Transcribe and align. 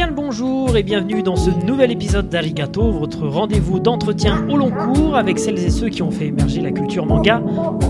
Bien 0.00 0.06
le 0.06 0.14
bonjour 0.14 0.78
et 0.78 0.82
bienvenue 0.82 1.22
dans 1.22 1.36
ce 1.36 1.50
nouvel 1.50 1.90
épisode 1.90 2.30
d'Arigato, 2.30 2.90
votre 2.90 3.28
rendez-vous 3.28 3.80
d'entretien 3.80 4.48
au 4.48 4.56
long 4.56 4.70
cours 4.70 5.14
avec 5.14 5.38
celles 5.38 5.58
et 5.58 5.68
ceux 5.68 5.90
qui 5.90 6.00
ont 6.00 6.10
fait 6.10 6.28
émerger 6.28 6.62
la 6.62 6.70
culture 6.70 7.04
manga 7.04 7.42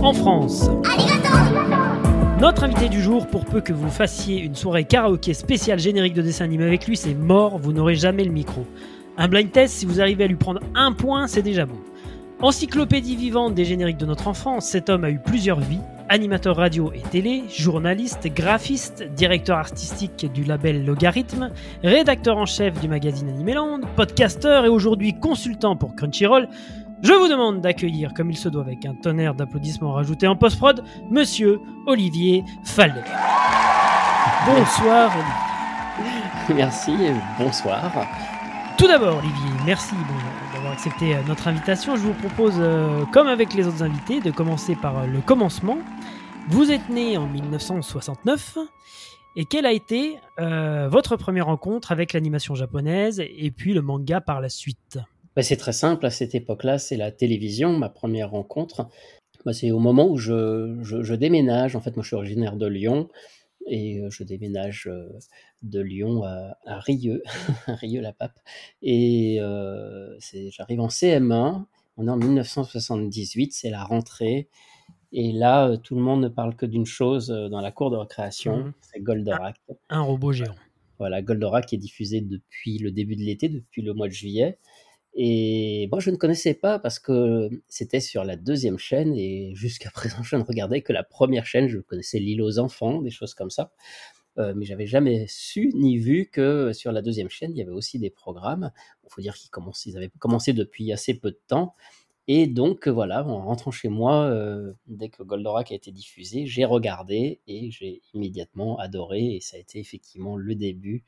en 0.02 0.12
France. 0.12 0.68
Notre 2.40 2.64
invité 2.64 2.88
du 2.88 3.00
jour, 3.00 3.28
pour 3.28 3.44
peu 3.44 3.60
que 3.60 3.72
vous 3.72 3.90
fassiez 3.90 4.40
une 4.40 4.56
soirée 4.56 4.82
karaoké 4.82 5.34
spéciale 5.34 5.78
générique 5.78 6.14
de 6.14 6.22
dessin 6.22 6.46
animé 6.46 6.64
avec 6.64 6.84
lui, 6.88 6.96
c'est 6.96 7.14
mort, 7.14 7.58
vous 7.58 7.72
n'aurez 7.72 7.94
jamais 7.94 8.24
le 8.24 8.32
micro. 8.32 8.66
Un 9.16 9.28
blind 9.28 9.52
test, 9.52 9.76
si 9.76 9.86
vous 9.86 10.00
arrivez 10.00 10.24
à 10.24 10.26
lui 10.26 10.34
prendre 10.34 10.62
un 10.74 10.90
point, 10.90 11.28
c'est 11.28 11.42
déjà 11.42 11.64
bon. 11.64 11.78
Encyclopédie 12.42 13.14
vivante 13.14 13.54
des 13.54 13.64
génériques 13.64 13.98
de 13.98 14.06
notre 14.06 14.26
enfance, 14.26 14.66
cet 14.66 14.90
homme 14.90 15.04
a 15.04 15.10
eu 15.10 15.20
plusieurs 15.24 15.60
vies. 15.60 15.78
Animateur 16.12 16.56
radio 16.56 16.90
et 16.92 17.02
télé, 17.02 17.44
journaliste, 17.48 18.26
graphiste, 18.34 19.04
directeur 19.14 19.58
artistique 19.58 20.26
du 20.32 20.42
label 20.42 20.84
Logarithme, 20.84 21.50
rédacteur 21.84 22.36
en 22.36 22.46
chef 22.46 22.80
du 22.80 22.88
magazine 22.88 23.28
Animeland, 23.28 23.82
podcasteur 23.94 24.64
et 24.64 24.68
aujourd'hui 24.68 25.16
consultant 25.20 25.76
pour 25.76 25.94
Crunchyroll, 25.94 26.48
je 27.04 27.12
vous 27.12 27.28
demande 27.28 27.60
d'accueillir, 27.60 28.12
comme 28.12 28.28
il 28.28 28.36
se 28.36 28.48
doit 28.48 28.62
avec 28.62 28.84
un 28.86 28.94
tonnerre 28.94 29.34
d'applaudissements 29.34 29.92
rajoutés 29.92 30.26
en 30.26 30.34
post-prod, 30.34 30.82
Monsieur 31.12 31.60
Olivier 31.86 32.42
Faldet. 32.64 33.04
Bonsoir 34.46 35.12
Olivier. 35.14 36.54
Merci, 36.56 36.92
bonsoir. 37.38 37.92
Tout 38.76 38.88
d'abord, 38.88 39.18
Olivier, 39.18 39.50
merci 39.64 39.94
d'avoir 40.70 40.72
accepté 40.72 41.14
euh, 41.14 41.22
notre 41.26 41.48
invitation. 41.48 41.96
Je 41.96 42.02
vous 42.02 42.14
propose, 42.14 42.54
euh, 42.58 43.04
comme 43.12 43.26
avec 43.26 43.54
les 43.54 43.66
autres 43.66 43.82
invités, 43.82 44.20
de 44.20 44.30
commencer 44.30 44.76
par 44.76 44.98
euh, 44.98 45.06
le 45.06 45.20
commencement. 45.20 45.78
Vous 46.48 46.70
êtes 46.70 46.88
né 46.88 47.16
en 47.16 47.26
1969. 47.26 48.58
Et 49.36 49.44
quelle 49.44 49.64
a 49.64 49.72
été 49.72 50.16
votre 50.38 51.14
première 51.16 51.46
rencontre 51.46 51.92
avec 51.92 52.12
l'animation 52.14 52.56
japonaise 52.56 53.20
et 53.20 53.52
puis 53.52 53.74
le 53.74 53.80
manga 53.80 54.20
par 54.20 54.40
la 54.40 54.48
suite? 54.48 54.98
Bah, 55.36 55.42
C'est 55.42 55.56
très 55.56 55.72
simple, 55.72 56.04
à 56.04 56.10
cette 56.10 56.34
époque-là, 56.34 56.78
c'est 56.78 56.96
la 56.96 57.12
télévision, 57.12 57.78
ma 57.78 57.88
première 57.88 58.30
rencontre. 58.30 58.88
Bah, 59.44 59.52
c'est 59.52 59.70
au 59.70 59.78
moment 59.78 60.08
où 60.08 60.16
je, 60.16 60.76
je, 60.82 61.14
déménage. 61.14 61.76
En 61.76 61.80
fait, 61.80 61.94
moi, 61.94 62.02
je 62.02 62.08
suis 62.08 62.16
originaire 62.16 62.56
de 62.56 62.66
Lyon 62.66 63.08
et 63.68 64.02
je 64.10 64.24
déménage 64.24 64.90
de 65.62 65.80
Lyon 65.80 66.22
à, 66.24 66.56
Rieux, 66.80 67.22
Rieux-la-Pape. 67.66 68.38
Et 68.82 69.38
j'arrive 70.50 70.80
en 70.80 70.88
CM1, 70.88 71.64
on 71.96 72.06
est 72.06 72.10
en 72.10 72.16
1978, 72.16 73.52
c'est 73.52 73.70
la 73.70 73.84
rentrée. 73.84 74.48
Et 75.12 75.32
là, 75.32 75.76
tout 75.76 75.96
le 75.96 76.00
monde 76.00 76.22
ne 76.22 76.28
parle 76.28 76.54
que 76.54 76.66
d'une 76.66 76.86
chose 76.86 77.28
dans 77.28 77.60
la 77.60 77.72
cour 77.72 77.90
de 77.90 77.96
récréation, 77.96 78.58
mmh. 78.58 78.72
c'est 78.80 79.00
Goldorak. 79.00 79.56
Un, 79.88 80.02
robot 80.02 80.32
géant. 80.32 80.54
Voilà, 80.98 81.22
Goldorak 81.22 81.72
est 81.72 81.78
diffusé 81.78 82.20
depuis 82.20 82.78
le 82.78 82.92
début 82.92 83.16
de 83.16 83.22
l'été, 83.22 83.48
depuis 83.48 83.82
le 83.82 83.94
mois 83.94 84.06
de 84.06 84.12
juillet. 84.12 84.58
Et 85.14 85.88
moi, 85.90 85.98
je 85.98 86.10
ne 86.10 86.16
connaissais 86.16 86.54
pas 86.54 86.78
parce 86.78 86.98
que 86.98 87.48
c'était 87.68 88.00
sur 88.00 88.22
la 88.22 88.36
deuxième 88.36 88.78
chaîne 88.78 89.14
et 89.16 89.52
jusqu'à 89.54 89.90
présent, 89.94 90.22
je 90.22 90.36
ne 90.36 90.42
regardais 90.42 90.82
que 90.82 90.92
la 90.92 91.02
première 91.02 91.46
chaîne. 91.46 91.68
Je 91.68 91.78
connaissais 91.78 92.18
l'île 92.18 92.42
aux 92.42 92.58
enfants, 92.58 93.02
des 93.02 93.10
choses 93.10 93.34
comme 93.34 93.50
ça. 93.50 93.72
Euh, 94.38 94.54
mais 94.56 94.64
j'avais 94.64 94.86
jamais 94.86 95.26
su 95.28 95.70
ni 95.74 95.98
vu 95.98 96.28
que 96.30 96.72
sur 96.72 96.92
la 96.92 97.02
deuxième 97.02 97.28
chaîne, 97.28 97.50
il 97.52 97.58
y 97.58 97.62
avait 97.62 97.72
aussi 97.72 97.98
des 97.98 98.10
programmes. 98.10 98.70
Il 99.04 99.10
faut 99.10 99.20
dire 99.20 99.34
qu'ils 99.34 99.50
ils 99.86 99.96
avaient 99.96 100.10
commencé 100.18 100.52
depuis 100.52 100.92
assez 100.92 101.14
peu 101.14 101.30
de 101.30 101.40
temps. 101.46 101.74
Et 102.28 102.46
donc, 102.46 102.86
voilà, 102.86 103.26
en 103.26 103.44
rentrant 103.44 103.72
chez 103.72 103.88
moi, 103.88 104.26
euh, 104.26 104.72
dès 104.86 105.08
que 105.08 105.22
Goldorak 105.24 105.72
a 105.72 105.74
été 105.74 105.90
diffusé, 105.90 106.46
j'ai 106.46 106.64
regardé 106.64 107.40
et 107.48 107.70
j'ai 107.72 108.02
immédiatement 108.14 108.78
adoré. 108.78 109.34
Et 109.34 109.40
ça 109.40 109.56
a 109.56 109.60
été 109.60 109.80
effectivement 109.80 110.36
le 110.36 110.54
début 110.54 111.04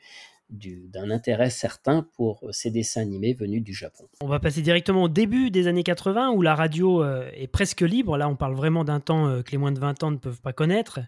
d'un 0.53 1.11
intérêt 1.11 1.51
certain 1.51 2.07
pour 2.17 2.45
ces 2.51 2.71
dessins 2.71 3.01
animés 3.01 3.33
venus 3.33 3.63
du 3.63 3.73
Japon. 3.73 4.05
On 4.21 4.27
va 4.27 4.39
passer 4.39 4.61
directement 4.61 5.05
au 5.05 5.09
début 5.09 5.51
des 5.51 5.67
années 5.67 5.83
80 5.83 6.31
où 6.33 6.43
la 6.43 6.55
radio 6.55 7.03
euh, 7.03 7.31
est 7.35 7.47
presque 7.47 7.81
libre. 7.81 8.17
Là, 8.19 8.29
on 8.29 8.37
parle 8.37 8.55
vraiment 8.55 8.85
d'un 8.85 9.01
temps 9.01 9.29
euh, 9.29 9.43
que 9.43 9.51
les 9.51 9.59
moins 9.59 9.73
de 9.73 9.81
20 9.81 10.03
ans 10.03 10.11
ne 10.11 10.19
peuvent 10.19 10.41
pas 10.41 10.53
connaître. 10.53 11.01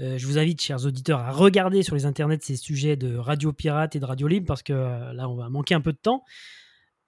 Euh, 0.00 0.18
je 0.18 0.26
vous 0.26 0.38
invite, 0.38 0.60
chers 0.60 0.84
auditeurs, 0.84 1.20
à 1.20 1.30
regarder 1.30 1.82
sur 1.82 1.94
les 1.94 2.04
internets 2.04 2.40
ces 2.42 2.56
sujets 2.56 2.96
de 2.96 3.16
radio 3.16 3.52
pirate 3.52 3.94
et 3.94 4.00
de 4.00 4.04
radio 4.04 4.26
libre 4.26 4.46
parce 4.46 4.62
que 4.62 4.72
là, 4.72 5.28
on 5.28 5.36
va 5.36 5.48
manquer 5.48 5.74
un 5.74 5.80
peu 5.80 5.92
de 5.92 5.98
temps 5.98 6.24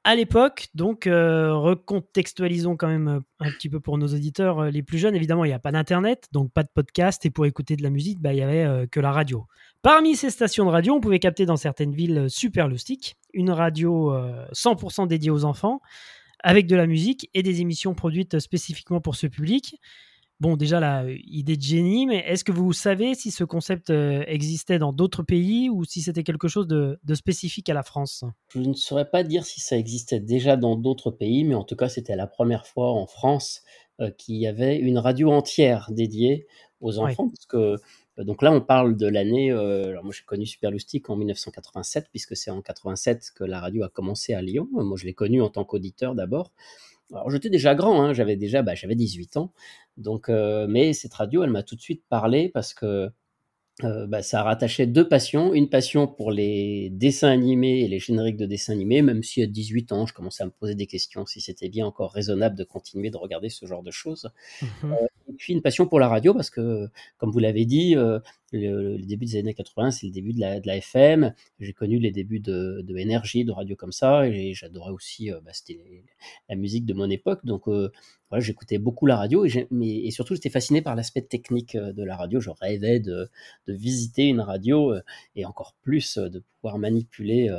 à 0.04 0.16
l'époque, 0.16 0.68
donc 0.74 1.04
recontextualisons 1.06 2.76
quand 2.76 2.88
même 2.88 3.22
un 3.40 3.50
petit 3.52 3.68
peu 3.68 3.80
pour 3.80 3.98
nos 3.98 4.08
auditeurs 4.08 4.64
les 4.70 4.82
plus 4.82 4.98
jeunes. 4.98 5.14
Évidemment, 5.14 5.44
il 5.44 5.48
n'y 5.48 5.54
a 5.54 5.58
pas 5.58 5.72
d'internet, 5.72 6.28
donc 6.32 6.52
pas 6.52 6.62
de 6.62 6.68
podcast, 6.74 7.24
et 7.26 7.30
pour 7.30 7.46
écouter 7.46 7.76
de 7.76 7.82
la 7.82 7.90
musique, 7.90 8.20
bah, 8.20 8.32
il 8.32 8.36
n'y 8.36 8.42
avait 8.42 8.86
que 8.88 9.00
la 9.00 9.12
radio. 9.12 9.46
Parmi 9.82 10.16
ces 10.16 10.30
stations 10.30 10.64
de 10.64 10.70
radio, 10.70 10.94
on 10.94 11.00
pouvait 11.00 11.18
capter 11.18 11.46
dans 11.46 11.56
certaines 11.56 11.94
villes 11.94 12.26
super 12.28 12.68
loustiques 12.68 13.16
une 13.32 13.50
radio 13.50 14.12
100% 14.52 15.06
dédiée 15.06 15.30
aux 15.30 15.44
enfants, 15.44 15.80
avec 16.40 16.66
de 16.66 16.74
la 16.74 16.86
musique 16.86 17.30
et 17.34 17.42
des 17.44 17.60
émissions 17.60 17.94
produites 17.94 18.40
spécifiquement 18.40 19.00
pour 19.00 19.14
ce 19.14 19.28
public. 19.28 19.78
Bon, 20.42 20.56
déjà, 20.56 20.80
la 20.80 21.04
idée 21.08 21.56
de 21.56 21.62
génie, 21.62 22.04
mais 22.04 22.16
est-ce 22.26 22.42
que 22.42 22.50
vous 22.50 22.72
savez 22.72 23.14
si 23.14 23.30
ce 23.30 23.44
concept 23.44 23.91
euh, 23.91 24.25
existait 24.26 24.80
dans 24.80 24.92
d'autres 24.92 25.22
pays 25.22 25.70
ou 25.70 25.84
si 25.84 26.03
c'était 26.03 26.25
quelque 26.25 26.48
chose 26.48 26.66
de, 26.66 26.98
spécifique 27.14 27.69
à 27.69 27.75
la 27.75 27.84
France? 27.84 28.25
Je 28.52 28.58
ne 28.58 28.75
saurais 28.75 29.08
pas 29.08 29.22
dire 29.22 29.44
si 29.44 29.60
ça 29.60 29.78
existait 29.78 30.19
déjà 30.19 30.56
dans 30.56 30.75
d'autres 30.75 31.12
pays, 31.12 31.44
mais 31.44 31.54
en 31.54 31.62
tout 31.62 31.76
cas, 31.76 31.88
c'était 31.88 32.16
la 32.16 32.26
première 32.26 32.66
fois 32.66 32.91
en 32.91 33.06
France 33.06 33.62
euh, 34.00 34.10
qu'il 34.10 34.34
y 34.34 34.48
avait 34.48 34.78
une 34.78 34.98
radio 34.98 35.31
entière 35.31 35.86
dédiée 35.92 36.48
aux 36.81 36.98
enfants, 36.98 37.28
parce 37.28 37.47
que 37.47 37.56
euh, 38.19 38.25
donc 38.25 38.42
là, 38.42 38.50
on 38.50 38.60
parle 38.60 38.97
de 38.97 39.06
l'année. 39.06 39.52
alors 39.52 40.02
moi, 40.02 40.12
j'ai 40.12 40.25
connu 40.25 40.44
Superlustic 40.44 41.08
en 41.08 41.14
1987, 41.14 42.08
puisque 42.10 42.34
c'est 42.34 42.50
en 42.50 42.62
87 42.62 43.31
que 43.36 43.44
la 43.44 43.60
radio 43.60 43.84
a 43.84 43.88
commencé 43.88 44.34
à 44.34 44.42
Lyon. 44.42 44.66
Moi, 44.72 44.97
je 44.97 45.06
l'ai 45.06 45.14
connu 45.14 45.41
en 45.41 45.50
tant 45.50 45.64
qu'auditeur 45.64 46.16
d'abord. 46.16 46.50
Alors 47.12 47.31
j'étais 47.31 47.50
déjà 47.50 47.75
grand, 47.75 48.03
hein, 48.03 48.12
j'avais 48.12 48.37
déjà 48.37 48.62
bah, 48.62 48.75
j'avais 48.75 48.95
18 48.95 49.37
ans. 49.37 49.53
Donc, 49.97 50.28
euh, 50.28 50.67
mais 50.69 50.93
cette 50.93 51.15
radio, 51.15 51.45
elle 51.45 51.50
m'a 51.50 51.62
tout 51.62 51.77
de 51.77 51.81
suite 51.81 52.03
parlé 52.09 52.49
parce 52.49 52.75
que 52.75 53.11
euh, 53.84 54.06
bah, 54.06 54.23
ça 54.23 54.43
rattachait 54.43 54.87
deux 54.87 55.09
passions. 55.09 55.55
Une 55.55 55.69
passion 55.69 56.06
pour 56.06 56.31
les 56.31 56.91
dessins 56.91 57.31
animés 57.31 57.81
et 57.81 57.89
les 57.89 57.99
génériques 57.99 58.37
de 58.37 58.47
dessins 58.47 58.73
animés, 58.73 59.03
même 59.03 59.23
si 59.23 59.43
à 59.43 59.47
18 59.47 59.93
ans, 59.93 60.06
je 60.06 60.15
commençais 60.15 60.43
à 60.43 60.47
me 60.47 60.50
poser 60.53 60.75
des 60.75 60.87
questions 60.87 61.27
si 61.27 61.41
c'était 61.41 61.69
bien 61.69 61.87
encore 61.87 62.12
raisonnable 62.12 62.56
de 62.56 62.65
continuer 62.65 63.11
de 63.11 63.17
regarder 63.17 63.49
ce 63.49 63.67
genre 63.67 63.83
de 63.83 63.91
choses. 63.91 64.31
Mmh 64.61 64.67
euh, 64.84 65.06
et 65.29 65.34
puis 65.34 65.53
une 65.53 65.62
passion 65.62 65.87
pour 65.87 66.00
la 66.00 66.09
radio 66.09 66.34
parce 66.34 66.50
que, 66.50 66.89
comme 67.17 67.31
vous 67.31 67.39
l'avez 67.39 67.65
dit, 67.65 67.94
le, 68.52 68.98
début 68.98 69.26
des 69.26 69.36
années 69.36 69.54
80, 69.54 69.90
c'est 69.92 70.06
le 70.06 70.12
début 70.12 70.32
de 70.32 70.40
la, 70.40 70.60
de 70.60 70.66
la 70.66 70.76
FM. 70.76 71.34
J'ai 71.60 71.72
connu 71.72 71.98
les 71.98 72.10
débuts 72.10 72.40
de, 72.40 72.82
de 72.82 72.96
énergie, 72.96 73.44
de 73.44 73.52
radio 73.52 73.76
comme 73.76 73.92
ça, 73.92 74.26
et 74.26 74.54
j'adorais 74.54 74.92
aussi, 74.92 75.30
euh, 75.30 75.40
bah, 75.40 75.52
c'était 75.52 76.04
la 76.48 76.56
musique 76.56 76.86
de 76.86 76.94
mon 76.94 77.08
époque. 77.10 77.44
Donc 77.44 77.68
euh, 77.68 77.90
voilà, 78.30 78.44
j'écoutais 78.44 78.78
beaucoup 78.78 79.06
la 79.06 79.16
radio, 79.16 79.44
et, 79.44 79.66
mais, 79.70 80.04
et 80.04 80.10
surtout 80.10 80.34
j'étais 80.34 80.50
fasciné 80.50 80.82
par 80.82 80.96
l'aspect 80.96 81.22
technique 81.22 81.74
euh, 81.74 81.92
de 81.92 82.02
la 82.04 82.16
radio. 82.16 82.40
Je 82.40 82.50
rêvais 82.50 83.00
de, 83.00 83.30
de 83.66 83.72
visiter 83.72 84.28
une 84.28 84.40
radio, 84.40 84.94
et 85.36 85.44
encore 85.44 85.74
plus 85.82 86.19
de 86.19 86.42
pouvoir 86.60 86.78
manipuler 86.78 87.50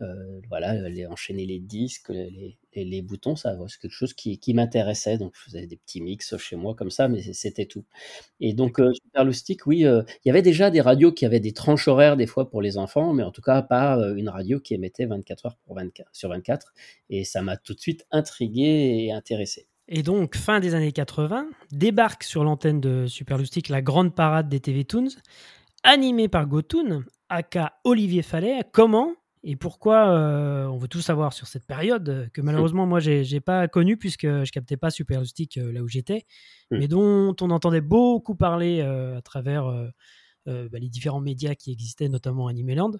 euh, 0.00 0.40
voilà, 0.48 0.88
les, 0.88 1.06
enchaîner 1.06 1.46
les 1.46 1.60
disques, 1.60 2.08
les, 2.08 2.58
les, 2.74 3.02
boutons, 3.02 3.36
ça 3.36 3.56
c'est 3.68 3.80
quelque 3.80 3.92
chose 3.92 4.12
qui, 4.12 4.38
qui 4.38 4.52
m'intéressait. 4.52 5.18
Donc 5.18 5.34
je 5.36 5.42
faisais 5.42 5.66
des 5.66 5.76
petits 5.76 6.00
mix 6.00 6.36
chez 6.36 6.56
moi 6.56 6.74
comme 6.74 6.90
ça, 6.90 7.06
mais 7.08 7.22
c'était 7.32 7.66
tout. 7.66 7.84
Et 8.40 8.54
donc 8.54 8.80
euh, 8.80 8.92
Super 8.92 9.24
Lustig, 9.24 9.60
oui, 9.66 9.84
euh, 9.84 10.02
il 10.24 10.28
y 10.28 10.30
avait 10.30 10.42
déjà 10.42 10.70
des 10.70 10.80
radios 10.80 11.12
qui 11.12 11.24
avaient 11.24 11.40
des 11.40 11.52
tranches 11.52 11.86
horaires 11.86 12.16
des 12.16 12.26
fois 12.26 12.50
pour 12.50 12.60
les 12.60 12.76
enfants, 12.76 13.12
mais 13.12 13.22
en 13.22 13.30
tout 13.30 13.42
cas 13.42 13.62
pas 13.62 13.96
une 14.16 14.28
radio 14.28 14.58
qui 14.58 14.74
émettait 14.74 15.06
24 15.06 15.46
heures 15.46 15.56
pour 15.64 15.76
24, 15.76 16.08
sur 16.12 16.28
24. 16.28 16.74
Et 17.10 17.24
ça 17.24 17.42
m'a 17.42 17.56
tout 17.56 17.74
de 17.74 17.80
suite 17.80 18.04
intrigué 18.10 19.06
et 19.06 19.12
intéressé. 19.12 19.68
Et 19.86 20.02
donc, 20.02 20.34
fin 20.34 20.60
des 20.60 20.74
années 20.74 20.92
80, 20.92 21.46
débarque 21.70 22.24
sur 22.24 22.42
l'antenne 22.42 22.80
de 22.80 23.06
Super 23.06 23.36
Lustig 23.36 23.68
la 23.68 23.82
grande 23.82 24.14
parade 24.14 24.48
des 24.48 24.58
TV 24.58 24.84
Toons, 24.84 25.08
animée 25.82 26.28
par 26.28 26.46
Gotoon, 26.46 27.04
aka 27.28 27.74
Olivier 27.84 28.22
Fallet. 28.22 28.60
Comment 28.72 29.14
et 29.46 29.56
pourquoi 29.56 30.08
euh, 30.08 30.66
on 30.66 30.78
veut 30.78 30.88
tout 30.88 31.02
savoir 31.02 31.34
sur 31.34 31.46
cette 31.46 31.66
période 31.66 32.08
euh, 32.08 32.26
que 32.32 32.40
malheureusement 32.40 32.86
moi 32.86 32.98
j'ai, 32.98 33.22
n'ai 33.30 33.40
pas 33.40 33.68
connu 33.68 33.98
puisque 33.98 34.26
je 34.26 34.50
captais 34.50 34.78
pas 34.78 34.90
Super 34.90 35.20
Lustig 35.20 35.58
euh, 35.58 35.70
là 35.70 35.82
où 35.82 35.88
j'étais, 35.88 36.24
hmm. 36.70 36.78
mais 36.78 36.88
dont 36.88 37.36
on 37.42 37.50
entendait 37.50 37.82
beaucoup 37.82 38.34
parler 38.34 38.80
à 38.80 39.20
travers 39.20 39.66
bah, 40.46 40.78
les 40.78 40.88
différents 40.88 41.20
médias 41.20 41.54
qui 41.54 41.70
existaient, 41.72 42.08
notamment 42.08 42.48
Animeland, 42.48 42.92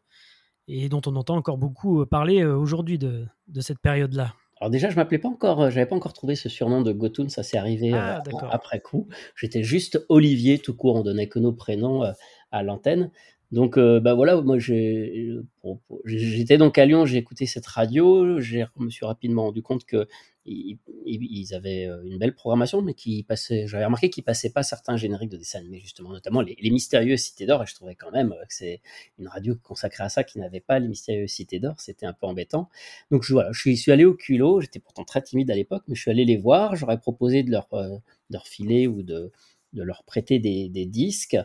et 0.68 0.88
dont 0.88 1.00
on 1.06 1.16
entend 1.16 1.36
encore 1.36 1.58
beaucoup 1.58 2.04
parler 2.06 2.44
aujourd'hui 2.44 2.98
de, 2.98 3.26
de 3.48 3.60
cette 3.60 3.78
période-là. 3.78 4.34
Alors 4.60 4.70
déjà, 4.70 4.88
je 4.88 4.96
m'appelais 4.96 5.18
pas 5.18 5.28
encore, 5.28 5.70
j'avais 5.70 5.86
pas 5.86 5.96
encore 5.96 6.12
trouvé 6.12 6.36
ce 6.36 6.48
surnom 6.48 6.82
de 6.82 6.92
Gotoon, 6.92 7.28
ça 7.28 7.42
s'est 7.42 7.58
arrivé 7.58 7.92
ah, 7.92 8.22
après 8.50 8.80
coup. 8.80 9.08
J'étais 9.36 9.62
juste 9.62 10.04
Olivier 10.08 10.58
tout 10.58 10.74
court, 10.74 10.96
on 10.96 11.02
donnait 11.02 11.28
que 11.28 11.38
nos 11.38 11.52
prénoms 11.52 12.02
à 12.50 12.62
l'antenne. 12.62 13.10
Donc, 13.52 13.78
euh, 13.78 14.00
bah, 14.00 14.14
voilà, 14.14 14.40
moi 14.40 14.58
j'étais 14.58 16.58
donc 16.58 16.78
à 16.78 16.86
Lyon, 16.86 17.06
j'ai 17.06 17.18
écouté 17.18 17.46
cette 17.46 17.66
radio, 17.66 18.40
je 18.40 18.64
me 18.78 18.90
suis 18.90 19.06
rapidement 19.06 19.44
rendu 19.44 19.62
compte 19.62 19.84
qu'ils 19.86 20.78
ils 21.06 21.54
avaient, 21.54 21.86
euh, 21.86 22.02
une 22.04 22.18
belle 22.18 22.34
programmation, 22.34 22.82
mais 22.82 22.94
qui 22.94 23.22
passait 23.22 23.66
j'avais 23.66 23.84
remarqué 23.84 24.10
qu'ils 24.10 24.24
passaient 24.24 24.50
pas 24.50 24.62
certains 24.62 24.96
génériques 24.96 25.30
de 25.30 25.36
dessins 25.36 25.60
animés 25.60 25.80
justement, 25.80 26.10
notamment 26.10 26.40
les 26.40 26.56
les 26.60 26.70
Mystérieuses 26.70 27.20
Cités 27.20 27.46
d'Or 27.46 27.62
et 27.62 27.66
je 27.66 27.74
trouvais 27.74 27.94
quand 27.94 28.10
même, 28.10 28.32
euh, 28.32 28.44
que 28.46 28.54
c'est 28.54 28.80
une 29.18 29.28
radio 29.28 29.54
consacrée 29.62 30.04
à 30.04 30.08
ça 30.08 30.24
qui 30.24 30.38
n'avait 30.38 30.60
pas 30.60 30.78
les 30.78 30.88
Mystérieuses 30.88 31.30
Cités 31.30 31.60
d'Or, 31.60 31.80
c'était 31.80 32.06
un 32.06 32.12
peu 32.12 32.26
embêtant. 32.26 32.68
Donc 33.10 33.24
voilà, 33.30 33.50
je 33.52 33.70
suis 33.74 33.92
allé 33.92 34.04
au 34.04 34.14
culot, 34.14 34.60
j'étais 34.60 34.80
pourtant 34.80 35.04
très 35.04 35.22
timide 35.22 35.50
à 35.50 35.54
l'époque, 35.54 35.84
mais 35.88 35.94
je 35.94 36.00
suis 36.00 36.10
allé 36.10 36.24
les 36.24 36.36
voir, 36.36 36.76
j'aurais 36.76 36.98
proposé 36.98 37.42
de 37.42 37.50
leur, 37.50 37.68
de 37.72 38.00
leur 38.30 38.46
filer 38.48 38.86
ou 38.88 39.02
de 39.02 39.30
de 39.72 39.82
leur 39.82 40.04
prêter 40.04 40.38
des 40.38 40.86
disques 40.86 41.36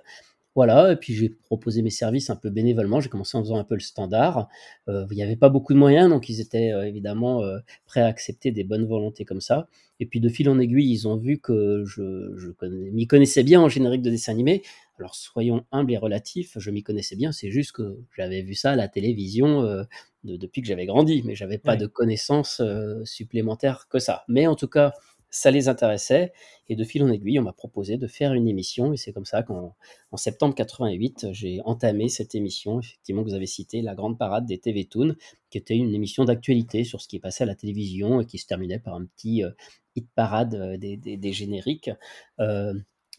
voilà 0.60 0.92
et 0.92 0.98
puis 0.98 1.14
j'ai 1.14 1.30
proposé 1.30 1.82
mes 1.82 1.90
services 1.90 2.30
un 2.30 2.36
peu 2.36 2.50
bénévolement. 2.50 3.00
J'ai 3.00 3.08
commencé 3.08 3.38
en 3.38 3.42
faisant 3.44 3.56
un 3.56 3.64
peu 3.64 3.76
le 3.76 3.80
standard. 3.80 4.50
Euh, 4.90 5.06
il 5.10 5.16
n'y 5.16 5.24
avait 5.24 5.38
pas 5.38 5.48
beaucoup 5.48 5.74
de 5.74 5.80
moyens, 5.80 6.10
donc 6.10 6.28
ils 6.28 6.42
étaient, 6.42 6.74
heu, 6.74 6.86
évidemment, 6.86 7.46
heu, 7.46 7.62
prêts 7.86 8.02
à 8.02 8.08
accepter 8.08 8.52
des 8.52 8.66
bonnes 8.66 8.86
volontés 8.86 9.24
comme 9.24 9.40
ça 9.40 9.70
et 10.02 10.06
puis 10.06 10.20
de 10.20 10.28
fil 10.28 10.50
en 10.50 10.60
aiguille, 10.60 10.92
ils 10.92 11.08
ont 11.08 11.16
vu 11.16 11.40
que 11.40 11.84
je 11.86 12.36
je 12.38 12.50
m'y 12.92 13.08
connaissais 13.08 13.44
bien 13.44 13.62
en 13.62 13.70
générique 13.70 14.02
de 14.02 14.10
dessin 14.10 14.34
animé. 14.34 14.62
Alors 14.98 15.16
soyons 15.16 15.64
humbles 15.72 15.94
et 15.94 15.98
relatifs, 15.98 16.58
je 16.58 16.72
m'y 16.72 16.84
connaissais 16.84 17.16
bien, 17.16 17.32
c'est 17.32 17.52
juste 17.52 17.72
que 17.72 17.98
j'avais 18.18 18.42
vu 18.42 18.54
ça 18.54 18.72
à 18.72 18.76
la 18.76 18.90
télévision, 18.90 19.64
de 19.64 20.36
depuis 20.36 20.62
que 20.62 20.68
j'avais 20.68 20.86
grandi, 20.86 21.24
mais 21.26 21.36
j'avais 21.36 21.58
pas 21.58 21.78
de 21.78 21.86
connaissances, 21.88 22.62
supplémentaires 23.06 23.88
que 23.90 24.00
ça. 24.00 24.24
Mais 24.28 24.46
en 24.46 24.56
tout 24.56 24.68
cas 24.68 24.92
ça 25.30 25.52
les 25.52 25.70
intéressait 25.70 26.34
et 26.68 26.76
de 26.76 26.84
fil 26.84 27.04
en 27.04 27.10
aiguille, 27.10 27.40
on 27.40 27.44
m'a 27.44 27.54
proposé 27.54 27.98
de 27.98 28.08
faire 28.08 28.34
une 28.34 28.48
émission 28.48 28.94
et 28.94 28.98
c'est 28.98 29.14
comme 29.14 29.26
ça 29.26 29.44
qu'en 29.44 29.76
en 30.12 30.18
septembre 30.18 30.56
88, 30.56 31.28
j'ai 31.32 31.62
entamé 31.66 32.10
cette 32.10 32.36
émission, 32.36 32.80
effectivement, 32.80 33.24
que 33.24 33.30
vous 33.30 33.36
avez 33.36 33.46
citée, 33.46 33.82
La 33.82 33.96
Grande 33.96 34.18
Parade 34.18 34.46
des 34.46 34.58
TV 34.58 34.86
Toon, 34.86 35.16
qui 35.50 35.58
était 35.58 35.76
une 35.76 35.94
émission 35.94 36.26
d'actualité 36.26 36.84
sur 36.84 37.02
ce 37.02 37.08
qui 37.08 37.20
passé 37.20 37.44
à 37.44 37.48
la 37.48 37.56
télévision 37.56 38.22
et 38.22 38.26
qui 38.26 38.38
se 38.38 38.48
terminait 38.48 38.80
par 38.80 38.96
un 38.96 39.06
petit 39.06 39.44
euh, 39.44 39.52
hit 39.96 40.08
parade 40.16 40.56
euh, 40.56 40.78
des, 40.78 40.98
des, 40.98 41.34
génériques. 41.34 41.92
Euh, 42.40 42.74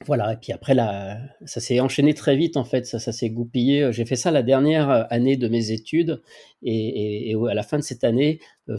voilà 0.06 0.32
et 0.32 0.36
puis 0.36 0.52
après 0.52 0.74
la 0.74 1.18
ça 1.44 1.60
s'est 1.60 1.78
enchaîné 1.78 2.14
très 2.14 2.34
vite 2.34 2.56
en 2.56 2.64
fait, 2.64 2.86
ça 2.86 3.12
s'est 3.12 3.28
goupillé, 3.28 3.92
j'ai 3.92 4.06
fait 4.06 4.16
ça 4.16 4.30
la 4.30 4.42
dernière, 4.42 4.88
euh, 4.88 5.02
année 5.10 5.36
de 5.36 5.46
mes 5.48 5.72
études 5.72 6.22
et 6.62 7.34
à 7.50 7.54
la 7.54 7.62
fin 7.62 7.76
de 7.78 7.82
cette 7.82 8.04
année, 8.04 8.40
euh, 8.70 8.76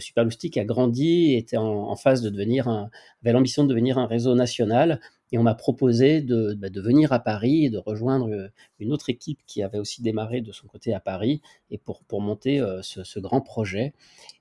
a 0.55 0.63
grandi, 0.65 1.35
était 1.35 1.57
en 1.57 1.89
en 1.89 1.95
phase 1.95 2.21
de 2.23 2.29
devenir 2.29 2.67
un 2.67 2.89
avait 3.23 3.33
l'ambition 3.33 3.63
de 3.63 3.69
devenir 3.69 3.99
un 3.99 4.07
réseau 4.07 4.33
national 4.33 4.99
et 5.31 5.37
on 5.37 5.43
m'a 5.43 5.55
proposé 5.55 6.21
de, 6.21 6.53
bah, 6.55 6.69
de 6.69 6.81
venir 6.81 7.13
à 7.13 7.19
Paris 7.19 7.65
et 7.65 7.69
de 7.69 7.77
rejoindre 7.77 8.29
euh, 8.29 8.47
une 8.79 8.91
autre 8.91 9.09
équipe 9.09 9.39
qui 9.47 9.63
avait 9.63 9.77
aussi 9.77 10.01
démarré 10.01 10.41
de 10.41 10.51
son 10.51 10.67
côté 10.67 10.93
à 10.93 10.99
Paris 10.99 11.41
et 11.69 11.77
pour, 11.77 12.03
pour 12.03 12.21
monter 12.21 12.59
euh, 12.59 12.81
ce, 12.81 13.03
ce, 13.03 13.19
grand 13.19 13.41
projet. 13.41 13.93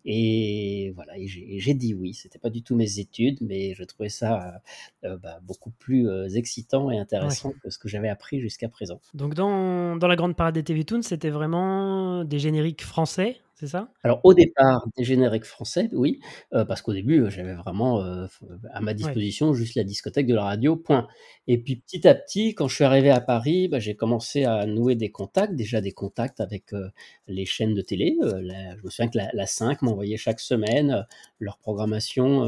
Et 0.04 0.92
voilà, 0.94 1.12
j'ai 1.26 1.74
dit 1.74 1.94
oui. 1.94 2.14
C'était 2.14 2.38
pas 2.38 2.50
du 2.50 2.62
tout 2.62 2.74
mes 2.74 2.98
études, 2.98 3.38
mais 3.40 3.74
je 3.74 3.84
trouvais 3.84 4.08
ça 4.08 4.62
euh, 5.04 5.16
bah, 5.16 5.40
beaucoup 5.42 5.70
plus 5.70 6.08
excitant 6.36 6.90
et 6.90 6.98
intéressant 6.98 7.52
que 7.62 7.70
ce 7.70 7.78
que 7.78 7.88
j'avais 7.88 8.08
appris 8.08 8.40
jusqu'à 8.40 8.68
présent. 8.68 9.00
Donc 9.14 9.34
dans, 9.34 9.96
dans 9.96 10.08
la 10.08 10.16
grande 10.16 10.34
parade 10.34 10.54
des 10.54 10.62
TV 10.62 10.84
Toons, 10.84 11.02
c'était 11.02 11.30
vraiment 11.30 12.24
des 12.24 12.38
génériques 12.38 12.82
français 12.82 13.36
c'est 13.60 13.66
ça? 13.68 13.92
Alors 14.02 14.20
au 14.24 14.34
départ, 14.34 14.84
des 14.96 15.04
génériques 15.04 15.44
français, 15.44 15.88
oui, 15.92 16.20
euh, 16.54 16.64
parce 16.64 16.82
qu'au 16.82 16.92
début, 16.94 17.30
j'avais 17.30 17.54
vraiment, 17.54 18.02
euh, 18.02 18.26
à 18.72 18.80
ma 18.80 18.94
disposition 18.94 19.52
juste 19.54 19.74
la 19.76 19.84
discothèque 19.84 20.26
de 20.26 20.34
la 20.34 20.44
radio, 20.44 20.76
point. 20.76 21.06
Et 21.46 21.58
puis 21.62 21.76
petit 21.76 22.08
à 22.08 22.14
petit, 22.14 22.54
quand 22.54 22.68
je 22.68 22.74
suis 22.76 22.84
arrivé 22.84 23.10
à 23.10 23.20
Paris, 23.20 23.68
bah, 23.68 23.78
j'ai 23.78 23.94
commencé 23.94 24.44
à 24.44 24.66
nouer 24.66 24.94
des 24.96 25.10
contacts, 25.10 25.54
déjà 25.54 25.80
des 25.80 25.92
contacts 25.92 26.40
avec, 26.40 26.72
euh, 26.72 26.88
les 27.28 27.44
chaînes 27.46 27.74
de 27.74 27.82
télé, 27.82 28.16
je 28.22 28.82
me 28.84 28.90
souviens 28.90 29.08
que 29.10 29.18
la 29.18 29.30
la 29.34 29.46
5 29.46 29.82
m'envoyait 29.82 30.16
chaque 30.16 30.40
semaine, 30.40 31.06
leur 31.38 31.58
programmation, 31.58 32.46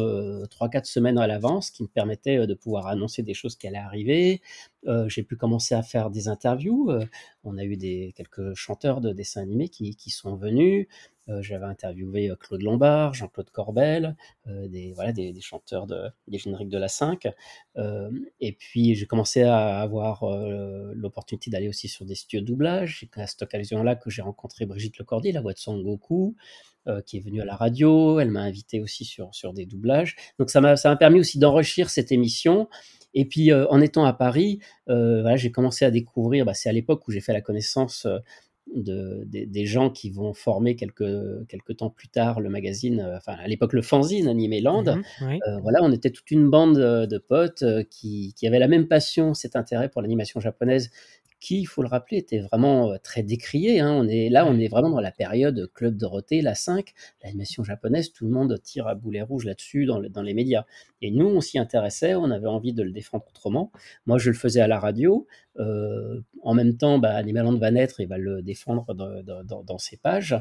3-4 0.50 0.86
semaines 0.86 1.18
à 1.18 1.26
l'avance, 1.26 1.70
qui 1.70 1.82
me 1.84 1.88
permettait, 1.88 2.46
de 2.46 2.54
pouvoir 2.54 2.86
annoncer 2.88 3.22
des 3.22 3.34
choses 3.34 3.56
qui 3.56 3.66
allaient 3.68 3.76
arriver. 3.78 4.40
J'ai 5.06 5.22
pu 5.22 5.36
commencer 5.36 5.74
à 5.74 5.82
faire 5.82 6.10
des 6.10 6.28
interviews, 6.28 6.90
on 7.44 7.56
a 7.58 7.64
eu 7.64 7.76
des 7.76 8.12
quelques 8.16 8.54
chanteurs 8.54 9.00
de 9.00 9.12
dessins 9.12 9.42
animés 9.42 9.68
qui 9.68 9.96
qui 9.96 10.10
sont 10.10 10.36
venus. 10.36 10.88
Euh, 11.28 11.40
j'avais 11.40 11.66
interviewé 11.66 12.30
euh, 12.30 12.36
Claude 12.36 12.62
Lombard, 12.62 13.14
Jean-Claude 13.14 13.50
Corbel, 13.50 14.16
euh, 14.48 14.66
des, 14.66 14.92
voilà, 14.92 15.12
des, 15.12 15.40
chanteurs 15.40 15.86
de, 15.86 16.08
des 16.26 16.38
génériques 16.38 16.68
de 16.68 16.78
la 16.78 16.88
5. 16.88 17.28
et 18.40 18.52
puis 18.52 18.94
j'ai 18.94 19.06
commencé 19.06 19.42
à 19.42 19.80
avoir 19.80 20.24
l'opportunité 20.94 21.50
d'aller 21.50 21.68
aussi 21.68 21.88
sur 21.88 22.04
des 22.04 22.14
studios 22.14 22.40
de 22.40 22.46
doublage. 22.46 22.98
C'est 23.00 23.20
à 23.20 23.26
cette 23.26 23.42
occasion-là 23.42 23.96
que 23.96 24.10
j'ai 24.10 24.22
rencontré 24.22 24.66
Brigitte 24.66 24.98
Lecordier, 24.98 25.32
la 25.32 25.40
voix 25.40 25.52
de 25.52 25.58
Son 25.58 25.80
Goku. 25.80 26.36
qui 27.06 27.18
est 27.18 27.20
venue 27.20 27.40
à 27.40 27.44
la 27.44 27.54
radio, 27.54 28.18
elle 28.18 28.30
m'a 28.30 28.42
invité 28.42 28.80
aussi 28.80 29.04
sur, 29.04 29.34
sur 29.34 29.52
des 29.52 29.66
doublages. 29.66 30.16
Donc 30.38 30.50
ça 30.50 30.60
m'a 30.60 30.76
permis 30.96 31.20
aussi 31.20 31.38
d'enrichir 31.38 31.90
cette 31.90 32.12
émission. 32.12 32.68
Et 33.14 33.24
puis 33.26 33.52
en 33.52 33.80
étant 33.80 34.04
à 34.04 34.12
Paris, 34.12 34.58
voilà, 34.86 35.36
j'ai 35.36 35.50
commencé 35.50 35.84
à 35.84 35.90
découvrir, 35.90 36.44
bah, 36.44 36.54
c'est 36.54 36.68
à 36.68 36.72
l'époque 36.72 37.06
où 37.08 37.12
j'ai 37.12 37.20
fait 37.20 37.32
la 37.32 37.40
connaissance 37.40 38.06
de, 38.74 39.24
des, 39.26 39.66
gens 39.66 39.90
qui 39.90 40.10
vont 40.10 40.32
former 40.32 40.76
quelques, 40.76 41.46
quelques 41.48 41.76
temps 41.76 41.90
plus 41.90 42.08
tard 42.08 42.40
le 42.40 42.48
magazine, 42.48 43.00
euh, 43.00 43.16
enfin 43.16 43.34
à 43.34 43.46
l'époque 43.46 43.72
le 43.72 43.82
fanzine 43.82 44.28
Animé 44.28 44.60
Land. 44.60 44.84
Mhm, 44.84 45.38
euh, 45.46 45.58
voilà, 45.60 45.80
on 45.82 45.92
était 45.92 46.10
toute 46.10 46.30
une 46.30 46.48
bande 46.48 46.78
de, 46.78 47.18
potes 47.18 47.62
euh, 47.62 47.82
qui, 47.88 48.34
qui 48.36 48.46
avaient 48.46 48.58
la 48.58 48.68
même 48.68 48.88
passion, 48.88 49.34
cet 49.34 49.56
intérêt 49.56 49.88
pour 49.88 50.02
l'animation 50.02 50.40
japonaise 50.40 50.90
qui, 51.42 51.60
il 51.60 51.64
faut 51.64 51.82
le 51.82 51.88
rappeler, 51.88 52.18
était 52.18 52.38
vraiment 52.38 52.96
très 53.02 53.24
décrié. 53.24 53.80
Hein. 53.80 53.92
On 53.92 54.06
est, 54.06 54.28
là, 54.28 54.46
on 54.46 54.58
est 54.60 54.68
vraiment 54.68 54.90
dans 54.90 55.00
la 55.00 55.10
période 55.10 55.68
Club 55.74 55.96
Dorothée, 55.96 56.40
la 56.40 56.54
5, 56.54 56.92
l'animation 57.24 57.64
japonaise, 57.64 58.12
tout 58.12 58.26
le 58.26 58.30
monde 58.30 58.56
tire 58.62 58.86
à 58.86 58.94
boulet 58.94 59.22
rouge 59.22 59.44
là-dessus 59.44 59.84
dans, 59.84 60.00
dans, 60.00 60.22
les 60.22 60.34
médias. 60.34 60.64
Et 61.00 61.10
nous, 61.10 61.26
on 61.26 61.40
s'y 61.40 61.58
intéressait, 61.58 62.14
on 62.14 62.30
avait 62.30 62.46
envie 62.46 62.72
de 62.72 62.84
le 62.84 62.92
défendre 62.92 63.24
autrement. 63.28 63.72
Moi, 64.06 64.18
je 64.18 64.30
le 64.30 64.36
faisais 64.36 64.60
à 64.60 64.68
la 64.68 64.78
radio. 64.78 65.26
Euh, 65.58 66.20
en 66.44 66.54
même 66.54 66.76
temps, 66.76 67.00
bah, 67.00 67.16
Animaland 67.16 67.58
va 67.58 67.72
naître 67.72 68.00
et 68.00 68.06
va 68.06 68.18
le 68.18 68.40
défendre 68.40 68.94
dans, 68.94 69.64
dans 69.64 69.78
ses 69.78 69.96
pages. 69.96 70.40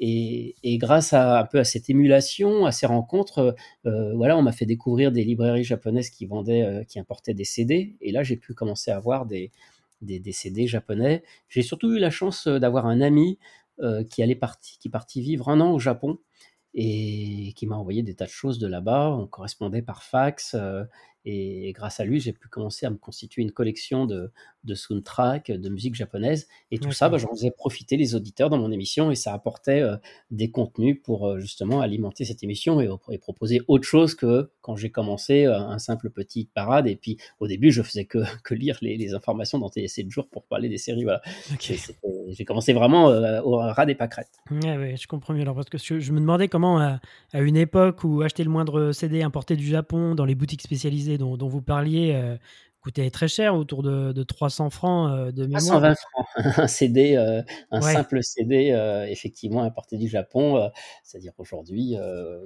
Et, 0.00 0.56
et, 0.64 0.78
grâce 0.78 1.12
à 1.12 1.38
un 1.38 1.44
peu 1.44 1.60
à 1.60 1.64
cette 1.64 1.90
émulation, 1.90 2.66
à 2.66 2.72
ces 2.72 2.86
rencontres, 2.86 3.54
euh, 3.86 4.14
voilà, 4.14 4.36
on 4.36 4.42
m'a 4.42 4.52
fait 4.52 4.66
découvrir 4.66 5.12
des 5.12 5.22
librairies 5.22 5.62
japonaises 5.62 6.10
qui 6.10 6.26
vendaient, 6.26 6.84
qui 6.88 6.98
importaient 6.98 7.34
des 7.34 7.44
CD. 7.44 7.94
Et 8.00 8.10
là, 8.10 8.24
j'ai 8.24 8.36
pu 8.36 8.52
commencer 8.54 8.90
à 8.90 8.98
voir 8.98 9.26
des, 9.26 9.52
des, 10.00 10.32
CD 10.32 10.66
japonais. 10.66 11.22
J'ai 11.48 11.62
surtout 11.62 11.92
eu 11.92 11.98
la 11.98 12.10
chance 12.10 12.46
euh, 12.46 12.58
d'avoir 12.58 12.86
un 12.86 13.00
ami 13.00 13.38
euh, 13.80 14.04
qui 14.04 14.22
allait 14.22 14.34
parti, 14.34 14.78
qui 14.78 14.88
partit 14.88 15.20
vivre 15.20 15.48
un 15.48 15.60
an 15.60 15.72
au 15.72 15.78
Japon 15.78 16.18
et 16.74 17.52
qui 17.56 17.66
m'a 17.66 17.76
envoyé 17.76 18.02
des 18.02 18.14
tas 18.14 18.26
de 18.26 18.30
choses 18.30 18.58
de 18.58 18.66
là-bas. 18.66 19.10
On 19.10 19.26
correspondait 19.26 19.82
par 19.82 20.02
fax. 20.02 20.54
Euh, 20.54 20.84
et 21.24 21.72
grâce 21.72 22.00
à 22.00 22.04
lui, 22.04 22.20
j'ai 22.20 22.32
pu 22.32 22.48
commencer 22.48 22.86
à 22.86 22.90
me 22.90 22.96
constituer 22.96 23.42
une 23.42 23.52
collection 23.52 24.06
de, 24.06 24.30
de 24.64 24.74
soundtracks, 24.74 25.50
de 25.50 25.68
musique 25.68 25.94
japonaise. 25.94 26.48
Et 26.70 26.78
tout 26.78 26.92
ça, 26.92 27.08
bah, 27.08 27.18
j'en 27.18 27.30
faisais 27.30 27.50
profiter 27.50 27.96
les 27.96 28.14
auditeurs 28.14 28.50
dans 28.50 28.58
mon 28.58 28.70
émission 28.70 29.10
et 29.10 29.14
ça 29.14 29.32
apportait 29.32 29.80
euh, 29.80 29.96
des 30.30 30.50
contenus 30.50 30.98
pour 31.02 31.26
euh, 31.26 31.38
justement 31.38 31.80
alimenter 31.80 32.24
cette 32.24 32.42
émission 32.42 32.80
et, 32.80 33.18
proposer 33.18 33.60
autre 33.68 33.84
chose 33.84 34.14
que 34.14 34.50
quand 34.60 34.76
j'ai 34.76 34.90
commencé 34.90 35.46
euh, 35.46 35.58
un 35.58 35.78
simple 35.78 36.10
petit 36.10 36.48
parade. 36.52 36.86
Et 36.86 36.96
puis 36.96 37.18
au 37.38 37.46
début, 37.46 37.70
je 37.70 37.82
faisais 37.82 38.04
que, 38.04 38.18
que 38.44 38.54
lire 38.54 38.78
les, 38.82 39.14
informations 39.14 39.58
dans 39.58 39.68
TSC 39.68 40.08
jour 40.08 40.28
pour 40.28 40.44
parler 40.44 40.68
des 40.68 40.78
séries. 40.78 41.04
Voilà. 41.04 41.20
J'ai 41.58 42.44
commencé 42.44 42.72
vraiment 42.72 43.06
au 43.06 43.56
ras 43.56 43.86
des 43.86 43.94
pâquerettes. 43.94 44.38
Ouais, 44.50 44.94
je 44.96 45.06
comprends 45.08 45.34
mieux. 45.34 45.40
Alors, 45.40 45.54
parce 45.54 45.68
que 45.68 45.78
je, 45.78 46.12
me 46.12 46.20
demandais 46.20 46.48
comment, 46.48 46.78
à, 46.78 47.00
à, 47.32 47.40
une 47.40 47.56
époque 47.56 48.04
où 48.04 48.22
acheter 48.22 48.44
le 48.44 48.50
moindre 48.50 48.92
CD 48.92 49.22
importé 49.22 49.56
du 49.56 49.66
Japon 49.66 50.14
dans 50.14 50.24
les 50.24 50.34
boutiques 50.34 50.62
spécialisées 50.62 51.09
dont, 51.18 51.36
vous 51.36 51.62
parliez 51.62 52.12
euh, 52.14 52.36
coûtait 52.80 53.10
très 53.10 53.28
cher, 53.28 53.54
autour 53.54 53.82
de, 53.82 54.12
de 54.12 54.22
300 54.22 54.70
francs 54.70 55.10
euh, 55.10 55.32
de 55.32 55.42
mémoire. 55.42 55.60
120 55.60 55.94
francs, 55.94 56.26
un 56.58 56.66
CD, 56.66 57.14
euh, 57.16 57.42
un 57.70 57.80
simple 57.80 58.22
CD 58.22 58.70
euh, 58.72 59.06
effectivement 59.06 59.62
importé 59.62 59.98
du 59.98 60.08
Japon, 60.08 60.70
c'est-à-dire 61.02 61.32
aujourd'hui 61.38 61.96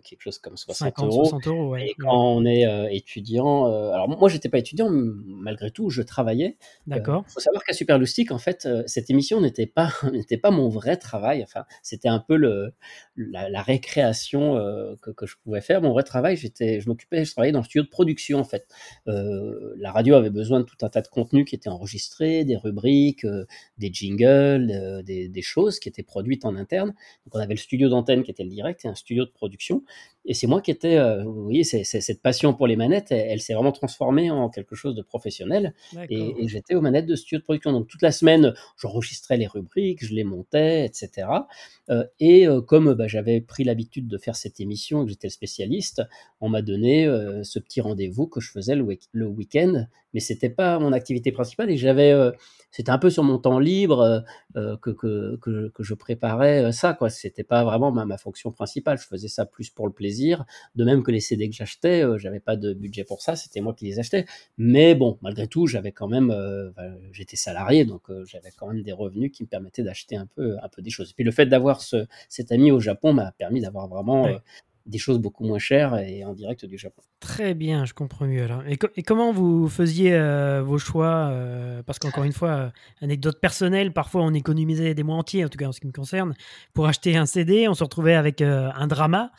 quelque 0.02 0.22
chose 0.22 0.38
comme 0.38 0.56
60 0.56 0.88
50, 0.88 1.06
euros. 1.06 1.24
60 1.24 1.46
euros 1.46 1.76
Et 1.76 1.94
quand 1.98 2.16
on 2.16 2.44
est 2.44 2.94
étudiant, 2.94 3.66
alors 3.92 4.08
moi 4.08 4.28
j'étais 4.28 4.48
pas 4.48 4.58
étudiant, 4.58 4.88
malgré 4.90 5.70
tout 5.70 5.90
je 5.90 6.02
travaillais. 6.02 6.56
D'accord. 6.86 7.24
Il 7.28 7.32
faut 7.32 7.40
savoir 7.40 7.62
qu'à 7.64 7.72
Super 7.72 8.00
en 8.30 8.38
fait, 8.38 8.68
cette 8.86 9.10
émission 9.10 9.40
n'était 9.40 9.66
pas 9.66 9.92
n'était 10.12 10.38
pas 10.38 10.50
mon 10.50 10.68
vrai 10.68 10.96
travail. 10.96 11.42
Enfin, 11.42 11.64
c'était 11.82 12.08
un 12.08 12.18
peu 12.18 12.36
le 12.36 12.74
la, 13.16 13.62
récréation 13.62 14.54
que, 15.00 15.10
que, 15.10 15.26
je 15.26 15.36
pouvais 15.42 15.60
faire. 15.60 15.80
Mon 15.82 15.92
vrai 15.92 16.02
travail, 16.02 16.36
j'étais, 16.36 16.80
je 16.80 16.88
m'occupais, 16.88 17.24
je 17.24 17.32
travaillais 17.32 17.52
dans 17.52 17.60
le 17.60 17.64
studio 17.64 17.82
de 17.82 17.88
production 17.88 18.40
en 18.40 18.44
fait. 18.44 18.66
la 19.06 19.92
radio 19.92 20.14
avait 20.14 20.30
besoin 20.30 20.60
de 20.60 20.64
tout 20.64 20.76
un 20.82 20.88
tas 20.88 21.02
de 21.02 21.08
contenus 21.08 21.44
qui 21.44 21.54
étaient 21.54 21.68
enregistrés, 21.68 22.44
des 22.44 22.56
rubriques, 22.56 23.24
euh, 23.24 23.46
des 23.78 23.92
jingles, 23.92 24.70
euh, 24.70 25.02
des, 25.02 25.42
choses 25.42 25.78
qui 25.78 25.88
étaient 25.88 26.02
produites 26.02 26.44
en 26.44 26.56
interne. 26.56 26.88
Donc 26.88 27.34
on 27.34 27.38
avait 27.38 27.54
le 27.54 27.58
studio 27.58 27.88
d'antenne 27.88 28.22
qui 28.22 28.30
était 28.30 28.44
le 28.44 28.50
direct 28.50 28.84
et 28.84 28.88
un 28.88 28.94
studio 28.94 29.24
de 29.24 29.30
production. 29.30 29.82
Et 30.26 30.34
c'est 30.34 30.46
moi 30.46 30.62
qui 30.62 30.70
étais, 30.70 30.96
euh, 30.96 31.22
vous 31.22 31.42
voyez, 31.44 31.64
c'est, 31.64 31.84
cette 31.84 32.22
passion 32.22 32.54
pour 32.54 32.66
les 32.66 32.76
manettes, 32.76 33.12
elle, 33.12 33.40
s'est 33.40 33.52
vraiment 33.52 33.72
transformée 33.72 34.30
en 34.30 34.48
quelque 34.48 34.74
chose 34.74 34.94
de 34.94 35.02
professionnel. 35.02 35.74
Et, 36.08 36.34
j'étais 36.48 36.74
aux 36.74 36.80
manettes 36.80 37.06
de 37.06 37.14
studio 37.14 37.38
de 37.38 37.44
production. 37.44 37.72
Donc 37.72 37.88
toute 37.88 38.02
la 38.02 38.12
semaine, 38.12 38.54
j'enregistrais 38.76 39.36
les 39.36 39.46
rubriques, 39.46 40.04
je 40.04 40.14
les 40.14 40.24
montais, 40.24 40.86
etc. 40.86 41.28
Euh, 41.90 42.04
et 42.20 42.46
euh, 42.46 42.60
comme 42.60 42.94
bah, 42.94 43.06
j'avais 43.06 43.40
pris 43.40 43.64
l'habitude 43.64 44.08
de 44.08 44.18
faire 44.18 44.36
cette 44.36 44.60
émission 44.60 45.02
et 45.02 45.04
que 45.04 45.10
j'étais 45.10 45.28
le 45.28 45.32
spécialiste, 45.32 46.02
on 46.40 46.48
m'a 46.48 46.62
donné 46.62 47.04
ce 47.42 47.58
petit 47.58 47.80
rendez-vous 47.80 48.26
que 48.26 48.40
je 48.40 48.50
faisais 48.50 48.74
le, 48.74 48.86
le 49.12 49.26
week-end. 49.26 49.86
Mais 50.14 50.20
c'était 50.20 50.48
pas 50.48 50.78
mon 50.78 50.92
activité 50.92 51.32
principale 51.32 51.70
et 51.70 51.76
j'avais, 51.76 52.14
c'était 52.70 52.90
un 52.90 52.98
peu 52.98 53.10
sur 53.10 53.24
mon 53.24 53.38
temps 53.38 53.58
libre 53.58 54.24
que, 54.54 54.90
que, 54.90 55.36
que, 55.36 55.68
que, 55.68 55.82
je 55.82 55.94
préparais 55.94 56.72
ça. 56.72 56.94
Quoi. 56.94 57.10
C'était 57.10 57.44
pas 57.44 57.64
vraiment 57.64 57.92
ma, 57.92 58.04
ma 58.04 58.16
fonction 58.16 58.52
principale. 58.52 58.98
Je 58.98 59.06
faisais 59.06 59.28
ça 59.28 59.44
plus 59.44 59.70
pour 59.70 59.86
le 59.86 59.92
plaisir 59.92 60.44
de 60.74 60.84
même 60.84 61.02
que 61.02 61.10
les 61.10 61.20
CD 61.20 61.48
que 61.48 61.54
j'achetais, 61.54 62.04
euh, 62.04 62.18
j'avais 62.18 62.40
pas 62.40 62.56
de 62.56 62.72
budget 62.72 63.04
pour 63.04 63.22
ça, 63.22 63.36
c'était 63.36 63.60
moi 63.60 63.74
qui 63.74 63.86
les 63.86 63.98
achetais. 63.98 64.26
Mais 64.58 64.94
bon, 64.94 65.18
malgré 65.22 65.46
tout, 65.46 65.66
j'avais 65.66 65.92
quand 65.92 66.08
même, 66.08 66.30
euh, 66.30 66.70
j'étais 67.12 67.36
salarié, 67.36 67.84
donc 67.84 68.10
euh, 68.10 68.24
j'avais 68.26 68.50
quand 68.56 68.68
même 68.68 68.82
des 68.82 68.92
revenus 68.92 69.30
qui 69.32 69.42
me 69.42 69.48
permettaient 69.48 69.82
d'acheter 69.82 70.16
un 70.16 70.26
peu, 70.26 70.56
un 70.62 70.68
peu 70.68 70.82
des 70.82 70.90
choses. 70.90 71.10
Et 71.10 71.14
puis 71.14 71.24
le 71.24 71.32
fait 71.32 71.46
d'avoir 71.46 71.80
ce, 71.80 72.06
cet 72.28 72.52
ami 72.52 72.70
au 72.70 72.80
Japon 72.80 73.12
m'a 73.12 73.32
permis 73.32 73.60
d'avoir 73.60 73.88
vraiment 73.88 74.28
des 74.86 74.98
choses 74.98 75.18
beaucoup 75.18 75.44
moins 75.44 75.58
chères 75.58 75.96
et 75.98 76.24
en 76.24 76.34
direct 76.34 76.64
du 76.64 76.76
Japon. 76.78 77.02
Très 77.20 77.54
bien, 77.54 77.84
je 77.84 77.94
comprends 77.94 78.26
mieux 78.26 78.42
alors. 78.42 78.62
Et, 78.66 79.02
comment 79.02 79.32
vous 79.32 79.68
faisiez 79.68 80.18
vos 80.62 80.78
choix 80.78 81.32
Parce 81.86 81.98
qu'encore 81.98 82.24
une 82.24 82.32
fois, 82.32 82.72
anecdote 83.00 83.40
personnelle, 83.40 83.92
parfois 83.92 84.22
on 84.22 84.34
économisait 84.34 84.94
des 84.94 85.02
mois 85.02 85.16
entiers, 85.16 85.44
en 85.44 85.48
tout 85.48 85.58
cas 85.58 85.66
en 85.66 85.72
ce 85.72 85.80
qui 85.80 85.86
me 85.86 85.92
concerne, 85.92 86.34
pour 86.74 86.86
acheter 86.86 87.16
un 87.16 87.26
CD. 87.26 87.66
On 87.68 87.74
se 87.74 87.82
retrouvait 87.82 88.14
avec 88.14 88.42
un 88.42 88.86
drama. 88.86 89.32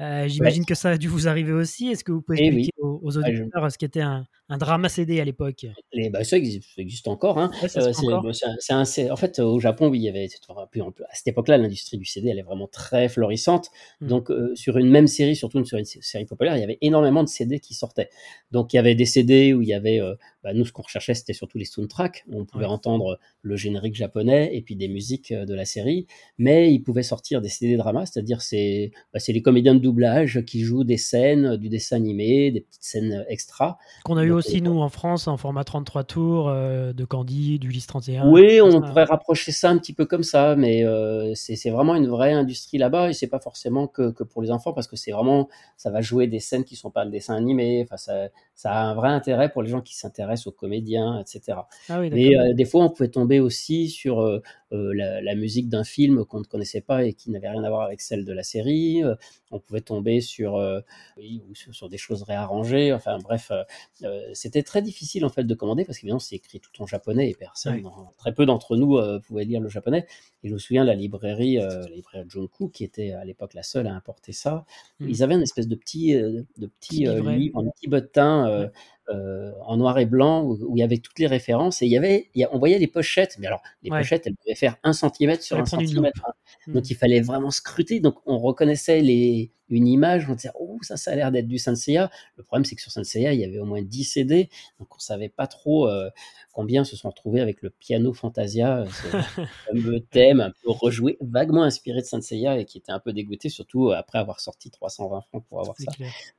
Euh, 0.00 0.28
j'imagine 0.28 0.64
que 0.64 0.74
ça 0.74 0.90
a 0.90 0.96
dû 0.96 1.08
vous 1.08 1.26
arriver 1.26 1.52
aussi. 1.52 1.88
Est-ce 1.88 2.04
que 2.04 2.12
vous 2.12 2.22
pouvez 2.22 2.38
eh 2.40 2.46
expliquer 2.46 2.72
aux, 2.78 3.16
auditeurs 3.16 3.70
ce 3.70 3.78
qu'était 3.78 4.00
un, 4.00 4.26
un, 4.48 4.58
drama 4.58 4.88
CD 4.88 5.20
à 5.20 5.24
l'époque 5.24 5.66
bah, 6.10 6.24
Ça 6.24 6.36
existe, 6.36 7.08
encore. 7.08 7.38
Hein. 7.38 7.50
Euh, 7.76 9.10
en 9.10 9.16
fait, 9.16 9.38
au 9.38 9.58
Japon, 9.60 9.88
oui, 9.88 9.98
il 9.98 10.02
y 10.02 10.08
avait 10.08 10.26
à 10.26 11.14
cette 11.14 11.28
époque-là, 11.28 11.58
l'industrie 11.58 11.98
du 11.98 12.04
CD, 12.04 12.28
elle 12.28 12.38
est 12.38 12.42
vraiment 12.42 12.68
très 12.68 13.08
florissante. 13.08 13.70
Mmh. 14.00 14.06
Donc, 14.06 14.30
euh, 14.30 14.54
sur 14.54 14.78
une 14.78 14.88
même 14.88 15.06
série, 15.06 15.36
surtout 15.36 15.64
sur 15.64 15.78
une 15.78 15.84
série 15.84 16.24
populaire, 16.24 16.56
il 16.56 16.60
y 16.60 16.64
avait 16.64 16.78
énormément 16.80 17.22
de 17.22 17.28
CD 17.28 17.60
qui 17.60 17.74
sortaient. 17.74 18.10
Donc, 18.50 18.72
il 18.72 18.76
y 18.76 18.78
avait 18.78 18.94
des 18.94 19.06
CD 19.06 19.54
où 19.54 19.62
il 19.62 19.68
y 19.68 19.74
avait, 19.74 20.00
bah, 20.42 20.52
nous, 20.54 20.64
ce 20.64 20.72
qu'on 20.72 20.82
recherchait, 20.82 21.14
c'était 21.14 21.32
surtout 21.32 21.58
les 21.58 21.64
soundtracks. 21.64 22.24
On 22.30 22.44
pouvait 22.44 22.66
entendre 22.66 23.18
le 23.42 23.56
générique 23.56 23.94
japonais 23.94 24.50
et 24.52 24.62
puis 24.62 24.76
des 24.76 24.88
musiques 24.88 25.32
de 25.32 25.54
la 25.54 25.64
série. 25.64 26.06
Mais 26.38 26.72
il 26.72 26.80
pouvait 26.80 27.02
sortir 27.02 27.40
des 27.40 27.48
CD 27.48 27.76
drama, 27.76 28.06
c'est-à-dire 28.06 28.42
c'est 28.42 28.92
bah, 29.12 29.18
les 29.26 29.42
comédiens 29.42 29.74
de 29.74 29.80
doublage 29.80 30.44
qui 30.44 30.60
jouent 30.60 30.84
des 30.84 30.96
scènes 30.96 31.56
du 31.56 31.68
dessin 31.68 31.96
animé, 31.96 32.50
des 32.50 32.60
petites 32.68 32.84
scènes 32.84 33.24
extra. 33.28 33.78
Qu'on 34.04 34.16
a 34.16 34.24
eu 34.24 34.30
aussi, 34.30 34.58
euh, 34.58 34.62
nous, 34.62 34.80
en 34.80 34.88
France, 34.88 35.28
en 35.28 35.36
format 35.36 35.64
33 35.64 36.04
tours, 36.04 36.48
euh, 36.48 36.92
de 36.92 37.04
Candy, 37.04 37.58
d'Ulysse 37.58 37.86
31. 37.86 38.30
Oui, 38.30 38.60
on 38.60 38.80
pourrait 38.80 39.04
rapprocher 39.04 39.52
ça 39.52 39.70
un 39.70 39.78
petit 39.78 39.92
peu 39.92 40.06
comme 40.06 40.22
ça, 40.22 40.56
mais 40.56 40.84
euh, 40.84 41.32
c'est 41.34 41.70
vraiment 41.70 41.94
une 41.94 42.08
vraie 42.08 42.32
industrie 42.32 42.78
là-bas, 42.78 43.10
et 43.10 43.12
c'est 43.12 43.26
pas 43.26 43.40
forcément 43.40 43.86
que, 43.86 44.10
que, 44.10 44.24
pour 44.24 44.42
les 44.42 44.50
enfants, 44.50 44.72
parce 44.72 44.86
que 44.86 44.96
c'est 44.96 45.12
vraiment, 45.12 45.48
ça 45.76 45.90
va 45.90 46.00
jouer 46.00 46.26
des 46.26 46.40
scènes 46.40 46.64
qui 46.64 46.76
sont 46.76 46.90
pas 46.90 47.04
le 47.04 47.10
dessin 47.10 47.34
animé, 47.34 47.82
enfin, 47.84 47.96
ça, 47.96 48.28
ça 48.54 48.72
a 48.72 48.82
un 48.82 48.94
vrai 48.94 49.08
intérêt 49.08 49.50
pour 49.50 49.62
les 49.62 49.70
gens 49.70 49.80
qui 49.80 49.96
s'intéressent 49.96 50.48
aux 50.48 50.52
comédiens, 50.52 51.20
etc. 51.20 51.58
Ah 51.88 52.00
oui, 52.00 52.10
mais 52.10 52.54
des 52.54 52.64
fois, 52.64 52.84
on 52.84 52.90
pouvait 52.90 53.08
tomber 53.08 53.40
aussi 53.40 53.88
sur 53.88 54.40
la, 54.70 55.20
la, 55.22 55.34
musique 55.34 55.68
d'un 55.68 55.84
film 55.84 56.24
qu'on 56.24 56.40
ne 56.40 56.44
connaissait 56.44 56.80
pas 56.80 57.04
et 57.04 57.14
qui 57.14 57.30
n'avait 57.30 57.48
rien 57.48 57.64
à 57.64 57.68
voir 57.70 57.82
avec 57.82 58.00
celle 58.00 58.24
de 58.24 58.32
la 58.32 58.42
série. 58.42 59.02
on 59.50 59.60
pouvait 59.60 59.80
tomber 59.80 60.20
sur, 60.20 60.56
euh, 60.56 60.80
oui, 61.16 61.42
ou 61.48 61.54
sur, 61.54 61.88
des 61.88 61.98
choses 61.98 62.22
réarrangées. 62.22 62.92
Enfin 62.92 63.18
bref, 63.18 63.50
euh, 63.50 63.62
euh, 64.04 64.30
c'était 64.34 64.62
très 64.62 64.82
difficile 64.82 65.24
en 65.24 65.30
fait 65.30 65.44
de 65.44 65.54
commander 65.54 65.84
parce 65.84 65.98
qu'évidemment 65.98 66.18
c'est 66.18 66.36
écrit 66.36 66.60
tout 66.60 66.82
en 66.82 66.86
japonais 66.86 67.30
et 67.30 67.34
personne, 67.34 67.82
très 68.16 68.32
peu 68.32 68.46
d'entre 68.46 68.76
nous 68.76 68.98
pouvaient 69.26 69.44
lire 69.44 69.60
le 69.60 69.68
japonais. 69.68 70.06
Et 70.42 70.48
je 70.48 70.54
me 70.54 70.58
souviens 70.58 70.84
la 70.84 70.94
librairie, 70.94 71.56
la 71.56 71.88
librairie 71.88 72.28
Junku 72.28 72.70
qui 72.70 72.84
était 72.84 73.12
à 73.12 73.24
l'époque 73.24 73.54
la 73.54 73.62
seule 73.62 73.86
à 73.86 73.94
importer 73.94 74.32
ça. 74.32 74.64
Hmm. 75.00 75.08
Ils 75.08 75.22
avaient 75.22 75.34
une 75.34 75.42
espèce 75.42 75.68
de 75.68 75.74
petit, 75.74 76.14
de 76.14 76.66
petit, 76.66 77.06
livre, 77.06 77.60
un 77.60 77.70
petit 77.70 77.88
bottin. 77.88 78.70
En 79.08 79.76
noir 79.76 79.98
et 79.98 80.06
blanc 80.06 80.44
où, 80.44 80.76
il 80.76 80.80
y 80.80 80.82
avait 80.82 80.98
toutes 80.98 81.18
les 81.18 81.26
références 81.26 81.82
et 81.82 81.86
il 81.86 81.92
y 81.92 81.96
avait, 81.96 82.30
on 82.52 82.58
voyait 82.58 82.78
les 82.78 82.86
pochettes, 82.86 83.36
mais 83.38 83.46
alors 83.46 83.62
les 83.82 83.90
pochettes 83.90 84.26
elles 84.26 84.36
pouvaient 84.36 84.54
faire 84.54 84.76
un 84.82 84.92
centimètre 84.92 85.42
sur 85.42 85.58
un 85.58 85.66
centimètre, 85.66 86.24
hein. 86.26 86.32
hmm. 86.66 86.74
donc 86.74 86.90
il 86.90 86.94
fallait 86.94 87.20
vraiment 87.20 87.50
scruter, 87.50 88.00
donc 88.00 88.16
on 88.26 88.38
reconnaissait 88.38 89.00
les, 89.00 89.52
une 89.68 89.86
image, 89.86 90.28
on 90.28 90.34
disait, 90.34 90.50
oh, 90.54 90.78
ça, 90.82 90.96
ça 90.96 91.12
a 91.12 91.14
l'air 91.14 91.30
d'être 91.30 91.46
du 91.46 91.58
Senseiya. 91.58 92.10
Le 92.36 92.42
problème, 92.42 92.64
c'est 92.64 92.74
que 92.74 92.82
sur 92.82 92.90
Senseiya, 92.90 93.32
il 93.32 93.40
y 93.40 93.44
avait 93.44 93.58
au 93.58 93.64
moins 93.64 93.82
10 93.82 94.04
CD, 94.04 94.48
donc 94.78 94.88
on 94.94 94.98
savait 94.98 95.28
pas 95.28 95.46
trop 95.46 95.88
euh, 95.88 96.10
combien 96.52 96.84
se 96.84 96.96
sont 96.96 97.10
retrouvés 97.10 97.40
avec 97.40 97.62
le 97.62 97.70
piano 97.70 98.12
Fantasia, 98.12 98.78
euh, 98.78 98.86
ce 98.86 99.42
fameux 99.66 100.00
thème 100.00 100.40
un 100.40 100.52
peu 100.62 100.70
rejoué, 100.70 101.18
vaguement 101.20 101.62
inspiré 101.62 102.00
de 102.00 102.06
Senseiya 102.06 102.58
et 102.58 102.64
qui 102.64 102.78
était 102.78 102.92
un 102.92 103.00
peu 103.00 103.12
dégoûté, 103.12 103.48
surtout 103.48 103.90
après 103.90 104.18
avoir 104.18 104.40
sorti 104.40 104.70
320 104.70 105.20
francs 105.22 105.44
pour 105.48 105.60
avoir 105.60 105.76
ça. 105.78 105.92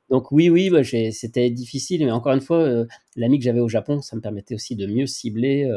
Donc 0.09 0.31
oui, 0.31 0.49
oui, 0.49 0.69
bah, 0.69 0.83
c'était 0.83 1.49
difficile, 1.49 2.05
mais 2.05 2.11
encore 2.11 2.33
une 2.33 2.41
fois, 2.41 2.59
euh, 2.59 2.85
l'ami 3.15 3.37
que 3.37 3.45
j'avais 3.45 3.59
au 3.59 3.69
Japon, 3.69 4.01
ça 4.01 4.15
me 4.15 4.21
permettait 4.21 4.55
aussi 4.55 4.75
de 4.75 4.87
mieux 4.87 5.05
cibler 5.05 5.69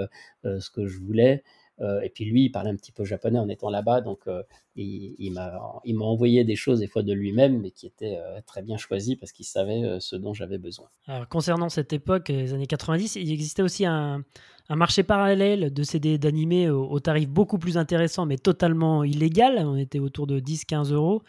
ce 0.45 0.71
que 0.71 0.87
je 0.87 0.99
voulais. 0.99 1.43
Euh, 1.81 2.01
et 2.03 2.11
puis 2.11 2.25
lui, 2.25 2.45
il 2.45 2.51
parlait 2.51 2.71
un 2.71 2.77
petit 2.77 2.93
peu 2.93 3.05
japonais 3.05 3.39
en 3.39 3.49
étant 3.49 3.71
là-bas, 3.71 4.01
donc 4.03 4.21
euh, 4.27 4.43
il, 4.77 5.33
m'a 5.33 5.59
envoyé 6.01 6.45
des 6.45 6.57
choses 6.57 6.81
des 6.81 6.87
fois 6.87 7.03
de 7.03 7.13
lui-même, 7.13 7.61
mais 7.61 7.71
qui 7.71 7.87
étaient 7.87 8.19
euh, 8.19 8.41
très 8.47 8.63
bien 8.63 8.77
choisies 8.77 9.17
parce 9.17 9.33
qu'il 9.33 9.47
savait 9.47 9.99
ce 10.01 10.17
dont 10.17 10.35
j'avais 10.35 10.59
besoin. 10.59 10.89
Alors, 11.07 11.29
concernant 11.29 11.69
cette 11.69 11.93
époque, 11.93 12.29
les 12.29 12.53
années 12.55 12.67
90, 12.67 13.17
il 13.17 13.33
existait 13.33 13.63
aussi 13.63 13.87
un, 13.87 14.23
marché 14.71 15.03
parallèle 15.03 15.73
de 15.73 15.83
CD 15.83 16.17
d'animés 16.17 16.71
au, 16.71 16.99
tarif 16.99 17.29
beaucoup 17.29 17.59
plus 17.59 17.77
intéressant, 17.77 18.25
mais 18.25 18.39
totalement 18.39 19.05
illégal. 19.05 19.59
On 19.59 19.77
était 19.77 19.99
autour 19.99 20.27
de 20.27 20.41
10-15 20.41 20.93
euros 20.93 21.23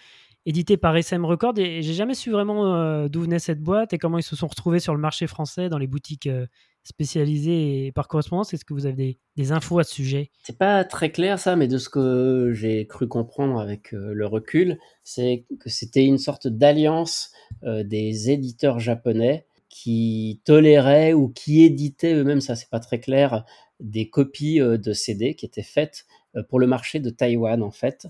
édité 0.46 0.76
par 0.76 0.96
SM 0.96 1.24
Records 1.24 1.58
et 1.58 1.82
j'ai 1.82 1.94
jamais 1.94 2.16
su 2.16 2.30
vraiment 2.30 3.08
d'où 3.08 3.22
venait 3.22 3.40
cette 3.40 3.62
boîte 3.62 3.94
et 3.94 3.98
comment 3.98 4.18
ils 4.18 4.24
se 4.24 4.36
sont 4.36 4.48
retrouvés 4.48 4.80
sur 4.80 4.94
le 4.94 5.00
marché 5.00 5.26
français 5.26 5.70
dans 5.70 5.78
les 5.78 5.88
boutiques 5.88 6.28
spécialisé 6.84 7.92
par 7.94 8.08
correspondance. 8.08 8.54
Est-ce 8.54 8.66
que 8.66 8.74
vous 8.74 8.86
avez 8.86 9.18
des, 9.36 9.52
infos 9.52 9.80
à 9.80 9.84
ce 9.84 9.94
sujet? 9.94 10.30
C'est 10.44 10.58
pas 10.58 10.84
très 10.84 11.12
clair 11.12 11.40
ça, 11.40 11.56
mais 11.56 11.68
de 11.68 11.78
ce 11.78 11.90
que 11.90 12.52
j'ai 12.54 12.86
cru 12.88 13.08
comprendre 13.08 13.60
avec 13.60 13.94
euh, 13.94 14.14
le 14.14 14.28
recul, 14.28 14.78
c'est 15.04 15.46
que 15.60 15.70
c'était 15.70 16.06
une 16.06 16.18
sorte 16.18 16.48
d'alliance 16.48 17.32
euh, 17.64 17.84
des 17.84 18.30
éditeurs 18.30 18.80
japonais 18.80 19.46
qui 19.70 20.42
toléraient 20.46 21.14
ou 21.14 21.30
qui 21.30 21.64
éditaient 21.64 22.14
eux-mêmes, 22.14 22.42
ça 22.42 22.56
c'est 22.56 22.70
pas 22.70 22.80
très 22.80 23.00
clair, 23.00 23.44
des 23.80 24.10
copies 24.10 24.62
euh, 24.62 24.78
de 24.78 24.94
CD 24.94 25.36
qui 25.36 25.46
étaient 25.46 25.64
faites 25.64 26.06
pour 26.50 26.60
le 26.60 26.66
marché 26.66 27.00
de 27.00 27.12
Taïwan 27.12 27.62
en 27.62 27.70
fait. 27.70 28.08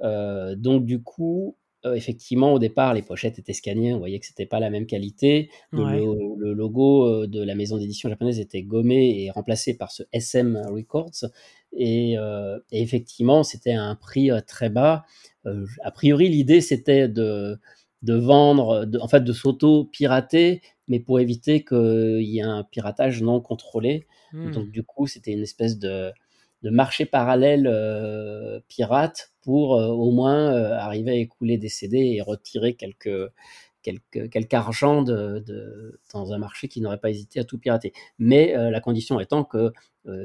donc 0.00 0.86
du 0.86 1.02
coup, 1.02 1.56
euh, 1.86 1.94
effectivement, 1.94 2.52
au 2.52 2.58
départ, 2.58 2.94
les 2.94 3.02
pochettes 3.02 3.38
étaient 3.38 3.52
scannées, 3.52 3.94
on 3.94 3.98
voyait 3.98 4.18
que 4.18 4.26
c'était 4.26 4.46
pas 4.46 4.60
la 4.60 4.70
même 4.70 4.86
qualité. 4.86 5.50
Le, 5.72 6.52
logo 6.52 7.06
euh, 7.06 7.26
de 7.26 7.42
la 7.42 7.54
maison 7.54 7.78
d'édition 7.78 8.08
japonaise 8.08 8.40
était 8.40 8.62
gommé 8.62 9.22
et 9.22 9.30
remplacé 9.30 9.76
par 9.76 9.92
ce 9.92 10.02
SM 10.12 10.60
Records. 10.68 11.26
Et, 11.72 12.18
euh, 12.18 12.58
effectivement, 12.72 13.42
c'était 13.42 13.72
à 13.72 13.84
un 13.84 13.94
prix 13.94 14.30
très 14.46 14.68
bas. 14.68 15.04
a 15.44 15.90
priori, 15.92 16.28
l'idée 16.28 16.60
c'était 16.60 17.08
de, 17.08 17.58
de 18.02 18.14
vendre, 18.14 18.88
en 19.00 19.08
fait, 19.08 19.22
de 19.22 19.32
s'auto-pirater, 19.32 20.60
mais 20.88 20.98
pour 20.98 21.20
éviter 21.20 21.64
qu'il 21.64 22.22
y 22.22 22.38
ait 22.38 22.42
un 22.42 22.64
piratage 22.64 23.22
non 23.22 23.40
contrôlé. 23.40 24.06
Hmm. 24.32 24.50
Donc, 24.50 24.70
du 24.70 24.82
coup, 24.82 25.06
c'était 25.06 25.32
une 25.32 25.42
espèce 25.42 25.78
de, 25.78 26.10
de 26.62 26.70
marché 26.70 27.06
parallèle 27.06 27.70
pirate 28.68 29.30
pour 29.46 29.70
au 29.70 30.10
moins 30.10 30.50
arriver 30.72 31.12
à 31.12 31.14
écouler 31.14 31.56
des 31.56 31.68
CD 31.68 31.98
et 31.98 32.20
retirer 32.20 32.74
quelques, 32.74 33.30
quelque 33.80 34.54
argent 34.54 35.02
dans 35.04 36.32
un 36.32 36.38
marché 36.38 36.66
qui 36.66 36.80
n'aurait 36.80 36.98
pas 36.98 37.10
hésité 37.10 37.38
à 37.38 37.44
tout 37.44 37.56
pirater. 37.56 37.92
Mais 38.18 38.52
la 38.56 38.80
condition 38.80 39.20
étant 39.20 39.44
que 39.44 39.56
euh, 39.58 39.70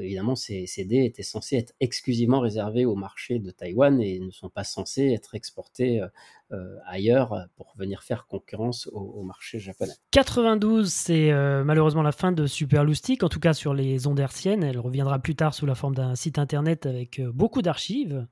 évidemment, 0.02 0.36
ces 0.36 0.66
CD 0.66 1.04
étaient 1.04 1.22
censés 1.22 1.56
être 1.56 1.74
exclusivement 1.80 2.40
réservés 2.40 2.84
au 2.84 2.94
marché 2.94 3.38
de 3.38 3.50
Taïwan 3.50 4.00
et 4.00 4.20
ne 4.20 4.30
sont 4.30 4.48
pas 4.48 4.64
censés 4.64 5.12
être 5.12 5.34
exportés 5.34 6.00
euh, 6.00 6.08
euh, 6.52 6.76
ailleurs 6.86 7.46
pour 7.56 7.74
venir 7.76 8.02
faire 8.02 8.26
concurrence 8.26 8.88
au, 8.92 9.22
marché 9.22 9.58
japonais. 9.58 9.94
92, 10.10 10.92
c'est 10.92 11.32
malheureusement 11.64 12.02
la 12.02 12.12
fin 12.12 12.30
de 12.30 12.46
Super 12.46 12.82
en 12.82 13.28
tout 13.28 13.40
cas 13.40 13.54
sur 13.54 13.72
les 13.72 14.06
ondes 14.06 14.20
hertziennes. 14.20 14.62
Elle 14.62 14.78
reviendra 14.78 15.18
plus 15.18 15.34
tard 15.34 15.54
sous 15.54 15.64
la 15.64 15.74
forme 15.74 15.94
d'un 15.94 16.14
site 16.14 16.38
internet 16.38 16.84
avec 16.84 17.22
beaucoup 17.32 17.62
d'archives. 17.62 18.26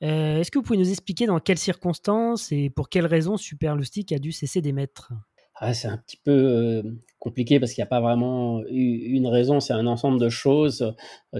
Est-ce 0.00 0.50
que 0.50 0.58
vous 0.58 0.62
pouvez 0.62 0.78
nous 0.78 0.90
expliquer 0.90 1.26
dans 1.26 1.40
quelles 1.40 1.58
circonstances 1.58 2.52
et 2.52 2.68
pour 2.68 2.90
quelles 2.90 3.06
raisons 3.06 3.38
Super 3.38 3.74
a 3.74 4.18
dû 4.18 4.32
cesser 4.32 4.60
d'émettre? 4.60 5.12
Ah, 5.56 5.74
c'est 5.74 5.88
un 5.88 5.96
petit 5.98 6.16
peu 6.16 6.82
compliqué 7.18 7.60
parce 7.60 7.72
qu'il 7.72 7.82
n'y 7.82 7.86
a 7.86 7.90
pas 7.90 8.00
vraiment 8.00 8.62
une 8.68 9.26
raison, 9.26 9.60
c'est 9.60 9.72
un 9.72 9.86
ensemble 9.86 10.20
de 10.20 10.28
choses 10.28 10.94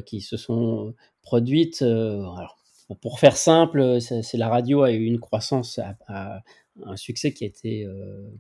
qui 0.07 0.21
se 0.21 0.37
sont 0.37 0.95
produites. 1.23 1.83
alors, 1.83 2.57
pour 3.01 3.19
faire 3.19 3.37
simple, 3.37 4.01
c'est 4.01 4.37
la 4.37 4.49
radio 4.49 4.83
a 4.83 4.93
eu 4.93 5.05
une 5.05 5.19
croissance 5.19 5.81
un 6.85 6.97
succès 6.97 7.33
qui 7.33 7.45
a 7.45 7.47
été 7.47 7.87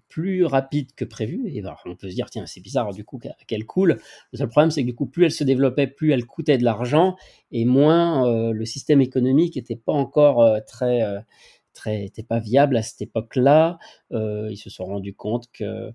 plus 0.08 0.44
rapide 0.44 0.92
que 0.96 1.04
prévu. 1.04 1.50
Et 1.52 1.62
ben, 1.62 1.74
on 1.86 1.96
peut 1.96 2.10
se 2.10 2.14
dire, 2.14 2.30
tiens, 2.30 2.46
c'est 2.46 2.60
bizarre, 2.60 2.92
du 2.92 3.04
coup, 3.04 3.20
qu'elle 3.46 3.64
coule. 3.64 4.00
Le 4.32 4.38
seul 4.38 4.48
problème, 4.48 4.70
c'est 4.70 4.82
que 4.82 4.86
du 4.86 4.94
coup, 4.94 5.06
plus 5.06 5.24
elle 5.24 5.32
se 5.32 5.44
développait, 5.44 5.86
plus 5.86 6.12
elle 6.12 6.26
coûtait 6.26 6.58
de 6.58 6.64
l'argent, 6.64 7.16
et 7.52 7.64
moins 7.64 8.52
le 8.52 8.64
système 8.64 9.00
économique 9.00 9.56
n'était 9.56 9.76
pas 9.76 9.92
encore 9.92 10.44
très 10.66 11.02
très, 11.74 12.10
pas 12.28 12.38
viable 12.38 12.76
à 12.76 12.82
cette 12.82 13.02
époque-là. 13.02 13.78
ils 14.10 14.56
se 14.56 14.70
sont 14.70 14.84
rendus 14.84 15.14
compte 15.14 15.50
que, 15.52 15.90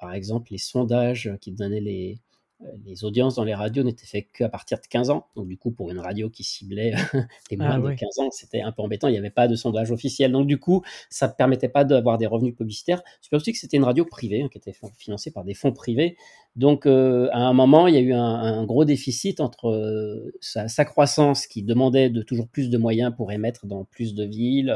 par 0.00 0.12
exemple, 0.12 0.52
les 0.52 0.58
sondages 0.58 1.32
qui 1.40 1.52
donnaient 1.52 1.80
les, 1.80 2.20
euh, 2.64 2.66
les 2.84 3.04
audiences 3.04 3.36
dans 3.36 3.44
les 3.44 3.54
radios 3.54 3.84
n'étaient 3.84 4.06
faites 4.06 4.32
qu'à 4.32 4.48
partir 4.48 4.78
de 4.80 4.86
15 4.86 5.10
ans. 5.10 5.26
Donc, 5.36 5.46
du 5.46 5.56
coup, 5.56 5.70
pour 5.70 5.90
une 5.90 6.00
radio 6.00 6.28
qui 6.28 6.42
ciblait 6.42 6.92
les 7.50 7.56
moins 7.56 7.80
ah 7.84 7.90
de 7.90 7.94
15 7.94 8.18
ans, 8.18 8.30
c'était 8.32 8.62
un 8.62 8.72
peu 8.72 8.82
embêtant. 8.82 9.06
Il 9.08 9.12
n'y 9.12 9.18
avait 9.18 9.30
pas 9.30 9.46
de 9.46 9.54
sondage 9.54 9.92
officiel. 9.92 10.32
Donc, 10.32 10.46
du 10.46 10.58
coup, 10.58 10.82
ça 11.08 11.28
ne 11.28 11.32
permettait 11.32 11.68
pas 11.68 11.84
d'avoir 11.84 12.18
des 12.18 12.26
revenus 12.26 12.56
publicitaires. 12.56 13.02
C'est 13.20 13.34
aussi 13.36 13.52
que 13.52 13.58
c'était 13.58 13.76
une 13.76 13.84
radio 13.84 14.04
privée 14.04 14.42
hein, 14.42 14.48
qui 14.50 14.58
était 14.58 14.74
financée 14.96 15.30
par 15.30 15.44
des 15.44 15.54
fonds 15.54 15.72
privés. 15.72 16.16
Donc, 16.56 16.86
euh, 16.86 17.28
à 17.32 17.38
un 17.38 17.52
moment, 17.52 17.86
il 17.86 17.94
y 17.94 17.98
a 17.98 18.00
eu 18.00 18.12
un, 18.12 18.64
gros 18.64 18.84
déficit 18.84 19.40
entre 19.40 19.68
euh, 19.68 20.32
sa, 20.40 20.84
croissance 20.84 21.46
qui 21.46 21.62
demandait 21.62 22.10
de 22.10 22.20
toujours 22.22 22.48
plus 22.48 22.68
de 22.68 22.76
moyens 22.78 23.14
pour 23.16 23.30
émettre 23.30 23.66
dans 23.66 23.84
plus 23.84 24.14
de 24.14 24.24
villes, 24.24 24.74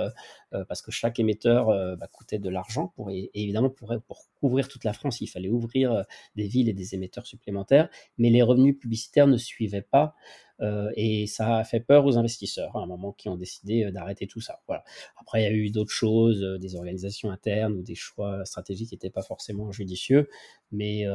euh, 0.54 0.64
parce 0.68 0.80
que 0.80 0.92
chaque 0.92 1.18
émetteur 1.18 1.66
bah, 1.96 2.06
coûtait 2.12 2.38
de 2.38 2.48
l'argent. 2.48 2.92
Pour, 2.94 3.10
et, 3.10 3.30
évidemment, 3.34 3.70
pour, 3.70 3.96
couvrir 4.40 4.68
toute 4.68 4.84
la 4.84 4.92
France, 4.92 5.20
il 5.20 5.26
fallait 5.26 5.48
ouvrir 5.48 6.04
des 6.36 6.46
villes 6.46 6.68
et 6.68 6.72
des 6.72 6.94
émetteurs 6.94 7.26
supplémentaires, 7.26 7.88
mais 8.18 8.30
les 8.30 8.42
revenus 8.42 8.78
publicitaires 8.78 9.26
ne 9.26 9.36
suivaient 9.36 9.82
pas. 9.82 10.14
Euh, 10.62 10.90
et 10.96 11.26
ça 11.26 11.58
a 11.58 11.64
fait 11.64 11.80
peur 11.80 12.06
aux 12.06 12.18
investisseurs 12.18 12.76
hein, 12.76 12.80
à 12.80 12.82
un 12.84 12.86
moment 12.86 13.12
qui 13.12 13.28
ont 13.28 13.36
décidé 13.36 13.84
euh, 13.84 13.90
d'arrêter 13.90 14.26
tout 14.26 14.40
ça. 14.40 14.60
Voilà. 14.66 14.84
Après, 15.20 15.42
il 15.42 15.44
y 15.44 15.46
a 15.46 15.52
eu 15.52 15.70
d'autres 15.70 15.90
choses, 15.90 16.42
euh, 16.42 16.58
des 16.58 16.76
organisations 16.76 17.30
internes 17.30 17.74
ou 17.74 17.82
des 17.82 17.94
choix 17.94 18.44
stratégiques 18.44 18.90
qui 18.90 18.94
n'étaient 18.94 19.10
pas 19.10 19.22
forcément 19.22 19.72
judicieux, 19.72 20.28
mais 20.70 21.06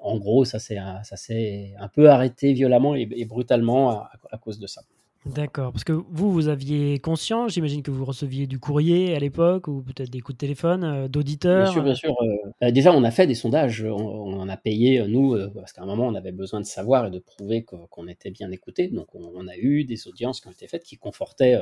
en 0.00 0.18
gros, 0.18 0.44
ça 0.44 0.58
s'est 0.58 0.78
un 0.78 1.88
peu 1.88 2.10
arrêté 2.10 2.52
violemment 2.52 2.94
et, 2.94 3.24
brutalement 3.24 4.02
à 4.30 4.38
cause 4.38 4.58
de 4.58 4.66
ça. 4.66 4.82
D'accord, 5.26 5.72
parce 5.72 5.82
que 5.82 5.92
vous, 5.92 6.30
vous 6.30 6.46
aviez 6.46 7.00
conscience, 7.00 7.54
j'imagine 7.54 7.82
que 7.82 7.90
vous 7.90 8.04
receviez 8.04 8.46
du 8.46 8.60
courrier 8.60 9.16
à 9.16 9.18
l'époque, 9.18 9.66
ou 9.66 9.82
peut-être 9.82 10.08
des 10.08 10.20
coups 10.20 10.36
de 10.36 10.38
téléphone 10.38 10.84
euh, 10.84 11.08
d'auditeurs. 11.08 11.64
Bien 11.64 11.72
sûr, 11.72 11.82
bien 11.82 11.94
sûr. 11.96 12.14
Euh, 12.62 12.70
déjà, 12.70 12.92
on 12.92 13.02
a 13.02 13.10
fait 13.10 13.26
des 13.26 13.34
sondages, 13.34 13.82
on, 13.82 14.38
en 14.38 14.48
a 14.48 14.56
payé, 14.56 15.00
euh, 15.00 15.08
nous, 15.08 15.36
parce 15.52 15.72
qu'à 15.72 15.82
un 15.82 15.86
moment, 15.86 16.06
on 16.06 16.14
avait 16.14 16.30
besoin 16.30 16.60
de 16.60 16.64
savoir 16.64 17.06
et 17.06 17.10
de 17.10 17.18
prouver 17.18 17.64
qu'on 17.64 18.06
était 18.06 18.30
bien 18.30 18.52
écouté. 18.52 18.86
Donc, 18.86 19.08
on, 19.16 19.48
a 19.48 19.56
eu 19.56 19.84
des 19.84 20.06
audiences 20.06 20.40
qui 20.40 20.46
ont 20.46 20.52
été 20.52 20.68
faites 20.68 20.84
qui 20.84 20.96
confortaient 20.96 21.58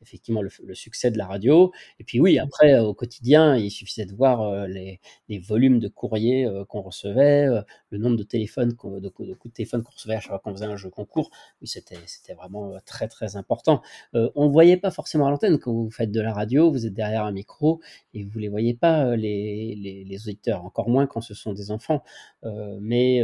effectivement 0.00 0.42
le, 0.42 0.74
succès 0.74 1.10
de 1.10 1.18
la 1.18 1.26
radio. 1.26 1.72
Et 1.98 2.04
puis, 2.04 2.20
oui, 2.20 2.38
après, 2.38 2.78
au 2.78 2.94
quotidien, 2.94 3.56
il 3.56 3.70
suffisait 3.70 4.06
de 4.06 4.14
voir 4.14 4.68
les, 4.68 5.00
volumes 5.40 5.80
de 5.80 5.88
courriers 5.88 6.48
qu'on 6.68 6.82
recevait, 6.82 7.46
le 7.90 7.98
nombre 7.98 8.16
de 8.16 8.22
téléphones, 8.22 8.68
de, 8.68 9.00
de 9.00 9.08
coups 9.08 9.28
de 9.28 9.56
téléphone 9.56 9.82
qu'on 9.82 9.92
recevait 9.92 10.14
à 10.14 10.20
chaque 10.20 10.30
fois 10.30 10.38
qu'on 10.38 10.52
faisait 10.52 10.66
un 10.66 10.76
jeu 10.76 10.88
concours. 10.88 11.30
Oui, 11.60 11.68
c'était 11.68 12.34
vraiment 12.34 12.74
très 12.86 13.07
très 13.08 13.36
important. 13.36 13.82
Euh, 14.14 14.30
on 14.34 14.46
ne 14.46 14.52
voyait 14.52 14.76
pas 14.76 14.90
forcément 14.90 15.26
à 15.26 15.30
l'antenne 15.30 15.58
quand 15.58 15.72
vous 15.72 15.90
faites 15.90 16.10
de 16.10 16.20
la 16.20 16.32
radio, 16.32 16.70
vous 16.70 16.86
êtes 16.86 16.94
derrière 16.94 17.24
un 17.24 17.32
micro 17.32 17.80
et 18.14 18.24
vous 18.24 18.38
ne 18.38 18.42
les 18.42 18.48
voyez 18.48 18.74
pas, 18.74 19.06
euh, 19.06 19.16
les, 19.16 20.20
auditeurs, 20.26 20.64
encore 20.64 20.88
moins 20.88 21.06
quand 21.06 21.20
ce 21.20 21.34
sont 21.34 21.52
des 21.52 21.70
enfants. 21.70 22.02
Euh, 22.44 22.78
mais 22.80 23.22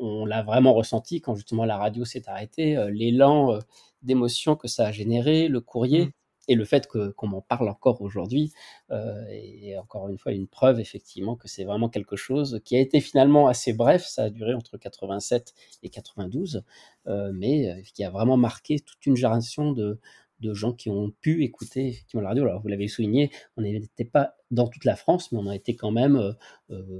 on 0.00 0.24
l'a 0.26 0.42
vraiment 0.42 0.74
ressenti 0.74 1.20
quand 1.20 1.34
justement 1.34 1.64
la 1.64 1.76
radio 1.76 2.04
s'est 2.04 2.28
arrêtée, 2.28 2.76
l'élan 2.90 3.58
d'émotion 4.02 4.56
que 4.56 4.68
ça 4.68 4.86
a 4.86 4.92
généré, 4.92 5.48
le 5.48 5.60
courrier. 5.60 6.06
Mmh 6.06 6.10
et 6.48 6.54
le 6.54 6.64
fait 6.64 6.86
qu'on 6.86 7.26
m'en 7.26 7.40
parle 7.40 7.68
encore 7.68 8.02
aujourd'hui 8.02 8.52
euh, 8.90 9.24
est 9.30 9.76
encore 9.76 10.08
une 10.08 10.18
fois 10.18 10.32
une 10.32 10.46
preuve 10.46 10.80
effectivement 10.80 11.36
que 11.36 11.48
c'est 11.48 11.64
vraiment 11.64 11.88
quelque 11.88 12.16
chose 12.16 12.60
qui 12.64 12.76
a 12.76 12.80
été 12.80 13.00
finalement 13.00 13.48
assez 13.48 13.72
bref, 13.72 14.04
ça 14.04 14.24
a 14.24 14.30
duré 14.30 14.54
entre 14.54 14.76
87 14.76 15.54
et 15.82 15.88
92, 15.88 16.62
euh, 17.06 17.32
mais 17.34 17.70
euh, 17.70 17.80
qui 17.94 18.04
a 18.04 18.10
vraiment 18.10 18.36
marqué 18.36 18.80
toute 18.80 19.04
une 19.06 19.16
génération 19.16 19.72
de, 19.72 19.98
de 20.40 20.54
gens 20.54 20.72
qui 20.72 20.90
ont 20.90 21.12
pu 21.20 21.44
écouter 21.44 21.88
effectivement 21.88 22.22
la 22.22 22.30
radio. 22.30 22.44
Alors 22.44 22.60
vous 22.60 22.68
l'avez 22.68 22.88
souligné, 22.88 23.30
on 23.56 23.62
n'était 23.62 24.04
pas 24.04 24.34
dans 24.50 24.68
toute 24.68 24.84
la 24.84 24.96
France, 24.96 25.32
mais 25.32 25.38
on 25.38 25.48
a 25.48 25.54
été 25.54 25.74
quand 25.74 25.90
même 25.90 26.34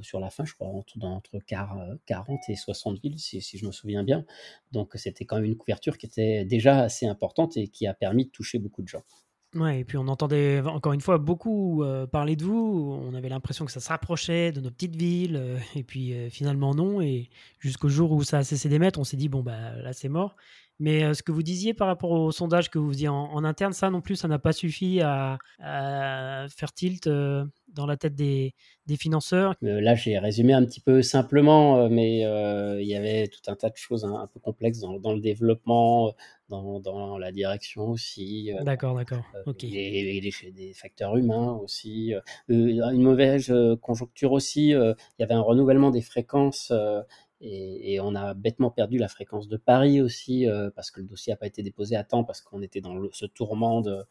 sur 0.01 0.19
la 0.19 0.31
fin, 0.31 0.45
je 0.45 0.55
crois, 0.55 0.69
entre, 0.69 0.97
entre 1.03 1.39
40 1.47 2.39
et 2.49 2.57
60 2.57 3.01
villes, 3.01 3.19
si, 3.19 3.41
si 3.41 3.59
je 3.59 3.67
me 3.67 3.73
souviens 3.73 4.03
bien. 4.03 4.25
Donc 4.73 4.93
c'était 4.95 5.25
quand 5.25 5.37
même 5.37 5.45
une 5.45 5.57
couverture 5.57 5.99
qui 5.99 6.07
était 6.07 6.45
déjà 6.45 6.81
assez 6.81 7.07
importante 7.07 7.57
et 7.57 7.69
qui 7.69 7.87
a 7.87 7.95
permis 7.95 8.25
de 8.25 8.31
toucher 8.31 8.59
beaucoup 8.59 8.83
de 8.83 8.89
gens. 8.89 9.05
Ouais, 9.55 9.81
et 9.81 9.85
puis 9.85 9.97
on 9.99 10.09
entendait 10.09 10.61
encore 10.63 10.93
une 10.95 11.01
fois 11.01 11.19
beaucoup 11.19 11.85
euh, 11.85 12.07
parler 12.09 12.35
de 12.35 12.45
vous. 12.45 12.99
On 13.07 13.15
avait 13.15 13.29
l'impression 13.29 13.65
que 13.65 13.71
ça 13.71 13.79
se 13.79 13.89
rapprochait 13.89 14.51
de 14.51 14.61
nos 14.61 14.71
petites 14.71 14.97
villes, 14.97 15.37
euh, 15.37 15.59
et 15.77 15.85
puis 15.85 16.13
euh, 16.13 16.29
finalement 16.29 16.75
non. 16.75 17.01
Et 17.01 17.31
jusqu'au 17.61 17.89
jour 17.89 18.11
où 18.13 18.25
ça 18.25 18.39
a 18.39 18.45
cessé 18.45 18.69
d'émettre, 18.69 18.99
on 18.99 19.05
s'est 19.05 19.17
dit 19.17 19.29
bon 19.29 19.43
bah 19.43 19.77
là 19.77 19.93
c'est 19.93 20.09
mort. 20.09 20.35
Mais 20.81 21.15
ce 21.15 21.23
que 21.23 21.31
vous 21.31 21.45
disiez 21.45 21.73
par 21.73 21.87
rapport 21.87 22.11
au 22.11 22.33
sondage 22.33 22.69
que 22.69 22.81
vous 22.81 22.91
faisiez 22.91 23.07
en, 23.09 23.45
interne, 23.45 23.73
ça 23.73 23.91
non 23.91 24.01
plus, 24.01 24.17
ça 24.17 24.27
n'a 24.27 24.41
pas 24.41 24.53
suffi 24.53 25.01
à, 25.01 25.39
faire 25.61 26.73
tilt 26.75 27.09
dans 27.75 27.87
la 27.87 27.97
tête 27.97 28.15
des, 28.15 28.55
financeurs. 28.99 29.55
là, 29.61 29.95
j'ai 29.95 30.19
résumé 30.19 30.53
un 30.53 30.65
petit 30.65 30.81
peu 30.81 31.03
simplement, 31.03 31.89
mais 31.89 32.21
il 32.21 32.87
y 32.87 32.95
avait 32.95 33.29
tout 33.29 33.51
un 33.51 33.57
tas 33.57 33.71
de 33.71 33.77
choses 33.77 34.05
un, 34.05 34.29
peu 34.33 34.41
complexes 34.41 34.81
dans, 34.81 35.13
le 35.13 35.21
développement, 35.21 36.15
dans, 36.49 37.19
la 37.19 37.33
direction 37.33 37.89
aussi. 37.89 38.53
d'accord, 38.63 38.95
d'accord. 38.95 39.25
ok. 39.47 39.65
Et, 39.65 40.21
des 40.21 40.73
facteurs 40.75 41.17
humains 41.17 41.59
aussi. 41.63 42.15
une 42.49 43.03
mauvaise 43.03 43.53
conjoncture 43.81 44.33
aussi. 44.33 44.69
il 44.69 44.95
y 45.19 45.23
avait 45.23 45.35
un 45.35 45.41
renouvellement 45.41 45.91
des 45.91 46.03
fréquences 46.03 46.73
et, 47.47 48.01
on 48.01 48.15
a 48.15 48.35
bêtement 48.35 48.71
perdu 48.71 48.99
la 48.99 49.09
fréquence 49.09 49.49
de 49.49 49.57
Paris 49.57 50.01
aussi, 50.01 50.49
euh, 50.49 50.71
parce 50.75 50.91
que 50.91 51.01
le 51.01 51.07
dossier 51.07 51.33
n'a 51.33 51.37
pas 51.37 51.47
été 51.47 51.63
déposé 51.63 51.97
à 51.97 52.05
temps, 52.05 52.25
parce 52.25 52.41
qu'on 52.41 52.63
était 52.63 52.81
dans 52.81 52.97
ce 53.13 53.27
tourment 53.27 53.81
de, 53.83 54.05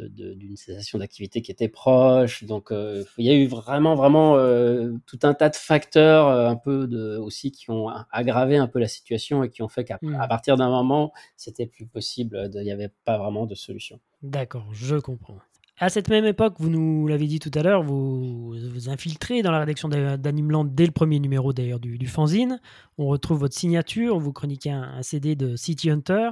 d'une 0.00 0.56
cessation 0.56 0.98
d'activité 0.98 1.42
qui 1.42 1.50
était 1.50 1.68
proche. 1.68 2.44
Donc, 2.44 2.70
euh, 2.70 3.04
il 3.18 3.26
y 3.26 3.30
a 3.30 3.34
eu 3.34 3.46
vraiment, 3.46 3.94
vraiment 3.94 4.36
euh, 4.36 4.92
tout 5.06 5.18
un 5.22 5.34
tas 5.34 5.48
de 5.48 5.56
facteurs 5.56 6.28
un 6.28 6.56
peu 6.56 6.86
de, 6.86 7.16
aussi 7.18 7.52
qui 7.52 7.70
ont 7.70 7.88
aggravé 8.10 8.56
un 8.56 8.66
peu 8.66 8.78
la 8.78 8.88
situation 8.88 9.42
et 9.44 9.50
qui 9.50 9.62
ont 9.62 9.68
fait 9.68 9.84
qu'à 9.84 9.98
mmh. 10.02 10.26
partir 10.28 10.56
d'un 10.56 10.68
moment, 10.68 11.12
c'était 11.36 11.66
plus 11.66 11.86
possible. 11.86 12.50
Il 12.54 12.62
n'y 12.62 12.72
avait 12.72 12.92
pas 13.04 13.18
vraiment 13.18 13.46
de 13.46 13.54
solution. 13.54 14.00
D'accord, 14.22 14.66
je 14.72 14.96
comprends. 14.96 15.38
À 15.78 15.88
cette 15.88 16.08
même 16.08 16.24
époque, 16.24 16.54
vous 16.60 16.70
nous 16.70 17.08
l'avez 17.08 17.26
dit 17.26 17.40
tout 17.40 17.50
à 17.52 17.62
l'heure, 17.62 17.82
vous 17.82 18.50
vous 18.52 18.88
infiltrez 18.88 19.42
dans 19.42 19.50
la 19.50 19.58
rédaction 19.58 19.88
d'Animeland 19.88 20.64
dès 20.64 20.86
le 20.86 20.92
premier 20.92 21.18
numéro 21.18 21.52
d'ailleurs 21.52 21.80
du, 21.80 22.06
fanzine. 22.06 22.60
On 22.96 23.06
retrouve 23.06 23.40
votre 23.40 23.56
signature, 23.56 24.20
vous 24.20 24.32
chroniquez 24.32 24.70
un, 24.70 25.02
CD 25.02 25.34
de 25.34 25.56
City 25.56 25.90
Hunter. 25.90 26.30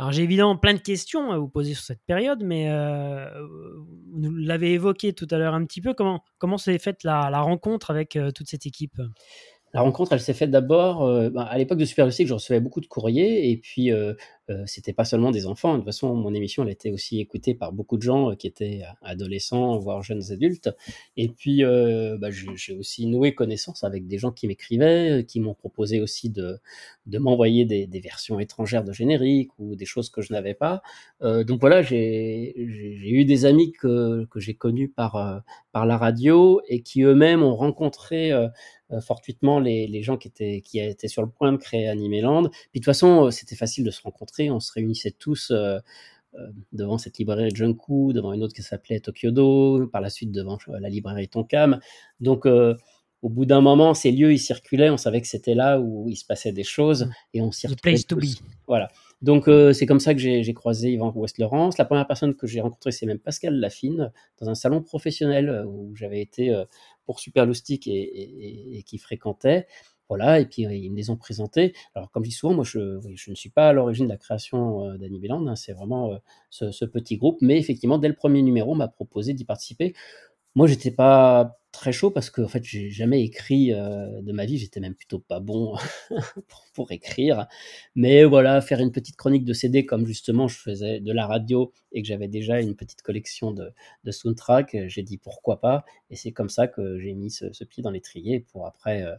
Alors 0.00 0.12
j'ai 0.12 0.22
évidemment 0.22 0.56
plein 0.56 0.72
de 0.72 0.78
questions 0.78 1.30
à 1.30 1.36
vous 1.36 1.46
poser 1.46 1.74
sur 1.74 1.84
cette 1.84 2.00
période, 2.06 2.42
mais 2.42 2.70
euh, 2.70 3.28
vous 4.14 4.30
l'avez 4.34 4.72
évoqué 4.72 5.12
tout 5.12 5.26
à 5.30 5.36
l'heure 5.36 5.52
un 5.52 5.62
petit 5.66 5.82
peu. 5.82 5.92
Comment, 5.92 6.56
s'est 6.56 6.78
faite 6.78 7.04
la, 7.04 7.28
rencontre 7.42 7.90
avec 7.90 8.16
euh, 8.16 8.30
toute 8.30 8.48
cette 8.48 8.64
équipe? 8.64 8.98
La 9.72 9.82
rencontre, 9.82 10.12
elle 10.12 10.20
s'est 10.20 10.34
faite 10.34 10.50
d'abord 10.50 11.04
euh, 11.04 11.30
bah, 11.30 11.42
à 11.44 11.56
l'époque 11.58 11.78
de 11.78 11.84
Super 11.84 12.08
que 12.08 12.26
je 12.26 12.34
recevais 12.34 12.60
beaucoup 12.60 12.80
de 12.80 12.86
courriers 12.86 13.50
et 13.50 13.56
puis 13.56 13.92
euh, 14.50 14.64
c'était 14.66 14.92
pas 14.92 15.04
seulement 15.04 15.30
des 15.30 15.46
enfants. 15.46 15.72
De 15.72 15.78
toute 15.78 15.86
façon, 15.86 16.14
mon 16.14 16.34
émission, 16.34 16.64
elle 16.64 16.70
était 16.70 16.90
aussi 16.90 17.20
écoutée 17.20 17.54
par 17.54 17.72
beaucoup 17.72 17.96
de 17.96 18.02
gens 18.02 18.30
euh, 18.30 18.34
qui 18.34 18.46
étaient 18.46 18.82
adolescents, 19.02 19.78
voire 19.78 20.02
jeunes 20.02 20.32
adultes. 20.32 20.70
Et 21.16 21.28
puis, 21.28 21.64
euh, 21.64 22.16
bah, 22.18 22.28
j'ai 22.30 22.74
aussi 22.74 23.06
noué 23.06 23.34
connaissance 23.34 23.84
avec 23.84 24.06
des 24.06 24.18
gens 24.18 24.32
qui 24.32 24.48
m'écrivaient, 24.48 25.24
qui 25.26 25.40
m'ont 25.40 25.54
proposé 25.54 26.00
aussi 26.00 26.30
de, 26.30 26.58
de 27.06 27.18
m'envoyer 27.18 27.64
des, 27.64 27.86
des, 27.86 28.00
versions 28.00 28.40
étrangères 28.40 28.82
de 28.82 28.92
génériques 28.92 29.50
ou 29.58 29.76
des 29.76 29.84
choses 29.84 30.10
que 30.10 30.22
je 30.22 30.32
n'avais 30.32 30.54
pas. 30.54 30.82
donc 31.20 31.60
voilà, 31.60 31.82
j'ai 31.82 32.54
eu 32.56 33.24
des 33.24 33.44
amis 33.44 33.72
que, 33.72 34.26
que 34.30 34.40
j'ai 34.40 34.54
connus 34.54 34.88
par, 34.88 35.42
par 35.72 35.86
la 35.86 35.98
radio 35.98 36.60
et 36.66 36.82
qui 36.82 37.02
eux-mêmes 37.02 37.42
ont 37.42 37.54
rencontré 37.54 38.32
fortuitement 39.00 39.60
les, 39.60 39.86
les, 39.86 40.02
gens 40.02 40.16
qui 40.16 40.28
étaient, 40.28 40.62
qui 40.62 40.80
étaient 40.80 41.08
sur 41.08 41.22
le 41.22 41.28
point 41.28 41.52
de 41.52 41.58
créer 41.58 41.88
Animeland. 41.88 42.48
Puis 42.70 42.80
de 42.80 42.80
toute 42.80 42.84
façon, 42.86 43.30
c'était 43.30 43.56
facile 43.56 43.84
de 43.84 43.90
se 43.90 44.02
rencontrer 44.02 44.50
on 44.50 44.60
se 44.60 44.72
réunissait 44.72 45.10
tous 45.10 45.50
euh, 45.50 45.78
euh, 46.34 46.46
devant 46.72 46.98
cette 46.98 47.18
librairie 47.18 47.50
Junku, 47.54 48.12
devant 48.12 48.32
une 48.32 48.42
autre 48.42 48.54
qui 48.54 48.62
s'appelait 48.62 49.00
Tokyodo, 49.00 49.88
par 49.88 50.00
la 50.00 50.10
suite 50.10 50.30
devant 50.30 50.58
euh, 50.68 50.78
la 50.78 50.88
librairie 50.88 51.28
Tonkam. 51.28 51.80
Donc, 52.20 52.46
au 52.46 53.28
bout 53.28 53.44
d'un 53.44 53.60
moment, 53.60 53.92
ces 53.92 54.12
lieux, 54.12 54.32
ils 54.32 54.38
circulaient, 54.38 54.88
on 54.88 54.96
savait 54.96 55.20
que 55.20 55.26
c'était 55.26 55.54
là 55.54 55.78
où 55.78 56.08
il 56.08 56.16
se 56.16 56.24
passait 56.24 56.52
des 56.52 56.64
choses 56.64 57.10
et 57.34 57.42
on 57.42 57.52
s'y 57.52 57.66
retrouvait. 57.66 57.92
place 57.92 58.06
to 58.06 58.16
be. 58.16 58.40
Voilà. 58.66 58.88
Donc, 59.20 59.50
c'est 59.74 59.84
comme 59.84 60.00
ça 60.00 60.14
que 60.14 60.20
j'ai 60.20 60.54
croisé 60.54 60.92
Yvan 60.92 61.12
West-Laurence. 61.14 61.76
La 61.76 61.84
première 61.84 62.06
personne 62.06 62.34
que 62.34 62.46
j'ai 62.46 62.62
rencontrée, 62.62 62.92
c'est 62.92 63.04
même 63.04 63.18
Pascal 63.18 63.60
Lafine, 63.60 64.10
dans 64.40 64.48
un 64.48 64.54
salon 64.54 64.80
professionnel 64.80 65.66
où 65.66 65.94
j'avais 65.94 66.22
été 66.22 66.64
pour 67.10 67.18
Super 67.18 67.44
et, 67.88 68.84
qui 68.86 68.98
fréquentait. 68.98 69.66
Voilà, 70.08 70.38
et 70.38 70.46
puis 70.46 70.62
ils 70.62 70.90
me 70.92 70.96
les 70.96 71.10
ont 71.10 71.16
présentés. 71.16 71.74
Alors, 71.96 72.08
comme 72.12 72.22
je 72.24 72.30
dis 72.30 72.34
souvent, 72.36 72.54
moi, 72.54 72.62
je, 72.64 73.00
je 73.16 73.30
ne 73.30 73.34
suis 73.34 73.50
pas 73.50 73.68
à 73.68 73.72
l'origine 73.72 74.04
de 74.04 74.10
la 74.10 74.16
création 74.16 74.86
euh, 74.86 74.96
d'Annie 74.96 75.20
hein, 75.28 75.56
c'est 75.56 75.72
vraiment 75.72 76.12
euh, 76.12 76.70
ce, 76.70 76.84
petit 76.84 77.16
groupe. 77.16 77.38
Mais 77.40 77.58
effectivement, 77.58 77.98
dès 77.98 78.06
le 78.06 78.14
premier 78.14 78.42
numéro, 78.42 78.72
on 78.72 78.76
m'a 78.76 78.86
proposé 78.86 79.34
d'y 79.34 79.44
participer. 79.44 79.92
Moi, 80.54 80.66
j'étais 80.66 80.90
pas 80.90 81.56
très 81.72 81.92
chaud 81.92 82.10
parce 82.10 82.30
qu'en 82.30 82.48
fait, 82.48 82.64
j'ai 82.64 82.90
jamais 82.90 83.22
écrit, 83.22 83.72
heu, 83.72 84.20
de 84.22 84.32
ma 84.32 84.44
vie. 84.44 84.58
J'étais 84.58 84.80
même 84.80 84.94
plutôt 84.96 85.20
pas 85.20 85.38
bon 85.40 85.76
pour 86.74 86.90
écrire. 86.92 87.46
Mais 87.94 88.24
voilà, 88.24 88.60
faire 88.60 88.80
une 88.80 88.90
petite 88.92 89.16
chronique 89.16 89.44
de 89.44 89.52
CD 89.52 89.86
comme 89.86 90.06
justement 90.06 90.48
je 90.48 90.56
faisais 90.58 90.98
de 91.00 91.12
la 91.12 91.26
radio 91.26 91.72
et 91.92 92.02
que 92.02 92.08
j'avais 92.08 92.26
déjà 92.28 92.60
une 92.60 92.74
petite 92.76 93.02
collection 93.02 93.52
de 93.52 93.72
de 94.04 94.10
soundtracks, 94.10 94.76
j'ai 94.88 95.02
dit: 95.02 95.18
«Pourquoi 95.18 95.60
pas?» 95.60 95.84
et 96.10 96.16
c'est 96.16 96.32
comme 96.32 96.50
ça 96.50 96.66
que 96.68 96.98
j'ai 97.00 97.14
mis 97.14 97.30
ce 97.30 97.64
pied 97.64 97.82
dans 97.82 97.90
l'étrier 97.92 98.40
pour 98.40 98.66
après, 98.66 99.02
heu, 99.04 99.14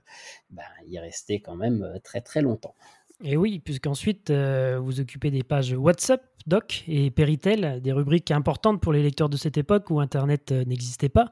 ben, 0.50 0.64
y 0.88 1.00
rester 1.00 1.42
quand 1.42 1.56
même, 1.56 1.84
heu, 1.84 2.00
très, 2.04 2.22
très 2.22 2.42
longtemps. 2.42 2.76
Et 3.24 3.38
oui, 3.38 3.60
puisqu'ensuite, 3.60 4.32
heu, 4.32 4.78
vous 4.78 5.00
occupez 5.00 5.30
des 5.30 5.44
pages 5.44 5.74
WhatsApp 5.74 6.24
Doc 6.48 6.84
et 6.88 7.12
Péritel, 7.12 7.80
des 7.82 7.92
rubriques 7.92 8.32
importantes 8.32 8.82
pour 8.82 8.94
les 8.94 9.04
lecteurs 9.04 9.30
de 9.30 9.38
cette 9.38 9.58
époque 9.58 9.90
où 9.92 10.00
internet, 10.00 10.52
heu, 10.52 10.64
n'existait 10.64 11.10
pas. 11.10 11.32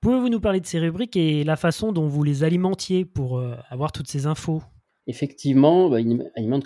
Pouvez-vous 0.00 0.28
nous 0.28 0.40
parler 0.40 0.60
de 0.60 0.66
ces 0.66 0.78
rubriques 0.80 1.16
et 1.16 1.44
la 1.44 1.56
façon 1.56 1.92
dont 1.92 2.08
vous 2.08 2.24
les 2.24 2.44
alimentiez 2.44 3.04
pour, 3.04 3.38
heu, 3.38 3.56
avoir 3.70 3.92
toutes 3.92 4.08
ces 4.08 4.26
infos? 4.26 4.62
Effectivement, 5.06 5.90
bah, 5.90 5.98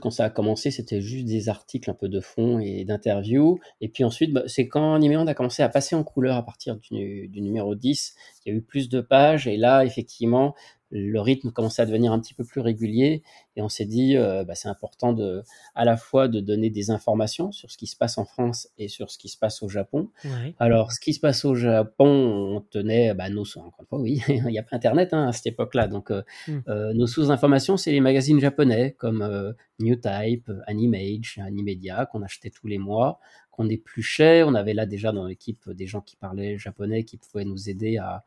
quand 0.01 0.11
ça 0.11 0.27
a 0.27 0.31
commencé, 0.31 0.71
c'était 0.71 1.01
juste 1.01 1.27
des 1.27 1.49
articles 1.49 1.91
un 1.91 1.95
peu 1.95 2.09
de 2.09 2.21
fond 2.21 2.61
et 2.61 2.85
d'interviews 2.85 3.59
et 3.81 3.89
puis 3.89 4.05
ensuite, 4.05 4.33
bah, 4.33 4.45
c'est 4.47 4.69
quand 4.69 4.95
Animémonde 4.95 5.29
a 5.29 5.35
commencé 5.35 5.65
à 5.65 5.69
passer 5.69 5.97
en 5.97 6.05
couleur 6.05 6.37
à 6.37 6.45
partir 6.45 6.77
du 6.77 7.27
du 7.29 7.41
numéro 7.41 7.75
10, 7.75 8.15
il 8.47 8.53
y 8.53 8.55
a 8.55 8.59
eu 8.59 8.63
plus 8.63 8.89
de 8.89 9.01
pages 9.01 9.49
et 9.49 9.57
là, 9.57 9.85
effectivement, 9.85 10.55
le 10.91 11.21
rythme 11.21 11.51
commençait 11.53 11.83
à 11.83 11.87
devenir 11.87 12.13
un 12.13 12.21
petit 12.21 12.35
peu 12.35 12.45
plus 12.45 12.61
régulier 12.61 13.23
et 13.57 13.63
on 13.63 13.69
s'est 13.69 13.85
dit, 13.85 14.17
heu, 14.17 14.45
bah, 14.45 14.55
c'est 14.55 14.69
important 14.69 15.13
de 15.13 15.43
à 15.75 15.85
la 15.85 15.97
fois 15.97 16.29
de 16.29 16.41
donner 16.41 16.71
des 16.71 16.91
informations 16.91 17.53
sur 17.53 17.71
ce 17.71 17.77
qui 17.77 17.87
se 17.87 17.97
passe 17.97 18.19
en 18.19 18.25
France 18.25 18.69
et 18.79 18.89
sur 18.89 19.11
ce 19.11 19.19
qui 19.19 19.29
se 19.29 19.37
passe 19.39 19.63
au 19.63 19.69
Japon. 19.69 20.11
Ouais. 20.25 20.55
Alors 20.59 20.93
ce 20.93 21.01
qui 21.01 21.13
se 21.15 21.21
passe 21.21 21.45
au 21.45 21.55
Japon, 21.55 22.07
on 22.07 22.61
tenait, 22.61 23.15
bah, 23.15 23.29
nos 23.31 23.43
encore 23.59 23.81
une 23.81 23.87
fois, 23.87 24.01
oui, 24.01 24.23
il 24.29 24.51
y 24.51 24.59
a 24.59 24.63
pas 24.63 24.77
internet, 24.77 25.13
hein, 25.13 25.29
à 25.29 25.33
cette 25.33 25.47
époque-là, 25.47 25.89
donc 25.89 26.11
heu 26.11 26.23
Mmh. 26.47 26.65
heu, 26.69 26.93
nos 26.95 27.07
sources 27.07 27.29
d'informations, 27.29 27.77
c'est 27.77 27.93
les 27.93 28.01
magazines 28.01 28.41
japonais 28.41 28.95
comme, 28.99 29.23
heu, 29.23 29.55
New 29.79 29.97
Type, 29.97 30.51
Animage, 30.67 31.39
Animedia 31.45 32.07
qu'on 32.07 32.23
achetait 32.23 32.51
tous 32.51 32.67
les 32.67 32.79
mois, 32.79 33.21
qu'on 33.51 33.69
épluchait. 33.69 34.43
On 34.43 34.55
avait 34.55 34.75
là 34.75 34.87
déjà 34.87 35.13
dans 35.13 35.27
l'équipe 35.27 35.69
des 35.71 35.87
gens 35.87 36.01
qui 36.01 36.17
parlaient 36.17 36.59
japonais, 36.59 37.05
qui 37.05 37.17
pouvaient 37.17 37.45
nous 37.45 37.69
aider 37.69 37.99
à 37.99 38.25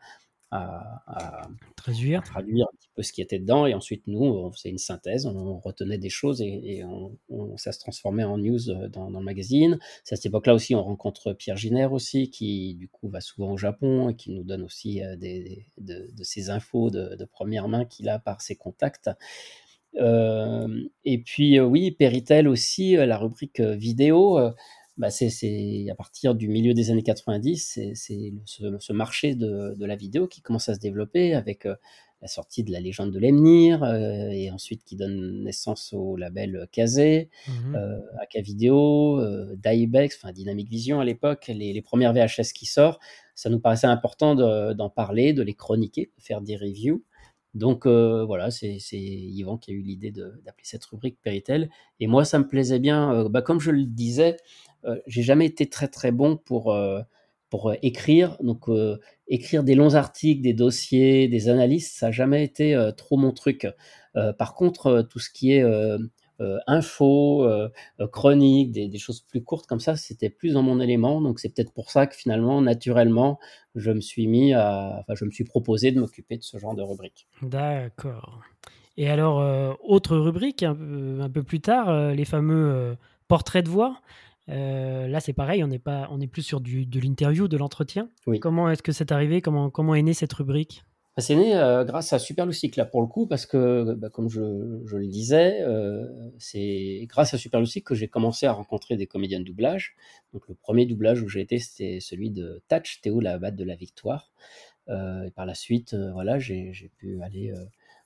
à 0.52 1.04
à 1.08 1.48
à 1.48 1.52
Traduire? 1.78 2.24
traduire 2.24 2.66
un 2.72 2.76
petit 2.78 2.90
peu 2.96 3.04
ce 3.04 3.14
qui 3.14 3.22
était 3.22 3.40
dedans 3.40 3.66
et 3.68 3.74
ensuite 3.74 4.06
nous, 4.08 4.22
on 4.24 4.52
faisait 4.52 4.70
une 4.70 4.78
synthèse, 4.80 5.26
on 5.28 5.60
retenait 5.60 5.98
des 6.00 6.10
choses 6.10 6.42
et 6.42 6.62
et 6.78 6.84
on 6.86 7.18
on 7.30 7.58
ça 7.58 7.72
se 7.74 7.80
transformait 7.80 8.24
en 8.26 8.38
news, 8.38 8.70
heu, 8.72 8.90
dans 8.90 9.12
dans 9.12 9.20
le 9.20 9.26
magazine. 9.26 9.80
C'est 10.04 10.14
à 10.16 10.18
cette 10.18 10.28
époque-là 10.28 10.54
aussi, 10.56 10.76
on 10.76 10.84
rencontre 10.84 11.34
Pierre 11.34 11.58
Giner 11.58 11.86
aussi 11.88 12.30
qui, 12.32 12.76
du 12.76 12.90
coup, 12.90 13.10
va 13.10 13.22
souvent 13.22 13.52
au 13.54 13.58
Japon 13.58 14.10
et 14.10 14.16
qui 14.16 14.32
nous 14.32 14.44
donne 14.44 14.64
aussi, 14.64 15.02
heu, 15.04 15.18
des 15.18 15.68
de 15.78 16.10
de 16.14 16.24
ces 16.24 16.50
infos 16.52 16.90
de 16.92 17.16
de 17.16 17.26
1re 17.26 17.68
main 17.70 17.86
qu'il 17.86 18.10
a 18.10 18.20
par 18.20 18.42
ses 18.42 18.56
contacts. 18.58 19.10
Hem 19.96 20.90
et 21.06 21.20
puis, 21.24 21.58
heu, 21.60 21.66
oui, 21.66 21.92
Péritel 21.92 22.48
aussi, 22.50 22.96
la 22.98 23.18
rubrique, 23.18 23.62
vidéo, 23.62 24.40
bah, 24.98 25.10
c'est 25.10 25.88
à 25.90 25.96
partir 25.96 26.36
du 26.36 26.48
milieu 26.48 26.74
des 26.74 26.92
années 26.92 27.04
90, 27.04 27.80
c'est 27.96 28.32
ce 28.46 28.78
ce 28.80 28.94
marché 28.94 29.36
de 29.36 29.74
de 29.76 29.86
la 29.86 29.96
vidéo 29.96 30.28
qui 30.28 30.42
commence 30.42 30.70
à 30.70 30.76
se 30.76 30.80
développer 30.80 31.34
avec, 31.34 31.66
heu, 31.66 31.76
la 32.22 32.28
sortie 32.28 32.64
de 32.64 32.72
La 32.72 32.80
Légende 32.80 33.12
de 33.12 33.18
Lemnir, 33.20 33.84
heu 33.84 34.32
et 34.32 34.52
ensuite 34.52 34.84
qui 34.84 34.96
donne 34.96 35.44
naissance 35.44 35.94
au 35.94 36.18
label 36.18 36.68
Kazé, 36.72 37.30
Mmh 37.48 37.76
Aka-Video, 38.22 39.20
heu, 39.20 39.56
Daibex, 39.58 40.18
enfin 40.22 40.32
Dynamic 40.34 40.70
Vision 40.70 41.00
à 41.00 41.06
l'époque, 41.06 41.48
les 41.48 41.74
les 41.74 41.82
1res 41.82 42.14
VHS 42.14 42.54
qui 42.54 42.66
sortent. 42.68 43.02
Ça 43.36 43.50
nous 43.50 43.60
paraissait 43.60 43.88
important 43.88 44.36
de 44.36 44.74
d'en 44.74 44.90
parler, 44.90 45.34
de 45.34 45.42
les 45.42 45.54
chroniquer, 45.56 46.12
de 46.18 46.22
faire 46.24 46.42
des 46.42 46.56
reviews. 46.58 47.04
Donc 47.56 47.86
voilà, 47.88 48.52
c'est 48.52 48.78
Yvan 48.94 49.58
qui 49.58 49.72
a 49.72 49.74
eu 49.74 49.82
l'idée 49.82 50.12
de 50.12 50.42
d'appeler 50.46 50.64
cette 50.66 50.86
rubrique 50.86 51.18
Péritel 51.22 51.70
et 52.00 52.08
moi, 52.08 52.24
ça 52.24 52.40
me 52.40 52.48
plaisait 52.48 52.80
bien, 52.80 53.28
bah, 53.30 53.42
comme 53.42 53.60
je 53.60 53.72
le 53.72 53.84
disais, 53.86 54.38
j'ai 55.08 55.24
jamais 55.24 55.46
été 55.46 55.68
très, 55.70 55.88
très 55.88 56.12
bon 56.12 56.38
pour, 56.38 56.74
heu, 56.74 57.02
pour, 57.50 57.72
heu, 57.72 57.78
écrire. 57.82 58.38
Donc 58.42 58.68
écrire 59.28 59.64
des 59.64 59.76
longs 59.76 59.96
articles, 59.96 60.42
des 60.42 60.54
dossiers, 60.54 61.28
des 61.28 61.50
analyses, 61.50 61.92
ça 61.92 62.08
a 62.08 62.12
jamais 62.12 62.44
été, 62.44 62.92
trop 62.98 63.18
mon 63.18 63.32
truc. 63.32 63.68
Par 64.38 64.56
contre, 64.56 65.08
tout 65.10 65.20
ce 65.20 65.30
qui 65.30 65.54
est, 65.54 65.64
info, 66.68 67.48
chronique, 68.12 68.72
des 68.72 68.98
choses 68.98 69.22
plus 69.22 69.44
courtes 69.44 69.68
comme 69.68 69.80
ça, 69.80 69.96
c'était 69.96 70.30
plus 70.30 70.54
dans 70.54 70.64
mon 70.64 70.80
élément. 70.80 71.22
Donc 71.22 71.40
c'est 71.40 71.50
peut-être 71.54 71.74
pour 71.74 71.92
ça 71.92 72.08
que 72.08 72.16
finalement, 72.16 72.62
naturellement, 72.62 73.40
je 73.76 73.92
me 73.92 74.02
suis 74.02 74.28
mis 74.28 74.56
enfin, 74.56 75.14
je 75.14 75.26
me 75.26 75.32
suis 75.32 75.44
proposé 75.44 75.92
de 75.92 76.00
m'occuper 76.00 76.38
de 76.38 76.44
ce 76.44 76.58
genre 76.58 76.76
de 76.76 76.82
rubrique. 76.82 77.28
D'accord 77.42 78.40
et 78.98 79.10
alors, 79.10 79.78
autre 79.84 80.18
rubrique 80.18 80.64
un 80.64 81.30
peu 81.34 81.44
plus 81.44 81.62
tard, 81.62 82.14
les 82.14 82.26
fameux, 82.26 82.98
portraits 83.30 83.64
de 83.64 83.70
voix. 83.70 84.02
Heu, 84.52 85.08
là, 85.08 85.20
c'est 85.20 85.34
pareil, 85.34 85.64
on 85.64 85.68
n'est 85.68 85.80
pas 85.80 86.08
on 86.12 86.20
est 86.20 86.28
plus 86.28 86.42
sur 86.44 86.62
du 86.62 86.86
de 86.86 87.00
l'interview, 87.00 87.48
de 87.48 87.58
l'entretien. 87.58 88.10
Oui. 88.28 88.40
Comment 88.40 88.70
est-ce 88.70 88.84
que 88.84 88.92
c'est 88.92 89.12
arrivé? 89.12 89.42
Comment 89.42 89.70
comment 89.70 89.96
est 89.96 90.02
née 90.02 90.14
cette 90.14 90.34
rubrique? 90.34 90.84
Bah, 91.18 91.22
c'est 91.22 91.36
né, 91.36 91.56
heu, 91.58 91.84
grâce 91.84 92.14
à 92.14 92.20
Superloustic 92.20 92.78
là 92.78 92.86
pour 92.86 93.02
le 93.02 93.08
coup 93.08 93.28
parce 93.28 93.46
que, 93.46 93.96
bah, 93.96 94.10
comme 94.10 94.30
je 94.30 94.82
je 94.86 94.96
le 94.98 95.08
disais, 95.08 95.62
heu, 95.62 96.10
c'est 96.40 97.06
grâce 97.10 97.34
à 97.34 97.38
Superloustic 97.38 97.84
que 97.86 97.96
j'ai 97.96 98.08
commencé 98.08 98.46
à 98.46 98.54
rencontrer 98.54 98.96
des 98.96 99.08
comédiens 99.08 99.40
de 99.40 99.46
doublage. 99.46 99.96
Donc 100.34 100.48
le 100.48 100.56
1er 100.56 100.86
doublage 100.86 101.22
où 101.22 101.28
j'ai 101.28 101.42
été, 101.42 101.60
c'était 101.60 102.00
celui 102.00 102.30
de 102.32 102.62
Tatch, 102.70 103.02
Théo 103.02 103.20
la 103.20 103.38
Batte 103.40 103.56
de 103.58 103.64
la 103.66 103.76
Victoire. 103.76 104.32
Et 104.90 105.32
par 105.32 105.46
la 105.46 105.54
suite, 105.56 105.96
voilà, 106.14 106.38
j'ai 106.40 106.74
pu 106.98 107.22
aller, 107.22 107.54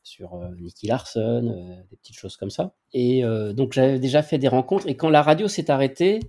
sur, 0.05 0.35
heu, 0.35 0.55
Nicky 0.59 0.87
Larson, 0.87 1.47
heu, 1.47 1.83
des 1.89 1.97
petites 1.97 2.15
choses 2.15 2.37
comme 2.37 2.51
ça. 2.51 2.73
Et 2.93 3.25
heu, 3.25 3.53
donc 3.53 3.73
j'avais 3.73 3.99
déjà 3.99 4.21
fait 4.21 4.37
des 4.37 4.47
rencontres. 4.47 4.87
Et 4.87 4.95
quand 4.95 5.09
la 5.09 5.21
radio 5.21 5.47
s'est 5.47 5.69
arrêtée, 5.69 6.19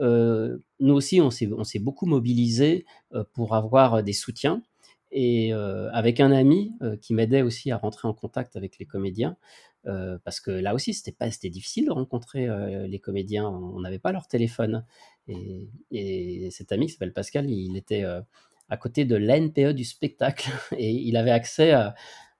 nous 0.00 0.92
aussi 0.94 1.20
on 1.20 1.30
s'est 1.30 1.78
beaucoup 1.78 2.06
mobilisés, 2.06 2.84
pour 3.32 3.54
avoir, 3.54 4.02
des 4.02 4.12
soutiens. 4.12 4.62
Et 5.12 5.52
avec 5.52 6.18
un 6.18 6.32
ami, 6.32 6.72
qui 7.00 7.14
m'aidait 7.14 7.42
aussi 7.42 7.70
à 7.70 7.76
rentrer 7.76 8.08
en 8.08 8.14
contact 8.14 8.56
avec 8.56 8.78
les 8.78 8.86
comédiens, 8.86 9.36
parce 9.84 10.40
que 10.40 10.50
là 10.50 10.74
aussi 10.74 10.94
c'était 10.94 11.12
pas 11.12 11.30
c'était 11.30 11.48
difficile 11.50 11.86
de 11.86 11.92
rencontrer, 11.92 12.48
les 12.88 12.98
comédiens. 12.98 13.48
On 13.48 13.80
n'avait 13.80 14.00
pas 14.00 14.10
leur 14.10 14.26
téléphone. 14.26 14.84
Et 15.28 15.68
et 15.92 16.50
cet 16.50 16.72
ami 16.72 16.86
qui 16.86 16.92
s'appelle 16.94 17.12
Pascal, 17.12 17.48
il 17.48 17.76
était, 17.76 18.04
à 18.68 18.76
côté 18.76 19.04
de 19.04 19.14
l'ANPE 19.14 19.74
du 19.74 19.84
spectacle. 19.84 20.50
Et 20.76 20.90
il 20.90 21.16
avait 21.16 21.30
accès 21.30 21.70
à 21.70 21.94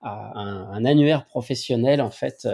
à 0.05 0.39
un 0.39 0.71
un 0.75 0.85
annuaire 0.85 1.25
professionnel 1.27 2.01
en 2.01 2.11
fait, 2.11 2.47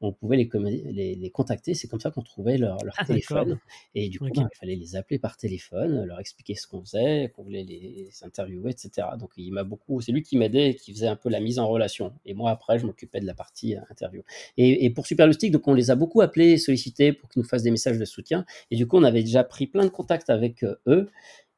où 0.00 0.06
on 0.08 0.12
pouvait 0.12 0.36
les 0.36 0.48
les 0.92 1.14
les 1.16 1.30
contacter. 1.30 1.74
C'est 1.74 1.88
comme 1.88 2.00
ça 2.00 2.10
qu'on 2.10 2.22
trouvait 2.22 2.58
leur 2.58 2.84
leur 2.84 2.96
Ah 2.96 3.04
téléphone. 3.04 3.58
Et 3.94 4.08
du 4.08 4.20
coup, 4.20 4.34
ben, 4.34 4.46
il 4.52 4.56
fallait 4.58 4.76
les 4.76 4.96
appeler 4.96 5.18
par 5.18 5.36
téléphone, 5.36 6.04
leur 6.04 6.20
expliquer 6.20 6.54
ce 6.54 6.66
qu'on 6.66 6.80
faisait, 6.84 7.32
qu'on 7.34 7.42
voulait 7.42 7.64
les 7.64 8.10
interviewer 8.22 8.70
et 8.72 8.76
cetera. 8.78 9.16
Donc 9.16 9.30
il 9.36 9.52
m'a 9.52 9.64
beaucoup 9.64 10.00
c'est 10.00 10.12
lui 10.12 10.22
qui 10.22 10.36
m'aidait 10.36 10.70
et 10.70 10.74
qui 10.76 10.92
faisait 10.92 11.08
un 11.08 11.16
peu 11.16 11.28
la 11.28 11.40
mise 11.40 11.58
en 11.58 11.68
relation. 11.68 12.12
Et 12.24 12.34
moi 12.34 12.50
après 12.50 12.78
je 12.78 12.86
m'occupais 12.86 13.20
de 13.20 13.26
la 13.26 13.34
partie, 13.34 13.74
heu, 13.76 13.80
interview. 13.90 14.22
Et 14.56 14.84
et 14.84 14.90
pour 14.90 15.06
Superloustic, 15.06 15.52
donc 15.52 15.66
on 15.68 15.74
les 15.74 15.90
a 15.90 15.96
beaucoup 15.96 16.20
appelés 16.20 16.56
sollicités 16.58 17.12
pour 17.12 17.28
qu'ils 17.28 17.42
nous 17.42 17.48
fassent 17.48 17.62
des 17.64 17.70
messages 17.70 17.98
de 17.98 18.04
soutien. 18.04 18.44
Et 18.70 18.76
du 18.76 18.86
coup, 18.86 18.96
on 18.98 19.02
avait 19.04 19.22
déjà 19.22 19.44
pris 19.44 19.66
plein 19.66 19.84
de 19.84 19.90
contacts 19.90 20.30
avec, 20.30 20.62
heu, 20.64 20.78
eux 20.86 21.10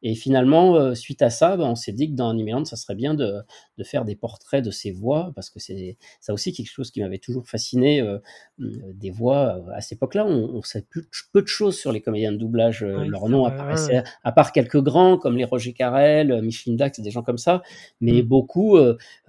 et 0.05 0.15
finalement, 0.15 0.77
heu, 0.79 0.95
suite 0.95 1.23
à 1.23 1.31
ça, 1.31 1.57
bah, 1.57 1.65
on 1.67 1.75
s'est 1.77 1.93
dit 1.93 2.11
que 2.11 2.15
dans 2.17 2.31
Animéland, 2.31 2.65
ça 2.65 2.77
serait 2.77 2.95
bien 2.95 3.15
de 3.15 3.43
de 3.79 3.85
faire 3.85 4.05
des 4.05 4.15
portraits 4.17 4.65
de 4.65 4.71
ces 4.71 4.93
voix 4.93 5.33
parce 5.35 5.51
que 5.51 5.59
c'est 5.61 5.97
ça 6.21 6.33
aussi 6.35 6.53
quelque 6.53 6.71
chose 6.71 6.91
qui 6.93 7.01
m'avait 7.03 7.19
toujours 7.19 7.49
fasciné, 7.49 8.01
heu 8.03 8.21
mmh, 8.59 8.93
des 8.95 9.11
voix, 9.11 9.65
à 9.75 9.81
cette 9.81 9.95
époque-là, 9.99 10.27
on 10.27 10.55
on 10.57 10.63
savait 10.63 10.87
peu 10.91 11.01
de 11.01 11.07
ch 11.13 11.25
peu 11.33 11.43
de 11.43 11.49
choses 11.49 11.77
sur 11.79 11.93
les 11.93 12.01
comédiens 12.03 12.33
de 12.33 12.37
doublage, 12.39 12.85
Oui, 12.95 13.13
ouais, 13.37 13.53
ouais. 13.65 13.95
apparaissaient 13.95 14.03
à 14.23 14.33
part 14.33 14.53
quelques 14.53 14.81
grands 14.83 15.19
comme 15.19 15.37
les 15.37 15.45
Roger 15.45 15.73
Carrel, 15.73 16.41
Micheline 16.43 16.77
Dax, 16.77 17.01
des 17.01 17.11
gens 17.11 17.23
comme 17.23 17.39
ça, 17.39 17.63
mais 18.01 18.23
Mmh. 18.23 18.23
beaucoup, 18.23 18.79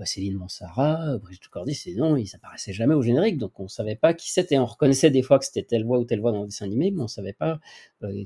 Céline 0.03 0.35
Mansara, 0.37 1.13
heu, 1.15 1.17
Brigitte 1.19 1.45
Lecordier, 1.45 1.73
ces 1.73 1.95
noms, 1.95 2.15
ils 2.17 2.35
apparaissaient 2.35 2.73
jamais 2.73 2.93
au 2.95 3.01
générique 3.01 3.37
donc 3.37 3.59
on 3.59 3.67
savait 3.67 3.95
pas 3.95 4.13
qui 4.13 4.31
c'était. 4.31 4.57
On 4.57 4.65
reconnaissait 4.65 5.09
des 5.11 5.21
fois 5.21 5.39
que 5.39 5.45
c'était 5.45 5.63
telle 5.63 5.85
voix 5.85 5.99
ou 5.99 6.05
telle 6.05 6.19
voix 6.21 6.31
dans 6.31 6.41
le 6.41 6.47
dessin 6.47 6.65
animé, 6.65 6.91
mais 6.91 7.01
on 7.01 7.07
savait 7.07 7.33
pas, 7.33 7.59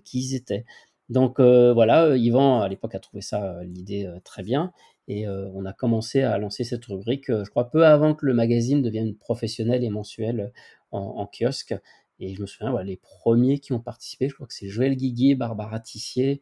qui 0.03 0.19
ils 0.19 0.35
étaient. 0.35 0.65
Donc 1.09 1.39
heu, 1.39 1.71
voilà, 1.73 2.07
heu, 2.09 2.17
Yvan 2.19 2.61
à 2.61 2.69
l'époque 2.69 2.95
a 2.95 2.99
trouvé 2.99 3.21
ça, 3.21 3.59
heu, 3.61 3.63
l'idée, 3.65 4.09
très 4.23 4.43
bien 4.43 4.71
et 5.07 5.27
on 5.27 5.65
a 5.65 5.73
commencé 5.73 6.21
à 6.21 6.37
lancer 6.37 6.63
cette 6.63 6.85
rubrique, 6.85 7.27
je 7.29 7.49
crois 7.49 7.71
peu 7.71 7.85
avant 7.85 8.13
que 8.15 8.25
le 8.27 8.33
magazine 8.35 8.83
devienne 8.83 9.15
professionnel 9.15 9.83
et 9.83 9.89
mensuel, 9.89 10.53
en 10.91 10.99
en 11.01 11.25
kiosque 11.27 11.75
et 12.19 12.35
je 12.35 12.41
me 12.41 12.45
souviens, 12.47 12.81
les 12.83 12.97
1ers 12.97 13.59
qui 13.59 13.73
ont 13.73 13.79
participé, 13.79 14.29
je 14.29 14.35
crois 14.35 14.45
que 14.47 14.53
c'est 14.53 14.67
Joël 14.69 14.95
Guiguier, 14.95 15.35
Barbara 15.35 15.79
Tissier 15.79 16.41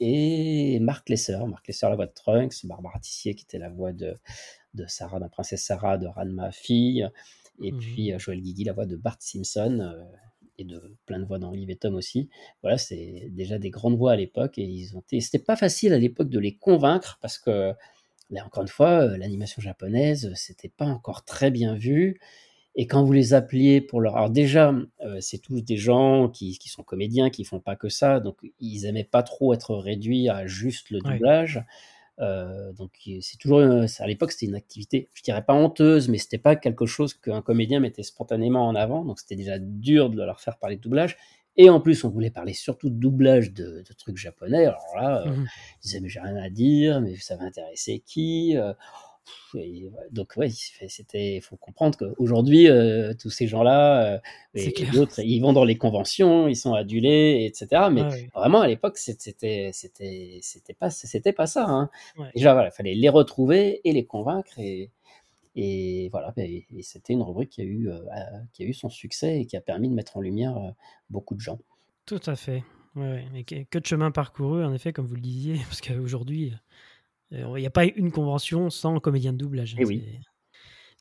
et 0.00 0.80
Marc 0.80 1.08
Lesser. 1.10 1.38
Marc 1.48 1.68
Lesser, 1.68 1.88
la 1.90 1.96
voix 1.96 2.06
de 2.06 2.12
Trunks, 2.14 2.66
Barbara 2.66 2.98
Tissier 3.00 3.34
qui 3.36 3.44
était 3.44 3.58
la 3.58 3.70
voix 3.70 3.92
de 3.92 4.16
de 4.74 4.86
Sarah, 4.88 5.20
dans 5.20 5.28
Princesse 5.30 5.64
Sarah, 5.64 5.98
de 5.98 6.06
Ranma 6.08 6.52
fille 6.52 7.08
et 7.62 7.72
Mmh 7.72 7.78
mh. 7.80 8.00
puis, 8.00 8.12
Joël 8.18 8.40
Guigui, 8.42 8.64
la 8.64 8.72
voix 8.74 8.86
de 8.86 8.96
Bart 8.96 9.18
Simpson, 9.20 9.94
et 10.60 10.64
de 10.64 10.96
plein 11.06 11.18
de 11.18 11.24
voix 11.24 11.38
dans 11.38 11.50
Olive 11.50 11.70
et 11.70 11.76
Tom 11.76 11.94
aussi. 11.94 12.28
Voilà, 12.62 12.78
c'est 12.78 13.28
déjà 13.30 13.58
des 13.58 13.70
grandes 13.70 13.96
voix 13.96 14.12
à 14.12 14.16
l'époque 14.16 14.58
et 14.58 14.64
ils 14.64 14.96
ont 14.96 15.00
été 15.00 15.20
c'était 15.20 15.38
pas 15.38 15.56
facile 15.56 15.92
à 15.92 15.98
l'époque 15.98 16.28
de 16.28 16.38
les 16.38 16.56
convaincre 16.56 17.18
parce 17.20 17.38
que 17.38 17.72
Là, 18.32 18.44
encore 18.46 18.62
une 18.62 18.68
fois, 18.68 19.16
l'animation 19.16 19.60
japonaise, 19.60 20.32
c'était 20.36 20.68
pas 20.68 20.84
encore 20.84 21.24
très 21.24 21.50
bien 21.50 21.74
vu 21.74 22.20
et 22.76 22.86
quand 22.86 23.02
vous 23.02 23.12
les 23.12 23.34
appeliez 23.34 23.80
pour 23.80 24.00
leur 24.00 24.16
alors 24.16 24.30
déjà, 24.30 24.72
c'est 25.20 25.38
tous 25.38 25.60
des 25.60 25.76
gens 25.76 26.28
qui 26.28 26.56
qui 26.58 26.68
sont 26.68 26.84
comédiens, 26.84 27.30
qui 27.30 27.44
font 27.44 27.60
pas 27.60 27.74
que 27.74 27.88
ça, 27.88 28.20
donc 28.20 28.36
ils 28.60 28.86
aimaient 28.86 29.04
pas 29.04 29.24
trop 29.24 29.52
être 29.52 29.74
réduits 29.74 30.28
à 30.28 30.46
juste 30.46 30.90
le 30.90 31.00
doublage. 31.00 31.64
Donc 32.20 32.90
c'est 33.20 33.38
toujours, 33.38 33.60
à 33.60 34.06
l'époque, 34.06 34.32
c'était 34.32 34.46
une 34.46 34.54
activité, 34.54 35.08
je 35.14 35.22
dirais 35.22 35.42
pas 35.42 35.54
honteuse, 35.54 36.08
mais 36.08 36.18
c'était 36.18 36.38
pas 36.38 36.56
quelque 36.56 36.86
chose 36.86 37.14
qu'un 37.14 37.42
comédien 37.42 37.80
mettait 37.80 38.02
spontanément 38.02 38.66
en 38.66 38.74
avant, 38.74 39.04
donc 39.04 39.18
c'était 39.18 39.36
déjà 39.36 39.58
dur 39.58 40.10
de 40.10 40.22
leur 40.22 40.40
faire 40.40 40.58
parler 40.58 40.76
de 40.76 40.82
doublage. 40.82 41.16
Et 41.56 41.68
en 41.68 41.80
plus, 41.80 42.04
on 42.04 42.08
voulait 42.08 42.30
parler 42.30 42.54
surtout 42.54 42.90
de 42.90 42.94
doublage 42.94 43.52
de, 43.52 43.84
trucs 43.98 44.16
japonais. 44.16 44.66
Alors 44.66 44.86
là, 44.96 45.22
euh, 45.26 45.30
mmh 45.30 45.46
ils 45.46 45.82
disaient, 45.82 46.00
mais 46.00 46.08
j'ai 46.08 46.20
rien 46.20 46.36
à 46.36 46.48
dire, 46.48 47.00
mais 47.00 47.16
ça 47.16 47.36
va 47.36 47.44
intéresser 47.44 48.02
qui 48.06 48.56
euh, 48.56 48.72
Donc, 50.12 50.32
ouais, 50.36 50.48
c'était, 50.50 51.36
il 51.36 51.40
faut 51.40 51.56
comprendre 51.56 51.98
qu'aujourd'hui, 51.98 52.68
euh, 52.68 53.14
tous 53.14 53.30
ces 53.30 53.46
gens-là, 53.46 54.20
et, 54.54 54.72
d'autres, 54.92 55.20
ils 55.20 55.40
vont 55.40 55.52
dans 55.52 55.64
les 55.64 55.76
conventions, 55.76 56.48
ils 56.48 56.56
sont 56.56 56.74
adulés, 56.74 57.46
etc. 57.46 57.88
Mais 57.90 58.02
vraiment, 58.34 58.60
à 58.60 58.68
l'époque, 58.68 58.98
c'était, 58.98 59.70
c'était, 59.72 60.40
c'était 60.42 60.74
pas, 60.74 60.90
c'était 60.90 61.32
pas 61.32 61.46
ça. 61.46 61.66
Hein. 61.68 61.90
Déjà, 62.34 62.52
voilà, 62.52 62.68
il 62.68 62.76
fallait 62.76 62.94
les 62.94 63.08
retrouver 63.08 63.80
et 63.84 63.92
les 63.92 64.04
convaincre. 64.04 64.58
Et, 64.58 64.90
et 65.56 66.08
voilà, 66.10 66.32
et, 66.36 66.64
c'était 66.82 67.12
une 67.12 67.22
rubrique 67.22 67.50
qui 67.50 67.60
a, 67.60 67.64
eu, 67.64 67.88
euh, 67.88 67.98
qui 68.52 68.62
a 68.62 68.66
eu 68.66 68.72
son 68.72 68.88
succès 68.88 69.40
et 69.40 69.46
qui 69.46 69.56
a 69.56 69.60
permis 69.60 69.88
de 69.88 69.94
mettre 69.94 70.16
en 70.16 70.20
lumière 70.20 70.56
euh, 70.56 70.70
beaucoup 71.08 71.34
de 71.34 71.40
gens. 71.40 71.58
Tout 72.06 72.20
à 72.26 72.36
fait. 72.36 72.62
Ouais, 72.94 73.24
ouais. 73.32 73.64
que 73.68 73.78
de 73.78 73.86
chemin 73.86 74.10
parcouru, 74.10 74.64
en 74.64 74.72
effet, 74.72 74.92
comme 74.92 75.06
vous 75.06 75.16
le 75.16 75.20
disiez, 75.20 75.54
parce 75.68 75.80
qu'aujourd'hui, 75.80 76.52
euh, 76.52 76.56
il 77.32 77.54
n'y 77.54 77.66
a 77.66 77.70
pas 77.70 77.84
une 77.84 78.10
convention 78.10 78.70
sans 78.70 78.98
comédien 79.00 79.32
de 79.32 79.38
doublage. 79.38 79.74
Et 79.78 79.82
hein, 79.82 79.86
oui. 79.86 80.02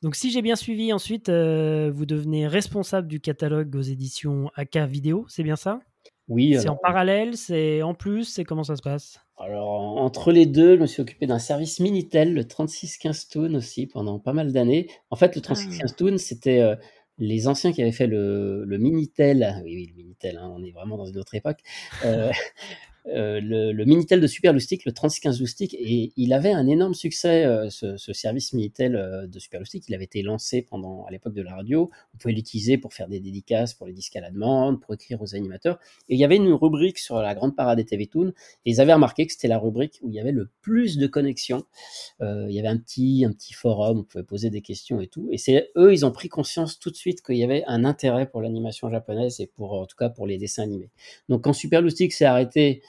Donc, 0.02 0.16
si 0.16 0.32
j'ai 0.32 0.42
bien 0.42 0.56
suivi, 0.56 0.94
ensuite, 0.94 1.30
vous 1.30 2.06
devenez 2.06 2.48
responsable 2.48 3.08
du 3.08 3.20
catalogue 3.20 3.76
aux 3.76 3.82
éditions 3.82 4.50
AK 4.56 4.78
Vidéo, 4.88 5.26
c'est 5.28 5.44
bien 5.44 5.58
ça? 5.58 5.80
Oui. 6.30 6.56
C'est 6.60 6.70
en 6.70 6.78
parallèle, 6.78 7.36
c'est 7.36 7.82
en 7.82 7.96
plus, 7.96 8.26
c'est 8.26 8.44
comment 8.44 8.64
ça 8.64 8.76
se 8.76 8.84
passe? 8.84 9.20
Alors, 9.40 9.98
entre 9.98 10.32
les 10.32 10.46
deux, 10.46 10.76
je 10.76 10.82
me 10.82 10.86
suis 10.86 11.02
occupé 11.02 11.26
d'un 11.26 11.40
service 11.40 11.80
Minitel, 11.80 12.34
le 12.34 12.48
3615 12.48 13.28
Toon 13.30 13.54
aussi, 13.56 13.88
pendant 13.88 14.20
pas 14.20 14.34
mal 14.34 14.54
d'années. 14.54 14.90
En 15.10 15.16
fait, 15.16 15.36
le 15.36 15.42
3615 15.42 15.92
ah. 15.92 15.96
Toon, 15.96 16.18
c'était 16.18 16.60
euh, 16.60 16.76
les 17.18 17.48
anciens 17.48 17.72
qui 17.72 17.82
avaient 17.82 17.92
fait 17.92 18.06
le, 18.06 18.66
Minitel. 18.68 19.62
Oui, 19.64 19.76
oui, 19.76 19.86
le 19.88 19.96
Minitel, 19.96 20.38
hein, 20.38 20.54
on 20.54 20.64
est 20.64 20.72
vraiment 20.72 20.98
dans 20.98 21.06
une 21.06 21.18
autre 21.18 21.34
époque. 21.36 21.60
Euh, 22.06 22.32
euh, 23.08 23.40
le, 23.42 23.86
Minitel 23.86 24.22
de 24.22 24.28
Super 24.28 24.54
le 24.54 24.60
3615 24.92 25.40
Loustic, 25.40 25.74
et 25.74 26.12
il 26.16 26.34
avait 26.34 26.52
un 26.52 26.68
énorme 26.68 26.94
succès, 26.94 27.46
euh, 27.46 27.70
ce, 27.70 28.14
service 28.14 28.54
Minitel 28.54 28.96
euh, 28.96 29.28
de 29.28 29.40
Super 29.40 29.62
Il 29.74 29.96
avait 29.96 30.04
été 30.04 30.22
lancé 30.22 30.62
pendant, 30.62 31.06
à 31.06 31.12
l'époque 31.12 31.34
de 31.34 31.42
la 31.42 31.56
radio. 31.56 31.90
Vous 32.14 32.20
pouvez 32.20 32.34
l'utiliser 32.34 32.78
pour 32.78 32.94
faire 32.94 33.08
des 33.08 33.20
dédicaces, 33.20 33.74
pour 33.74 33.88
les 33.88 33.94
disques 33.94 34.16
à 34.16 34.22
la 34.22 34.32
demande, 34.32 34.82
pour 34.82 34.94
écrire 34.94 35.22
aux 35.22 35.36
animateurs. 35.36 35.80
Et 36.10 36.16
il 36.16 36.20
y 36.20 36.24
avait 36.24 36.36
une 36.36 36.52
rubrique 36.54 37.00
sur 37.00 37.18
la 37.20 37.34
grande 37.36 37.56
parade 37.56 37.78
des 37.78 37.86
TV 37.86 38.08
Toon, 38.08 38.30
et 38.66 38.72
ils 38.72 38.82
avaient 38.82 38.94
remarqué 38.94 39.26
que 39.26 39.34
c'était 39.34 39.48
la 39.48 39.58
rubrique 39.58 40.00
où 40.02 40.10
il 40.10 40.16
y 40.16 40.20
avait 40.20 40.32
le 40.32 40.50
plus 40.62 40.98
de 40.98 41.08
connexions. 41.08 41.66
il 42.22 42.52
y 42.52 42.60
avait 42.60 42.68
un 42.68 42.78
petit, 42.78 43.26
un 43.26 43.32
petit 43.32 43.54
forum, 43.54 44.00
on 44.00 44.04
pouvait 44.04 44.24
poser 44.24 44.50
des 44.50 44.62
questions 44.62 45.02
et 45.02 45.08
tout. 45.08 45.28
Et 45.32 45.38
c'est 45.38 45.72
eux, 45.78 45.94
ils 45.94 46.06
ont 46.06 46.12
pris 46.12 46.30
conscience 46.30 46.80
tout 46.80 46.90
de 46.90 46.96
suite 46.96 47.22
qu'il 47.22 47.38
y 47.38 47.44
avait 47.44 47.64
un 47.68 47.86
intérêt 47.86 48.30
pour 48.30 48.42
l'animation 48.42 48.90
japonaise 48.90 49.40
et 49.40 49.48
pour, 49.48 49.74
en 49.74 49.86
tout 49.86 49.96
cas, 49.98 50.10
pour 50.10 50.28
les 50.28 50.38
dessins 50.38 50.64
animés. 50.64 50.90
Donc 51.28 51.44
quand 51.44 51.54
s'est 51.54 52.26
arrêté, 52.26 52.82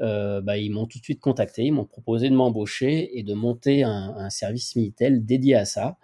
euh, 0.00 0.40
bah, 0.40 0.58
ils 0.58 0.70
m'ont 0.70 0.86
tout 0.86 0.98
de 0.98 1.04
suite 1.04 1.20
contacté, 1.20 1.64
ils 1.64 1.72
m'ont 1.72 1.84
proposé 1.84 2.28
de 2.28 2.34
m'embaucher 2.34 3.18
et 3.18 3.22
de 3.22 3.34
monter 3.34 3.82
un, 3.84 4.30
service 4.30 4.74
Minitel 4.76 5.24
dédié 5.24 5.54
à 5.54 5.64
ça. 5.64 5.96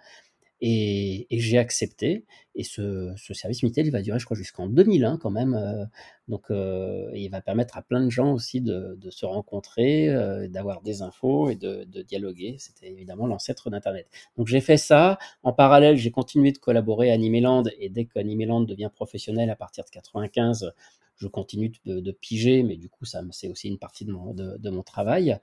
Et, 0.63 1.27
j'ai 1.31 1.57
accepté. 1.57 2.25
Et 2.53 2.63
ce, 2.63 3.13
service 3.33 3.63
Minitel, 3.63 3.87
il 3.87 3.91
va 3.91 4.01
durer, 4.01 4.19
je 4.19 4.25
crois, 4.25 4.37
jusqu'en 4.37 4.67
2001 4.67 5.17
quand 5.17 5.31
même. 5.31 5.55
Euh, 5.55 5.85
donc, 6.27 6.51
euh, 6.51 7.09
il 7.15 7.29
va 7.29 7.41
permettre 7.41 7.77
à 7.77 7.81
plein 7.81 8.03
de 8.03 8.09
gens 8.09 8.33
aussi 8.33 8.61
de, 8.61 8.97
se 9.09 9.25
rencontrer, 9.25 10.09
d'avoir 10.49 10.81
des 10.81 11.01
infos 11.01 11.49
et 11.49 11.55
de, 11.55 11.83
dialoguer. 12.03 12.57
C'était 12.59 12.91
évidemment 12.91 13.27
l'ancêtre 13.27 13.69
d'Internet. 13.69 14.07
Donc, 14.37 14.47
j'ai 14.47 14.61
fait 14.61 14.77
ça. 14.77 15.17
En 15.43 15.53
parallèle, 15.53 15.97
j'ai 15.97 16.11
continué 16.11 16.51
de 16.51 16.59
collaborer 16.59 17.09
à 17.11 17.13
Animeland. 17.15 17.63
Et 17.79 17.89
dès 17.89 18.05
qu'Animeland 18.05 18.61
devient 18.61 18.91
professionnel 18.93 19.49
à 19.49 19.55
partir 19.55 19.83
de 19.83 19.89
95, 19.89 20.73
je 21.21 21.27
continue 21.27 21.71
de, 21.85 22.11
piger, 22.11 22.63
mais 22.63 22.77
du 22.77 22.89
coup, 22.89 23.05
ça, 23.05 23.21
c'est 23.31 23.47
aussi 23.47 23.67
une 23.67 23.77
partie 23.77 24.05
de 24.05 24.11
mon, 24.11 24.83
travail. 24.83 25.39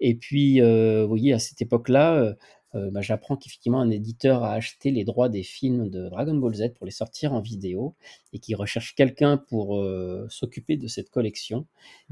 Et 0.00 0.14
puis, 0.14 0.60
euh, 0.60 1.02
vous 1.02 1.08
voyez, 1.08 1.32
à 1.32 1.38
cette 1.38 1.62
époque-là, 1.62 2.14
euh, 2.16 2.24
euh, 2.24 2.34
bah, 2.74 3.00
j'apprends 3.00 3.36
qu'effectivement 3.36 3.80
un 3.80 3.90
éditeur 3.90 4.44
a 4.44 4.52
acheté 4.52 4.90
les 4.90 5.04
droits 5.04 5.28
des 5.28 5.42
films 5.42 5.88
de 5.88 6.08
Dragon 6.08 6.34
Ball 6.34 6.54
Z 6.54 6.74
pour 6.74 6.86
les 6.86 6.92
sortir 6.92 7.32
en 7.32 7.40
vidéo 7.40 7.94
et 8.32 8.38
qui 8.38 8.54
recherche 8.54 8.94
quelqu'un 8.94 9.36
pour 9.38 9.84
s'occuper 10.28 10.76
de 10.76 10.86
cette 10.86 11.10
collection. 11.10 11.66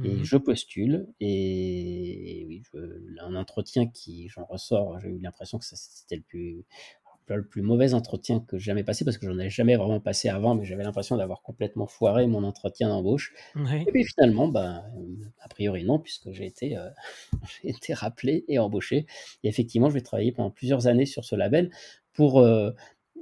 Et 0.04 0.08
mmh 0.08 0.24
je 0.24 0.36
postule 0.36 1.06
et, 1.20 2.44
oui, 2.48 2.62
un 3.20 3.34
entretien 3.34 3.86
qui, 3.86 4.28
j'en 4.28 4.44
ressors, 4.44 4.98
j'ai 5.00 5.08
eu 5.08 5.18
l'impression 5.18 5.58
que 5.58 5.64
c'était 5.64 6.16
le 6.16 6.22
plus 6.22 6.64
le 7.36 7.46
plus 7.46 7.62
mauvais 7.62 7.94
entretien 7.94 8.40
que 8.40 8.58
j'ai 8.58 8.66
jamais 8.66 8.84
passé 8.84 9.04
parce 9.04 9.18
que 9.18 9.26
j'en 9.26 9.38
avais 9.38 9.50
jamais 9.50 9.76
vraiment 9.76 10.00
passé 10.00 10.28
avant, 10.28 10.54
mais 10.54 10.64
j'avais 10.64 10.84
l'impression 10.84 11.16
d'avoir 11.16 11.42
complètement 11.42 11.86
foiré 11.86 12.26
mon 12.26 12.44
entretien 12.44 12.88
d'embauche. 12.88 13.32
Et 13.86 13.90
puis 13.90 14.04
finalement, 14.04 14.48
ben, 14.48 14.84
a 15.40 15.48
priori 15.48 15.84
non, 15.84 15.98
puisque 15.98 16.30
j'ai 16.32 16.46
été, 16.46 16.76
euh, 16.76 16.88
été 17.64 17.94
rappelé 17.94 18.44
et 18.48 18.58
embauché. 18.58 19.06
Et 19.42 19.48
effectivement, 19.48 19.88
je 19.88 19.94
vais 19.94 20.00
travailler 20.00 20.32
pendant 20.32 20.50
plusieurs 20.50 20.86
années 20.86 21.06
sur 21.06 21.24
ce 21.24 21.36
label 21.36 21.70
pour 22.12 22.40
euh, 22.40 22.72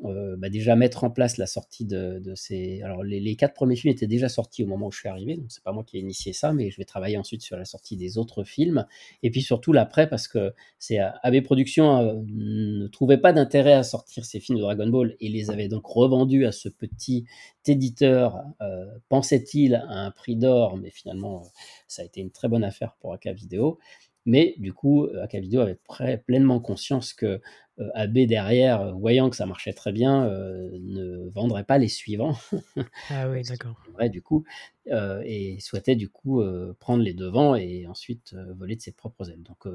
euh, 0.05 0.37
bah, 0.37 0.51
déjà 0.51 0.77
mettre 0.77 1.05
en 1.05 1.11
place 1.11 1.39
la 1.39 1.47
sortie 1.47 1.85
de, 1.85 2.21
ces. 2.35 2.83
Alors, 2.83 3.03
les, 3.03 3.37
quatre 3.37 3.55
premiers 3.55 3.77
films 3.77 3.93
étaient 3.93 4.07
déjà 4.07 4.29
sortis 4.29 4.63
au 4.63 4.67
moment 4.67 4.89
où 4.89 4.93
je 4.93 4.99
suis 4.99 5.09
arrivé, 5.09 5.37
donc 5.37 5.47
c'est 5.49 5.63
pas 5.63 5.73
moi 5.73 5.85
qui 5.85 5.97
ai 5.97 6.01
initié 6.01 6.33
ça, 6.33 6.53
mais 6.53 6.71
je 6.71 6.77
vais 6.77 6.85
travailler 6.85 7.17
ensuite 7.17 7.43
sur 7.43 7.57
la 7.57 7.65
sortie 7.65 7.97
des 7.97 8.19
autres 8.19 8.45
films, 8.45 8.87
et 9.23 9.31
puis 9.31 9.43
surtout 9.43 9.73
l'après, 9.73 10.09
parce 10.09 10.29
que 10.29 10.53
c'est 10.79 10.99
AB 10.99 11.43
Productions 11.43 11.99
euh, 11.99 12.15
ne 12.29 12.87
trouvait 12.89 13.19
pas 13.19 13.33
d'intérêt 13.33 13.73
à 13.73 13.83
sortir 13.83 14.25
ces 14.25 14.39
films 14.39 14.59
de 14.59 14.63
Dragon 14.63 14.89
Ball 14.89 15.17
et 15.21 15.29
les 15.29 15.51
avait 15.51 15.69
donc 15.69 15.87
revendus 15.87 16.45
à 16.45 16.53
ce 16.53 16.69
petit 16.69 17.25
éditeur, 17.67 18.45
euh, 18.61 18.87
pensait-il, 19.09 19.77
à 19.77 20.05
un 20.05 20.11
prix 20.11 20.37
d'or, 20.37 20.77
mais 20.77 20.91
finalement, 20.91 21.43
ça 21.89 22.03
a 22.03 22.05
été 22.05 22.21
une 22.21 22.31
très 22.31 22.49
bonne 22.49 22.65
affaire 22.65 22.95
pour 23.01 23.13
AK 23.13 23.29
Vidéo. 23.29 23.79
Mais 24.27 24.55
du 24.59 24.73
coup, 24.73 25.07
Akavideo 25.23 25.61
avait 25.61 26.19
pleinement 26.19 26.61
conscience 26.61 27.15
que 27.15 27.41
euh, 27.79 27.91
AB 27.95 28.21
derrière, 28.21 28.81
euh, 28.81 28.93
voyant 28.93 29.29
que 29.29 29.37
ça 29.37 29.45
marchait 29.45 29.75
très 29.75 29.93
bien, 29.93 30.25
euh, 30.25 30.71
ne 30.81 31.29
vendrait 31.29 31.65
pas 31.65 31.77
les 31.77 31.89
suivants. 31.89 32.37
ah 33.11 33.29
oui, 33.29 33.43
d'accord. 33.43 33.77
du 34.11 34.23
coup, 34.23 34.45
et 34.87 35.59
souhaitait 35.61 35.97
du 35.97 36.09
coup 36.09 36.43
prendre 36.79 37.03
les 37.03 37.15
devants 37.15 37.55
et 37.55 37.87
ensuite 37.87 38.35
voler 38.57 38.77
de 38.77 38.81
ses 38.81 38.93
propres 38.93 39.31
ailes. 39.31 39.43
Donc 39.43 39.67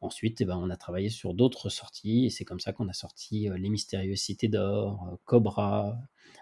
ensuite, 0.00 0.40
eh 0.40 0.44
ben, 0.44 0.56
on 0.56 0.70
a 0.70 0.76
travaillé 0.76 1.08
sur 1.08 1.34
d'autres 1.34 1.68
sorties 1.68 2.26
et 2.26 2.30
c'est 2.30 2.44
comme 2.44 2.60
ça 2.60 2.72
qu'on 2.72 2.88
a 2.88 2.92
sorti 2.92 3.48
Les 3.56 3.68
Mystérieuses 3.68 4.20
Cités 4.20 4.48
d'Or, 4.48 5.18
Cobra, 5.24 5.98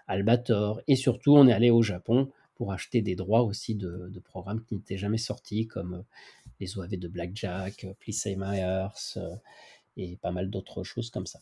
Albator 0.06 0.80
et 0.86 0.96
surtout 0.96 1.36
on 1.36 1.48
est 1.48 1.52
allé 1.52 1.70
au 1.70 1.82
Japon 1.82 2.30
pour 2.56 2.72
acheter 2.72 3.02
des 3.02 3.14
droits 3.14 3.42
aussi 3.42 3.74
de, 3.74 4.10
programmes 4.24 4.62
qui 4.64 4.74
n'étaient 4.74 4.96
jamais 4.96 5.18
sortis, 5.18 5.66
comme 5.66 6.04
les 6.58 6.78
OAV 6.78 6.96
de 6.96 7.08
Blackjack, 7.08 7.86
Please 8.00 8.14
Say 8.14 8.36
My 8.36 8.58
Earth, 8.58 9.18
et 9.96 10.16
pas 10.16 10.32
mal 10.32 10.50
d'autres 10.50 10.82
choses 10.82 11.10
comme 11.10 11.26
ça. 11.26 11.40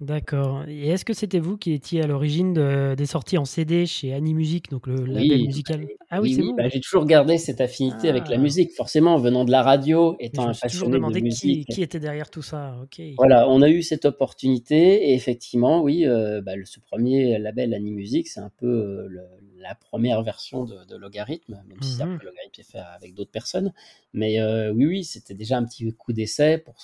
D'accord. 0.00 0.64
Et 0.66 0.88
est-ce 0.88 1.04
que 1.04 1.12
c'était 1.12 1.38
vous 1.38 1.56
qui 1.56 1.72
étiez 1.72 2.02
à 2.02 2.06
l'origine 2.06 2.54
des 2.94 3.06
sorties 3.06 3.38
en 3.38 3.44
CD 3.44 3.86
chez 3.86 4.12
Animusic, 4.12 4.68
donc 4.70 4.86
le 4.86 5.04
label 5.04 5.46
musical? 5.46 5.86
Ah 6.10 6.20
oui, 6.20 6.34
c'est 6.34 6.42
vous 6.42 6.54
bah, 6.54 6.68
J'ai 6.68 6.80
toujours 6.80 7.06
gardé 7.06 7.38
cette 7.38 7.60
affinité 7.60 8.08
avec 8.08 8.28
la 8.28 8.36
ah. 8.36 8.38
musique, 8.38 8.72
forcément, 8.72 9.16
venant 9.16 9.44
de 9.44 9.50
la 9.50 9.62
radio, 9.62 10.16
étant 10.18 10.48
un 10.48 10.54
passionné 10.54 10.98
de 10.98 11.20
musique. 11.20 11.66
Qui, 11.68 11.74
qui 11.74 11.82
était 11.82 12.00
derrière 12.00 12.30
tout 12.30 12.42
ça. 12.42 12.76
Ok. 12.82 13.00
Voilà, 13.16 13.48
on 13.48 13.62
a 13.62 13.70
eu 13.70 13.82
cette 13.82 14.04
opportunité, 14.04 15.10
et 15.10 15.14
effectivement, 15.14 15.82
oui, 15.82 16.04
euh, 16.06 16.40
bah, 16.42 16.52
ce 16.64 16.80
premier 16.80 17.38
label 17.38 17.72
Animusic, 17.72 18.28
c'est 18.28 18.40
un 18.40 18.50
peu 18.58 18.66
euh, 18.66 19.06
le, 19.08 19.22
la 19.62 19.74
première 19.74 20.22
version 20.22 20.64
de, 20.64 20.84
de 20.84 20.96
Logarithme, 20.96 21.62
même 21.66 21.82
si 21.82 21.98
mmh 21.98 22.02
après 22.02 22.26
Logarithme 22.26 22.60
est 22.60 22.70
fait 22.70 22.78
avec 22.78 23.14
d'autres 23.14 23.30
personnes. 23.30 23.72
Mais 24.12 24.40
euh, 24.40 24.72
oui, 24.72 24.86
oui, 24.86 25.04
c'était 25.04 25.34
déjà 25.34 25.56
un 25.56 25.64
petit 25.64 25.90
coup 25.94 26.12
d'essai 26.12 26.58
pour, 26.58 26.74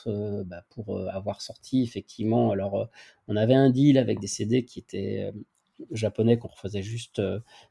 bah, 0.46 0.64
pour 0.70 0.96
euh, 0.96 1.08
avoir 1.08 1.42
sorti 1.42 1.82
effectivement. 1.82 2.50
Alors, 2.52 2.80
euh, 2.80 2.86
on 3.26 3.36
avait 3.36 3.54
un 3.54 3.70
deal 3.70 3.98
avec 3.98 4.20
des 4.20 4.26
CD 4.26 4.64
qui 4.64 4.78
étaient 4.78 5.32
japonais 5.90 6.38
qu'on 6.38 6.48
refaisait 6.48 6.82
juste 6.82 7.20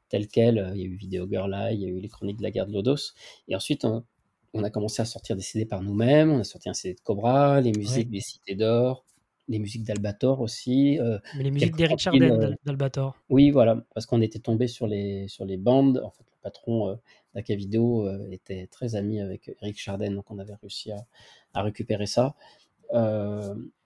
tel 0.10 0.28
quel. 0.28 0.72
Il 0.76 0.82
y 0.82 0.84
a 0.84 0.88
eu 0.88 0.96
Video 0.96 1.28
Girl 1.30 1.56
il 1.72 1.80
y 1.80 1.86
a 1.86 1.90
eu 1.90 2.00
les 2.00 2.10
Chroniques 2.10 2.38
de 2.38 2.44
la 2.44 2.52
guerre 2.52 2.68
de 2.68 2.74
Lodos. 2.74 3.14
Et 3.48 3.56
ensuite, 3.56 3.86
on, 3.86 4.64
a 4.64 4.70
commencé 4.70 5.02
à 5.02 5.06
sortir 5.06 5.36
des 5.36 5.42
CD 5.42 5.66
par 5.66 5.82
nous-mêmes. 5.82 6.32
On 6.32 6.40
a 6.40 6.44
sorti 6.44 6.70
un 6.70 6.74
CD 6.74 6.94
de 6.96 7.02
Cobra, 7.02 7.60
les 7.62 7.72
musiques 7.72 8.10
des 8.10 8.22
Cités 8.22 8.56
d'Or, 8.56 9.04
les 9.48 9.60
musiques 9.60 9.84
d'Albator 9.84 10.42
aussi. 10.42 11.00
Euh, 11.00 11.20
les 11.38 11.52
musiques 11.52 11.76
d'Eric 11.76 12.00
Chardin 12.00 12.30
euh, 12.30 12.54
d'Albator. 12.66 13.16
Oui, 13.30 13.52
voilà, 13.52 13.86
parce 13.94 14.06
qu'on 14.06 14.22
était 14.22 14.40
tombé 14.40 14.68
sur 14.68 14.88
les, 14.88 15.28
sur 15.28 15.46
les 15.46 15.58
bandes. 15.58 16.02
En 16.04 16.12
fait, 16.12 16.24
le 16.24 16.38
patron 16.42 16.90
euh, 16.90 16.96
d'Aka 17.34 17.56
Video 17.56 18.10
était 18.32 18.68
très 18.68 18.96
ami 18.96 19.22
avec 19.22 19.52
Eric 19.62 19.80
Chardin, 19.80 20.12
donc 20.12 20.30
on 20.32 20.40
avait 20.40 20.56
réussi 20.56 20.92
à, 20.92 21.06
à 21.54 21.62
récupérer 21.62 22.08
ça. 22.08 22.36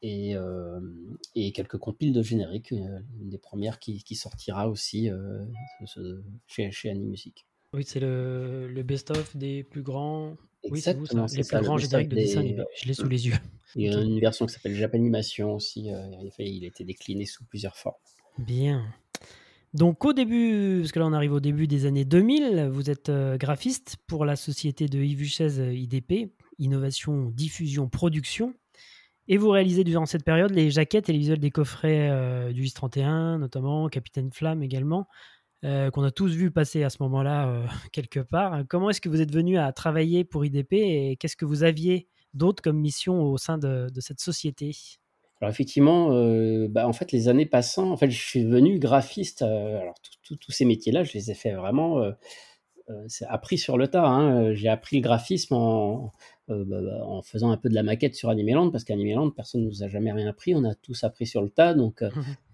et, 0.01 0.35
et, 1.35 1.51
quelques 1.51 1.77
compiles 1.77 2.13
de 2.13 2.21
génériques, 2.21 2.71
une 2.71 3.03
des 3.29 3.39
premières 3.39 3.79
qui, 3.79 4.03
qui 4.03 4.15
sortira 4.15 4.69
aussi 4.69 5.09
chez, 6.47 6.71
chez 6.71 6.89
Animusic. 6.89 7.45
Oui, 7.73 7.83
c'est 7.85 7.99
le, 8.01 8.67
le 8.67 8.83
best-of 8.83 9.35
des 9.37 9.63
plus 9.63 9.81
grands. 9.81 10.35
Exactement, 10.63 11.23
oui, 11.23 11.29
c'est 11.29 11.37
Les 11.37 11.43
plus 11.43 11.65
grands 11.65 11.77
génériques 11.77 12.09
de 12.09 12.15
dessin 12.15 12.41
animé. 12.41 12.63
Je 12.75 12.87
l'ai 12.87 12.93
sous 12.93 13.07
les 13.07 13.27
yeux. 13.27 13.33
Il 13.75 13.83
y 13.83 13.89
a 13.89 13.99
une 13.99 14.19
version 14.19 14.45
qui 14.45 14.53
s'appelle 14.53 14.75
Japanimation 14.75 15.55
aussi. 15.55 15.91
il 16.39 16.63
a 16.63 16.67
été 16.67 16.83
décliné 16.83 17.25
sous 17.25 17.45
plusieurs 17.45 17.75
formes. 17.75 17.95
Bien. 18.37 18.85
Donc 19.73 20.03
au 20.03 20.11
début, 20.11 20.79
parce 20.81 20.91
que 20.91 20.99
là 20.99 21.07
on 21.07 21.13
arrive 21.13 21.31
au 21.31 21.39
début 21.39 21.65
des 21.65 21.85
années 21.85 22.03
2000, 22.03 22.69
vous 22.71 22.89
êtes 22.89 23.07
euh, 23.07 23.37
graphiste 23.37 23.97
pour 24.05 24.25
la 24.25 24.35
société 24.35 24.87
de 24.87 24.99
Yves 24.99 25.21
Huchez 25.21 25.59
euh, 25.59 25.73
IDP, 25.73 26.33
Innovation, 26.59 27.29
Diffusion, 27.29 27.87
Production. 27.87 28.53
Et 29.29 29.37
vous 29.37 29.49
réalisez 29.49 29.85
durant 29.85 30.05
cette 30.05 30.25
période 30.25 30.51
les 30.51 30.71
jaquettes 30.71 31.07
et 31.07 31.13
les 31.13 31.19
visuels 31.19 31.39
des 31.39 31.51
coffrets 31.51 32.09
euh, 32.09 32.51
du 32.51 32.69
31 32.69 33.37
notamment, 33.37 33.87
Capitaine 33.87 34.31
Flamme 34.33 34.61
également, 34.61 35.07
qu'on 35.63 36.03
a 36.03 36.11
tous 36.11 36.33
vu 36.33 36.49
passer 36.49 36.83
à 36.83 36.89
ce 36.89 36.97
moment-là 37.03 37.63
quelque 37.93 38.19
part. 38.19 38.63
Comment 38.67 38.89
est-ce 38.89 38.99
que 38.99 39.09
vous 39.09 39.21
êtes 39.21 39.31
venu 39.31 39.57
à 39.57 39.71
travailler 39.71 40.25
pour 40.25 40.43
IDP 40.43 40.73
et 40.73 41.17
qu'est-ce 41.17 41.37
que 41.37 41.45
vous 41.45 41.63
aviez 41.63 42.07
d'autre 42.33 42.61
comme 42.61 42.79
mission 42.79 43.23
au 43.23 43.37
sein 43.37 43.57
de 43.57 43.89
cette 43.99 44.19
société? 44.19 44.71
Alors 45.41 45.51
effectivement, 45.51 46.11
euh, 46.11 46.67
bah, 46.69 46.87
en 46.87 46.93
fait, 46.93 47.11
les 47.11 47.27
années 47.27 47.47
passant, 47.47 47.89
en 47.89 47.97
fait, 47.97 48.11
je 48.11 48.21
suis 48.21 48.43
devenu 48.43 48.77
graphiste. 48.77 49.41
Euh, 49.41 49.79
alors 49.79 49.95
tous 50.21 50.51
ces 50.51 50.65
métiers-là, 50.65 51.03
je 51.03 51.13
les 51.13 51.31
ai 51.31 51.33
fait 51.33 51.53
vraiment, 51.53 51.99
euh, 51.99 52.11
c'est 53.07 53.25
appris 53.25 53.57
sur 53.57 53.75
le 53.75 53.87
tas, 53.87 54.05
hein. 54.05 54.53
J'ai 54.53 54.69
appris 54.69 54.97
le 54.97 55.01
graphisme 55.01 55.55
en, 55.55 56.11
bah, 56.47 56.55
bah, 56.67 57.05
en 57.05 57.23
faisant 57.23 57.49
un 57.49 57.57
peu 57.57 57.69
de 57.69 57.73
la 57.73 57.81
maquette 57.81 58.13
sur 58.13 58.29
Animeland 58.29 58.69
parce 58.69 58.83
qu'Animeland, 58.83 59.31
personne 59.31 59.61
ne 59.61 59.67
nous 59.67 59.81
a 59.81 59.87
jamais 59.87 60.11
rien 60.11 60.27
appris. 60.27 60.53
On 60.53 60.63
a 60.63 60.75
tous 60.75 61.03
appris 61.03 61.25
sur 61.25 61.41
le 61.41 61.49
tas. 61.49 61.73
Donc, 61.73 62.03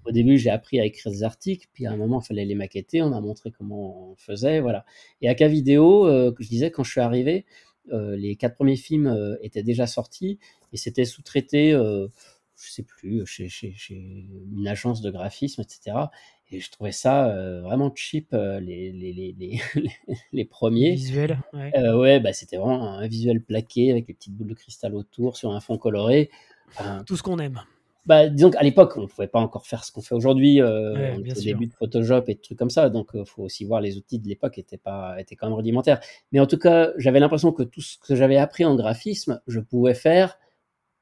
au 0.06 0.12
début, 0.12 0.38
j'ai 0.38 0.50
appris 0.50 0.80
à 0.80 0.86
écrire 0.86 1.12
des 1.12 1.24
articles, 1.24 1.68
puis 1.74 1.88
à 1.88 1.92
un 1.92 1.98
moment, 1.98 2.22
il 2.22 2.26
fallait 2.26 2.46
les 2.46 2.56
maqueter. 2.56 3.02
On 3.02 3.10
m'a 3.10 3.20
montré 3.20 3.52
comment 3.52 4.12
on 4.12 4.16
faisait, 4.16 4.62
voilà. 4.62 4.86
Et 5.22 5.28
à 5.28 5.48
Vidéo, 5.48 6.04
que 6.34 6.44
je 6.44 6.48
disais, 6.48 6.72
quand 6.72 6.84
je 6.84 6.92
suis 6.92 7.02
arrivé, 7.02 7.46
les 7.92 8.36
quatre 8.36 8.56
premiers 8.56 8.76
films, 8.76 9.38
étaient 9.42 9.64
déjà 9.64 9.88
sortis 9.88 10.40
et 10.74 10.78
c'était 10.78 11.06
sous-traité, 11.06 11.72
je 11.72 12.72
sais 12.72 12.84
plus, 12.84 13.26
chez, 13.26 13.50
chez, 13.50 13.74
chez, 13.74 13.96
une 13.96 14.68
agence 14.68 15.02
de 15.02 15.12
graphisme, 15.12 15.62
etc. 15.62 16.08
Et 16.50 16.62
je 16.62 16.72
trouvais 16.72 16.94
ça 16.94 17.28
euh, 17.28 17.62
vraiment 17.62 17.92
cheap, 17.94 18.30
euh, 18.34 18.60
les, 18.62 18.92
les, 18.92 19.12
les, 19.12 19.62
les, 20.32 20.46
premiers. 20.46 20.92
Visuel, 20.92 21.40
ouais. 21.54 21.72
Euh, 21.78 21.98
ouais, 21.98 22.20
bah, 22.22 22.32
c'était 22.32 22.56
vraiment 22.56 22.94
un 22.94 23.08
visuel 23.08 23.42
plaqué 23.42 23.92
avec 23.92 24.08
les 24.08 24.14
petites 24.14 24.34
boules 24.34 24.48
de 24.48 24.54
cristal 24.54 24.96
autour 24.96 25.36
sur 25.36 25.52
un 25.52 25.60
fond 25.60 25.78
coloré. 25.78 26.30
Tout 27.06 27.18
ce 27.18 27.24
qu'on 27.24 27.40
aime. 27.40 27.62
Bah, 28.08 28.28
disons 28.30 28.50
qu'à 28.50 28.64
l'époque, 28.64 28.94
on 28.98 29.02
ne 29.02 29.06
pouvait 29.08 29.28
pas 29.28 29.40
encore 29.40 29.68
faire 29.68 29.84
ce 29.84 29.92
qu'on 29.92 30.02
fait 30.02 30.16
aujourd'hui, 30.16 30.62
au 30.62 31.42
début 31.42 31.68
de 31.68 31.74
Photoshop 31.74 32.24
et 32.28 32.36
de 32.36 32.42
trucs 32.42 32.58
comme 32.58 32.70
ça. 32.70 32.90
Donc, 32.90 33.10
il 33.14 33.26
faut 33.26 33.44
aussi 33.44 33.66
voir 33.66 33.82
les 33.82 33.98
outils 33.98 34.18
de 34.18 34.28
l'époque 34.28 34.58
étaient 34.58 34.78
pas 34.78 35.20
étaient 35.20 35.36
quand 35.36 35.48
même 35.48 35.56
rudimentaires. 35.58 36.00
Mais 36.32 36.40
en 36.40 36.48
tout 36.48 36.58
cas, 36.58 36.92
j'avais 36.98 37.20
l'impression 37.20 37.52
que 37.52 37.64
tout 37.64 37.82
ce 37.82 37.98
que 38.00 38.16
j'avais 38.16 38.38
appris 38.38 38.66
en 38.66 38.76
graphisme, 38.76 39.42
je 39.46 39.60
pouvais 39.60 39.94
faire 39.94 40.40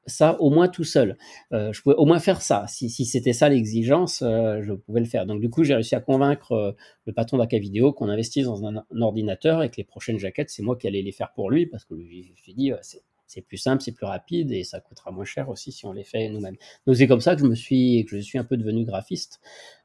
ça 0.06 0.40
au 0.40 0.50
moins 0.50 0.68
tout 0.68 0.84
seul. 0.84 1.16
Euh, 1.52 1.72
je 1.72 1.82
pouvais 1.82 1.96
au 1.96 2.06
moins 2.06 2.20
faire 2.20 2.42
ça. 2.42 2.66
Si, 2.68 2.88
si 2.88 3.04
c'était 3.04 3.32
ça 3.32 3.48
l'exigence, 3.48 4.22
euh, 4.22 4.62
je 4.62 4.72
pouvais 4.72 5.00
le 5.00 5.06
faire. 5.06 5.26
Donc 5.26 5.40
du 5.40 5.50
coup, 5.50 5.64
j'ai 5.64 5.74
réussi 5.74 5.94
à 5.94 6.00
convaincre 6.00 6.52
euh, 6.52 6.72
le 7.04 7.12
patron 7.12 7.38
d'Aka 7.38 7.58
Vidéo 7.58 7.92
qu'on 7.92 8.08
investisse 8.08 8.46
dans 8.46 8.64
un, 8.64 8.84
ordinateur 9.00 9.62
et 9.62 9.70
que 9.70 9.76
les 9.76 9.84
prochaines 9.84 10.18
jaquettes, 10.18 10.50
c'est 10.50 10.62
moi 10.62 10.76
qui 10.76 10.86
allais 10.86 11.02
les 11.02 11.12
faire 11.12 11.32
pour 11.32 11.50
lui 11.50 11.66
parce 11.66 11.84
que 11.84 11.94
je 11.96 12.04
lui 12.04 12.34
ai 12.48 12.54
dit, 12.54 12.72
c'est 12.82 13.02
plus 13.42 13.58
simple, 13.58 13.82
c'est 13.82 13.92
plus 13.92 14.06
rapide 14.06 14.52
et 14.52 14.64
ça 14.64 14.80
coûtera 14.80 15.10
moins 15.10 15.24
cher 15.24 15.48
aussi 15.48 15.72
si 15.72 15.86
on 15.86 15.92
les 15.92 16.04
fait 16.04 16.28
nous-mêmes. 16.28 16.56
Donc 16.86 16.96
c'est 16.96 17.06
comme 17.06 17.20
ça 17.20 17.34
que 17.34 17.42
je 17.42 17.46
me 17.46 17.54
suis, 17.54 18.06
un 18.34 18.44
peu 18.44 18.56
devenu 18.56 18.84
graphiste. 18.84 19.40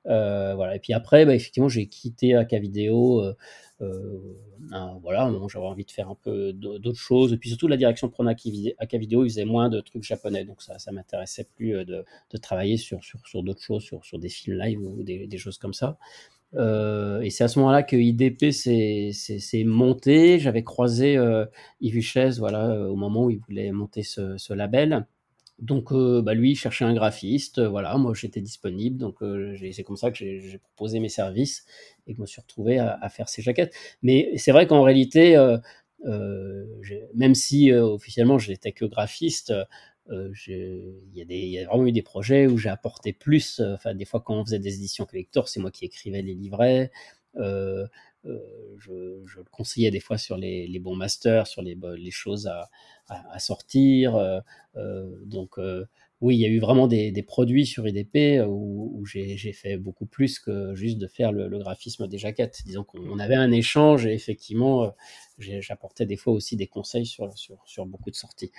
voilà. 0.06 0.76
Et 0.76 0.80
puis 0.80 0.94
après, 0.94 1.26
bah, 1.26 1.36
effectivement, 1.36 1.70
j'ai 1.70 1.88
quitté 1.88 2.36
Aka 2.36 2.60
Vidéo 2.60 3.34
euh, 3.82 4.34
voilà, 5.02 5.32
j'avais 5.48 5.66
envie 5.66 5.86
de 5.86 5.92
faire 5.92 6.10
un 6.10 6.16
peu 6.16 6.54
d'autres 6.54 7.00
choses. 7.00 7.34
Et 7.34 7.38
puis 7.38 7.50
surtout, 7.50 7.68
la 7.68 7.78
direction 7.78 8.08
de 8.08 8.74
Aka 8.78 8.98
Vidéo, 8.98 9.26
ils 9.26 9.46
moins 9.46 9.70
de 9.70 9.82
trucs 9.82 10.04
japonais. 10.04 10.46
Donc 10.46 10.62
ça, 10.62 10.78
ça 10.80 10.92
m'intéressait 10.92 11.48
plus 11.56 11.76
euh, 11.76 11.86
de, 11.86 12.38
travailler 12.38 12.78
sur, 12.78 13.00
sur, 13.04 13.44
d'autres 13.44 13.62
choses, 13.62 13.84
sur, 13.84 14.20
des 14.20 14.30
films 14.30 14.58
live 14.60 14.82
ou 14.82 15.04
des 15.04 15.38
choses 15.38 15.58
comme 15.58 15.74
ça. 15.74 15.98
Euh, 16.56 17.22
et 17.22 17.30
c'est 17.30 17.44
à 17.44 17.48
ce 17.48 17.60
moment-là 17.60 17.84
que 17.84 17.96
IDP 17.96 18.52
s'est 18.52 19.64
monté. 19.66 20.40
J'avais 20.40 20.64
croisé 20.64 21.18
euh, 21.18 21.46
Yves 21.82 22.40
voilà, 22.40 22.90
au 22.90 22.96
moment 22.96 23.26
où 23.26 23.30
il 23.30 23.40
voulait 23.40 23.72
monter 23.72 24.04
ce, 24.04 24.54
label. 24.54 25.06
Donc, 25.62 25.92
euh, 25.92 26.22
bah, 26.24 26.34
lui, 26.34 26.52
il 26.52 26.56
cherchait 26.56 26.86
un 26.86 26.94
graphiste. 26.94 27.60
Euh, 27.60 27.70
voilà, 27.70 27.96
moi, 27.98 28.14
j'étais 28.16 28.42
disponible. 28.42 28.98
Donc, 28.98 29.22
euh, 29.22 29.56
c'est 29.72 29.84
comme 29.84 29.96
ça 29.96 30.10
que 30.12 30.18
j'ai 30.18 30.58
proposé 30.58 31.00
mes 31.00 31.10
services 31.10 31.66
et 32.08 32.12
que 32.14 32.18
je 32.18 32.22
me 32.22 32.26
suis 32.26 32.42
retrouvé 32.42 32.80
à, 32.80 33.08
faire 33.10 33.30
ces 33.30 33.42
jaquettes. 33.44 33.74
Mais 34.02 34.32
c'est 34.38 34.52
vrai 34.52 34.66
qu'en 34.68 34.82
réalité, 34.82 35.38
même 36.04 37.36
si 37.36 37.72
officiellement, 37.72 38.40
je 38.40 38.50
n'étais 38.50 38.72
que 38.72 38.86
graphiste, 38.86 39.54
il 40.10 40.98
y, 41.14 41.60
a 41.60 41.66
vraiment 41.68 41.86
eu 41.86 41.92
des 41.92 42.02
projets 42.02 42.48
où 42.48 42.58
j'ai 42.58 42.70
apporté 42.70 43.14
plus. 43.14 43.60
Enfin, 43.60 43.94
des 43.94 44.06
fois, 44.06 44.22
quand 44.22 44.36
on 44.36 44.46
faisait 44.46 44.60
des 44.60 44.76
éditions 44.76 45.06
collector, 45.06 45.48
c'est 45.48 45.60
moi 45.60 45.72
qui 45.72 45.86
écrivais 45.86 46.22
les 46.22 46.34
livrets. 46.34 46.92
je, 47.36 47.88
le 48.26 49.44
conseillais 49.52 49.92
des 49.92 50.00
fois 50.00 50.18
sur 50.18 50.38
les, 50.38 50.80
bons 50.80 50.96
masters, 50.96 51.48
sur 51.48 51.62
les, 51.62 51.78
les 51.98 52.12
choses 52.12 52.48
à, 52.48 53.40
sortir. 53.40 54.16
Euh, 54.16 54.40
euh, 54.78 55.16
donc 55.26 55.58
euh, 55.60 55.86
oui, 56.22 56.36
il 56.36 56.40
y 56.40 56.46
a 56.46 56.50
eu 56.50 56.60
vraiment 56.60 56.88
des, 56.88 57.24
produits 57.24 57.66
sur 57.66 57.88
IDP 57.88 58.46
où, 58.48 59.04
j'ai 59.06 59.54
fait 59.54 59.78
beaucoup 59.78 60.06
plus 60.06 60.40
que 60.40 60.76
juste 60.76 61.00
de 61.00 61.08
faire 61.08 61.32
le, 61.32 61.58
graphisme 61.58 62.08
des 62.08 62.20
jaquettes. 62.20 62.62
Disons 62.66 62.84
qu'on 62.84 63.18
avait 63.20 63.36
un 63.36 63.52
échange 63.52 64.06
et 64.06 64.14
effectivement, 64.14 64.94
j'apportais 65.40 66.06
des 66.06 66.18
fois 66.18 66.34
aussi 66.34 66.56
des 66.56 66.68
conseils 66.68 67.08
sur, 67.08 67.28
beaucoup 67.88 68.12
de 68.12 68.16
sorties, 68.16 68.52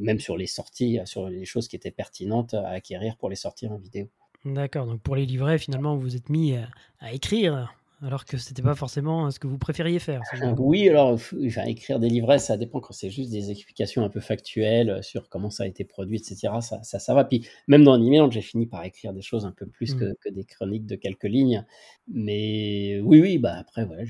même 0.00 0.18
sur 0.18 0.36
les 0.36 0.46
sorties, 0.46 0.98
sur 1.04 1.28
les 1.28 1.44
choses 1.44 1.68
qui 1.68 1.76
étaient 1.76 1.90
pertinentes 1.90 2.54
à 2.54 2.68
acquérir 2.68 3.16
pour 3.18 3.28
les 3.28 3.36
sortir 3.36 3.72
en 3.72 3.76
vidéo. 3.76 4.08
D'accord, 4.46 4.86
donc 4.86 5.02
pour 5.02 5.16
les 5.16 5.26
livrets, 5.26 5.58
finalement, 5.58 5.96
vous 5.96 6.02
vous 6.02 6.16
êtes 6.16 6.30
mis 6.30 6.56
à 7.00 7.12
écrire 7.12 7.74
alors 8.00 8.24
que 8.24 8.36
c'était 8.36 8.62
pas 8.62 8.76
forcément 8.76 9.28
ce 9.30 9.40
que 9.40 9.48
vous 9.48 9.58
préfériez 9.58 9.98
faire. 9.98 10.22
oui, 10.58 10.88
alors 10.88 11.08
enfin, 11.10 11.64
écrire 11.64 11.98
des 11.98 12.08
livrets, 12.08 12.38
ça 12.38 12.56
dépend 12.56 12.80
quand 12.80 12.92
c'est 12.92 13.10
juste 13.10 13.30
des 13.30 13.50
explications 13.50 14.04
un 14.04 14.08
peu 14.08 14.20
factuelles 14.20 15.02
sur 15.02 15.28
comment 15.28 15.50
ça 15.50 15.64
a 15.64 15.66
été 15.66 15.84
produit, 15.84 16.18
etc. 16.18 16.48
Ça, 16.60 16.80
ça, 16.84 17.00
ça 17.00 17.14
va. 17.14 17.24
Puis 17.24 17.48
même 17.66 17.82
dans 17.82 17.94
Animeland, 17.94 18.30
j'ai 18.30 18.40
fini 18.40 18.66
par 18.66 18.84
écrire 18.84 19.12
des 19.12 19.22
choses 19.22 19.44
un 19.46 19.50
peu 19.50 19.66
plus 19.66 19.96
mmh. 19.96 20.14
que, 20.20 20.30
des 20.30 20.44
chroniques 20.44 20.86
de 20.86 20.94
quelques 20.94 21.24
lignes. 21.24 21.64
Mais 22.06 23.00
oui, 23.02 23.20
oui, 23.20 23.38
bah 23.38 23.54
après, 23.54 23.84
ouais, 23.84 24.04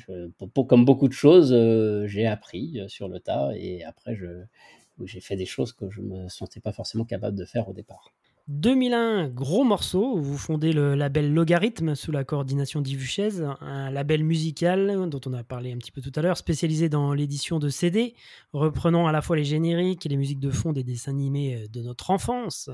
comme 0.68 0.85
beaucoup 0.85 1.09
de 1.09 1.14
choses, 1.14 1.53
euh, 1.53 2.07
j'ai 2.07 2.27
appris 2.27 2.81
euh, 2.81 2.88
sur 2.88 3.09
le 3.09 3.20
tas 3.20 3.53
et 3.57 3.85
après, 3.85 4.14
j'ai 5.05 5.20
fait 5.20 5.37
des 5.37 5.46
choses 5.46 5.72
que 5.72 5.88
je 5.88 6.03
me 6.03 6.29
sentais 6.29 6.61
pas 6.61 6.72
forcément 6.72 7.05
capable 7.05 7.38
de 7.38 7.44
faire 7.46 7.68
au 7.68 7.72
départ. 7.72 8.12
2001, 8.49 9.29
gros 9.29 9.63
morceau, 9.63 10.17
vous 10.17 10.39
fondez 10.39 10.73
le 10.73 10.95
label 10.95 11.35
Logarithme 11.35 11.95
sous 11.95 12.13
la 12.13 12.25
coordination 12.25 12.81
d'Yves 12.81 13.45
un 13.61 13.91
label 13.91 14.25
musical 14.25 15.11
dont 15.11 15.21
on 15.27 15.35
a 15.35 15.45
parlé 15.45 15.71
un 15.71 15.77
petit 15.77 15.93
peu 15.93 16.01
tout 16.01 16.13
à 16.15 16.23
l'heure, 16.23 16.39
spécialisé 16.39 16.89
dans 16.89 17.13
l'édition 17.13 17.59
de 17.59 17.69
CD, 17.69 18.15
reprenant 18.55 19.07
à 19.07 19.13
la 19.13 19.21
fois 19.21 19.37
les 19.37 19.45
génériques 19.45 20.07
et 20.07 20.09
les 20.09 20.17
musiques 20.17 20.41
de 20.41 20.51
fond 20.51 20.73
des 20.73 20.83
dessins 20.83 21.11
animés 21.11 21.57
euh, 21.57 21.69
de 21.69 21.83
notre 21.83 22.11
enfance. 22.11 22.71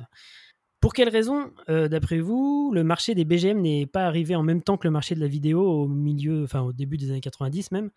Pour 0.79 0.93
quelle 0.93 1.09
raison, 1.09 1.51
euh, 1.69 1.89
d'après 1.89 2.21
vous, 2.21 2.71
le 2.73 2.85
marché 2.85 3.17
des 3.17 3.25
BGM 3.25 3.61
n'est 3.61 3.87
pas 3.87 4.07
arrivé 4.07 4.37
en 4.37 4.45
même 4.45 4.63
temps 4.63 4.77
que 4.77 4.87
le 4.87 4.93
marché 4.93 5.17
de 5.17 5.21
la 5.21 5.27
vidéo 5.27 5.61
au 5.61 5.89
milieu, 5.89 6.45
enfin 6.45 6.61
au 6.61 6.73
début 6.73 6.99
des 6.99 7.11
années 7.11 7.21
90 7.21 7.73
même, 7.73 7.91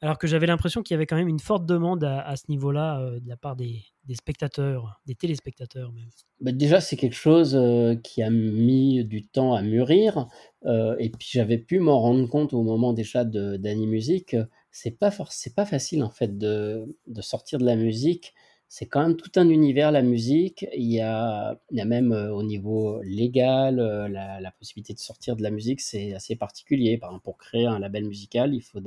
alors 0.00 0.18
que 0.18 0.26
j'avais 0.26 0.46
l'impression 0.46 0.82
qu'il 0.82 0.94
y 0.94 0.96
avait 0.96 1.06
quand 1.06 1.16
même 1.16 1.28
une 1.28 1.40
forte 1.40 1.66
demande 1.66 2.04
à, 2.04 2.36
ce 2.36 2.44
niveau-là 2.48 3.00
euh, 3.00 3.20
de 3.20 3.28
la 3.28 3.36
part 3.36 3.56
des, 3.56 3.82
spectateurs, 4.14 5.00
des 5.06 5.14
téléspectateurs 5.14 5.92
même. 5.92 6.08
Bah, 6.40 6.52
déjà, 6.52 6.80
c'est 6.80 6.96
quelque 6.96 7.16
chose 7.16 7.56
euh, 7.56 7.96
qui 7.96 8.22
a 8.22 8.30
mis 8.30 9.04
du 9.04 9.26
temps 9.26 9.54
à 9.54 9.62
mûrir, 9.62 10.28
euh, 10.66 10.94
et 10.98 11.10
puis 11.10 11.28
j'avais 11.32 11.58
pu 11.58 11.80
m'en 11.80 11.98
rendre 12.00 12.28
compte 12.28 12.52
au 12.52 12.62
moment 12.62 12.92
déjà 12.92 13.24
d'Animusic. 13.24 14.36
C'est 14.70 14.92
pas 14.92 15.10
pas 15.56 15.64
facile 15.64 16.04
en 16.04 16.10
fait 16.10 16.38
de, 16.38 16.86
sortir 17.20 17.58
de 17.58 17.64
la 17.64 17.74
musique. 17.74 18.34
C'est 18.68 18.86
quand 18.86 19.00
même 19.00 19.16
tout 19.16 19.32
un 19.36 19.48
univers 19.48 19.90
la 19.90 20.02
musique. 20.02 20.66
Il 20.76 20.92
y 20.92 21.00
a, 21.00 21.58
même 21.72 22.12
au 22.12 22.42
niveau 22.42 23.00
légal 23.02 23.76
la, 24.12 24.52
possibilité 24.52 24.92
de 24.92 24.98
sortir 24.98 25.34
de 25.36 25.42
la 25.42 25.50
musique, 25.50 25.80
c'est 25.80 26.12
assez 26.12 26.36
particulier. 26.36 27.00
Pour 27.24 27.38
créer 27.38 27.66
un 27.66 27.78
label 27.78 28.04
musical, 28.04 28.54
il 28.54 28.60
faut 28.60 28.80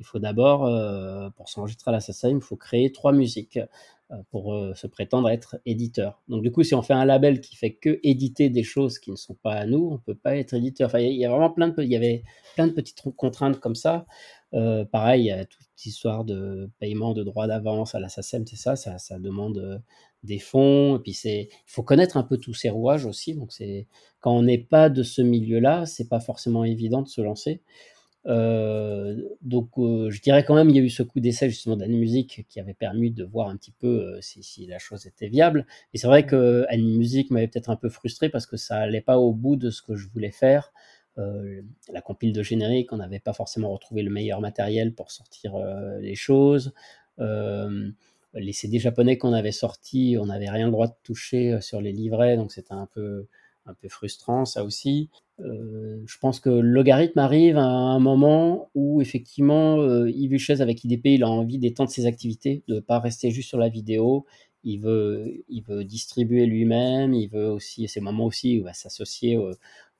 il 0.00 0.06
faut 0.06 0.18
d'abord, 0.18 0.64
euh, 0.64 1.28
pour 1.36 1.48
s'enregistrer 1.48 1.90
à 1.90 1.92
la 1.92 2.00
SACEM, 2.00 2.38
il 2.38 2.42
faut 2.42 2.56
créer 2.56 2.90
trois 2.90 3.12
musiques 3.12 3.58
euh, 4.10 4.16
pour 4.30 4.54
euh, 4.54 4.74
se 4.74 4.86
prétendre 4.86 5.28
être 5.28 5.58
éditeur. 5.66 6.22
Donc 6.28 6.42
du 6.42 6.50
coup, 6.50 6.62
si 6.62 6.74
on 6.74 6.80
fait 6.80 6.94
un 6.94 7.04
label 7.04 7.40
qui 7.40 7.54
fait 7.54 7.74
que 7.74 8.00
éditer 8.02 8.48
des 8.48 8.62
choses 8.62 8.98
qui 8.98 9.10
ne 9.10 9.16
sont 9.16 9.34
pas 9.34 9.52
à 9.52 9.66
nous, 9.66 9.90
on 9.92 9.98
peut 9.98 10.14
pas 10.14 10.36
être 10.36 10.54
éditeur. 10.54 10.98
Il 10.98 11.12
y, 11.12 11.24
a 11.26 11.30
vraiment 11.30 11.50
plein 11.50 11.68
de, 11.68 11.82
y 11.82 11.96
avait 11.96 12.24
plein 12.54 12.66
de 12.66 12.72
petites 12.72 13.02
contraintes 13.14 13.60
comme 13.60 13.74
ça. 13.74 14.06
pareil, 14.90 15.24
il 15.24 15.26
y 15.26 15.30
a 15.30 15.44
toute 15.44 15.66
histoire 15.84 16.24
de 16.24 16.70
paiement 16.78 17.12
de 17.12 17.22
droits 17.22 17.46
d'avance 17.46 17.94
à 17.94 18.00
la 18.00 18.08
c'est 18.08 18.44
ça, 18.56 18.76
ça, 18.76 19.18
demande 19.18 19.82
des 20.24 20.38
fonds. 20.38 21.00
Et 21.04 21.10
il 21.14 21.48
faut 21.66 21.82
connaître 21.82 22.16
un 22.16 22.22
peu 22.22 22.38
tous 22.38 22.54
ces 22.54 22.70
rouages 22.70 23.04
aussi. 23.04 23.34
Donc 23.34 23.52
quand 24.20 24.32
on 24.32 24.42
n'est 24.42 24.58
pas 24.58 24.88
de 24.88 25.02
ce 25.02 25.20
milieu-là, 25.22 25.84
c'est 25.86 26.08
pas 26.08 26.20
forcément 26.20 26.64
évident 26.64 27.02
de 27.02 27.08
se 27.08 27.20
lancer. 27.20 27.62
Euh, 28.30 29.16
donc 29.42 29.70
euh, 29.78 30.08
je 30.10 30.20
dirais 30.22 30.44
quand 30.44 30.54
même 30.54 30.70
il 30.70 30.76
y 30.76 30.78
a 30.78 30.82
eu 30.82 30.88
ce 30.88 31.02
coup 31.02 31.18
d'essai 31.18 31.50
justement 31.50 31.76
d'Annie 31.76 31.98
Music 31.98 32.46
qui 32.48 32.60
avait 32.60 32.74
permis 32.74 33.10
de 33.10 33.24
voir 33.24 33.48
un 33.48 33.56
petit 33.56 33.72
peu 33.72 33.88
euh, 33.88 34.20
si, 34.20 34.42
si, 34.44 34.66
la 34.66 34.78
chose 34.78 35.06
était 35.06 35.28
viable. 35.28 35.66
Et 35.94 35.98
c'est 35.98 36.06
vrai 36.06 36.24
que 36.26 36.64
Annie 36.68 36.96
Music 36.96 37.30
m'avait 37.30 37.48
peut-être 37.48 37.70
un 37.70 37.76
peu 37.76 37.88
frustré 37.88 38.28
parce 38.28 38.46
que 38.46 38.56
ça 38.56 38.76
allait 38.76 39.00
pas 39.00 39.18
au 39.18 39.32
bout 39.32 39.56
de 39.56 39.70
ce 39.70 39.82
que 39.82 39.96
je 39.96 40.08
voulais 40.08 40.30
faire. 40.30 40.72
la 41.92 42.00
compile 42.00 42.32
de 42.32 42.42
générique, 42.42 42.92
on 42.92 42.96
n'avait 42.98 43.20
pas 43.20 43.34
forcément 43.34 43.70
retrouvé 43.72 44.02
le 44.02 44.10
meilleur 44.10 44.40
matériel 44.40 44.94
pour 44.94 45.10
sortir 45.10 45.52
les 46.00 46.14
choses 46.14 46.72
les 48.34 48.52
CD 48.52 48.78
japonais 48.78 49.18
qu'on 49.18 49.32
avait 49.32 49.52
sortis, 49.52 50.16
on 50.20 50.26
n'avait 50.26 50.48
rien 50.48 50.66
le 50.66 50.72
droit 50.72 50.86
de 50.86 50.94
toucher 51.02 51.60
sur 51.60 51.80
les 51.80 51.92
livrets, 51.92 52.36
donc 52.36 52.52
c'était 52.52 52.74
un 52.74 52.86
peu, 52.86 53.26
un 53.70 53.74
peu 53.74 53.88
frustrant 53.88 54.44
ça 54.44 54.64
aussi. 54.64 55.08
Euh, 55.40 56.02
je 56.06 56.18
pense 56.18 56.40
que 56.40 56.50
logarithme 56.50 57.18
arrive 57.18 57.56
à 57.56 57.64
un 57.64 57.98
moment 57.98 58.70
où 58.74 59.00
effectivement 59.00 59.78
euh, 59.80 60.10
Yves 60.10 60.34
Huchez 60.34 60.60
avec 60.60 60.84
IDP 60.84 61.06
il 61.06 61.22
a 61.22 61.28
envie 61.28 61.58
d'étendre 61.58 61.90
ses 61.90 62.06
activités, 62.06 62.62
de 62.68 62.76
ne 62.76 62.80
pas 62.80 62.98
rester 62.98 63.30
juste 63.30 63.48
sur 63.48 63.58
la 63.58 63.68
vidéo. 63.68 64.26
Il 64.62 64.78
veut, 64.80 65.42
il 65.48 65.62
veut 65.62 65.84
distribuer 65.84 66.44
lui-même, 66.44 67.14
il 67.14 67.28
veut 67.28 67.48
aussi, 67.48 67.88
c'est 67.88 68.00
le 68.00 68.04
moment 68.04 68.26
aussi 68.26 68.56
où 68.56 68.58
il 68.58 68.64
va 68.64 68.74
s'associer 68.74 69.38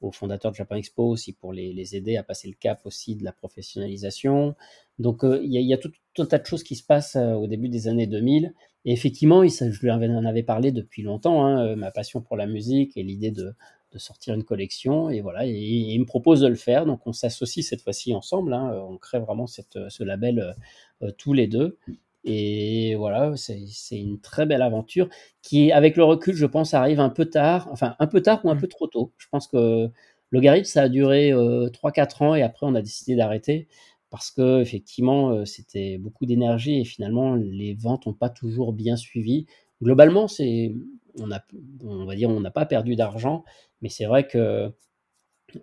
aux 0.00 0.12
fondateurs 0.12 0.50
de 0.52 0.56
Japan 0.56 0.76
Expo 0.76 1.08
aussi 1.08 1.32
pour 1.32 1.52
les, 1.52 1.72
les, 1.72 1.96
aider 1.96 2.16
à 2.16 2.22
passer 2.22 2.48
le 2.48 2.54
cap 2.54 2.80
aussi 2.84 3.16
de 3.16 3.24
la 3.24 3.32
professionnalisation. 3.32 4.54
Donc 4.98 5.24
euh, 5.24 5.40
il 5.42 5.52
y, 5.52 5.62
y, 5.62 5.74
a 5.74 5.78
tout, 5.78 5.92
un 6.18 6.26
tas 6.26 6.38
de 6.38 6.46
choses 6.46 6.62
qui 6.62 6.76
se 6.76 6.84
passent 6.84 7.16
euh, 7.16 7.32
au 7.34 7.46
début 7.46 7.68
des 7.68 7.88
années 7.88 8.06
2000. 8.06 8.54
Et 8.84 8.92
effectivement, 8.92 9.42
il, 9.42 9.50
je 9.50 9.80
lui 9.80 9.90
en 9.90 10.24
avais 10.24 10.42
parlé 10.42 10.72
depuis 10.72 11.02
longtemps, 11.02 11.44
hein, 11.44 11.66
euh, 11.66 11.76
ma 11.76 11.90
passion 11.90 12.20
pour 12.20 12.36
la 12.36 12.46
musique 12.46 12.96
et 12.96 13.02
l'idée 13.02 13.30
de, 13.30 13.52
de, 13.92 13.98
sortir 13.98 14.34
une 14.34 14.44
collection. 14.44 15.10
Et 15.10 15.20
voilà, 15.20 15.46
et, 15.46 15.52
il 15.52 15.98
me 15.98 16.06
propose 16.06 16.40
de 16.40 16.48
le 16.48 16.54
faire. 16.54 16.86
Donc 16.86 17.06
on 17.06 17.12
s'associe 17.12 17.64
cette 17.66 17.82
fois-ci 17.82 18.14
ensemble. 18.14 18.54
Hein, 18.54 18.72
on 18.88 18.96
crée 18.96 19.18
vraiment 19.18 19.46
cette, 19.46 19.78
ce 19.88 20.04
label 20.04 20.56
euh, 21.02 21.10
tous 21.18 21.32
les 21.32 21.46
deux. 21.46 21.78
Et 22.24 22.94
voilà, 22.96 23.32
c'est 23.36 23.58
une 23.92 24.20
très 24.20 24.44
belle 24.44 24.60
aventure 24.62 25.08
qui, 25.42 25.72
avec 25.72 25.96
le 25.96 26.04
recul, 26.04 26.34
je 26.34 26.44
pense, 26.46 26.74
arrive 26.74 27.00
un 27.00 27.08
peu 27.08 27.24
tard, 27.24 27.68
enfin 27.72 27.96
un 27.98 28.06
peu 28.06 28.20
tard 28.20 28.44
ou 28.44 28.50
un 28.50 28.54
mmh. 28.54 28.60
peu 28.60 28.68
trop 28.68 28.86
tôt. 28.88 29.12
Je 29.16 29.26
pense 29.30 29.46
que 29.46 29.90
Logarithme, 30.30 30.64
ça 30.64 30.82
a 30.82 30.88
duré 30.88 31.32
euh, 31.32 31.68
3-4 31.70 32.22
ans 32.22 32.34
et 32.34 32.42
après 32.42 32.66
on 32.66 32.74
a 32.74 32.82
décidé 32.82 33.16
d'arrêter 33.16 33.68
parce 34.10 34.30
que 34.30 34.60
effectivement 34.60 35.30
euh, 35.30 35.44
c'était 35.44 35.98
beaucoup 35.98 36.26
d'énergie 36.26 36.80
et 36.80 36.84
finalement 36.84 37.34
les 37.34 37.74
ventes 37.74 38.06
n'ont 38.06 38.14
pas 38.14 38.30
toujours 38.30 38.72
bien 38.72 38.96
suivi. 38.96 39.46
Globalement, 39.82 40.28
c'est 40.28 40.74
on 41.18 41.30
a 41.30 41.40
on 41.84 42.04
va 42.04 42.14
dire 42.14 42.28
on 42.28 42.40
n'a 42.40 42.50
pas 42.50 42.66
perdu 42.66 42.96
d'argent, 42.96 43.44
mais 43.80 43.88
c'est 43.88 44.04
vrai 44.06 44.26
que 44.26 44.72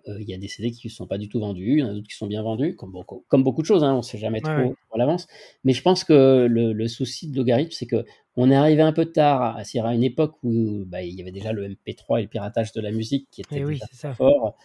euh, 0.08 0.20
il 0.20 0.28
y 0.28 0.34
a 0.34 0.38
des 0.38 0.48
CD 0.48 0.70
qui 0.70 0.86
ne 0.88 0.92
sont 0.92 1.06
pas 1.06 1.18
du 1.18 1.28
tout 1.28 1.40
vendus, 1.40 1.74
il 1.74 1.78
y 1.78 1.82
en 1.82 1.88
a 1.88 1.92
d'autres 1.92 2.08
qui 2.08 2.16
sont 2.16 2.26
bien 2.26 2.42
vendus, 2.42 2.76
comme 2.76 2.92
beaucoup, 2.92 3.24
comme 3.28 3.42
beaucoup 3.42 3.62
de 3.62 3.66
choses, 3.66 3.84
hein, 3.84 3.94
on 3.94 3.98
ne 3.98 4.02
sait 4.02 4.18
jamais 4.18 4.40
trop 4.40 4.74
à 4.92 4.98
l'avance. 4.98 5.26
Mais 5.64 5.72
je 5.72 5.82
pense 5.82 6.04
que 6.04 6.46
le, 6.48 6.88
souci 6.88 7.30
de 7.30 7.36
logarithme, 7.36 7.70
c'est 7.72 7.86
que 7.86 8.04
on 8.36 8.50
est 8.50 8.56
arrivé 8.56 8.82
un 8.82 8.92
peu 8.92 9.06
tard 9.06 9.42
à, 9.42 9.60
à 9.60 9.94
une 9.94 10.04
époque 10.04 10.36
où 10.42 10.84
bah, 10.86 11.02
il 11.02 11.14
y 11.14 11.20
avait 11.20 11.32
déjà 11.32 11.52
le 11.52 11.68
MP3 11.68 12.20
et 12.20 12.22
le 12.22 12.28
piratage 12.28 12.72
de 12.72 12.80
la 12.80 12.92
musique 12.92 13.28
qui 13.30 13.40
était 13.40 13.64
oui, 13.64 13.80
fort. 14.16 14.56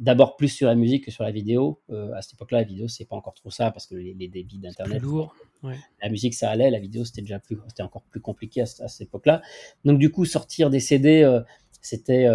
D'abord 0.00 0.36
plus 0.36 0.48
sur 0.48 0.66
la 0.66 0.74
musique 0.74 1.04
que 1.04 1.10
sur 1.10 1.24
la 1.24 1.30
vidéo. 1.30 1.80
Euh, 1.90 2.12
à 2.14 2.22
cette 2.22 2.34
époque-là, 2.34 2.58
la 2.58 2.64
vidéo, 2.64 2.88
c'est 2.88 3.04
pas 3.04 3.16
encore 3.16 3.34
trop 3.34 3.50
ça 3.50 3.70
parce 3.70 3.86
que 3.86 3.94
les, 3.94 4.28
débits 4.28 4.58
d'internet. 4.58 5.02
lourd. 5.02 5.34
La 6.02 6.08
musique, 6.08 6.34
ça 6.34 6.50
allait. 6.50 6.70
La 6.70 6.78
vidéo, 6.78 7.04
c'était 7.04 7.22
déjà 7.22 7.38
plus, 7.38 7.58
c'était 7.68 7.82
encore 7.82 8.02
plus 8.02 8.20
compliqué 8.20 8.62
à, 8.62 8.66
cette 8.66 9.00
époque-là. 9.00 9.42
Donc 9.84 9.98
du 9.98 10.10
coup, 10.10 10.24
sortir 10.24 10.70
des 10.70 10.80
CD, 10.80 11.22
euh, 11.22 11.40
c'était 11.80 12.28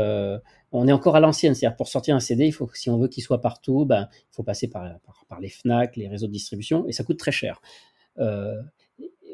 on 0.71 0.87
est 0.87 0.91
encore 0.91 1.15
à 1.15 1.19
l'ancienne, 1.19 1.55
c'est-à-dire 1.55 1.75
pour 1.75 1.87
sortir 1.87 2.15
un 2.15 2.19
CD, 2.19 2.45
il 2.45 2.51
faut, 2.51 2.69
si 2.75 2.91
on 2.91 2.97
veut 2.99 3.07
qu'il 3.07 3.23
soit 3.23 3.41
partout, 3.41 3.85
ben, 3.85 4.07
il 4.13 4.35
faut 4.35 4.43
passer 4.43 4.67
par, 4.67 4.99
par, 5.27 5.39
les 5.39 5.49
FNAC, 5.49 5.95
les 5.95 6.07
réseaux 6.07 6.27
de 6.27 6.31
distribution, 6.31 6.87
et 6.87 6.91
ça 6.91 7.03
coûte 7.03 7.17
très 7.17 7.31
cher. 7.31 7.59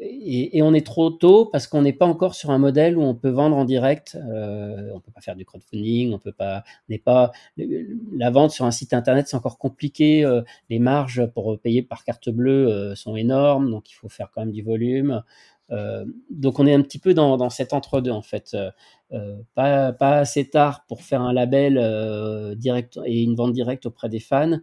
Et, 0.08 0.62
on 0.62 0.74
est 0.74 0.86
trop 0.86 1.10
tôt 1.10 1.46
parce 1.46 1.68
qu'on 1.68 1.82
n'est 1.82 1.94
pas 1.94 2.06
encore 2.06 2.36
sur 2.36 2.52
un 2.52 2.58
modèle 2.58 2.98
où 2.98 3.02
on 3.02 3.16
peut 3.16 3.30
vendre 3.30 3.56
en 3.56 3.66
direct. 3.66 4.16
Euh, 4.16 4.92
on 4.94 5.00
peut 5.00 5.12
pas 5.12 5.22
faire 5.22 5.36
du 5.36 5.46
crowdfunding, 5.46 6.14
on 6.14 6.20
peut 6.20 6.32
pas, 6.32 6.64
n'est 6.90 7.00
pas 7.00 7.32
la 7.58 8.30
vente 8.30 8.52
sur 8.52 8.66
un 8.66 8.72
site 8.72 8.94
internet, 8.94 9.28
c'est 9.28 9.38
encore 9.38 9.58
compliqué. 9.58 10.24
Euh, 10.24 10.42
les 10.70 10.80
marges 10.80 11.26
pour 11.28 11.60
payer 11.60 11.82
par 11.82 12.04
carte 12.04 12.30
bleue 12.30 12.68
euh, 12.68 12.96
sont 12.96 13.16
énormes, 13.16 13.72
donc 13.72 13.92
il 13.92 13.96
faut 13.96 14.10
faire 14.10 14.30
quand 14.34 14.42
même 14.42 14.52
du 14.52 14.62
volume. 14.62 15.24
Euh, 15.72 16.06
donc 16.30 16.60
on 16.60 16.68
est 16.68 16.74
un 16.74 16.82
petit 16.82 17.00
peu 17.00 17.14
dans, 17.14 17.50
cet 17.50 17.74
entre-deux 17.74 18.12
en 18.12 18.22
fait. 18.22 18.56
Pas, 19.56 19.94
pas, 19.94 20.18
assez 20.18 20.50
tard 20.50 20.84
pour 20.88 21.02
faire 21.02 21.22
un 21.22 21.32
label 21.32 22.56
direct 22.58 23.00
et 23.06 23.24
une 23.24 23.36
vente 23.36 23.54
directe 23.54 23.86
auprès 23.86 24.10
des 24.10 24.20
fans, 24.20 24.60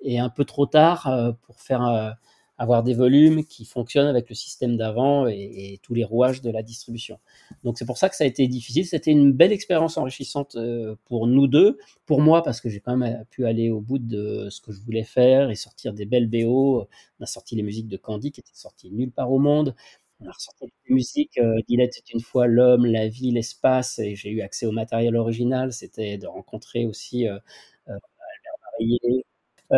et 0.00 0.18
un 0.18 0.28
peu 0.28 0.44
trop 0.44 0.66
tard 0.66 1.36
pour 1.46 1.60
faire 1.60 2.16
avoir 2.62 2.82
des 2.82 2.94
volumes 2.94 3.44
qui 3.44 3.64
fonctionnent 3.64 4.06
avec 4.06 4.28
le 4.28 4.34
système 4.34 4.76
d'avant 4.76 5.26
et, 5.26 5.80
tous 5.82 5.94
les 5.94 6.04
rouages 6.04 6.42
de 6.42 6.50
la 6.50 6.62
distribution. 6.62 7.18
Donc 7.64 7.78
c'est 7.78 7.84
pour 7.84 7.98
ça 7.98 8.08
que 8.08 8.16
ça 8.16 8.24
a 8.24 8.26
été 8.26 8.46
difficile. 8.46 8.86
C'était 8.86 9.10
une 9.10 9.32
belle 9.32 9.52
expérience 9.52 9.96
enrichissante 9.96 10.56
pour 11.04 11.26
nous 11.26 11.46
deux, 11.46 11.78
pour 12.06 12.20
moi 12.20 12.42
parce 12.42 12.60
que 12.60 12.68
j'ai 12.68 12.80
quand 12.80 12.96
même 12.96 13.24
pu 13.30 13.46
aller 13.46 13.70
au 13.70 13.80
bout 13.80 13.98
de 13.98 14.48
ce 14.50 14.60
que 14.60 14.72
je 14.72 14.80
voulais 14.80 15.04
faire 15.04 15.50
et 15.50 15.54
sortir 15.56 15.92
des 15.92 16.04
belles 16.04 16.28
BO. 16.28 16.86
On 17.18 17.22
a 17.22 17.26
sorti 17.26 17.56
les 17.56 17.62
musiques 17.62 17.88
de 17.88 17.96
Candy 17.96 18.30
qui 18.30 18.40
étaient 18.40 18.50
sorties 18.54 18.90
nulle 18.90 19.10
part 19.10 19.32
au 19.32 19.38
monde 19.38 19.74
on 20.24 20.28
a 20.28 20.32
ressorti 20.32 20.66
des 20.66 20.94
musiques. 20.94 21.38
Euh, 21.38 21.60
c'est 21.68 22.10
une 22.12 22.20
fois 22.20 22.46
l'homme, 22.46 22.86
la 22.86 23.08
vie, 23.08 23.30
l'espace, 23.30 23.98
et 23.98 24.14
j'ai 24.16 24.30
eu 24.30 24.40
accès 24.42 24.66
au 24.66 24.72
matériel 24.72 25.16
original. 25.16 25.72
C'était 25.72 26.18
de 26.18 26.26
rencontrer 26.26 26.86
aussi 26.86 27.28
euh, 27.28 27.38
euh, 27.88 27.98
euh 28.80 29.22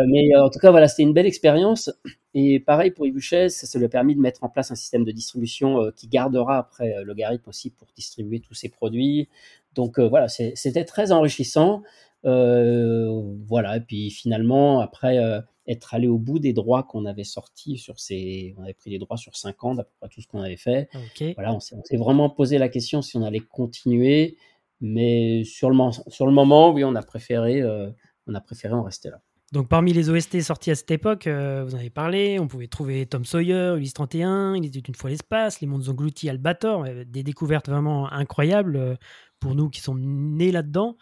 mais 0.09 0.35
en 0.37 0.51
tout 0.51 0.59
cas, 0.59 0.71
voilà, 0.71 0.89
c'était 0.89 1.03
une 1.05 1.13
belle 1.13 1.27
expérience. 1.27 1.91
Et 2.35 2.59
pareil 2.59 2.91
pour 2.91 3.07
Ibuchez, 3.07 3.49
ça 3.49 3.79
lui 3.79 3.85
a 3.85 3.89
permis 3.89 4.15
de 4.17 4.21
mettre 4.21 4.43
en 4.43 4.49
place 4.49 4.71
un 4.71 4.75
système 4.75 5.05
de 5.05 5.13
distribution 5.13 5.93
qui 5.95 6.09
gardera 6.09 6.59
après 6.59 7.05
Logarithme 7.05 7.49
aussi 7.49 7.71
pour 7.71 7.89
distribuer 7.95 8.41
tous 8.41 8.55
ses 8.55 8.69
produits. 8.69 9.29
Donc 9.75 10.01
voilà, 10.01 10.29
c'était 10.29 10.85
très 10.85 11.13
enrichissant. 11.13 11.83
voilà, 12.25 13.77
et 13.77 13.81
puis 13.81 14.11
finalement, 14.11 14.81
après 14.81 15.21
être 15.67 15.95
allé 15.95 16.09
au 16.09 16.19
bout 16.19 16.39
des 16.39 16.53
droits 16.53 16.83
qu'on 16.83 17.05
avait 17.07 17.25
sortis 17.25 17.79
sur 17.79 17.99
ces. 17.99 18.55
On 18.59 18.63
avait 18.65 18.75
pris 18.75 18.91
les 18.91 18.99
droits 18.99 19.17
sur 19.17 19.37
5 19.37 19.65
ans, 19.65 19.75
d'à 19.75 19.85
peu 19.85 19.91
près 20.01 20.09
tout 20.09 20.21
ce 20.21 20.27
qu'on 20.27 20.41
avait 20.41 20.57
fait. 20.57 20.89
Voilà, 21.35 21.55
on 21.55 21.61
s'est 21.61 21.97
vraiment 21.97 22.29
posé 22.31 22.59
la 22.59 22.69
question 22.69 23.03
si 23.03 23.17
on 23.17 23.23
allait 23.23 23.41
continuer, 23.41 24.37
mais 24.81 25.45
sur 25.45 25.71
le, 25.71 25.77
sur 26.09 26.27
le 26.27 26.33
moment, 26.33 26.73
oui, 26.73 26.85
on 26.85 26.95
a 26.95 27.03
préféré, 27.03 27.63
euh, 27.63 27.91
on 28.27 28.35
a 28.35 28.41
préféré 28.41 28.75
en 28.75 28.83
rester 28.83 29.11
là. 29.11 29.21
Donc 29.55 29.69
parmi 29.69 29.93
les 29.93 30.11
OST 30.11 30.41
sortis 30.41 30.73
à 30.73 30.75
cette 30.75 30.91
époque, 30.91 31.29
euh, 31.29 31.63
vous 31.65 31.77
en 31.77 31.79
avez 31.79 31.89
parlé, 31.89 32.41
on 32.41 32.49
pouvait 32.49 32.67
trouver 32.67 33.07
Tom 33.07 33.25
Sawyer, 33.25 33.75
Ulysse 33.77 33.95
31, 33.95 34.57
Il 34.57 34.67
était 34.67 34.81
une 34.81 34.97
fois 34.97 35.11
l'espace, 35.11 35.61
Les 35.61 35.69
mondes 35.69 35.89
engloutis, 35.89 36.29
Albator, 36.29 36.85
des 37.07 37.23
découvertes 37.23 37.69
vraiment 37.69 38.13
incroyables 38.13 38.75
euh, 38.75 38.97
pour 39.39 39.55
nous 39.55 39.71
qui 39.71 39.81
sommes 39.81 40.03
nés 40.03 40.51
là-dedans. 40.51 40.97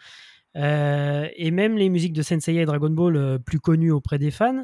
Euh, 0.55 1.27
et 1.35 1.49
même 1.49 1.77
les 1.79 1.89
musiques 1.89 2.13
de 2.13 2.21
Sensei 2.21 2.53
et 2.57 2.65
Dragon 2.65 2.91
Ball 2.91 3.15
euh, 3.17 3.39
plus 3.39 3.59
connues 3.59 3.91
auprès 3.91 4.19
des 4.19 4.29
fans. 4.29 4.63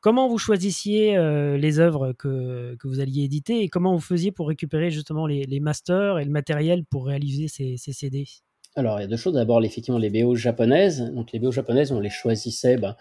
Comment 0.00 0.28
vous 0.28 0.36
choisissiez 0.36 1.16
euh, 1.16 1.56
les 1.56 1.78
œuvres 1.80 2.12
que, 2.12 2.76
vous 2.84 3.00
alliez 3.00 3.22
éditer 3.22 3.62
et 3.62 3.70
comment 3.70 3.94
vous 3.94 4.02
faisiez 4.02 4.32
pour 4.32 4.48
récupérer 4.48 4.90
justement 4.90 5.26
les, 5.26 5.44
les 5.44 5.60
masters 5.60 6.18
et 6.18 6.26
le 6.26 6.30
matériel 6.30 6.84
pour 6.84 7.06
réaliser 7.06 7.48
ces 7.48 7.78
CD 7.78 8.26
alors, 8.76 8.98
il 8.98 9.02
y 9.02 9.04
a 9.04 9.08
deux 9.08 9.16
choses. 9.16 9.34
D'abord, 9.34 9.62
effectivement, 9.64 9.98
les 9.98 10.10
BO 10.10 10.34
japonaises. 10.34 11.00
Donc, 11.12 11.30
les 11.30 11.38
BO 11.38 11.52
japonaises, 11.52 11.92
on 11.92 12.00
les 12.00 12.10
choisissait. 12.10 12.76
Ben, 12.76 12.96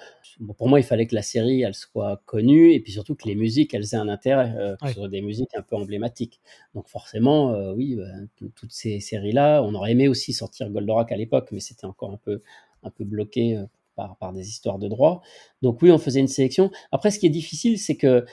pour 0.56 0.70
moi, 0.70 0.80
il 0.80 0.84
fallait 0.84 1.08
que 1.08 1.16
la 1.16 1.24
série, 1.24 1.64
elle 1.64 1.74
soit 1.74 2.22
connue 2.26 2.74
et 2.74 2.80
puis 2.80 2.92
surtout 2.92 3.16
que 3.16 3.28
les 3.28 3.34
musiques, 3.34 3.74
elles 3.74 3.94
aient 3.94 3.98
un 3.98 4.08
intérêt, 4.08 4.54
euh, 4.58 4.76
que 4.76 4.90
ce 4.90 4.94
soit 4.94 5.08
des 5.08 5.22
musiques 5.22 5.56
un 5.56 5.64
peu 5.64 5.76
emblématiques. 5.76 6.42
Donc, 6.76 6.88
forcément, 6.88 7.54
euh, 7.54 7.74
oui, 7.74 7.96
ben, 7.96 8.28
toutes 8.56 8.72
ces 8.72 9.00
séries-là, 9.00 9.64
on 9.64 9.74
aurait 9.74 9.92
aimé 9.94 10.08
aussi 10.08 10.32
sortir 10.32 10.70
Goldorak 10.70 11.12
à 11.12 11.18
l'époque, 11.18 11.50
mais 11.52 11.60
c'était 11.60 11.86
encore 11.86 12.12
un 12.12 12.18
peu, 12.18 12.42
un 12.84 12.92
peu 12.92 13.04
bloqué 13.04 13.58
euh, 13.58 13.66
par, 13.96 14.16
par 14.18 14.32
des 14.32 14.48
histoires 14.48 14.78
de 14.78 14.88
droit. 14.88 15.24
Donc, 15.64 15.82
oui, 15.82 15.92
on 15.92 15.98
faisait 15.98 16.20
une 16.20 16.28
sélection. 16.28 16.70
Après, 16.92 17.10
ce 17.10 17.18
qui 17.18 17.26
est 17.26 17.32
difficile, 17.32 17.80
c'est 17.80 17.98
que 17.98 18.26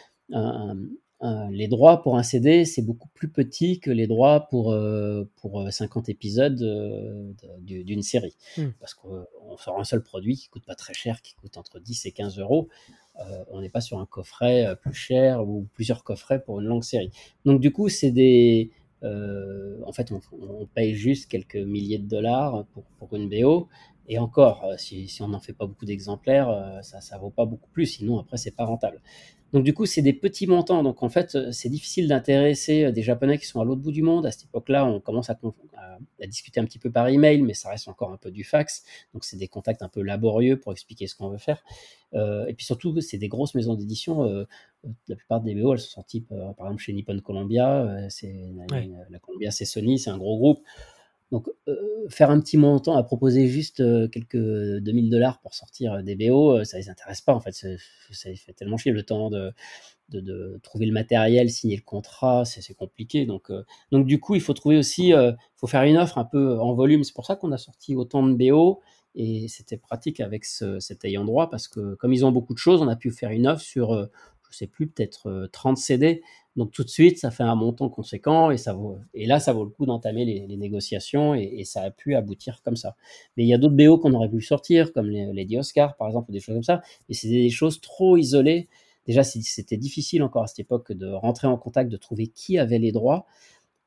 les 1.50 1.68
droits 1.68 2.02
pour 2.02 2.16
un 2.16 2.22
CD, 2.22 2.64
c'est 2.64 2.82
beaucoup 2.82 3.08
plus 3.08 3.28
petit 3.28 3.78
que 3.78 3.90
les 3.90 4.06
droits 4.06 4.48
pour, 4.48 4.72
euh, 4.72 5.28
pour 5.36 5.70
50 5.70 6.08
euh, 6.08 6.12
épisodes 6.12 7.16
d'une 7.60 8.02
série. 8.02 8.36
Hmm. 8.56 8.68
Parce 8.80 8.94
qu'on 8.94 9.26
sort 9.58 9.78
un 9.78 9.84
seul 9.84 10.02
produit 10.02 10.36
qui 10.36 10.48
coûte 10.48 10.64
pas 10.64 10.74
très 10.74 10.94
cher, 10.94 11.20
qui 11.20 11.34
coûte 11.34 11.56
entre 11.56 11.78
10 11.78 12.06
et 12.06 12.12
15 12.12 12.38
euros. 12.38 12.68
on 13.50 13.60
n'est 13.60 13.68
pas 13.68 13.82
sur 13.82 13.98
un 13.98 14.06
coffret 14.06 14.74
plus 14.80 14.94
cher 14.94 15.46
ou 15.46 15.66
plusieurs 15.74 16.04
coffrets 16.04 16.42
pour 16.42 16.60
une 16.60 16.66
longue 16.66 16.84
série. 16.84 17.10
Donc 17.44 17.60
du 17.60 17.70
coup, 17.70 17.90
c'est 17.90 18.12
des... 18.12 18.70
en 19.02 19.92
fait, 19.92 20.10
on, 20.12 20.66
paye 20.74 20.94
juste 20.94 21.30
quelques 21.30 21.56
milliers 21.56 21.98
de 21.98 22.08
dollars 22.08 22.64
pour, 22.72 22.84
pour 22.98 23.14
une 23.14 23.28
BO, 23.28 23.68
Et 24.09 24.18
encore, 24.18 24.66
si, 24.76 25.09
si 25.09 25.22
on 25.22 25.28
n'en 25.28 25.40
fait 25.40 25.53
pas 25.53 25.66
beaucoup 25.66 25.84
d'exemplaires, 25.84 26.80
ça 26.82 27.16
ne 27.16 27.20
vaut 27.20 27.30
pas 27.30 27.44
beaucoup 27.44 27.70
plus, 27.70 27.86
sinon 27.86 28.18
après, 28.18 28.36
c'est 28.36 28.55
pas 28.55 28.64
rentable. 28.64 29.01
Donc 29.53 29.64
du 29.64 29.74
coup, 29.74 29.86
c'est 29.86 30.03
des 30.03 30.12
petits 30.12 30.46
montants. 30.46 30.82
Donc 30.82 31.03
en 31.03 31.09
fait, 31.09 31.34
euh, 31.34 31.51
c'est 31.53 31.68
difficile 31.68 32.07
d'intéresser 32.07 32.84
euh, 32.84 32.92
des 32.92 33.03
Japonais 33.03 33.38
qui 33.38 33.46
sont 33.46 33.61
à 33.61 33.64
l'autre 33.64 33.80
bout 33.80 33.90
du 33.90 34.03
monde. 34.03 34.26
À 34.26 34.30
cette 34.30 34.44
époque-là, 34.44 34.84
on 34.84 35.01
commence 35.01 35.28
à, 35.30 35.38
discuter 36.26 36.61
un 36.61 36.64
petit 36.64 36.78
peu 36.78 36.90
par 36.90 37.09
email, 37.09 37.42
mais 37.42 37.55
ça 37.55 37.68
reste 37.70 37.88
encore 37.88 38.12
un 38.12 38.16
peu 38.16 38.30
du 38.30 38.44
fax. 38.44 38.84
Donc 39.12 39.24
c'est 39.24 39.36
des 39.36 39.48
contacts 39.48 39.82
un 39.82 39.88
peu 39.88 40.03
laborieux 40.03 40.59
pour 40.59 40.72
expliquer 40.72 41.07
ce 41.07 41.16
qu'on 41.16 41.28
veut 41.28 41.38
faire. 41.38 41.64
Euh, 42.14 42.46
et 42.46 42.55
puis 42.55 42.64
surtout, 42.64 43.01
c'est 43.01 43.18
des 43.18 43.28
grosses 43.28 43.55
maisons 43.55 43.74
d'édition. 43.74 44.24
la 45.09 45.16
plupart 45.16 45.40
des 45.40 45.55
BO, 45.55 45.72
elles 45.72 45.80
sont 45.80 45.90
sorties 45.90 46.22
par 46.30 46.66
exemple 46.66 46.82
chez 46.82 46.92
Nippon 46.92 47.18
Columbia. 47.20 48.07
c'est 48.09 48.34
la 49.11 49.18
Columbia, 49.18 49.51
c'est 49.51 49.64
Sony, 49.64 49.98
c'est 49.98 50.11
un 50.11 50.18
gros 50.18 50.38
groupe. 50.38 50.61
Donc, 51.30 51.48
euh, 51.68 51.76
faire 52.08 52.30
un 52.30 52.40
petit 52.40 52.56
montant 52.56 52.96
à 52.96 53.02
proposer 53.04 53.46
juste 53.46 53.80
euh, 53.80 54.08
quelques 54.08 54.36
2000 54.36 55.10
dollars 55.10 55.40
pour 55.40 55.54
sortir 55.54 56.02
des 56.02 56.16
BO, 56.16 56.58
euh, 56.58 56.64
ça 56.64 56.76
les 56.76 56.88
intéresse 56.88 57.20
pas 57.20 57.34
en 57.34 57.40
fait. 57.40 57.52
Ça 57.52 57.68
fait 58.34 58.52
tellement 58.54 58.76
chier 58.76 58.90
le 58.90 59.04
temps 59.04 59.30
de, 59.30 59.52
de, 60.08 60.58
trouver 60.64 60.86
le 60.86 60.92
matériel, 60.92 61.48
signer 61.50 61.76
le 61.76 61.82
contrat, 61.82 62.44
c'est 62.44 62.74
compliqué. 62.74 63.26
Donc, 63.26 63.52
donc, 63.92 64.06
du 64.06 64.18
coup, 64.18 64.34
il 64.34 64.40
faut 64.40 64.54
trouver 64.54 64.76
aussi, 64.76 65.12
faut 65.54 65.68
faire 65.68 65.84
une 65.84 65.96
offre 65.96 66.18
un 66.18 66.24
peu 66.24 66.58
en 66.58 66.74
volume. 66.74 67.04
C'est 67.04 67.14
pour 67.14 67.26
ça 67.26 67.36
qu'on 67.36 67.52
a 67.52 67.58
sorti 67.58 67.94
autant 67.94 68.26
de 68.26 68.34
BO 68.34 68.80
et 69.14 69.46
c'était 69.48 69.76
pratique 69.76 70.18
avec 70.18 70.44
cet 70.44 71.04
ayant 71.04 71.24
droit 71.24 71.48
parce 71.48 71.68
que 71.68 71.94
comme 71.94 72.12
ils 72.12 72.26
ont 72.26 72.32
beaucoup 72.32 72.54
de 72.54 72.58
choses, 72.58 72.82
on 72.82 72.88
a 72.88 72.96
pu 72.96 73.12
faire 73.12 73.30
une 73.30 73.46
offre 73.46 73.62
sur 73.62 74.08
je 74.51 74.57
sais 74.57 74.66
plus, 74.66 74.88
peut-être 74.88 75.48
30 75.53 75.78
euh, 75.78 75.80
CD. 75.80 76.22
Donc 76.57 76.72
tout 76.72 76.82
de 76.82 76.88
suite, 76.88 77.18
ça 77.18 77.30
fait 77.30 77.44
un 77.44 77.55
montant 77.55 77.88
conséquent 77.88 78.51
et, 78.51 78.57
ça 78.57 78.72
vaut, 78.72 78.98
et 79.14 79.26
là, 79.26 79.38
ça 79.38 79.53
vaut 79.53 79.64
le 79.64 79.70
coup 79.70 79.86
d'entamer 79.86 80.24
les, 80.24 80.57
négociations 80.57 81.34
et, 81.34 81.64
ça 81.64 81.82
a 81.82 81.90
pu 81.90 82.14
aboutir 82.16 82.61
comme 82.62 82.76
ça. 82.76 82.96
Mais 83.36 83.44
il 83.44 83.46
y 83.46 83.55
a 83.55 83.59
d'autres 83.59 83.76
BO 83.76 83.98
qu'on 83.98 84.12
aurait 84.14 84.28
pu 84.28 84.40
sortir, 84.42 84.92
comme 84.92 85.09
les, 85.09 85.32
Lady 85.32 85.57
Oscar, 85.57 85.96
par 85.96 86.09
exemple, 86.09 86.30
ou 86.30 86.32
des 86.32 86.40
choses 86.40 86.57
comme 86.57 86.64
ça. 86.64 86.82
Et 87.09 87.14
c'est 87.14 87.28
des 87.28 87.51
choses 87.51 87.80
trop 87.80 88.16
isolées. 88.16 88.68
Déjà, 89.07 89.22
c'était 89.22 89.76
difficile 89.76 90.22
encore 90.22 90.42
à 90.42 90.46
cette 90.46 90.61
époque 90.61 90.92
de 90.92 91.07
rentrer 91.07 91.46
en 91.46 91.57
contact, 91.57 91.90
de 91.90 91.96
trouver 91.96 92.26
qui 92.26 92.59
avait 92.59 92.78
les 92.78 92.92
droits. 92.92 93.26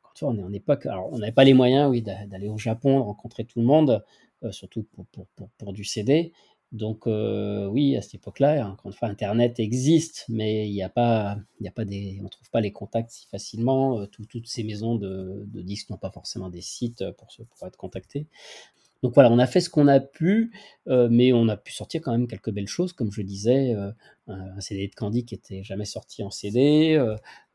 Quand 0.01 0.27
on 0.27 0.37
est 0.37 0.43
en 0.43 0.53
époque, 0.53 0.87
on 1.11 1.19
n'avait 1.19 1.31
pas 1.31 1.43
les 1.43 1.53
moyens, 1.53 1.89
oui, 1.89 2.01
d'aller 2.01 2.47
au 2.47 2.57
Japon, 2.57 2.99
de 2.99 3.03
rencontrer 3.03 3.45
tout 3.45 3.59
le 3.59 3.65
monde, 3.65 4.03
euh, 4.43 4.51
surtout 4.51 4.83
pour, 4.93 5.05
pour, 5.07 5.27
pour, 5.57 5.73
du 5.73 5.83
CD. 5.83 6.33
Donc 6.73 7.05
euh, 7.05 7.67
oui, 7.67 7.95
à 7.95 8.01
cette 8.01 8.15
époque-là, 8.15 8.67
encore 8.67 8.87
une 8.87 8.93
fois, 8.93 9.07
Internet 9.07 9.59
existe, 9.59 10.25
mais 10.27 10.67
il 10.67 10.73
n'y 10.73 10.81
a 10.81 10.89
pas, 10.89 11.37
il 11.59 11.67
a 11.67 11.71
pas 11.71 11.85
des, 11.85 12.19
on 12.23 12.27
trouve 12.29 12.49
pas 12.49 12.61
les 12.61 12.71
contacts 12.71 13.11
si 13.11 13.27
facilement. 13.27 13.99
Euh, 13.99 14.07
toutes 14.07 14.47
ces 14.47 14.63
maisons 14.63 14.95
de, 14.95 15.45
disques 15.61 15.91
n'ont 15.91 15.97
pas 15.97 16.09
forcément 16.09 16.49
des 16.49 16.61
sites 16.61 17.03
pour, 17.11 17.31
se, 17.31 17.43
pour 17.43 17.67
être 17.67 17.77
contactés. 17.77 18.25
Donc 19.03 19.13
voilà, 19.13 19.29
on 19.31 19.37
a 19.37 19.45
fait 19.45 19.59
ce 19.59 19.69
qu'on 19.69 19.87
a 19.87 19.99
pu, 19.99 20.51
euh, 20.87 21.09
mais 21.11 21.31
on 21.31 21.47
a 21.47 21.57
pu 21.57 21.73
sortir 21.73 22.01
quand 22.01 22.11
même 22.11 22.25
quelques 22.25 22.51
belles 22.51 22.67
choses, 22.67 22.93
comme 22.93 23.11
je 23.11 23.21
disais, 23.21 23.75
un 24.27 24.61
CD 24.61 24.87
de 24.87 24.95
Candy 24.95 25.25
qui 25.25 25.35
était 25.35 25.61
jamais 25.61 25.85
sorti 25.85 26.23
en 26.23 26.31
CD. 26.31 26.97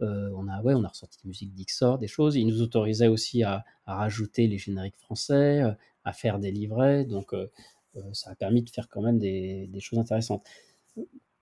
on 0.01 0.49
a, 0.49 0.63
ouais, 0.63 0.75
on 0.75 0.85
a 0.85 0.89
ressorti 0.89 1.19
des 1.25 1.29
musiques 1.29 1.55
d'Ixor, 1.55 1.99
des 1.99 2.07
choses. 2.07 2.37
Ils 2.37 2.47
nous 2.47 2.63
autorisaient 2.63 3.09
aussi 3.09 3.43
à, 3.43 3.65
à, 3.87 3.97
rajouter 3.97 4.47
les 4.47 4.59
génériques 4.59 4.99
français, 4.99 5.63
à 6.09 6.13
faire 6.13 6.39
des 6.39 6.51
livrets. 6.51 7.05
Donc 7.05 7.35
euh, 7.35 7.51
ça 8.13 8.31
a 8.31 8.35
permis 8.35 8.63
de 8.63 8.71
faire 8.71 8.89
quand 8.89 9.03
même 9.03 9.19
des, 9.19 9.69
choses 9.81 9.99
intéressantes. 9.99 10.45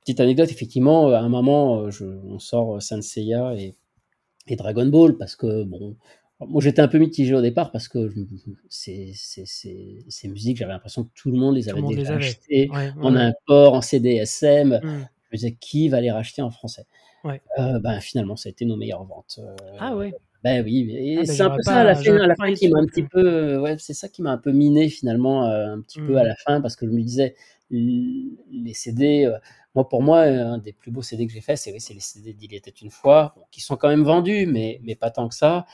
Petite 0.01 0.21
anecdote, 0.21 0.51
effectivement, 0.51 1.09
à 1.09 1.19
un 1.19 1.29
moment, 1.29 1.83
euh, 1.83 2.21
on 2.25 2.39
sort 2.39 2.81
Senseiya 2.81 3.55
et, 3.57 3.75
et 4.47 4.57
Dragon 4.57 4.87
Ball 4.87 5.17
parce 5.17 5.35
que, 5.35 5.65
bon, 5.65 5.97
moi 6.41 6.61
j'étais 6.61 6.83
un 6.83 6.89
peu 6.89 6.99
mitigé 6.99 7.35
au 7.35 7.41
départ 7.41 7.73
parce 7.73 7.89
que 7.89 8.13
ces, 8.69 9.13
musiques, 10.25 10.59
j'avais 10.59 10.73
l'impression 10.73 11.05
que 11.05 11.11
tout 11.15 11.31
le 11.31 11.39
monde 11.39 11.57
les 11.57 11.69
avait 11.69 11.83
déjà 11.83 12.15
achetées 12.15 12.69
en 13.01 13.17
import, 13.17 13.75
en 13.75 13.81
CDSM. 13.81 14.81
Mm. 14.83 15.09
Je 15.23 15.29
me 15.33 15.37
disais, 15.39 15.57
qui 15.59 15.89
va 15.89 16.01
les 16.01 16.11
racheter 16.11 16.43
en 16.43 16.51
français? 16.51 16.87
Euh, 17.59 17.81
ben, 17.81 17.99
Finalement, 18.01 18.37
ça 18.37 18.49
a 18.49 18.51
été 18.51 18.65
nos 18.65 18.77
meilleures 18.77 19.05
ventes. 19.05 19.41
ah 19.81 19.97
ouais 19.97 20.15
ben 20.47 20.64
oui, 20.64 20.88
et 20.92 21.16
ah, 21.16 21.20
ben, 21.22 21.26
c'est 21.26 21.42
un 21.42 21.51
peu 21.51 21.62
ça 21.62 21.80
à 21.80 21.82
la 21.82 21.97
fin, 21.97 22.16
à 22.16 22.26
la 22.28 22.36
fin 22.36 22.53
qui 22.55 22.68
m'a 22.68 22.78
un 22.78 22.86
petit 22.86 23.03
peu, 23.03 23.59
ouais, 23.59 23.74
c'est 23.80 23.94
ça 23.94 24.09
qui 24.09 24.22
m'a 24.22 24.30
un 24.30 24.38
peu 24.38 24.53
miné 24.53 24.88
finalement, 24.88 25.44
euh, 25.47 25.74
un 25.74 25.80
petit 25.80 25.99
peu 25.99 26.18
à 26.18 26.22
mmh. 26.22 26.26
la 26.28 26.36
fin, 26.36 26.61
parce 26.61 26.76
que 26.76 26.86
je 26.86 26.92
me 26.92 27.03
disais, 27.03 27.34
les 27.70 28.72
CD, 28.72 29.24
euh, 29.24 29.36
moi 29.74 29.88
pour 29.88 30.03
moi, 30.03 30.20
un 30.20 30.59
des 30.59 30.72
plus 30.72 30.92
beaux 30.92 31.03
CD 31.03 31.26
que 31.26 31.32
j'ai 31.32 31.40
fait, 31.40 31.57
c'est 31.57 31.72
les 31.72 31.80
CD 31.80 32.32
d'Il 32.32 32.55
était 32.55 32.70
une 32.70 32.92
fois, 32.92 33.34
qui 33.51 33.61
sont 33.61 33.74
quand 33.74 33.88
même 33.88 34.05
vendus, 34.05 34.47
mais, 34.47 34.80
mais 34.84 34.94
pas 34.94 35.11
tant 35.11 35.28
que 35.28 35.34
ça. 35.34 35.66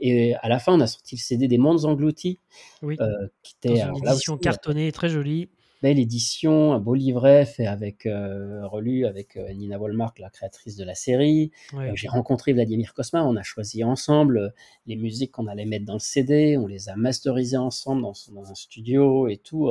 Et 0.00 0.34
à 0.34 0.48
la 0.48 0.58
fin, 0.58 0.74
on 0.74 0.80
a 0.80 0.88
sorti 0.88 1.14
le 1.14 1.20
CD 1.20 1.46
des 1.46 1.58
Mondes 1.58 1.84
Engloutis, 1.84 2.40
oui. 2.82 2.96
Euh, 3.00 3.28
qui 3.44 3.54
était 3.62 3.80
une 3.80 3.96
édition 4.08 4.36
cartonnée, 4.38 4.90
très 4.90 5.08
jolie 5.08 5.50
belle 5.82 5.98
édition, 5.98 6.72
un 6.72 6.78
beau 6.78 6.94
livret 6.94 7.44
fait 7.44 7.66
avec 7.66 8.06
euh, 8.06 8.66
relu 8.66 9.06
avec 9.06 9.36
euh, 9.36 9.52
Nina 9.52 9.78
Wolmark, 9.78 10.18
la 10.18 10.30
créatrice 10.30 10.76
de 10.76 10.84
la 10.84 10.94
série. 10.94 11.52
Euh, 11.74 11.92
j'ai 11.94 12.08
rencontré 12.08 12.52
Vladimir 12.52 12.94
Kosma, 12.94 13.24
on 13.24 13.36
a 13.36 13.42
choisi 13.42 13.84
ensemble 13.84 14.54
les 14.86 14.96
musiques 14.96 15.32
qu'on 15.32 15.46
allait 15.46 15.66
mettre 15.66 15.84
dans 15.84 15.94
le 15.94 15.98
CD, 15.98 16.56
on 16.56 16.66
les 16.66 16.88
a 16.88 16.96
masterisées 16.96 17.56
ensemble 17.56 18.02
dans, 18.02 18.14
un 18.50 18.54
studio 18.54 19.28
et 19.28 19.36
tout. 19.36 19.70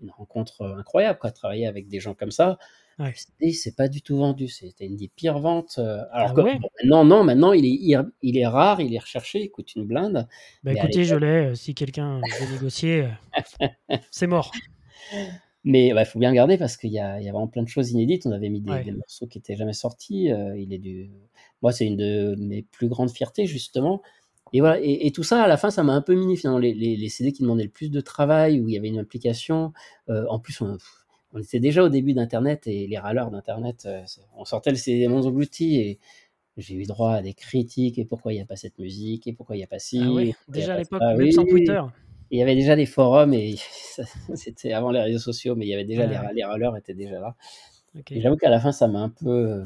une 0.00 0.10
rencontre 0.10 0.64
incroyable, 0.78 1.18
quoi, 1.18 1.30
travailler 1.30 1.66
avec 1.66 1.88
des 1.88 2.00
gens 2.00 2.14
comme 2.14 2.30
ça. 2.30 2.58
Le 2.98 3.10
CD, 3.14 3.52
c'est 3.52 3.74
pas 3.74 3.88
du 3.88 4.00
tout 4.00 4.18
vendu, 4.18 4.48
c'était 4.48 4.86
une 4.86 4.96
des 4.96 5.08
pires 5.08 5.40
ventes. 5.40 5.78
alors 5.78 6.30
ah 6.30 6.32
que 6.34 6.86
non, 6.86 7.04
non, 7.04 7.24
maintenant 7.24 7.52
il 7.52 7.64
est, 7.66 7.98
il 8.22 8.38
est 8.38 8.46
rare, 8.46 8.80
il 8.80 8.94
est 8.94 8.98
recherché, 8.98 9.42
il 9.42 9.50
coûte 9.50 9.74
une 9.74 9.86
blinde. 9.86 10.28
Bah 10.62 10.72
écoutez, 10.72 11.04
je 11.04 11.16
l'ai, 11.16 11.54
si 11.56 11.74
quelqu'un 11.74 12.20
veut 12.20 12.52
négocier, 12.52 13.08
c'est 14.10 14.26
mort. 14.26 14.52
Mais 15.64 15.88
il 15.88 16.04
faut 16.06 16.18
bien 16.18 16.30
le 16.30 16.34
garder 16.34 16.58
parce 16.58 16.76
qu'il 16.76 16.90
y, 16.90 16.94
y, 16.94 16.98
a 16.98 17.18
vraiment 17.20 17.46
plein 17.46 17.62
de 17.62 17.68
choses 17.68 17.92
inédites. 17.92 18.26
On 18.26 18.32
avait 18.32 18.48
mis 18.48 18.60
des, 18.60 18.92
morceaux 18.92 19.26
qui 19.26 19.38
n'étaient 19.38 19.54
jamais 19.54 19.72
sortis. 19.72 20.32
Euh, 20.32 20.58
il 20.58 20.72
est 20.72 20.78
du... 20.78 21.10
Moi, 21.62 21.70
c'est 21.70 21.86
une 21.86 21.96
de 21.96 22.34
mes 22.36 22.62
plus 22.62 22.88
grandes 22.88 23.10
fiertés, 23.10 23.46
justement. 23.46 24.02
Et 24.52 24.60
voilà, 24.60 24.78
et, 24.82 25.10
tout 25.12 25.22
ça, 25.22 25.42
à 25.42 25.48
la 25.48 25.56
fin, 25.56 25.70
ça 25.70 25.82
m'a 25.82 25.94
un 25.94 26.02
peu 26.02 26.14
miné 26.14 26.36
finalement. 26.36 26.58
Les, 26.58 26.74
les, 26.74 27.08
CD 27.08 27.32
qui 27.32 27.42
demandaient 27.42 27.64
le 27.64 27.70
plus 27.70 27.90
de 27.90 28.00
travail, 28.00 28.60
où 28.60 28.68
il 28.68 28.74
y 28.74 28.76
avait 28.76 28.88
une 28.88 28.98
implication. 28.98 29.72
Euh, 30.10 30.26
en 30.28 30.40
plus, 30.40 30.60
on, 30.60 30.76
était 31.38 31.60
déjà 31.60 31.84
au 31.84 31.88
début 31.88 32.12
d'Internet 32.12 32.66
et 32.66 32.86
les 32.86 32.98
râleurs 32.98 33.30
d'Internet, 33.30 33.84
euh, 33.86 34.02
on 34.36 34.44
sortait 34.44 34.70
le 34.70 34.76
CD 34.76 35.06
engloutis 35.06 35.76
et 35.76 35.98
j'ai 36.58 36.74
eu 36.74 36.84
droit 36.84 37.14
à 37.14 37.22
des 37.22 37.32
critiques 37.32 37.98
et 37.98 38.04
pourquoi 38.04 38.34
il 38.34 38.36
n'y 38.36 38.42
a 38.42 38.44
pas 38.44 38.56
cette 38.56 38.78
musique 38.78 39.26
et 39.26 39.32
pourquoi 39.32 39.56
il 39.56 39.60
n'y 39.60 39.64
a 39.64 39.68
pas 39.68 39.78
ci. 39.78 40.02
Ah 40.02 40.52
déjà 40.52 40.74
à 40.74 40.78
l'époque, 40.78 41.00
même 41.00 41.32
sans 41.32 41.46
Twitter 41.46 41.80
il 42.32 42.38
y 42.38 42.42
avait 42.42 42.54
déjà 42.54 42.74
des 42.74 42.86
forums 42.86 43.34
et 43.34 43.56
c'était 44.34 44.72
avant 44.72 44.90
les 44.90 45.00
réseaux 45.00 45.18
sociaux, 45.18 45.54
mais 45.54 45.66
il 45.66 45.68
y 45.68 45.74
avait 45.74 45.84
déjà 45.84 46.06
les, 46.06 46.18
les 46.34 46.78
étaient 46.78 46.94
déjà 46.94 47.20
là. 47.20 47.36
j'avoue 48.10 48.36
qu'à 48.36 48.48
la 48.48 48.58
fin, 48.58 48.72
ça 48.72 48.88
m'a 48.88 49.00
un 49.00 49.10
peu. 49.10 49.62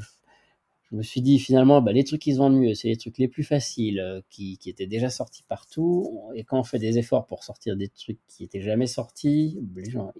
Je 0.91 0.97
me 0.97 1.03
suis 1.03 1.21
dit 1.21 1.39
finalement, 1.39 1.81
bah, 1.81 1.93
les 1.93 2.05
trucs 2.05 2.21
qui 2.21 2.33
se 2.33 2.39
vendent 2.39 2.59
mieux, 2.59 2.75
c'est 2.75 2.89
les 2.89 2.97
trucs 2.97 3.19
les 3.19 3.29
plus 3.29 3.45
faciles, 3.45 4.01
euh, 4.01 4.21
qui, 4.31 4.59
qui, 4.59 4.71
étaient 4.71 4.87
déjà 4.87 5.11
sortis 5.11 5.45
partout. 5.49 6.21
Et 6.35 6.45
quand 6.45 6.59
on 6.59 6.65
fait 6.65 6.79
des 6.79 6.99
efforts 6.99 7.27
pour 7.27 7.45
sortir 7.45 7.77
des 7.77 7.89
trucs 7.89 8.19
qui 8.29 8.45
étaient 8.45 8.63
jamais 8.63 8.87
sortis, 8.87 9.61
les 9.75 9.91
gens, 9.91 10.13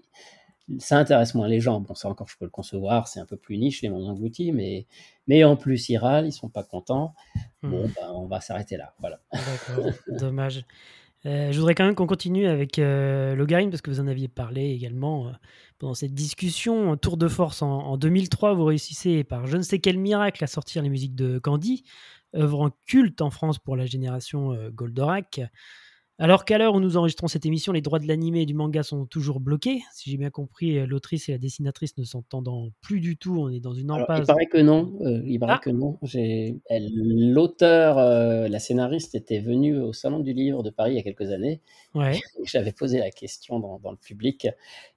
ça 0.79 0.97
intéresse 0.97 1.35
moins 1.35 1.47
les 1.47 1.61
gens. 1.61 1.79
Bon, 1.81 1.95
ça 1.95 2.09
encore, 2.09 2.27
je 2.29 2.37
peux 2.37 2.45
le 2.45 2.51
concevoir, 2.51 3.07
c'est 3.07 3.19
un 3.19 3.25
peu 3.25 3.37
plus 3.37 3.57
niche, 3.57 3.81
les 3.81 3.89
mondes 3.89 4.09
engloutis, 4.09 4.51
mais, 4.51 4.87
mais 5.27 5.43
en 5.43 5.55
plus, 5.55 5.87
ils 5.89 5.97
râlent, 5.97 6.27
ils 6.27 6.33
sont 6.33 6.49
pas 6.49 6.63
contents. 6.63 7.13
Bon, 7.63 7.87
hmm. 7.87 7.91
bah, 7.95 8.11
on 8.13 8.27
va 8.27 8.39
s'arrêter 8.39 8.77
là. 8.77 8.93
Voilà. 8.99 9.19
D'accord, 9.33 9.91
dommage. 10.19 10.65
Euh, 11.25 11.51
je 11.51 11.57
voudrais 11.57 11.75
quand 11.75 11.85
même 11.85 11.95
qu'on 11.95 12.07
continue 12.07 12.47
avec 12.47 12.79
euh, 12.79 13.35
Logarine 13.35 13.69
parce 13.69 13.81
que 13.81 13.89
vous 13.89 13.99
en 13.99 14.07
aviez 14.07 14.27
parlé 14.27 14.69
également 14.69 15.27
euh, 15.27 15.31
pendant 15.79 15.93
cette 15.93 16.13
discussion. 16.13 16.95
Tour 16.95 17.17
de 17.17 17.27
force 17.27 17.61
en, 17.61 17.97
2003, 17.97 18.53
vous 18.53 18.65
réussissez 18.65 19.23
par 19.23 19.47
je 19.47 19.57
ne 19.57 19.63
sais 19.63 19.79
quel 19.79 19.97
miracle 19.97 20.43
à 20.43 20.47
sortir 20.47 20.81
les 20.81 20.89
musiques 20.89 21.15
de 21.15 21.39
Candy, 21.39 21.83
œuvre 22.35 22.61
en 22.61 22.69
culte 22.85 23.21
en 23.21 23.31
France 23.31 23.57
pour 23.59 23.75
la 23.75 23.85
génération 23.85 24.55
Goldorak. 24.71 25.41
Alors 26.19 26.45
qu'à 26.45 26.57
l'heure 26.57 26.73
où 26.73 26.79
nous 26.79 26.97
enregistrons 26.97 27.27
cette 27.27 27.45
émission, 27.45 27.71
les 27.71 27.81
droits 27.81 27.99
de 27.99 28.07
l'animé 28.07 28.41
et 28.41 28.45
du 28.47 28.55
manga 28.55 28.81
sont 28.81 29.05
toujours 29.05 29.39
bloqués. 29.39 29.83
Si 29.93 30.09
j'ai 30.09 30.17
bien 30.17 30.31
compris, 30.31 30.79
euh, 30.79 30.87
l'autrice 30.87 31.29
et 31.29 31.33
la 31.33 31.37
dessinatrice 31.37 31.95
ne 31.97 32.03
s'entendant 32.03 32.69
plus 32.81 32.99
du 32.99 33.17
tout. 33.17 33.39
On 33.39 33.49
est 33.49 33.59
dans 33.59 33.73
une 33.73 33.91
impasse. 33.91 34.21
il 34.21 34.25
paraît 34.25 34.47
que 34.47 34.57
non. 34.57 34.97
Euh, 35.01 35.21
il 35.27 35.39
paraît 35.39 35.53
ah. 35.57 35.61
que 35.63 35.69
non. 35.69 35.99
L'auteur, 36.71 37.99
euh, 37.99 38.47
la 38.47 38.57
scénariste 38.57 39.13
était 39.13 39.39
venue 39.39 39.77
au 39.79 39.93
Salon 39.93 40.19
du 40.19 40.33
Livre 40.33 40.63
de 40.63 40.71
Paris 40.71 40.93
il 40.93 40.95
y 40.95 40.99
a 40.99 41.03
quelques 41.03 41.31
années. 41.31 41.61
Ouais. 41.93 42.19
J'avais 42.45 42.71
posé 42.71 42.97
la 42.97 43.11
question 43.11 43.59
dans, 43.59 43.91
le 43.91 43.97
public 43.97 44.47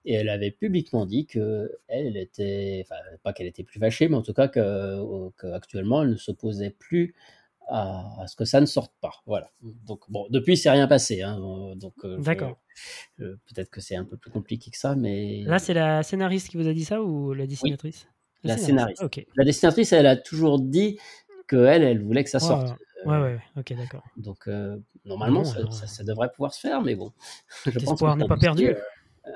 et 0.07 0.15
elle 0.15 0.31
avait 0.31 0.51
publiquement 0.51 1.05
dit 1.05 1.27
que 1.27 1.71
elle 1.89 2.17
était, 2.17 2.83
enfin, 2.87 3.01
pas 3.23 3.35
qu'elle 3.35 3.47
était 3.47 3.63
plus 3.63 3.79
fâchée, 3.79 4.09
mais 4.09 4.17
en 4.17 4.23
tout 4.23 4.33
cas 4.33 4.49
qu'actuellement 4.49 6.03
elle 6.03 6.11
ne 6.11 6.17
s'opposait 6.17 6.71
plus 6.71 7.15
à, 7.71 8.27
ce 8.27 8.37
que 8.37 8.45
ça 8.45 8.61
ne 8.61 8.67
sorte 8.67 8.93
pas. 9.01 9.13
Voilà. 9.27 9.51
Donc 9.63 10.01
bon, 10.09 10.27
depuis 10.31 10.57
c'est 10.57 10.71
rien 10.71 10.89
passé. 10.89 11.23
Hein, 11.23 11.39
donc 11.77 11.95
euh, 12.05 12.19
d'accord. 12.19 12.59
Peut-être 13.17 13.71
que 13.71 13.81
c'est 13.81 13.97
un 13.97 14.05
peu 14.05 14.17
plus 14.17 14.31
compliqué 14.31 14.71
que 14.71 14.77
ça, 14.77 14.95
mais 14.95 15.43
là 15.45 15.59
c'est 15.59 15.75
la 15.75 16.03
scénariste 16.03 16.49
qui 16.49 16.57
vous 16.57 16.69
a 16.69 16.73
dit 16.73 16.85
ça 16.85 17.03
ou 17.03 17.33
la 17.33 17.47
dessinatrice? 17.47 18.09
La, 18.43 18.57
scénariste. 18.57 19.03
La 19.37 19.45
dessinatrice, 19.45 19.93
elle 19.93 20.07
a 20.07 20.17
toujours 20.17 20.61
dit 20.61 20.99
que 21.47 21.57
elle, 21.67 22.03
voulait 22.03 22.25
que 22.25 22.31
ça 22.31 22.41
sorte. 22.41 22.75
Ouais, 23.05 23.19
ouais, 23.19 23.39
ok, 23.57 23.75
d'accord. 23.75 24.05
Donc, 24.17 24.47
euh, 24.47 24.79
normalement, 25.05 25.45
ça, 25.45 26.05
devrait 26.05 26.31
pouvoir 26.31 26.55
se 26.55 26.61
faire, 26.61 26.83
mais 26.83 26.95
bon. 26.95 27.13
Je 27.67 27.79
pense 27.81 28.01
n'est 28.17 28.27
pas 28.27 28.37
perdu. 28.37 28.75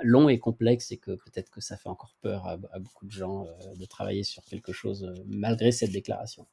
long 0.02 0.28
et 0.28 0.38
complexe 0.38 0.90
et 0.92 0.96
que 0.96 1.12
peut-être 1.12 1.50
que 1.50 1.60
ça 1.60 1.76
fait 1.76 1.88
encore 1.88 2.14
peur 2.22 2.46
à, 2.46 2.56
beaucoup 2.78 3.06
de 3.06 3.10
gens 3.10 3.46
de 3.76 3.84
travailler 3.84 4.22
sur 4.22 4.42
quelque 4.44 4.72
chose 4.72 5.12
malgré 5.26 5.70
cette 5.70 5.92
déclaration. 5.92 6.46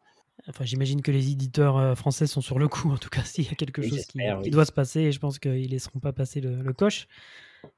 Enfin, 0.48 0.66
j'imagine 0.66 1.02
que 1.02 1.12
les 1.12 1.32
éditeurs 1.32 1.98
français 1.98 2.28
sont 2.28 2.42
sur 2.42 2.60
le 2.60 2.68
coup, 2.68 2.92
en 2.92 2.98
tout 2.98 3.10
cas, 3.10 3.24
s'il 3.26 3.46
y 3.46 3.50
a 3.50 3.56
quelque 3.56 3.82
chose 3.82 4.06
qui, 4.06 4.20
doit 4.50 4.66
se 4.66 4.72
passer, 4.72 5.02
et 5.02 5.12
je 5.12 5.20
pense 5.20 5.40
qu'ils 5.40 5.64
ne 5.64 5.68
laisseront 5.68 6.00
pas 6.00 6.14
passer 6.14 6.42
le, 6.42 6.74
coche. 6.74 7.08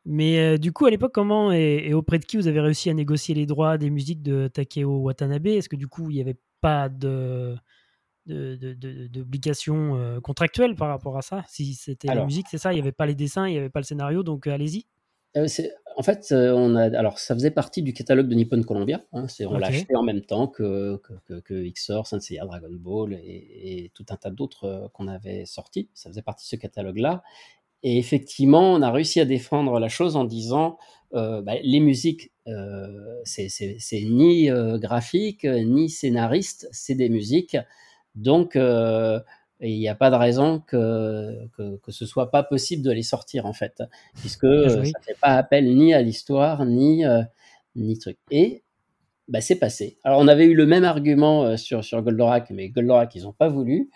Mais 0.05 0.57
du 0.57 0.71
coup, 0.71 0.85
à 0.85 0.89
l'époque, 0.89 1.13
comment 1.13 1.51
et, 1.51 1.93
auprès 1.93 2.19
de 2.19 2.25
qui 2.25 2.37
vous 2.37 2.47
avez 2.47 2.61
réussi 2.61 2.89
à 2.89 2.93
négocier 2.93 3.35
les 3.35 3.45
droits 3.45 3.77
des 3.77 3.89
musiques 3.89 4.21
de 4.21 4.47
Takeo 4.47 4.99
Watanabe? 4.99 5.47
Est-ce 5.47 5.69
que 5.69 5.75
du 5.75 5.87
coup, 5.87 6.09
il 6.09 6.15
n'y 6.15 6.21
avait 6.21 6.37
pas 6.61 6.89
de 6.89 7.55
d'obligations 8.25 9.97
de, 9.97 10.19
contractuelles 10.19 10.75
par 10.75 10.87
rapport 10.87 11.17
à 11.17 11.21
ça? 11.21 11.43
Si 11.47 11.73
c'était 11.73 12.07
la 12.07 12.23
musique, 12.25 12.47
c'est 12.49 12.57
ça, 12.57 12.71
il 12.71 12.75
n'y 12.75 12.81
avait 12.81 12.93
pas 12.93 13.05
les 13.05 13.15
dessins, 13.15 13.47
il 13.47 13.51
n'y 13.51 13.57
avait 13.57 13.69
pas 13.69 13.81
le 13.81 13.85
scénario, 13.85 14.23
donc 14.23 14.47
allez-y. 14.47 14.85
Euh, 15.93 15.99
en 15.99 16.03
fait, 16.03 16.27
euh, 16.31 16.53
on 16.53 16.75
a, 16.75 16.97
alors 16.97 17.19
ça 17.19 17.33
faisait 17.33 17.51
partie 17.51 17.81
du 17.81 17.93
catalogue 17.93 18.27
de 18.27 18.35
Nippon 18.35 18.61
Columbia. 18.63 19.03
Hein, 19.13 19.25
on 19.41 19.57
l'a 19.57 19.67
acheté 19.67 19.95
en 19.95 20.03
même 20.03 20.21
temps 20.21 20.47
que, 20.47 21.01
que, 21.25 21.39
que, 21.39 21.69
XOR, 21.69 22.07
Dragon 22.45 22.69
Ball 22.71 23.13
et, 23.13 23.91
tout 23.93 24.05
un 24.09 24.15
tas 24.15 24.29
d'autres 24.29 24.65
euh, 24.65 24.87
qu'on 24.93 25.07
avait 25.07 25.45
sortis. 25.45 25.89
Ça 25.93 26.09
faisait 26.09 26.21
partie 26.21 26.45
de 26.45 26.49
ce 26.49 26.55
catalogue-là. 26.55 27.23
Et 27.83 27.97
effectivement, 27.97 28.73
on 28.73 28.81
a 28.81 28.91
réussi 28.91 29.19
à 29.19 29.25
défendre 29.25 29.79
la 29.79 29.89
chose 29.89 30.15
en 30.15 30.23
disant 30.23 30.77
bah, 31.11 31.55
les 31.61 31.79
musiques, 31.79 32.31
c'est 33.25 33.49
ni 34.03 34.49
graphique, 34.79 35.43
ni 35.43 35.89
scénariste, 35.89 36.67
c'est 36.71 36.95
des 36.95 37.09
musiques. 37.09 37.57
Donc, 38.15 38.57
et 39.63 39.71
il 39.71 39.79
n'y 39.79 39.87
a 39.87 39.95
pas 39.95 40.11
de 40.11 40.15
raison 40.15 40.61
que, 40.67 41.47
que, 41.57 41.77
que, 41.77 41.91
ce 41.91 42.05
soit 42.05 42.29
pas 42.29 42.43
possible 42.43 42.83
de 42.83 42.91
les 42.91 43.01
sortir 43.01 43.45
en 43.45 43.53
fait, 43.53 43.81
puisque 44.19 44.43
euh, 44.43 44.67
ça 44.67 44.79
ne 44.79 44.83
fait 44.83 45.17
pas 45.19 45.29
appel 45.29 45.73
ni 45.73 45.93
à 45.93 46.01
l'histoire 46.01 46.65
ni 46.65 47.05
euh, 47.05 47.23
ni 47.77 47.97
truc. 47.97 48.17
Et 48.29 48.63
bah, 49.29 49.39
c'est 49.39 49.55
passé. 49.55 49.97
Alors 50.03 50.19
on 50.19 50.27
avait 50.27 50.45
eu 50.45 50.53
le 50.53 50.65
même 50.65 50.83
argument 50.83 51.45
euh, 51.45 51.55
sur 51.55 51.81
sur 51.81 52.01
Goldorak, 52.01 52.49
mais 52.49 52.67
Goldorak 52.69 53.15
ils 53.15 53.23
n'ont 53.23 53.31
pas 53.31 53.47
voulu. 53.47 53.89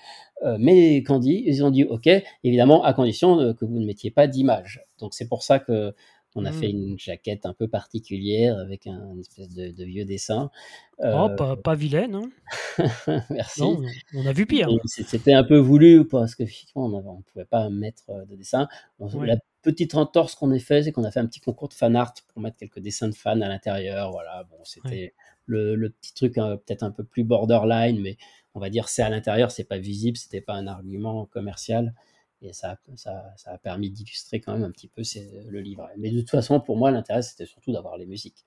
mais 0.57 1.03
Candy 1.03 1.43
ils 1.45 1.65
ont 1.65 1.69
dit 1.69 1.83
ok, 1.83 2.09
évidemment 2.45 2.83
à 2.85 2.93
condition 2.93 3.53
que 3.53 3.65
vous 3.65 3.79
ne 3.79 3.85
mettiez 3.85 4.09
pas 4.09 4.27
d'image. 4.27 4.85
Donc 4.99 5.13
c'est 5.13 5.27
pour 5.27 5.43
ça 5.43 5.59
que 5.59 5.93
on 6.37 6.45
a 6.45 6.51
fait 6.51 6.67
mmh. 6.67 6.77
une 6.77 6.99
jaquette 6.99 7.45
un 7.45 7.53
peu 7.53 7.67
particulière 7.67 8.57
avec 8.59 8.85
un 8.85 9.17
espèce 9.19 9.49
de, 9.49 9.83
vieux 9.83 10.05
dessin. 10.05 10.51
Oh, 10.99 11.29
pas, 11.35 11.55
pas 11.57 11.75
vilaine, 11.75 12.15
hein 12.15 12.29
Merci. 13.29 13.63
on 13.63 14.25
a 14.25 14.33
vu 14.33 14.45
pire. 14.45 14.69
C'était 14.85 15.33
un 15.33 15.43
peu 15.43 15.57
voulu 15.57 16.07
parce 16.07 16.35
que 16.35 16.43
on 16.75 16.89
ne 16.89 17.21
pouvait 17.31 17.45
pas 17.45 17.69
mettre 17.69 18.09
euh, 18.09 18.25
de 18.25 18.35
dessin. 18.35 18.67
La 18.99 19.37
petite 19.63 19.95
entorse 19.95 20.35
qu'on 20.35 20.51
a 20.51 20.59
fait, 20.59 20.83
c'est 20.83 20.91
qu'on 20.91 21.03
a 21.03 21.11
fait 21.11 21.19
un 21.19 21.25
petit 21.25 21.41
concours 21.41 21.69
de 21.69 21.73
fan 21.73 21.95
art 21.95 22.13
pour 22.27 22.41
mettre 22.41 22.57
quelques 22.57 22.79
dessins 22.79 23.09
de 23.09 23.15
fans 23.15 23.41
à 23.41 23.49
l'intérieur. 23.49 24.11
Voilà, 24.11 24.43
bon, 24.49 24.57
c'était 24.63 25.13
le, 25.47 25.89
petit 25.89 26.13
truc 26.13 26.37
hein, 26.37 26.57
peut-être 26.65 26.83
un 26.83 26.91
peu 26.91 27.03
plus 27.03 27.23
borderline, 27.23 27.99
mais 27.99 28.17
on 28.53 28.59
va 28.59 28.69
dire 28.69 28.89
c'est 28.89 29.01
à 29.01 29.09
l'intérieur, 29.09 29.49
c'est 29.49 29.63
pas 29.63 29.79
visible, 29.79 30.17
c'était 30.17 30.41
pas 30.41 30.53
un 30.53 30.67
argument 30.67 31.25
commercial. 31.25 31.93
Et 32.41 32.53
ça, 32.53 32.77
ça, 32.95 33.33
ça 33.35 33.51
a 33.51 33.57
permis 33.57 33.89
d'illustrer 33.89 34.39
quand 34.39 34.53
même 34.53 34.63
un 34.63 34.71
petit 34.71 34.87
peu 34.87 35.01
le 35.49 35.59
livre. 35.59 35.89
Mais 35.97 36.11
de 36.11 36.19
toute 36.19 36.29
façon, 36.29 36.59
pour 36.59 36.77
moi, 36.77 36.91
l'intérêt, 36.91 37.21
c'était 37.21 37.45
surtout 37.45 37.71
d'avoir 37.71 37.97
les 37.97 38.05
musiques. 38.05 38.45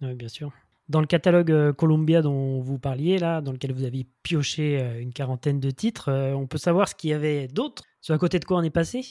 Oui, 0.00 0.14
bien 0.14 0.28
sûr. 0.28 0.52
Dans 0.88 1.00
le 1.00 1.06
catalogue 1.06 1.50
euh, 1.50 1.72
Columbia 1.72 2.22
dont 2.22 2.60
vous 2.60 2.78
parliez, 2.78 3.18
là, 3.18 3.40
dans 3.40 3.52
lequel 3.52 3.72
vous 3.72 3.84
aviez 3.84 4.06
pioché 4.22 4.80
euh, 4.80 5.00
une 5.00 5.12
quarantaine 5.12 5.60
de 5.60 5.70
titres, 5.70 6.10
euh, 6.10 6.34
on 6.34 6.46
peut 6.46 6.58
savoir 6.58 6.88
ce 6.88 6.94
qu'il 6.94 7.10
y 7.10 7.12
avait 7.12 7.48
d'autre? 7.48 7.84
Sur 8.00 8.14
à 8.14 8.18
côté 8.18 8.38
de 8.38 8.44
quoi 8.44 8.58
on 8.58 8.62
est 8.62 8.70
passé? 8.70 9.02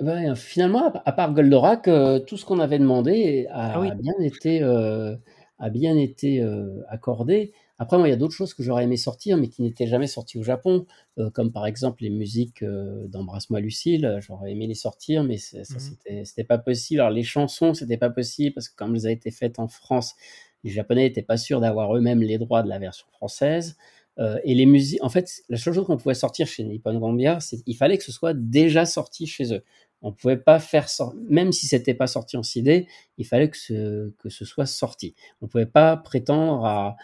Ben, 0.00 0.34
Finalement, 0.34 0.92
à 1.04 1.12
part 1.12 1.34
Goldorak, 1.34 1.88
tout 2.26 2.36
ce 2.36 2.44
qu'on 2.44 2.58
avait 2.58 2.78
demandé 2.78 3.46
a, 3.50 3.80
ah 3.80 3.94
bien 3.94 4.14
été, 4.20 4.62
a 4.62 5.70
bien 5.70 5.96
été 5.96 6.44
accordé. 6.88 7.52
Après, 7.78 7.98
moi, 7.98 8.06
il 8.06 8.10
y 8.10 8.14
a 8.14 8.16
d'autres 8.16 8.34
choses 8.34 8.54
que 8.54 8.62
j'aurais 8.62 8.84
aimé 8.84 8.96
sortir, 8.96 9.36
mais 9.36 9.48
qui 9.48 9.62
n'étaient 9.62 9.86
jamais 9.86 10.06
sorties 10.06 10.38
au 10.38 10.44
Japon, 10.44 10.86
euh, 11.18 11.30
comme 11.30 11.50
par 11.50 11.66
exemple 11.66 12.02
les 12.04 12.10
musiques 12.10 12.62
euh, 12.62 13.06
d'Embrasse-moi 13.08 13.60
Lucille. 13.60 14.18
J'aurais 14.20 14.52
aimé 14.52 14.66
les 14.66 14.74
sortir, 14.74 15.24
mais 15.24 15.38
ça, 15.38 15.58
mmh 15.60 16.24
c'était 16.24 16.44
pas 16.44 16.58
possible. 16.58 17.00
Alors, 17.00 17.12
les 17.12 17.24
chansons, 17.24 17.74
c'était 17.74 17.96
pas 17.96 18.10
possible, 18.10 18.54
parce 18.54 18.68
que 18.68 18.76
comme 18.76 18.94
elles 18.94 19.06
avaient 19.06 19.14
été 19.14 19.30
faites 19.30 19.58
en 19.58 19.66
France, 19.66 20.14
les 20.62 20.70
Japonais 20.70 21.02
n'étaient 21.02 21.22
pas 21.22 21.36
sûrs 21.36 21.60
d'avoir 21.60 21.94
eux-mêmes 21.96 22.22
les 22.22 22.38
droits 22.38 22.62
de 22.62 22.68
la 22.68 22.78
version 22.78 23.06
française. 23.12 23.76
Euh, 24.20 24.38
et 24.44 24.54
les 24.54 24.66
musiques, 24.66 25.02
en 25.02 25.08
fait, 25.08 25.42
la 25.48 25.56
seule 25.56 25.74
chose 25.74 25.86
qu'on 25.86 25.96
pouvait 25.96 26.14
sortir 26.14 26.46
chez 26.46 26.62
Nippon 26.62 26.98
Gambia, 26.98 27.40
c'est 27.40 27.60
qu'il 27.62 27.76
fallait 27.76 27.98
que 27.98 28.04
ce 28.04 28.12
soit 28.12 28.34
déjà 28.34 28.86
sorti 28.86 29.26
chez 29.26 29.52
eux. 29.52 29.64
On 30.02 30.12
pouvait 30.12 30.36
pas 30.36 30.60
faire 30.60 30.86
même 31.28 31.50
si 31.50 31.66
c'était 31.66 31.94
pas 31.94 32.06
sorti 32.06 32.36
en 32.36 32.42
CD, 32.42 32.86
il 33.18 33.26
fallait 33.26 33.48
que 33.48 33.56
ce, 33.56 34.10
que 34.18 34.28
ce 34.28 34.44
soit 34.44 34.66
sorti. 34.66 35.14
On 35.40 35.48
pouvait 35.48 35.66
pas 35.66 35.96
prétendre 35.96 36.64
à, 36.66 36.96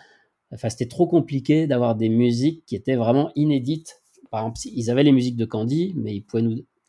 Enfin, 0.53 0.69
c'était 0.69 0.89
trop 0.89 1.07
compliqué 1.07 1.67
d'avoir 1.67 1.95
des 1.95 2.09
musiques 2.09 2.65
qui 2.67 2.77
étaient 2.77 2.97
vraiment 2.97 3.31
inédites. 3.37 4.03
Par 4.31 4.41
exemple, 4.41 4.61
ils 4.65 4.91
avaient 4.91 5.03
les 5.03 5.13
musiques 5.13 5.37
de 5.37 5.45
Candy, 5.45 5.93
mais 5.97 6.25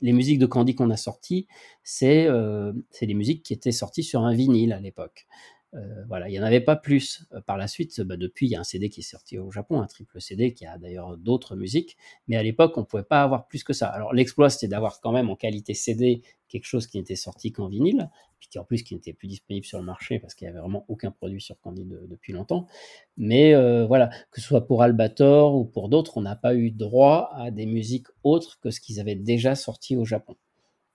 les 0.01 0.13
musiques 0.13 0.39
de 0.39 0.45
Candy 0.45 0.75
qu'on 0.75 0.89
a 0.89 0.97
sorties, 0.97 1.47
c'est 1.83 2.27
euh, 2.27 2.73
les 3.01 3.13
musiques 3.13 3.43
qui 3.43 3.53
étaient 3.53 3.71
sorties 3.71 4.03
sur 4.03 4.21
un 4.23 4.33
vinyle 4.33 4.73
à 4.73 4.79
l'époque. 4.79 5.27
Euh, 5.73 6.03
voilà, 6.07 6.27
il 6.27 6.33
n'y 6.33 6.39
en 6.39 6.43
avait 6.43 6.61
pas 6.61 6.75
plus. 6.75 7.25
Euh, 7.33 7.41
par 7.41 7.57
la 7.57 7.67
suite, 7.67 8.01
bah, 8.01 8.17
depuis, 8.17 8.47
il 8.47 8.51
y 8.51 8.55
a 8.55 8.59
un 8.59 8.63
CD 8.63 8.89
qui 8.89 8.99
est 8.99 9.03
sorti 9.03 9.37
au 9.37 9.51
Japon, 9.51 9.81
un 9.81 9.87
triple 9.87 10.19
CD 10.19 10.53
qui 10.53 10.65
a 10.65 10.77
d'ailleurs 10.77 11.17
d'autres 11.17 11.55
musiques, 11.55 11.97
mais 12.27 12.35
à 12.35 12.43
l'époque, 12.43 12.77
on 12.77 12.81
ne 12.81 12.85
pouvait 12.85 13.03
pas 13.03 13.23
avoir 13.23 13.47
plus 13.47 13.63
que 13.63 13.73
ça. 13.73 13.87
Alors 13.87 14.13
l'exploit, 14.13 14.49
c'était 14.49 14.67
d'avoir 14.67 14.99
quand 14.99 15.11
même 15.11 15.29
en 15.29 15.35
qualité 15.35 15.73
CD 15.73 16.23
quelque 16.49 16.65
chose 16.65 16.87
qui 16.87 16.97
n'était 16.97 17.15
sorti 17.15 17.53
qu'en 17.53 17.69
vinyle, 17.69 18.09
puis 18.39 18.49
qui 18.49 18.59
en 18.59 18.65
plus 18.65 18.83
qui 18.83 18.93
n'était 18.93 19.13
plus 19.13 19.27
disponible 19.27 19.65
sur 19.65 19.79
le 19.79 19.85
marché 19.85 20.19
parce 20.19 20.35
qu'il 20.35 20.45
n'y 20.45 20.49
avait 20.49 20.59
vraiment 20.59 20.83
aucun 20.89 21.11
produit 21.11 21.39
sur 21.39 21.57
Candy 21.61 21.85
depuis 21.85 22.33
longtemps. 22.33 22.67
Mais 23.15 23.53
euh, 23.53 23.85
voilà, 23.85 24.09
que 24.31 24.41
ce 24.41 24.47
soit 24.47 24.67
pour 24.67 24.83
Albator 24.83 25.55
ou 25.55 25.63
pour 25.63 25.87
d'autres, 25.87 26.17
on 26.17 26.21
n'a 26.21 26.35
pas 26.35 26.55
eu 26.55 26.71
droit 26.71 27.31
à 27.35 27.51
des 27.51 27.65
musiques 27.65 28.07
autres 28.23 28.59
que 28.59 28.71
ce 28.71 28.81
qu'ils 28.81 28.99
avaient 28.99 29.15
déjà 29.15 29.55
sorti 29.55 29.95
au 29.95 30.03
Japon. 30.03 30.35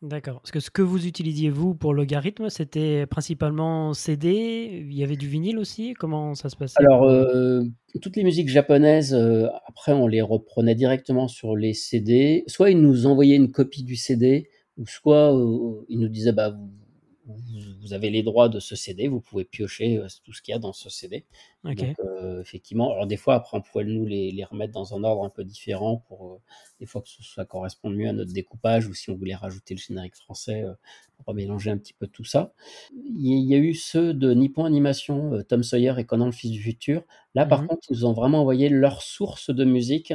D'accord. 0.03 0.41
Parce 0.41 0.51
que 0.51 0.61
ce 0.61 0.71
que 0.71 0.83
vous 0.83 1.07
utilisiez, 1.07 1.49
vous, 1.49 1.75
pour 1.75 1.95
logarithme, 1.95 2.51
c'était 2.51 3.07
principalement 3.07 3.95
CD 3.95 4.85
Il 4.87 4.95
y 4.95 5.03
avait 5.03 5.17
du 5.17 5.27
vinyle 5.27 5.59
aussi 5.59 5.95
Comment 5.95 6.35
ça 6.35 6.51
se 6.51 6.57
passait? 6.57 6.75
Alors, 6.77 7.05
euh, 7.05 7.63
toutes 8.03 8.17
les 8.17 8.25
musiques 8.25 8.49
japonaises, 8.49 9.15
euh, 9.15 9.47
après, 9.67 9.93
on 9.93 10.07
les 10.07 10.21
reprenait 10.21 10.75
directement 10.75 11.29
sur 11.29 11.57
les 11.57 11.73
CD. 11.73 12.45
Soit 12.47 12.71
ils 12.71 12.81
nous 12.81 13.07
envoyaient 13.07 13.37
une 13.37 13.51
copie 13.51 13.85
du 13.85 13.97
CD, 13.97 14.49
ou 14.77 14.87
soit 14.87 15.35
euh, 15.35 15.85
ils 15.89 15.99
nous 15.99 16.09
disaient, 16.09 16.33
bah, 16.33 16.51
vous, 16.51 16.69
vous, 17.27 17.93
avez 17.93 18.11
les 18.11 18.22
droits 18.22 18.49
de 18.49 18.61
ce 18.61 18.77
CD, 18.77 19.09
vous 19.09 19.20
pouvez 19.20 19.45
piocher 19.45 19.99
euh, 19.99 20.07
tout 20.24 20.33
ce 20.33 20.43
qu'il 20.43 20.53
y 20.53 20.55
a 20.55 20.59
dans 20.59 20.72
ce 20.72 20.89
CD. 20.89 21.24
Donc, 21.64 21.83
euh, 21.83 22.41
effectivement, 22.41 22.93
alors 22.93 23.07
des 23.07 23.16
fois, 23.16 23.35
après, 23.35 23.57
on 23.57 23.62
pouvait 23.62 23.85
nous 23.85 24.07
les, 24.07 24.31
les, 24.31 24.45
remettre 24.45 24.72
dans 24.72 24.95
un 24.95 25.03
ordre 25.03 25.24
un 25.24 25.31
peu 25.31 25.43
différent 25.43 26.05
pour 26.09 26.27
euh, 26.27 26.41
des 26.79 26.87
fois 26.87 27.03
que 27.03 27.09
ça 27.09 27.45
corresponde 27.45 27.97
mieux 27.97 28.09
à 28.09 28.12
notre 28.12 28.33
découpage 28.33 28.87
ou 28.87 28.95
si 28.95 29.11
on 29.11 29.16
voulait 29.16 29.35
rajouter 29.35 29.74
le 29.74 29.81
générique 29.81 30.14
français, 30.14 30.64
pour 31.24 31.35
mélanger 31.35 31.70
un 31.70 31.79
petit 31.79 31.95
peu 31.95 32.07
tout 32.07 32.24
ça. 32.24 32.53
Il 32.93 33.45
y 33.45 33.55
a 33.55 33.59
eu 33.59 33.74
ceux 33.74 34.14
de 34.14 34.33
Nippon 34.33 34.64
Animation, 34.64 35.43
Tom 35.49 35.62
Sawyer 35.62 35.95
et 35.99 36.05
Conan 36.05 36.27
le 36.27 36.33
Fils 36.33 36.51
du 36.51 36.62
Futur. 36.62 37.03
Là, 37.35 37.47
par 37.47 37.62
mmh 37.62 37.66
contre, 37.68 37.87
ils 37.91 37.95
nous 37.95 38.05
ont 38.05 38.12
vraiment 38.12 38.43
envoyé 38.43 38.68
leur 38.68 39.03
source 39.03 39.51
de 39.51 39.64
musique 39.64 40.12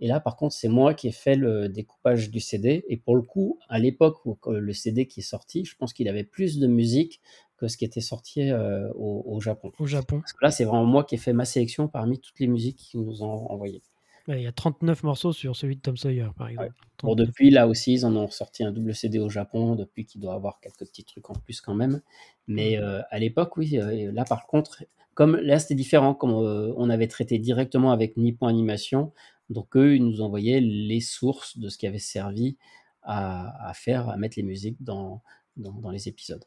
et 0.00 0.08
là, 0.08 0.20
par 0.20 0.36
contre, 0.36 0.54
c'est 0.54 0.68
moi 0.68 0.92
qui 0.94 1.08
ai 1.08 1.12
fait 1.12 1.36
le 1.36 1.68
découpage 1.68 2.30
du 2.30 2.40
CD. 2.40 2.84
Et 2.88 2.96
pour 2.96 3.16
le 3.16 3.22
coup, 3.22 3.58
à 3.68 3.78
l'époque 3.78 4.24
où 4.26 4.36
le 4.50 4.72
CD 4.72 5.06
qui 5.06 5.20
est 5.20 5.24
sorti, 5.24 5.64
je 5.64 5.76
pense 5.76 5.92
qu'il 5.92 6.08
avait 6.08 6.24
plus 6.24 6.58
de 6.58 6.66
musique 6.66 7.20
que 7.56 7.68
ce 7.68 7.76
qui 7.76 7.84
était 7.84 8.00
sorti 8.00 8.50
euh, 8.50 8.90
au, 8.94 9.40
Japon. 9.40 9.72
Au 9.78 9.86
Japon. 9.86 10.20
Parce 10.20 10.32
que 10.32 10.44
là, 10.44 10.50
c'est 10.50 10.64
vraiment 10.64 10.84
moi 10.84 11.04
qui 11.04 11.14
ai 11.14 11.18
fait 11.18 11.32
ma 11.32 11.44
sélection 11.44 11.86
parmi 11.86 12.18
toutes 12.18 12.40
les 12.40 12.48
musiques 12.48 12.76
qu'ils 12.76 13.00
nous 13.00 13.22
ont 13.22 13.50
envoyées. 13.50 13.82
Il 14.26 14.40
y 14.40 14.46
a 14.46 14.52
39 14.52 15.02
morceaux 15.02 15.32
sur 15.32 15.54
celui 15.54 15.76
de 15.76 15.82
Tom 15.82 15.98
Sawyer, 15.98 16.28
par 16.36 16.48
exemple. 16.48 16.72
Bon, 17.02 17.14
depuis, 17.14 17.50
là 17.50 17.68
aussi, 17.68 17.92
ils 17.92 18.06
en 18.06 18.16
ont 18.16 18.30
sorti 18.30 18.64
un 18.64 18.72
double 18.72 18.94
CD 18.94 19.18
au 19.18 19.28
Japon, 19.28 19.74
depuis 19.74 20.06
qu'il 20.06 20.22
doit 20.22 20.32
avoir 20.32 20.60
quelques 20.60 20.78
petits 20.78 21.04
trucs 21.04 21.28
en 21.28 21.34
plus 21.34 21.60
quand 21.60 21.74
même. 21.74 22.00
Mais 22.48 22.78
euh, 22.78 23.02
à 23.10 23.18
l'époque, 23.18 23.58
oui, 23.58 23.78
euh, 23.78 24.10
là, 24.12 24.24
par 24.24 24.46
contre, 24.46 24.82
comme 25.12 25.36
là, 25.36 25.58
c'était 25.58 25.74
différent, 25.74 26.14
comme 26.14 26.32
on 26.32 26.90
avait 26.90 27.06
traité 27.06 27.38
directement 27.38 27.92
avec 27.92 28.16
Nippon 28.16 28.46
Animation, 28.46 29.12
donc 29.54 29.74
eux, 29.76 29.96
ils 29.96 30.04
nous 30.04 30.20
envoyaient 30.20 30.60
les 30.60 31.00
sources 31.00 31.56
de 31.56 31.70
ce 31.70 31.78
qui 31.78 31.86
avait 31.86 31.98
servi 31.98 32.58
à, 33.02 33.72
faire, 33.74 34.08
à 34.08 34.16
mettre 34.16 34.34
les 34.36 34.42
musiques 34.42 34.82
dans, 34.82 35.22
dans, 35.56 35.90
les 35.90 36.08
épisodes. 36.08 36.44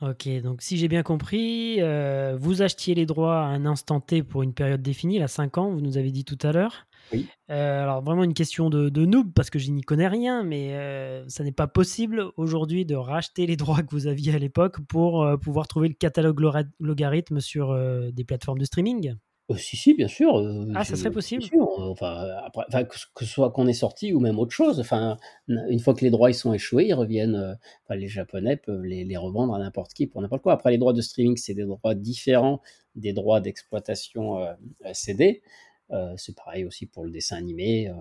Ok, 0.00 0.28
donc 0.42 0.60
si 0.60 0.76
j'ai 0.76 0.88
bien 0.88 1.02
compris, 1.02 1.80
euh, 1.80 2.36
vous 2.38 2.62
achetiez 2.62 2.94
les 2.94 3.06
droits 3.06 3.40
à 3.40 3.46
un 3.46 3.64
instant 3.64 4.00
T 4.00 4.22
pour 4.22 4.42
une 4.42 4.52
période 4.52 4.82
définie, 4.82 5.22
à 5.22 5.28
5 5.28 5.58
ans, 5.58 5.70
vous 5.70 5.80
nous 5.80 5.98
avez 5.98 6.10
dit 6.10 6.24
tout 6.24 6.38
à 6.42 6.52
l'heure. 6.52 6.86
Oui. 7.12 7.28
Euh, 7.50 7.82
alors 7.82 8.02
vraiment 8.02 8.24
une 8.24 8.34
question 8.34 8.70
de, 8.70 8.88
noob, 9.06 9.32
parce 9.34 9.50
que 9.50 9.58
je 9.58 9.70
n'y 9.70 9.82
connais 9.82 10.08
rien, 10.08 10.42
mais 10.42 10.74
euh, 10.74 11.24
ça 11.28 11.44
n'est 11.44 11.52
pas 11.52 11.68
possible 11.68 12.26
aujourd'hui 12.36 12.84
de 12.84 12.96
racheter 12.96 13.46
les 13.46 13.56
droits 13.56 13.82
que 13.82 13.90
vous 13.90 14.06
aviez 14.06 14.34
à 14.34 14.38
l'époque 14.38 14.80
pour 14.88 15.26
pouvoir 15.40 15.68
trouver 15.68 15.88
le 15.88 15.94
catalogue 15.94 16.40
logarithme 16.80 17.40
sur 17.40 17.76
des 18.12 18.24
plateformes 18.24 18.58
de 18.58 18.64
streaming 18.64 19.14
Oh 19.48 19.56
si, 19.58 19.76
si, 19.76 19.92
bien 19.92 20.08
sûr, 20.08 20.38
heu, 20.38 20.66
Ah, 20.72 20.84
ça 20.84 20.96
serait 20.96 21.10
bien 21.10 21.10
possible? 21.10 21.50
sûr, 21.50 21.68
enfin, 21.90 22.28
après 22.44 22.64
enfin, 22.68 22.84
que 22.84 22.98
ce 22.98 23.04
que 23.14 23.26
ce 23.26 23.30
soit 23.32 23.50
qu'on 23.52 23.66
est 23.66 23.74
sorti 23.74 24.14
ou 24.14 24.20
même 24.20 24.38
autre 24.38 24.52
chose, 24.52 24.80
enfin, 24.80 25.18
une 25.48 25.80
fois 25.80 25.92
que 25.94 26.00
les 26.02 26.10
droits 26.10 26.30
ils 26.30 26.34
sont 26.34 26.54
échoués, 26.54 26.86
ils 26.86 26.94
reviennent, 26.94 27.34
heu, 27.36 27.54
enfin 27.84 27.94
les 27.96 28.08
japonais 28.08 28.56
peuvent 28.56 28.82
les 28.82 29.04
les 29.04 29.16
revendre 29.18 29.54
à 29.54 29.58
n'importe 29.58 29.92
qui 29.92 30.06
pour 30.06 30.22
n'importe 30.22 30.42
quoi. 30.42 30.54
Après 30.54 30.70
les 30.70 30.78
droits 30.78 30.94
de 30.94 31.02
streaming, 31.02 31.36
c'est 31.36 31.52
des 31.54 31.64
droits 31.64 31.94
différents 31.94 32.62
des 32.94 33.12
droits 33.12 33.40
d'exploitation, 33.42 34.38
heu, 34.40 34.54
CD. 34.94 35.42
C'est 36.16 36.34
pareil 36.36 36.64
aussi 36.64 36.86
pour 36.86 37.04
le 37.04 37.10
dessin 37.10 37.36
animé, 37.36 37.92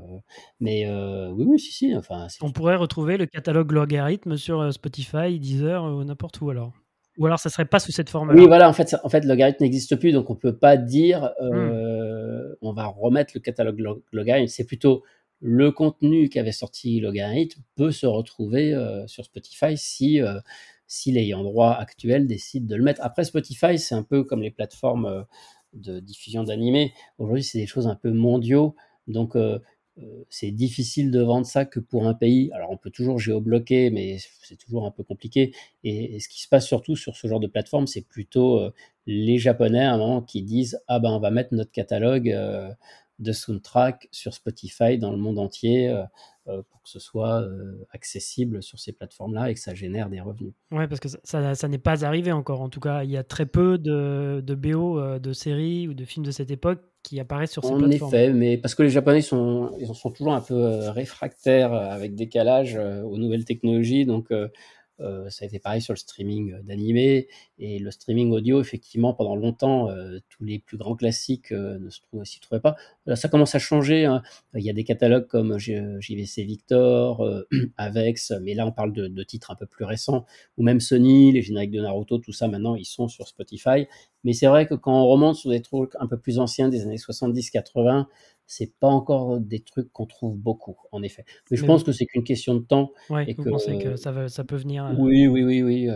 mais 0.62 0.88
oui, 1.32 1.44
oui, 1.46 1.60
si, 1.60 1.74
si, 1.74 1.94
enfin, 1.96 2.28
On 2.42 2.52
pourrait 2.52 2.76
retrouver 2.76 3.18
le 3.18 3.28
catalogue 3.28 3.72
Logarithme 3.72 4.38
sur, 4.38 4.74
Spotify, 4.74 5.40
Deezer 5.40 5.84
ou 5.84 6.04
n'importe 6.04 6.42
où 6.42 6.50
alors? 6.50 6.74
Ou 7.18 7.26
alors 7.26 7.40
ça 7.40 7.50
serait 7.50 7.66
pas 7.66 7.80
sous 7.80 7.92
cette 7.92 8.10
Oui, 8.10 8.12
forme-là? 8.12 8.48
voilà, 8.48 8.70
en 8.70 8.74
fait, 8.74 8.88
ça 8.90 9.02
en 9.04 9.10
fait, 9.10 9.26
Logarithme 9.26 9.64
n'existe 9.64 9.96
plus, 9.98 10.12
donc 10.14 10.30
on 10.30 10.36
peut 10.36 10.58
pas 10.58 10.78
dire, 10.78 11.34
Mmh. 11.52 11.70
heu, 11.72 12.58
on 12.62 12.74
va 12.74 12.86
remettre 12.88 13.34
le 13.36 13.42
catalogue 13.42 13.80
Log 13.80 14.02
Logarithme. 14.12 14.48
C'est 14.48 14.64
plutôt 14.66 15.04
le 15.42 15.72
contenu 15.72 16.30
qu'avait 16.30 16.54
sorti 16.54 17.00
Logarithme 17.02 17.62
peut 17.76 17.92
se 17.92 18.06
retrouver, 18.06 18.74
heu, 18.74 19.04
sur 19.08 19.26
Spotify 19.26 19.78
si, 19.78 20.20
heu, 20.22 20.40
si 20.88 21.12
l'ayant 21.12 21.44
droit 21.44 21.72
actuel 21.72 22.28
décide 22.28 22.66
de 22.66 22.76
le 22.76 22.84
mettre. 22.84 23.02
Après 23.04 23.26
Spotify, 23.26 23.78
c'est 23.78 23.96
un 23.96 24.04
peu 24.04 24.24
comme 24.24 24.42
les 24.42 24.52
plateformes, 24.52 25.06
heu, 25.06 25.24
de 25.74 26.00
diffusion 26.00 26.44
d'animés. 26.44 26.94
Aujourd'hui, 27.18 27.44
c'est 27.44 27.60
des 27.60 27.68
choses 27.68 27.88
un 27.88 27.96
peu 27.96 28.12
mondiaux, 28.12 28.76
donc 29.08 29.36
c'est 30.30 30.52
difficile 30.52 31.12
de 31.12 31.22
vendre 31.22 31.46
ça 31.46 31.66
que 31.66 31.80
pour 31.80 32.08
un 32.08 32.14
pays. 32.16 32.52
Alors 32.54 32.72
on 32.72 32.78
peut 32.78 32.90
toujours 32.90 33.20
géobloquer, 33.20 33.90
mais 33.92 34.18
c'est 34.42 34.56
toujours 34.58 34.86
un 34.86 34.92
peu 34.92 35.04
compliqué 35.04 35.54
et 35.84 36.20
ce 36.20 36.28
qui 36.30 36.42
se 36.42 36.48
passe 36.48 36.66
surtout 36.68 36.96
sur 36.96 37.16
ce 37.16 37.28
genre 37.28 37.40
de 37.40 37.48
plateforme, 37.48 37.88
c'est 37.88 38.02
plutôt, 38.08 38.60
heu, 38.62 38.74
les 39.06 39.38
Japonais 39.38 39.84
à 39.84 39.94
un 39.94 39.98
moment 39.98 40.22
qui 40.22 40.42
disent: 40.44 40.80
«Ah 40.88 41.00
ben, 41.00 41.12
on 41.12 41.20
va 41.20 41.30
mettre 41.32 41.54
notre 41.54 41.72
catalogue, 41.72 42.30
heu, 42.30 42.70
de 43.20 43.32
soundtrack 43.32 44.08
sur 44.12 44.34
Spotify 44.34 44.98
dans 44.98 45.12
le 45.12 45.18
monde 45.18 45.40
entier, 45.40 45.90
heu 45.90 46.04
heu, 46.50 46.64
pour 46.70 46.82
que 46.84 46.90
ce 46.90 47.00
soit, 47.00 47.42
heu, 47.44 47.86
accessible 47.92 48.62
sur 48.64 48.80
ces 48.80 48.94
plateformes-là 48.94 49.50
et 49.52 49.54
que 49.54 49.60
ça 49.62 49.76
génère 49.76 50.10
des 50.10 50.22
revenus». 50.22 50.54
Ouais, 50.72 50.88
parce 50.88 51.00
que 51.00 51.08
ça 51.08 51.20
ça 51.24 51.54
ça 51.56 51.68
n'est 51.68 51.78
pas 51.78 52.04
arrivé 52.04 52.32
encore 52.32 52.62
en 52.62 52.70
tout 52.70 52.80
cas. 52.80 53.04
Il 53.04 53.12
y 53.12 53.18
a 53.18 53.24
très 53.24 53.46
peu 53.46 53.78
de 53.78 54.42
de 54.44 54.56
BO, 54.56 55.20
de 55.20 55.34
séries 55.34 55.88
ou 55.88 55.94
de 55.94 56.04
films 56.04 56.26
de 56.26 56.32
cette 56.32 56.50
époque 56.50 56.82
qui 57.04 57.20
apparaissent 57.20 57.52
sur 57.52 57.64
ces 57.64 57.76
En 57.76 57.76
plateformes. 57.76 58.18
effet, 58.18 58.34
mais 58.34 58.58
parce 58.58 58.76
que 58.76 58.84
les 58.84 58.90
Japonais 58.90 59.22
sont 59.22 59.72
ils 59.80 59.90
en 59.90 59.94
sont 59.94 60.12
toujours 60.12 60.34
un 60.34 60.42
peu, 60.42 60.90
réfractaires, 60.90 61.72
avec 61.74 62.16
décalage, 62.16 62.76
aux 62.78 63.18
nouvelles 63.18 63.46
technologies 63.46 64.06
donc 64.06 64.34
heu, 65.00 65.28
ça 65.30 65.46
a 65.46 65.48
été 65.48 65.60
pareil 65.60 65.82
sur 65.82 65.94
le 65.94 65.98
streaming, 65.98 66.54
heu, 66.54 66.62
d'animés 66.64 67.28
et 67.60 67.80
le 67.80 67.92
streaming 67.92 68.32
audio 68.32 68.62
effectivement 68.62 69.14
pendant 69.14 69.36
longtemps, 69.36 69.90
heu, 69.92 70.22
tous 70.30 70.44
les 70.44 70.60
plus 70.60 70.78
grands 70.78 70.96
classiques, 70.96 71.52
ne 71.52 71.90
s'y 72.24 72.40
trouvaient 72.40 72.62
pas. 72.62 72.76
Ça 73.16 73.28
commence 73.30 73.56
à 73.56 73.60
changer, 73.60 74.06
hein. 74.06 74.22
Il 74.56 74.62
y 74.64 74.70
a 74.70 74.74
des 74.74 74.84
catalogues 74.84 75.28
comme 75.28 75.58
JVC 75.60 76.44
Victor, 76.44 77.26
Avex, 77.78 78.32
mais 78.42 78.54
là 78.54 78.66
on 78.68 78.72
parle 78.72 78.94
de 78.94 79.08
de 79.08 79.24
titres 79.24 79.52
un 79.52 79.56
peu 79.56 79.66
plus 79.66 79.86
récents 79.86 80.26
ou 80.58 80.64
même 80.64 80.80
Sony, 80.80 81.32
les 81.32 81.42
génériques 81.42 81.72
de 81.72 81.82
Naruto, 81.82 82.18
tout 82.20 82.32
ça 82.34 82.48
maintenant 82.48 82.76
ils 82.76 82.86
sont 82.86 83.08
sur 83.08 83.28
Spotify. 83.28 83.88
Mais 84.24 84.34
c'est 84.34 84.48
vrai 84.48 84.66
que 84.68 84.74
quand 84.76 84.94
on 84.94 85.08
remonte 85.08 85.36
sur 85.36 85.50
des 85.50 85.62
trucs 85.62 85.94
un 86.00 86.08
peu 86.08 86.18
plus 86.18 86.40
anciens 86.40 86.70
des 86.70 86.84
années 86.84 86.98
70-80, 86.98 88.08
c'est 88.54 88.74
pas 88.80 88.88
encore 88.90 89.40
des 89.40 89.62
trucs 89.62 89.92
qu'on 89.94 90.06
trouve 90.08 90.38
beaucoup, 90.38 90.78
en 90.92 91.04
effet. 91.04 91.26
Mais 91.52 91.58
je 91.58 91.64
Mais 91.64 91.70
pense 91.70 91.84
que 91.84 91.92
c'est 91.92 92.06
qu'une 92.06 92.24
question 92.24 92.56
de 92.56 92.62
temps 92.66 92.92
ouais, 93.10 93.28
et 93.28 93.36
vous 93.38 93.46
que 93.46 93.50
pensez 93.50 93.78
que 93.78 93.96
ça 93.96 94.14
peut 94.46 94.56
venir, 94.58 94.86
heu 94.86 94.98
oui, 94.98 95.28
oui, 95.28 95.44
oui, 95.44 95.64
oui, 95.64 95.88
heu 95.90 95.94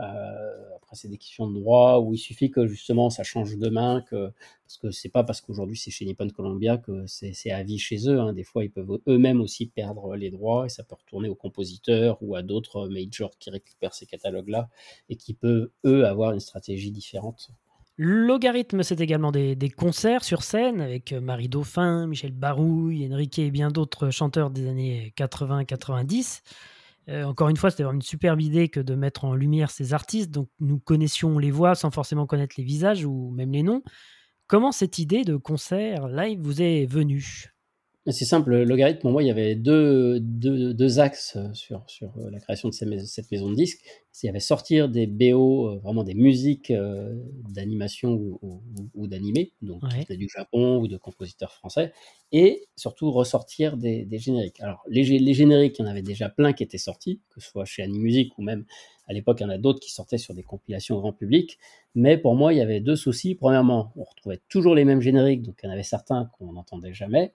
heu, 0.00 0.74
après 0.76 0.96
c'est 0.96 1.08
des 1.08 1.18
questions 1.18 1.48
de 1.50 1.54
droit 1.60 1.98
où 2.00 2.14
il 2.14 2.18
suffit 2.18 2.50
que 2.50 2.66
justement 2.66 3.10
ça 3.10 3.22
change 3.24 3.56
de 3.58 3.68
main, 3.70 4.02
que 4.02 4.32
parce 4.64 4.78
que 4.78 4.90
c'est 4.90 5.08
pas 5.10 5.24
parce 5.24 5.40
qu'aujourd'hui 5.42 5.76
c'est 5.76 5.90
chez 5.92 6.04
Nippon 6.06 6.28
Columbia 6.30 6.78
que 6.78 7.06
c'est 7.06 7.32
c'est 7.34 7.50
à 7.52 7.62
vie 7.64 7.78
chez 7.78 8.08
eux, 8.08 8.20
hein. 8.20 8.32
Des 8.34 8.44
fois, 8.44 8.64
ils 8.64 8.70
peuvent 8.72 9.00
eux-mêmes 9.08 9.40
aussi 9.40 9.66
perdre 9.68 10.16
les 10.16 10.30
droits 10.30 10.66
et 10.66 10.68
ça 10.70 10.84
peut 10.84 10.96
retourner 10.96 11.28
aux 11.28 11.34
compositeurs 11.36 12.18
ou 12.22 12.34
à 12.36 12.42
d'autres 12.42 12.88
majors 12.88 13.32
qui 13.38 13.50
récupèrent 13.50 13.94
ces 13.94 14.06
catalogues-là 14.06 14.68
et 15.10 15.16
qui 15.16 15.34
peuvent, 15.34 15.70
eux, 15.86 16.06
avoir 16.06 16.32
une 16.32 16.40
stratégie 16.40 16.90
différente. 16.92 17.50
Logarithme, 18.02 18.82
c'est 18.82 19.00
également 19.02 19.30
des 19.30 19.56
concerts 19.76 20.24
sur 20.24 20.42
scène 20.42 20.80
avec, 20.80 21.12
heu, 21.12 21.20
Marie 21.20 21.50
Dauphin, 21.50 22.06
Michel 22.06 22.32
Barouille, 22.32 23.06
Enrique 23.12 23.38
et 23.38 23.50
bien 23.50 23.70
d'autres 23.70 24.08
chanteurs 24.08 24.50
des 24.50 24.66
années 24.68 25.12
80-90. 25.16 26.40
Heu, 27.10 27.24
encore 27.26 27.50
une 27.50 27.58
fois, 27.58 27.70
c'était 27.70 27.82
vraiment 27.82 27.98
une 27.98 28.02
superbe 28.02 28.40
idée 28.40 28.70
que 28.70 28.80
de 28.80 28.94
mettre 28.94 29.26
en 29.26 29.34
lumière 29.34 29.70
ces 29.70 29.92
artistes, 29.92 30.30
donc 30.30 30.48
nous 30.60 30.78
connaissions 30.78 31.38
les 31.38 31.50
voix 31.50 31.74
sans 31.74 31.90
forcément 31.90 32.26
connaître 32.26 32.54
les 32.56 32.64
visages 32.64 33.04
ou 33.04 33.30
même 33.32 33.52
les 33.52 33.62
noms. 33.62 33.82
Comment 34.48 34.72
cette 34.72 34.98
idée 34.98 35.24
de 35.24 35.36
concert 35.36 36.08
live 36.08 36.40
vous 36.40 36.62
est 36.62 36.86
venue? 36.86 37.52
C'est 38.06 38.24
simple, 38.24 38.50
le 38.52 38.64
Logarithme, 38.64 39.00
pour 39.00 39.10
moi, 39.10 39.22
il 39.22 39.26
y 39.26 39.30
avait 39.30 39.54
deux 39.54 40.20
deux 40.20 40.72
2 40.72 41.00
axes, 41.00 41.36
heu, 41.36 41.52
sur 41.52 41.84
sur, 41.86 42.16
heu, 42.18 42.30
la 42.30 42.40
création 42.40 42.70
de 42.70 42.74
cette 42.74 43.30
maison 43.30 43.50
de 43.50 43.54
disques. 43.54 43.82
Il 44.22 44.26
y 44.26 44.28
avait 44.30 44.40
sortir 44.40 44.88
des 44.88 45.06
BO, 45.06 45.68
heu, 45.74 45.78
vraiment 45.80 46.02
des 46.02 46.14
musiques, 46.14 46.72
d'animation 47.50 48.12
ou 48.14 48.38
ou 48.42 48.62
ou 48.94 49.06
d'animés, 49.06 49.52
donc 49.60 49.82
Ouais. 49.82 50.10
du 50.10 50.28
Japon 50.34 50.78
ou 50.78 50.88
de 50.88 50.96
compositeurs 50.96 51.52
français 51.52 51.92
et 52.32 52.68
surtout 52.74 53.10
ressortir 53.10 53.76
des 53.76 54.06
des 54.06 54.18
génériques. 54.18 54.60
Alors 54.60 54.82
les 54.88 55.02
les 55.04 55.34
génériques, 55.34 55.78
il 55.78 55.82
y 55.82 55.84
en 55.84 55.90
avait 55.90 56.00
déjà 56.02 56.30
plein 56.30 56.54
qui 56.54 56.62
étaient 56.62 56.78
sortis, 56.78 57.20
que 57.28 57.40
ce 57.42 57.50
soit 57.50 57.66
chez 57.66 57.82
Animusic 57.82 58.36
ou 58.38 58.42
même 58.42 58.64
à 59.08 59.12
l'époque, 59.12 59.38
il 59.40 59.42
y 59.42 59.46
en 59.46 59.50
a 59.50 59.58
d'autres 59.58 59.80
qui 59.80 59.90
sortaient 59.92 60.18
sur 60.18 60.34
des 60.34 60.44
compilations 60.44 60.96
grand 61.00 61.12
public. 61.12 61.58
Mais 61.96 62.16
pour 62.16 62.36
moi, 62.36 62.52
il 62.54 62.58
y 62.58 62.60
avait 62.60 62.78
2 62.80 62.94
soucis. 62.94 63.34
Premièrement, 63.34 63.92
on 63.96 64.04
retrouvait 64.04 64.40
toujours 64.48 64.74
les 64.76 64.84
mêmes 64.84 65.00
génériques, 65.00 65.42
donc 65.42 65.58
il 65.62 65.66
y 65.66 65.68
en 65.68 65.72
avait 65.72 65.82
certains 65.82 66.30
qu'on 66.38 66.52
n'entendait 66.52 66.94
jamais 66.94 67.32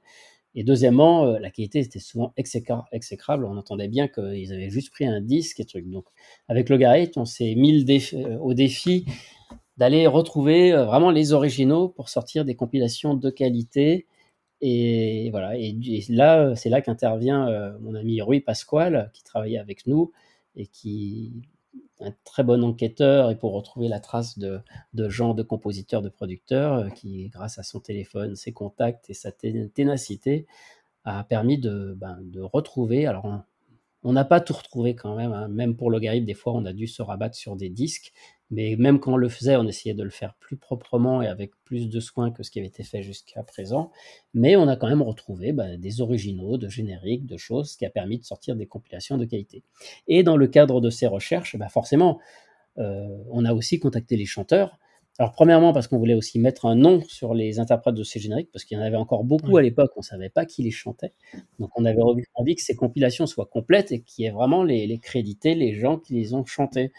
et 0.56 0.64
deuxièmement, 0.64 1.26
heu, 1.28 1.39
la 1.39 1.51
qualité 1.51 1.80
était 1.80 1.99
souvent 1.99 2.34
exécra 2.38 2.86
exécrable. 2.91 3.45
On 3.45 3.58
entendait 3.58 3.88
bien 3.89 4.08
qu'ils 4.08 4.53
avaient 4.53 4.70
juste 4.70 4.91
pris 4.91 5.06
un 5.06 5.22
disque 5.22 5.60
et 5.60 5.66
truc. 5.66 5.89
Donc 5.89 6.06
avec 6.47 6.70
Logarithme, 6.70 7.22
on 7.22 7.26
s'est 7.26 7.56
mis 7.56 7.86
heu, 8.14 8.38
au 8.41 8.53
défi 8.53 9.06
d'aller 9.78 10.08
retrouver, 10.08 10.74
heu, 10.74 10.84
vraiment 10.84 11.12
les 11.12 11.34
originaux 11.34 11.89
pour 11.89 12.10
sortir 12.10 12.45
des 12.45 12.56
compilations 12.56 13.16
de 13.16 13.30
qualité 13.30 14.08
et 14.62 15.30
voilà 15.32 15.58
et 15.58 15.70
et 15.88 16.06
là, 16.10 16.56
c'est 16.56 16.70
là 16.70 16.82
qu'intervient, 16.82 17.49
mon 17.82 17.95
ami 17.95 18.22
Rui 18.22 18.41
Pascual 18.41 19.12
qui 19.14 19.24
travaillait 19.24 19.60
avec 19.60 19.88
nous 19.88 20.12
et 20.56 20.68
qui 20.68 21.34
un 22.02 22.14
très 22.26 22.43
bon 22.43 22.64
enquêteur 22.64 23.32
et 23.32 23.38
pour 23.38 23.54
retrouver 23.54 23.88
la 23.88 24.00
trace 24.00 24.38
de 24.39 24.62
gens, 25.10 25.34
de 25.34 25.43
compositeurs, 25.43 26.02
de 26.02 26.10
producteurs, 26.10 26.80
heu, 26.86 26.89
qui 26.89 27.30
grâce 27.30 27.58
à 27.60 27.64
son 27.64 27.80
téléphone, 27.80 28.36
ses 28.36 28.52
contacts 28.54 29.10
et 29.10 29.14
sa 29.14 29.32
té 29.32 29.70
ténacité 29.74 30.46
a 31.06 31.24
permis 31.24 31.58
de, 31.60 31.96
ben, 31.98 32.20
retrouver 32.54 33.08
alors 33.08 33.26
on 33.26 33.41
on 34.04 34.14
n'a 34.14 34.26
pas 34.26 34.39
tout 34.39 34.54
retrouvé 34.54 34.96
quand 34.96 35.16
même, 35.16 35.34
hein, 35.34 35.48
même 35.50 35.76
pour 35.76 35.91
Logarithme, 35.91 36.26
des 36.26 36.36
fois 36.36 36.54
on 36.54 36.66
a 36.66 36.74
dû 36.74 36.88
se 36.88 37.02
rabattre 37.02 37.36
sur 37.36 37.56
des 37.56 37.70
disques, 37.70 38.14
mais 38.52 38.76
même 38.78 39.00
quand 39.00 39.14
on 39.14 39.18
le 39.18 39.30
faisait, 39.30 39.56
on 39.58 39.68
essayait 39.68 39.96
de 39.96 40.04
le 40.04 40.10
faire 40.10 40.36
plus 40.39 40.58
proprement 40.58 41.22
et 41.22 41.28
avec 41.28 41.52
plus 41.66 41.89
de 41.89 42.00
soin 42.00 42.32
que 42.32 42.43
ce 42.43 42.52
qui 42.52 42.60
avait 42.60 42.68
été 42.68 42.84
fait 42.84 43.02
jusqu'à 43.04 43.43
présent. 43.43 43.91
Mais 44.34 44.56
on 44.56 44.68
a 44.68 44.76
quand 44.76 44.88
même 44.88 45.02
retrouvé, 45.02 45.52
bah, 45.54 45.78
des 45.78 46.02
originaux, 46.02 46.58
de 46.58 46.70
génériques, 46.70 47.26
de 47.26 47.38
choses, 47.38 47.72
ce 47.72 47.78
qui 47.78 47.86
a 47.86 47.89
permis 47.89 48.20
de 48.20 48.24
sortir 48.26 48.56
des 48.56 48.68
compilations 48.68 49.18
de 49.18 49.26
qualité. 49.26 49.64
Et 50.08 50.24
dans 50.24 50.38
le 50.38 50.48
cadre 50.48 50.82
de 50.82 50.89
ces 50.89 51.08
recherches, 51.08 51.58
bah, 51.58 51.70
forcément, 51.70 52.20
heu, 52.78 53.08
on 53.32 53.46
a 53.46 53.54
aussi 53.54 53.80
contacté 53.80 54.18
les 54.18 54.26
chanteurs. 54.26 54.78
Alors 55.18 55.32
premièrement 55.32 55.72
parce 55.72 55.88
qu'on 55.88 55.98
voulait 55.98 56.14
aussi 56.14 56.39
mettre 56.39 56.66
un 56.66 56.76
nom 56.76 57.02
sur 57.08 57.34
les 57.34 57.60
interprètes 57.60 57.96
de 57.96 58.04
ces 58.04 58.20
génériques, 58.20 58.52
parce 58.52 58.66
qu'il 58.66 58.78
y 58.78 58.82
en 58.82 58.84
avait 58.84 58.98
encore 58.98 59.24
beaucoup 59.24 59.56
Oui. 59.56 59.58
à 59.58 59.62
l'époque, 59.62 59.91
on 59.96 60.02
savait 60.02 60.30
pas 60.30 60.46
qui 60.46 60.62
les 60.62 60.72
chantait. 60.72 61.14
Donc 61.60 61.70
on 61.78 61.86
avait 61.86 62.02
envie 62.02 62.24
envie 62.34 62.56
que 62.56 62.62
ces 62.62 62.76
compilations 62.76 63.26
soient 63.26 63.46
complètes 63.46 63.93
et 63.93 64.02
qu'il 64.02 64.26
y 64.26 64.28
ait 64.28 64.32
vraiment 64.32 64.64
les 64.64 64.88
les 64.88 65.00
crédités, 65.00 65.56
les 65.56 65.74
gens 65.76 65.98
qui 66.00 66.16
les 66.16 66.34
ont 66.34 66.43
chantés. 66.46 66.91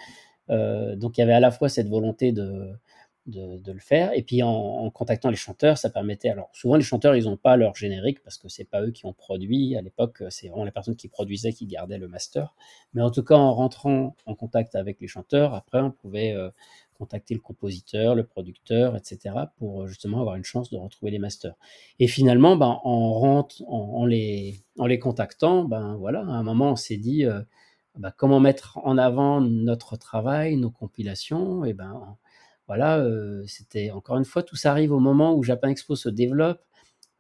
Heu, 0.51 0.97
donc 0.97 1.19
il 1.19 1.21
y 1.21 1.25
avait 1.25 1.33
à 1.35 1.41
la 1.41 1.51
fois 1.51 1.69
cette 1.69 1.89
volonté 1.89 2.33
de 2.33 3.73
le 3.73 3.81
faire 3.81 4.13
et 4.15 4.23
puis 4.23 4.43
en 4.43 4.89
contactant 4.91 5.31
les 5.31 5.37
chanteurs, 5.37 5.79
ça 5.79 5.91
permettait 5.91 6.29
alors 6.31 6.49
souvent 6.53 6.77
les 6.77 6.83
chanteurs, 6.85 7.17
ils 7.17 7.29
ont 7.29 7.37
pas 7.37 7.57
leur 7.57 7.75
générique 7.75 8.23
parce 8.23 8.39
que 8.39 8.49
c'est 8.49 8.65
pas 8.65 8.83
eux 8.83 8.93
qui 8.93 9.05
ont 9.07 9.13
produit. 9.13 9.77
À 9.77 9.83
l'époque, 9.83 10.23
c'est 10.31 10.49
vraiment 10.49 10.65
la 10.65 10.71
personne 10.73 10.97
qui 10.97 11.09
produisait 11.09 11.53
qui 11.53 11.67
gardait 11.67 11.99
le 11.99 12.09
master. 12.09 12.55
Mais 12.95 13.03
en 13.03 13.11
tout 13.11 13.25
cas, 13.25 13.35
en 13.37 13.53
rentrant 13.55 14.15
en 14.27 14.35
contact 14.37 14.77
avec 14.77 15.01
les 15.01 15.09
chanteurs, 15.09 15.55
après 15.55 15.81
on 15.81 15.91
pouvait, 15.91 16.33
heu, 16.35 16.53
contacter 16.99 17.35
le 17.35 17.41
compositeur, 17.41 18.15
le 18.15 18.25
producteur 18.25 18.97
et 18.97 19.01
cetera 19.05 19.49
pour, 19.59 19.83
heu, 19.83 19.87
justement 19.89 20.21
avoir 20.21 20.37
une 20.37 20.45
chance 20.45 20.71
de 20.71 20.77
retrouver 20.79 21.11
les 21.11 21.19
masters. 21.19 21.55
Et 21.99 22.07
finalement, 22.09 22.57
ben, 22.57 22.79
en 22.85 24.07
les 24.07 24.57
les 24.87 24.99
contactant, 25.01 25.65
ben, 25.65 25.97
voilà, 25.97 26.21
à 26.21 26.25
un 26.25 26.43
moment 26.45 26.71
on 26.73 26.77
s'est 26.77 26.97
dit, 26.97 27.25
bah, 27.99 28.13
comment 28.17 28.41
mettre 28.41 28.79
en 28.85 28.99
avant 28.99 29.41
notre 29.41 29.97
travail, 29.97 30.57
nos 30.57 30.71
compilations 30.71 31.65
et 31.65 31.73
ben, 31.75 32.17
voilà, 32.67 32.99
heu, 33.01 33.45
c'était 33.47 33.91
encore 33.91 34.17
une 34.19 34.25
fois, 34.25 34.43
tout 34.43 34.57
ça 34.57 34.71
arrive 34.73 34.93
au 34.93 34.99
moment 35.01 35.35
où 35.35 35.43
Japan 35.43 35.69
Expo 35.69 35.97
se 35.97 36.09
développe. 36.09 36.61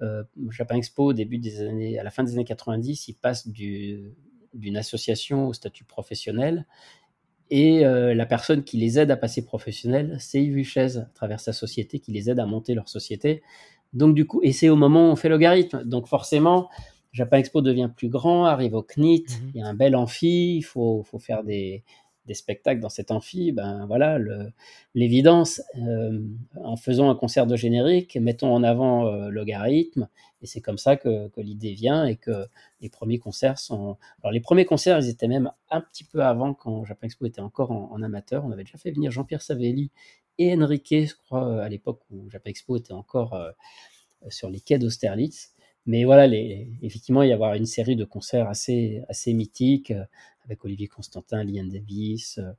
Heu, 0.02 0.26
Japan 0.50 0.76
Expo 0.76 1.12
début 1.14 1.38
des 1.38 1.62
années 1.62 1.98
à 1.98 2.04
la 2.04 2.10
fin 2.10 2.24
des 2.24 2.34
années 2.34 2.44
90, 2.44 3.08
il 3.08 3.14
passe 3.14 3.48
du 3.48 4.12
d'une 4.54 4.76
association 4.78 5.48
au 5.48 5.52
statut 5.52 5.84
professionnel 5.84 6.66
Et 7.50 7.80
la 7.84 8.26
personne 8.26 8.64
qui 8.64 8.76
les 8.76 8.98
aide 8.98 9.10
à 9.12 9.16
passer 9.16 9.44
professionnel, 9.44 10.16
c'est 10.18 10.42
Yves 10.42 10.58
Huchez, 10.58 10.96
à 10.98 11.08
travers 11.14 11.38
sa 11.40 11.52
société, 11.52 12.00
qui 12.00 12.10
les 12.10 12.28
aide 12.28 12.40
à 12.40 12.46
monter 12.46 12.74
leur 12.74 12.88
société. 12.88 13.42
Donc 13.92 14.14
du 14.16 14.26
coup, 14.26 14.40
et 14.42 14.52
c'est 14.52 14.68
au 14.68 14.74
moment 14.76 15.08
où 15.08 15.12
on 15.12 15.16
fait 15.16 15.28
logarithme. 15.28 15.84
Donc 15.84 16.08
forcément, 16.08 16.68
Japan 17.16 17.38
Expo 17.38 17.62
devient 17.62 17.90
plus 17.96 18.08
grand, 18.08 18.44
arrive 18.44 18.74
au 18.74 18.82
CNIT, 18.82 19.24
mmh 19.24 19.50
il 19.54 19.60
y 19.60 19.62
a 19.62 19.66
un 19.66 19.74
bel 19.74 19.96
amphi, 19.96 20.56
il 20.56 20.62
faut, 20.62 21.02
faut 21.02 21.18
faire 21.18 21.42
des, 21.42 21.82
des 22.26 22.34
spectacles 22.34 22.80
dans 22.80 22.88
cet 22.88 23.10
amphi, 23.10 23.52
ben 23.52 23.86
voilà, 23.86 24.18
l'évidence, 24.94 25.62
euh, 25.78 26.20
en 26.62 26.76
faisant 26.76 27.08
un 27.08 27.14
concert 27.14 27.46
de 27.46 27.56
générique, 27.56 28.16
mettons 28.16 28.52
en 28.52 28.62
avant 28.62 29.06
euh, 29.06 29.30
logarithme, 29.30 30.08
et 30.42 30.46
c'est 30.46 30.60
comme 30.60 30.78
ça 30.78 30.96
que, 30.96 31.30
l'idée 31.38 31.72
vient 31.72 32.04
et 32.04 32.16
que 32.16 32.46
les 32.80 32.90
premiers 32.90 33.18
concerts 33.18 33.58
sont. 33.58 33.96
Alors 34.22 34.32
les 34.32 34.40
premiers 34.40 34.66
concerts, 34.66 34.98
ils 34.98 35.08
étaient 35.08 35.28
même 35.28 35.50
un 35.70 35.80
petit 35.80 36.04
peu 36.04 36.22
avant 36.22 36.52
quand 36.52 36.84
Japan 36.84 37.06
Expo 37.06 37.26
était 37.26 37.40
encore 37.40 37.70
en, 37.70 38.02
amateur. 38.02 38.44
On 38.44 38.50
avait 38.50 38.64
déjà 38.64 38.76
fait 38.78 38.90
venir 38.90 39.10
Jean-Pierre 39.10 39.40
Savelli 39.40 39.90
et 40.38 40.54
Enrique, 40.54 41.06
je 41.06 41.14
crois, 41.14 41.62
à 41.62 41.68
l'époque 41.68 42.02
où 42.10 42.28
Japan 42.28 42.50
Expo 42.50 42.76
était 42.76 42.92
encore 42.92 43.32
euh, 43.34 43.50
sur 44.28 44.50
les 44.50 44.60
quais 44.60 44.78
d'Austerlitz. 44.78 45.54
Mais 45.86 46.04
voilà, 46.04 46.26
les, 46.26 46.68
effectivement, 46.82 47.22
il 47.22 47.30
y 47.30 47.32
avoir 47.32 47.54
une 47.54 47.66
série 47.66 47.96
de 47.96 48.04
concerts 48.04 48.48
assez, 48.48 49.02
assez 49.08 49.32
mythiques 49.32 49.92
avec 50.46 50.64
Olivier 50.64 50.88
Constantin, 50.88 51.44
Liane 51.44 51.68
Davis, 51.68 52.38
euh, 52.38 52.52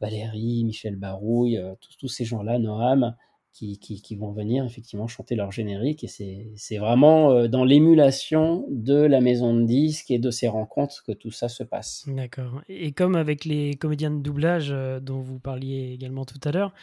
Valérie, 0.00 0.64
Michel 0.64 0.96
Barouille, 0.96 1.58
euh, 1.58 1.74
tous, 1.98 2.08
ces 2.08 2.24
gens-là, 2.24 2.58
Noam, 2.58 3.16
qui, 3.52 3.78
qui, 3.78 4.16
vont 4.16 4.32
venir 4.32 4.64
effectivement 4.64 5.06
chanter 5.06 5.36
leur 5.36 5.52
générique. 5.52 6.04
Et 6.04 6.08
c'est 6.56 6.78
vraiment 6.78 7.30
euh, 7.30 7.48
dans 7.48 7.64
l'émulation 7.64 8.66
de 8.68 8.96
la 8.96 9.20
maison 9.20 9.54
de 9.54 9.64
disques 9.64 10.10
et 10.10 10.18
de 10.18 10.30
ces 10.30 10.48
rencontres 10.48 11.04
que 11.04 11.12
tout 11.12 11.30
ça 11.30 11.48
se 11.48 11.62
passe. 11.62 12.04
D'accord. 12.08 12.62
Et 12.68 12.92
comme 12.92 13.14
avec 13.14 13.44
les 13.44 13.74
comédiens 13.74 14.10
de 14.10 14.20
doublage 14.20 14.74
dont 15.02 15.20
vous 15.20 15.38
parliez 15.38 15.92
également 15.92 16.24
tout 16.24 16.40
à 16.44 16.50
l'heure, 16.50 16.74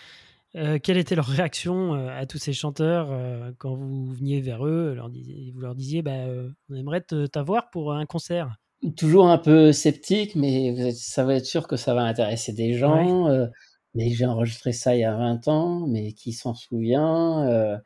quelle 0.53 0.97
était 0.97 1.15
leur 1.15 1.25
réaction 1.25 1.93
à 1.93 2.25
tous 2.25 2.37
ces 2.37 2.53
chanteurs 2.53 3.09
quand 3.57 3.75
vous 3.75 4.11
veniez 4.13 4.41
vers 4.41 4.65
eux 4.65 4.93
leur 4.93 5.09
Vous 5.09 5.59
leur 5.59 5.75
disiez 5.75 6.01
bah, 6.01 6.25
On 6.69 6.75
aimerait 6.75 7.01
t'avoir 7.31 7.69
pour 7.69 7.93
un 7.93 8.05
concert? 8.05 8.57
Toujours 8.97 9.27
un 9.27 9.37
peu 9.37 9.71
sceptique, 9.73 10.35
mais 10.35 10.91
ça 10.93 11.23
va 11.23 11.35
être 11.35 11.45
sûr 11.45 11.67
que 11.67 11.75
ça 11.75 11.93
va 11.93 12.01
intéresser 12.01 12.51
des 12.51 12.73
gens. 12.73 13.27
Euh, 13.27 13.45
mais 13.93 14.09
j'ai 14.09 14.25
enregistré 14.25 14.71
ça 14.71 14.95
il 14.95 15.01
y 15.01 15.03
a 15.03 15.15
20 15.15 15.47
ans, 15.49 15.85
mais 15.87 16.13
qui 16.13 16.33
s'en 16.33 16.55
souvient 16.55 17.47
euh, 17.47 17.77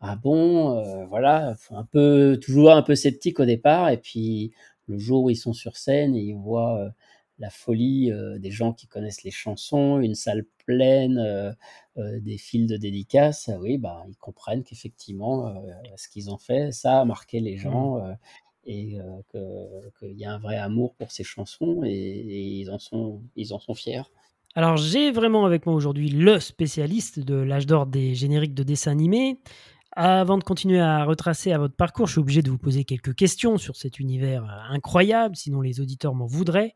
Ah 0.00 0.14
bon 0.14 0.78
euh, 0.78 1.06
Voilà, 1.06 1.56
un 1.70 1.84
peu, 1.84 2.38
toujours 2.40 2.70
un 2.70 2.82
peu 2.82 2.94
sceptique 2.94 3.40
au 3.40 3.44
départ. 3.44 3.88
Et 3.90 3.96
puis 3.96 4.52
le 4.86 4.96
jour 4.96 5.24
où 5.24 5.30
ils 5.30 5.36
sont 5.36 5.54
sur 5.54 5.76
scène 5.76 6.14
et 6.14 6.20
ils 6.20 6.36
voient 6.36 6.88
la 7.38 7.50
folie 7.50 8.12
des 8.38 8.50
gens 8.50 8.72
qui 8.72 8.86
connaissent 8.86 9.24
les 9.24 9.30
chansons, 9.30 10.00
une 10.00 10.14
salle 10.14 10.44
pleine, 10.64 11.56
des 11.96 12.38
fils 12.38 12.66
de 12.66 12.76
dédicaces, 12.76 13.50
oui, 13.60 13.78
bah, 13.78 14.04
ils 14.08 14.16
comprennent 14.16 14.62
qu'effectivement, 14.62 15.54
ce 15.96 16.08
qu'ils 16.08 16.30
ont 16.30 16.38
fait, 16.38 16.72
ça 16.72 17.00
a 17.00 17.04
marqué 17.04 17.40
les 17.40 17.56
mmh. 17.56 17.58
gens 17.58 18.16
et 18.66 18.98
qu'il 19.30 20.18
y 20.18 20.24
a 20.24 20.32
un 20.32 20.38
vrai 20.38 20.56
amour 20.56 20.94
pour 20.94 21.12
ces 21.12 21.24
chansons 21.24 21.82
et, 21.84 22.60
ils, 22.60 22.70
en 22.70 22.78
sont, 22.78 23.22
ils 23.36 23.52
en 23.52 23.58
sont 23.58 23.74
fiers. 23.74 24.02
Alors 24.56 24.76
j'ai 24.76 25.10
vraiment 25.10 25.46
avec 25.46 25.66
moi 25.66 25.74
aujourd'hui 25.74 26.08
le 26.08 26.38
spécialiste 26.38 27.18
de 27.18 27.34
l'âge 27.34 27.66
d'or 27.66 27.86
des 27.86 28.14
génériques 28.14 28.54
de 28.54 28.62
dessins 28.62 28.92
animés. 28.92 29.40
Avant 29.96 30.38
de 30.38 30.44
continuer 30.44 30.80
à 30.80 31.04
retracer 31.04 31.52
à 31.52 31.58
votre 31.58 31.74
parcours, 31.74 32.06
je 32.06 32.12
suis 32.12 32.20
obligé 32.20 32.42
de 32.42 32.50
vous 32.50 32.58
poser 32.58 32.84
quelques 32.84 33.14
questions 33.14 33.58
sur 33.58 33.76
cet 33.76 34.00
univers 34.00 34.44
incroyable, 34.68 35.36
sinon 35.36 35.60
les 35.60 35.80
auditeurs 35.80 36.14
m'en 36.14 36.26
voudraient. 36.26 36.74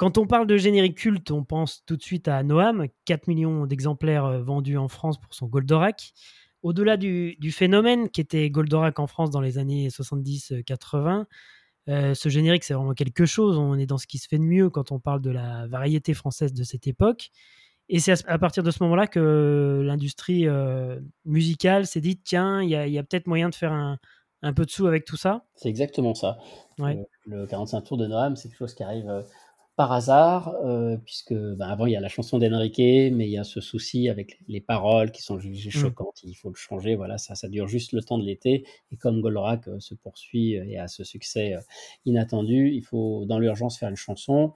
Quand 0.00 0.16
on 0.16 0.26
parle 0.26 0.46
de 0.46 0.56
générique 0.56 0.96
culte, 0.96 1.30
on 1.30 1.44
pense 1.44 1.84
tout 1.84 1.98
de 1.98 2.02
suite 2.02 2.26
à 2.26 2.42
Noam, 2.42 2.86
4 3.04 3.28
millions 3.28 3.66
d'exemplaires 3.66 4.42
vendus 4.42 4.78
en 4.78 4.88
France 4.88 5.20
pour 5.20 5.34
son 5.34 5.46
Goldorak 5.46 6.14
au-delà 6.62 6.96
du, 6.96 7.52
phénomène 7.52 8.08
qui 8.08 8.22
était 8.22 8.48
Goldorak 8.48 8.98
en 8.98 9.06
France 9.06 9.30
dans 9.30 9.42
les 9.42 9.58
années 9.58 9.88
70-80, 9.88 11.26
euh, 11.88 12.14
ce 12.14 12.28
générique, 12.30 12.64
c'est 12.64 12.74
vraiment 12.74 12.94
quelque 12.94 13.26
chose. 13.26 13.58
On 13.58 13.76
est 13.76 13.84
dans 13.86 13.98
ce 13.98 14.06
qui 14.06 14.16
se 14.16 14.26
fait 14.26 14.38
de 14.38 14.44
mieux 14.44 14.70
quand 14.70 14.90
on 14.90 15.00
parle 15.00 15.20
de 15.20 15.30
la 15.30 15.66
variété 15.66 16.14
française 16.14 16.52
de 16.52 16.62
cette 16.62 16.86
époque. 16.86 17.30
Et 17.88 17.98
c'est 17.98 18.24
à, 18.26 18.38
partir 18.38 18.62
de 18.62 18.70
ce 18.70 18.82
moment-là 18.84 19.06
que 19.06 19.82
l'industrie 19.84 20.46
euh, 20.46 20.98
musicale 21.26 21.86
s'est 21.86 22.00
dit 22.00 22.18
tiens, 22.18 22.62
il 22.62 22.70
y 22.70 22.98
a, 22.98 23.02
peut-être 23.02 23.26
moyen 23.26 23.48
de 23.48 23.54
faire 23.54 23.72
un, 23.72 23.98
peu 24.54 24.64
de 24.64 24.70
sous 24.70 24.86
avec 24.86 25.04
tout 25.04 25.16
ça. 25.16 25.44
C'est 25.56 25.68
exactement 25.68 26.14
ça. 26.14 26.38
Le, 26.78 27.04
le, 27.26 27.46
45 27.46 27.80
tours 27.82 27.96
de 27.96 28.06
Noam, 28.06 28.36
c'est 28.36 28.48
quelque 28.48 28.58
chose 28.58 28.74
qui 28.74 28.84
arrive 28.84 29.08
euh, 29.08 29.22
par 29.80 29.92
hasard, 29.92 30.54
euh, 30.62 30.98
puisque 31.06 31.32
ben, 31.32 31.66
avant 31.66 31.86
il 31.86 31.92
y 31.92 31.96
a 31.96 32.00
la 32.00 32.10
chanson 32.10 32.38
d'Enrique, 32.38 32.76
mais 32.76 33.26
il 33.26 33.30
y 33.30 33.38
a 33.38 33.44
ce 33.44 33.62
souci 33.62 34.10
avec 34.10 34.38
les 34.46 34.60
paroles 34.60 35.10
qui 35.10 35.22
sont 35.22 35.38
jugées 35.38 35.70
mmh. 35.70 35.80
choquantes, 35.80 36.20
il 36.22 36.34
faut 36.34 36.50
le 36.50 36.54
changer, 36.54 36.96
voilà, 36.96 37.16
ça, 37.16 37.34
ça 37.34 37.48
dure 37.48 37.66
juste 37.66 37.92
le 37.92 38.02
temps 38.02 38.18
de 38.18 38.24
l'été, 38.26 38.66
et 38.92 38.96
comme 38.98 39.22
Goldorak 39.22 39.68
euh, 39.68 39.80
se 39.80 39.94
poursuit 39.94 40.52
et 40.52 40.76
a 40.76 40.86
ce 40.86 41.02
succès 41.02 41.54
euh, 41.54 41.60
inattendu, 42.04 42.68
il 42.74 42.82
faut 42.82 43.24
dans 43.24 43.38
l'urgence 43.38 43.78
faire 43.78 43.88
une 43.88 43.96
chanson. 43.96 44.52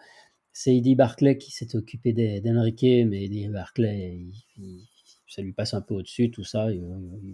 C'est 0.52 0.76
Eddie 0.76 0.94
Barclay 0.94 1.38
qui 1.38 1.52
s'est 1.52 1.74
occupé 1.74 2.12
d'Enrique, 2.12 2.82
mais 2.82 3.24
Eddie 3.24 3.48
Barclay, 3.48 4.26
ça 5.26 5.40
lui 5.40 5.54
passe 5.54 5.72
un 5.72 5.80
peu 5.80 5.94
au-dessus, 5.94 6.30
tout 6.30 6.44
ça, 6.44 6.70
il, 6.70 6.82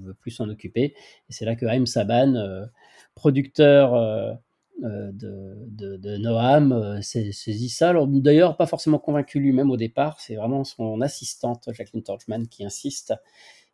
veut 0.05 0.15
plus 0.15 0.31
s'en 0.31 0.49
occuper, 0.49 0.95
et 1.29 1.33
c'est 1.33 1.45
là 1.45 1.57
que 1.57 1.67
Haim 1.67 1.87
Saban, 1.87 2.69
producteur 3.17 4.39
euh, 4.85 5.11
de, 5.13 6.17
Noam 6.19 6.73
euh, 6.73 7.01
saisit 7.03 7.69
ça. 7.69 7.93
D'ailleurs, 8.07 8.57
pas 8.57 8.67
forcément 8.67 8.99
convaincu 8.99 9.39
lui-même 9.41 9.71
au 9.71 9.77
départ, 9.77 10.21
c'est 10.21 10.37
vraiment 10.37 10.65
son 10.65 11.01
assistante, 11.01 11.69
Jacqueline 11.73 12.03
Torchman, 12.03 12.47
qui 12.49 12.65
insiste. 12.65 13.15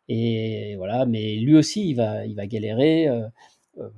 Et 0.09 0.75
voilà, 0.77 1.05
mais 1.05 1.35
lui 1.35 1.55
aussi, 1.55 1.89
il 1.89 1.95
va, 1.95 2.25
il 2.25 2.35
va 2.35 2.47
galérer. 2.47 3.09
Euh, 3.79 3.89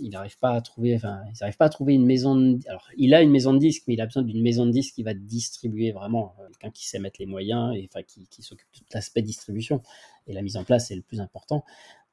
il 0.00 0.10
n'arrive 0.10 0.38
pas 0.38 0.52
à 0.52 0.60
trouver, 0.60 0.94
enfin, 0.94 1.20
ils 1.28 1.38
n'arrivent 1.40 1.56
pas 1.56 1.66
à 1.66 1.70
trouver 1.70 1.94
une 1.94 2.06
maison. 2.06 2.36
De, 2.36 2.58
alors, 2.68 2.88
il 2.96 3.14
a 3.14 3.22
une 3.22 3.30
maison 3.30 3.52
de 3.52 3.58
disques, 3.58 3.84
mais 3.86 3.94
il 3.94 4.00
a 4.00 4.06
besoin 4.06 4.22
d'une 4.22 4.42
maison 4.42 4.66
de 4.66 4.70
disques 4.70 4.94
qui 4.94 5.02
va 5.02 5.14
distribuer 5.14 5.92
vraiment, 5.92 6.34
quelqu'un 6.52 6.70
qui 6.70 6.86
sait 6.86 6.98
mettre 6.98 7.16
les 7.20 7.26
moyens 7.26 7.74
et 7.76 7.88
enfin 7.90 8.02
qui, 8.02 8.26
qui 8.28 8.42
s'occupe 8.42 8.68
de 8.72 8.78
tout 8.78 8.84
l'aspect 8.94 9.22
distribution. 9.22 9.82
Et 10.26 10.32
la 10.32 10.42
mise 10.42 10.56
en 10.56 10.64
place, 10.64 10.88
c'est 10.88 10.96
le 10.96 11.02
plus 11.02 11.20
important. 11.20 11.64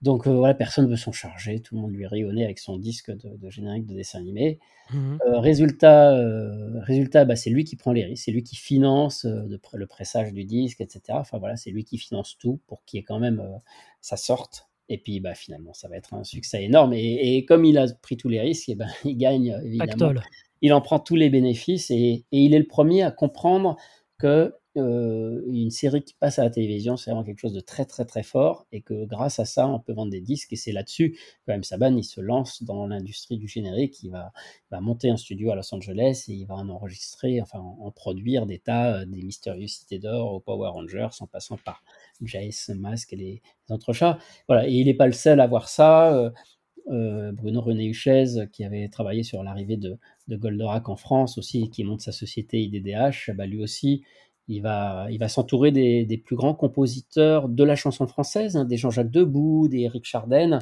Donc 0.04 0.28
euh, 0.28 0.34
voilà, 0.36 0.54
personne 0.54 0.86
ne 0.86 0.90
veut 0.90 0.98
s'en 0.98 1.14
charger, 1.14 1.62
tout 1.62 1.76
le 1.76 1.82
monde 1.82 1.94
lui 1.94 2.06
rit 2.06 2.26
au 2.26 2.34
nez 2.34 2.44
avec 2.44 2.60
son 2.60 2.78
disque 2.78 3.10
de, 3.10 3.50
générique 3.50 3.86
de 3.86 3.96
dessin 3.96 4.20
animé. 4.20 4.60
Mmh 4.92 5.18
euh, 5.26 5.40
résultat, 5.40 6.14
euh, 6.14 6.82
résultat 6.82 7.24
bah, 7.24 7.38
c'est 7.38 7.50
lui 7.50 7.64
qui 7.64 7.78
prend 7.78 7.94
les 7.94 8.04
risques, 8.04 8.26
c'est 8.26 8.34
lui 8.34 8.44
qui 8.44 8.58
finance 8.58 9.26
le 9.26 9.88
pressage 9.88 10.34
du 10.34 10.44
disque, 10.44 10.82
etc. 10.82 11.02
Enfin 11.12 11.38
voilà, 11.38 11.56
c'est 11.56 11.72
lui 11.72 11.86
qui 11.86 11.98
finance 11.98 12.38
tout 12.38 12.60
pour 12.68 12.84
qu'il 12.84 12.98
y 12.98 13.00
ait 13.00 13.06
quand 13.06 13.20
même 13.20 13.42
sa 14.02 14.18
sorte. 14.18 14.68
Et 14.90 14.98
puis 14.98 15.20
bah, 15.20 15.36
finalement, 15.36 15.74
ça 15.74 15.88
va 15.88 15.98
être 15.98 16.14
un 16.14 16.24
succès 16.24 16.64
énorme. 16.64 16.94
Et, 16.94 17.46
comme 17.46 17.66
il 17.66 17.78
a 17.78 17.88
pris 18.02 18.18
tous 18.18 18.30
les 18.30 18.42
risques, 18.42 18.70
et 18.70 18.74
eh 18.74 18.76
ben, 18.76 18.90
il 19.06 19.18
gagne 19.18 19.60
évidemment. 19.64 20.22
Il 20.62 20.72
en 20.72 20.80
prend 20.80 20.98
tous 20.98 21.18
les 21.18 21.30
bénéfices 21.30 21.92
et, 21.92 22.24
et 22.32 22.40
il 22.40 22.54
est 22.54 22.60
le 22.60 22.68
premier 22.68 23.04
à 23.04 23.12
comprendre 23.12 23.76
que 24.18 24.54
euh, 24.76 25.44
une 25.46 25.70
série 25.70 26.04
qui 26.04 26.16
passe 26.16 26.40
à 26.40 26.44
la 26.44 26.50
télévision, 26.50 26.98
c'est 26.98 27.12
vraiment 27.12 27.24
quelque 27.24 27.40
chose 27.40 27.54
de 27.54 27.60
très 27.60 27.86
très 27.86 28.06
très 28.06 28.24
fort 28.24 28.66
et 28.72 28.82
que 28.82 29.06
grâce 29.06 29.38
à 29.38 29.46
ça, 29.46 29.68
on 29.68 29.80
peut 29.80 29.94
vendre 29.94 30.12
des 30.12 30.22
disques 30.22 30.52
et 30.52 30.56
c'est 30.56 30.72
là-dessus 30.72 31.20
que 31.46 31.52
M. 31.52 31.64
Saban 31.64 31.96
il 31.96 32.04
se 32.04 32.22
lance 32.22 32.64
dans 32.64 32.88
l'industrie 32.88 33.38
du 33.38 33.48
générique. 33.48 34.02
Il 34.02 34.10
va, 34.10 34.32
va, 34.72 34.82
monter 34.82 35.12
un 35.12 35.18
studio 35.18 35.52
à 35.52 35.56
Los 35.56 35.74
Angeles 35.76 36.26
et 36.28 36.34
il 36.34 36.46
va 36.46 36.56
en 36.56 36.70
enregistrer, 36.70 37.40
enfin 37.40 37.60
en, 37.60 37.92
produire 37.92 38.48
des 38.48 38.58
tas, 38.58 39.02
euh, 39.02 39.06
des 39.06 39.22
mystérieux 39.22 39.68
cités 39.68 40.00
d'or 40.00 40.34
aux 40.34 40.40
Power 40.40 40.70
Rangers, 40.70 41.10
en 41.20 41.28
passant 41.28 41.58
par 41.58 41.84
Jace, 42.26 42.70
Mask 42.76 43.14
et 43.14 43.16
les, 43.16 43.42
autres 43.70 43.94
chats. 43.94 44.20
Voilà, 44.48 44.68
et 44.68 44.72
il 44.72 44.86
n'est 44.86 44.94
pas 44.94 45.08
le 45.08 45.14
seul 45.14 45.40
à 45.40 45.48
voir 45.48 45.68
ça. 45.68 46.32
Euh, 46.92 47.32
Bruno 47.32 47.62
René 47.62 47.86
Huchez, 47.86 48.26
qui 48.52 48.66
avait 48.66 48.90
travaillé 48.90 49.24
sur 49.24 49.42
l'arrivée 49.44 49.78
de, 49.78 49.98
Goldorak 50.30 50.90
en 50.90 50.96
France 50.96 51.38
aussi, 51.38 51.70
qui 51.70 51.84
monte 51.84 52.02
sa 52.02 52.12
société 52.12 52.62
IDDH, 52.62 53.32
bah 53.36 53.46
lui 53.46 53.62
aussi, 53.64 54.04
il 54.48 54.62
va, 54.62 55.08
il 55.10 55.18
va 55.18 55.30
s'entourer 55.30 55.72
des, 55.72 56.22
plus 56.24 56.36
grands 56.36 56.54
compositeurs 56.54 57.48
de 57.50 57.64
la 57.64 57.76
chanson 57.76 58.08
française, 58.08 58.58
hein, 58.58 58.66
des 58.66 58.78
Jean-Jacques 58.78 59.12
Debout, 59.12 59.68
des 59.70 59.82
Eric 59.82 60.06
Chardin, 60.06 60.54
euh, 60.54 60.60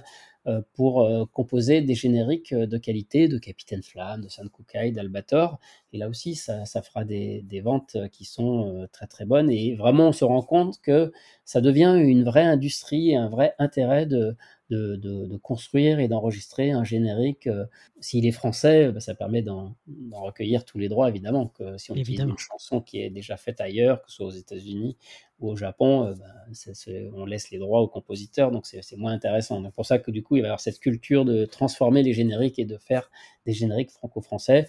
pour 0.74 1.02
euh, 1.02 1.26
composer 1.32 1.82
des 1.82 1.94
génériques 1.94 2.54
de 2.54 2.78
qualité, 2.78 3.28
de 3.28 3.38
Capitaine 3.38 3.84
Flamme, 3.84 4.22
de 4.22 4.30
San 4.30 4.50
Kukai, 4.50 4.92
d'Albator. 4.92 5.60
Et 5.94 5.98
là 5.98 6.10
aussi, 6.10 6.36
ça, 6.36 6.66
fera 6.82 7.06
des, 7.06 7.42
des, 7.44 7.62
ventes 7.62 7.98
qui 8.12 8.26
sont 8.26 8.76
euh, 8.76 8.88
très 8.92 9.08
très 9.08 9.26
bonnes. 9.26 9.52
Et 9.52 9.76
vraiment, 9.76 10.10
on 10.10 10.12
se 10.12 10.26
rend 10.26 10.42
compte 10.42 10.82
que 10.82 11.12
ça 11.46 11.62
devient 11.62 11.96
une 11.98 12.24
vraie 12.24 12.44
industrie, 12.44 13.16
un 13.16 13.30
vrai 13.30 13.54
intérêt 13.60 14.06
de, 14.06 14.36
de, 14.72 15.38
construire 15.38 16.00
et 16.00 16.08
d'enregistrer 16.08 16.72
un 16.72 16.84
générique. 16.84 17.48
Euh, 17.48 17.66
s'il 18.00 18.26
est 18.26 18.32
français, 18.32 18.92
bah, 18.92 19.00
ça 19.00 19.16
permet 19.16 19.42
d'en 19.42 19.76
recueillir 20.12 20.66
tous 20.66 20.78
les 20.78 20.90
droits, 20.90 21.10
évidemment. 21.10 21.48
Que 21.48 21.78
si 21.78 21.92
on 21.92 21.96
utilise 21.96 22.22
une 22.22 22.38
chanson 22.38 22.82
qui 22.82 23.02
est 23.02 23.10
déjà 23.10 23.38
faite 23.38 23.62
ailleurs, 23.62 24.02
que 24.02 24.10
ce 24.10 24.18
soit 24.18 24.26
aux 24.28 24.32
États-Unis 24.32 24.98
ou 25.40 25.50
au 25.50 25.56
Japon, 25.56 26.06
euh, 26.06 26.14
bah, 26.16 27.12
on 27.14 27.26
laisse 27.26 27.52
les 27.52 27.60
droits 27.60 27.82
aux 27.82 27.88
compositeurs, 27.88 28.52
donc 28.52 28.66
c'est 28.66 28.98
moins 28.98 29.14
intéressant. 29.14 29.62
C'est 29.64 29.74
pour 29.74 29.86
ça 29.86 30.00
que 30.00 30.12
du 30.12 30.24
coup, 30.24 30.38
il 30.38 30.42
va 30.42 30.48
y 30.48 30.50
avoir 30.50 30.62
cette 30.62 30.80
culture 30.80 31.26
de 31.26 31.46
transformer 31.46 32.04
les 32.04 32.14
génériques 32.14 32.60
et 32.60 32.66
de 32.66 32.78
faire 32.78 33.10
des 33.46 33.54
génériques 33.54 33.92
franco-français. 33.92 34.68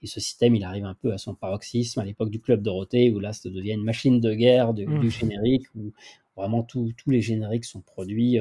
Et 0.00 0.06
ce 0.06 0.20
système, 0.20 0.54
il 0.54 0.62
arrive 0.62 0.84
un 0.84 0.94
peu 0.94 1.12
à 1.12 1.18
son 1.18 1.34
paroxysme 1.34 1.98
à 1.98 2.04
l'époque 2.04 2.30
du 2.30 2.40
Club 2.40 2.62
Dorothée, 2.62 3.10
où 3.10 3.18
là, 3.18 3.32
ça 3.32 3.50
devient 3.50 3.72
une 3.72 3.82
machine 3.82 4.20
de 4.20 4.32
guerre 4.32 4.72
du 4.72 4.86
mmh. 4.86 5.10
générique, 5.10 5.66
où 5.74 5.92
vraiment 6.36 6.62
tous 6.62 6.94
les 7.08 7.20
génériques 7.20 7.64
sont 7.64 7.80
produits, 7.80 8.38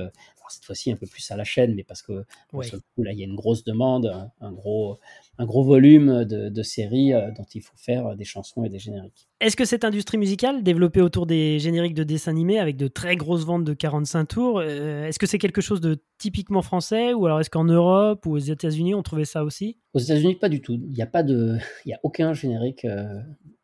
alors 0.48 0.52
cette 0.52 0.66
fois-ci 0.66 0.91
un 0.91 0.95
peu 0.95 1.08
plus 1.08 1.30
à 1.32 1.36
la 1.36 1.43
chaîne, 1.43 1.76
mais 1.76 1.84
parce 1.84 2.02
que 2.02 2.26
là, 2.54 3.12
il 3.12 3.20
y 3.20 3.22
a 3.22 3.26
une 3.26 3.36
grosse 3.36 3.64
demande, 3.64 4.32
un 4.39 4.52
gros 4.52 5.00
un 5.39 5.45
gros 5.45 5.64
volume 5.64 6.26
de, 6.26 6.64
séries 6.64 7.14
euh, 7.14 7.32
dont 7.32 7.45
il 7.54 7.62
faut 7.62 7.76
faire 7.78 8.08
euh, 8.08 8.16
des 8.16 8.24
chansons 8.24 8.64
et 8.64 8.70
des 8.70 8.80
génériques. 8.80 9.28
Est-ce 9.39 9.56
que 9.56 9.66
cette 9.66 9.86
industrie 9.86 10.18
musicale, 10.18 10.64
développée 10.64 11.02
autour 11.02 11.28
des 11.28 11.60
génériques 11.60 11.93
de 11.93 12.04
dessins 12.04 12.32
animés 12.32 12.60
avec 12.60 12.76
de 12.76 12.88
très 12.88 13.16
grosses 13.16 13.45
ventes 13.45 13.64
de 13.64 13.74
45 13.74 14.26
tours, 14.26 14.60
euh, 14.60 15.06
est-ce 15.06 15.20
que 15.20 15.28
c'est 15.28 15.38
quelque 15.38 15.62
chose 15.62 15.80
de 15.80 16.02
typiquement 16.18 16.64
français 16.64 17.14
ou 17.14 17.26
alors 17.28 17.39
est-ce 17.39 17.52
qu'en 17.52 17.66
Europe 17.66 18.26
ou 18.26 18.32
aux 18.32 18.39
États-Unis 18.39 18.95
on 18.95 19.04
trouvait 19.04 19.26
ça 19.26 19.43
aussi? 19.43 19.78
Aux 19.93 20.00
États-Unis, 20.00 20.36
pas 20.36 20.50
du 20.50 20.62
tout. 20.62 20.74
Il 20.74 20.91
n'y 20.91 21.04
a 21.04 21.08
pas 21.08 21.24
de, 21.24 21.58
il 21.86 21.89
y 21.89 21.93
a 21.93 22.00
aucun 22.02 22.34
générique. 22.34 22.88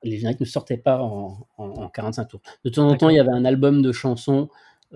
les 0.03 0.17
génériques 0.17 0.41
ne 0.41 0.45
sortaient 0.45 0.77
pas 0.77 1.01
en, 1.01 1.47
en 1.57 1.89
45 1.89 2.25
tours. 2.25 2.41
De 2.63 2.69
temps 2.69 2.87
en 2.87 2.95
temps, 2.95 3.09
il 3.09 3.15
y 3.15 3.19
avait 3.19 3.31
un 3.31 3.45
album 3.45 3.81
de 3.81 3.91
chansons 3.91 4.49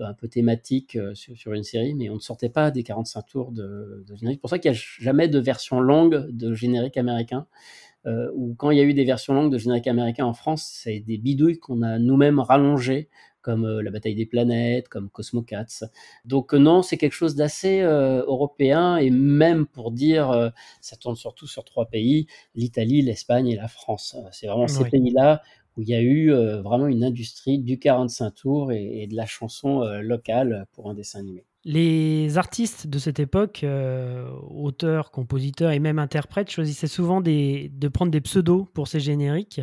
un 0.04 0.14
peu 0.14 0.28
thématique 0.28 0.96
euh, 0.96 1.14
sur, 1.14 1.52
une 1.52 1.64
série, 1.64 1.94
mais 1.94 2.08
on 2.10 2.14
ne 2.14 2.20
sortait 2.20 2.48
pas 2.48 2.70
des 2.70 2.82
45 2.82 3.22
tours 3.22 3.52
de, 3.52 4.04
générique. 4.14 4.38
C'est 4.38 4.40
pour 4.40 4.50
ça 4.50 4.58
qu'il 4.58 4.70
n'y 4.70 4.76
a 4.76 4.80
jamais 5.00 5.28
de 5.28 5.38
version 5.38 5.80
longue 5.80 6.28
de 6.30 6.54
générique 6.54 6.96
américain. 6.96 7.46
Euh, 8.06 8.30
ou 8.34 8.54
quand 8.56 8.70
il 8.70 8.78
y 8.78 8.80
a 8.80 8.84
eu 8.84 8.94
des 8.94 9.04
versions 9.04 9.34
longues 9.34 9.52
de 9.52 9.58
générique 9.58 9.88
américain 9.88 10.24
en 10.24 10.34
France, 10.34 10.68
c'est 10.72 11.00
des 11.00 11.18
bidouilles 11.18 11.58
qu'on 11.58 11.82
a 11.82 11.98
nous-mêmes 11.98 12.38
rallongées, 12.38 13.08
comme 13.42 13.64
euh, 13.64 13.82
La 13.82 13.90
bataille 13.90 14.14
des 14.14 14.26
planètes, 14.26 14.88
comme 14.88 15.10
Cosmo 15.10 15.42
Cats. 15.42 15.84
Donc 16.24 16.54
non, 16.54 16.82
c'est 16.82 16.96
quelque 16.96 17.12
chose 17.12 17.34
d'assez 17.34 17.80
européen, 17.80 18.96
et 18.96 19.10
même 19.10 19.66
pour 19.66 19.90
dire, 19.90 20.52
ça 20.80 20.96
tourne 20.96 21.16
surtout 21.16 21.46
sur 21.46 21.64
trois 21.64 21.86
pays, 21.86 22.26
l'Italie, 22.54 23.02
l'Espagne 23.02 23.48
et 23.48 23.56
la 23.56 23.68
France. 23.68 24.16
C'est 24.32 24.46
vraiment 24.46 24.68
ces 24.68 24.84
pays-là 24.84 25.42
où 25.78 25.82
il 25.82 25.88
y 25.88 25.94
a 25.94 26.02
eu 26.02 26.32
euh, 26.32 26.60
vraiment 26.60 26.88
une 26.88 27.04
industrie 27.04 27.58
du 27.58 27.78
45 27.78 28.30
tours 28.32 28.72
et, 28.72 29.06
de 29.06 29.14
la 29.14 29.26
chanson 29.26 29.82
euh, 29.82 30.02
locale 30.02 30.66
pour 30.72 30.90
un 30.90 30.94
dessin 30.94 31.20
animé. 31.20 31.44
Les 31.64 32.36
artistes 32.36 32.88
de 32.88 32.98
cette 32.98 33.20
époque, 33.20 33.60
euh, 33.62 34.28
auteurs, 34.50 35.12
compositeurs 35.12 35.70
et 35.70 35.78
même 35.78 35.98
interprètes, 35.98 36.50
choisissaient 36.50 36.88
souvent 36.88 37.20
de 37.20 37.88
prendre 37.88 38.10
des 38.10 38.20
pseudos 38.20 38.66
pour 38.74 38.88
ces 38.88 39.00
génériques. 39.00 39.60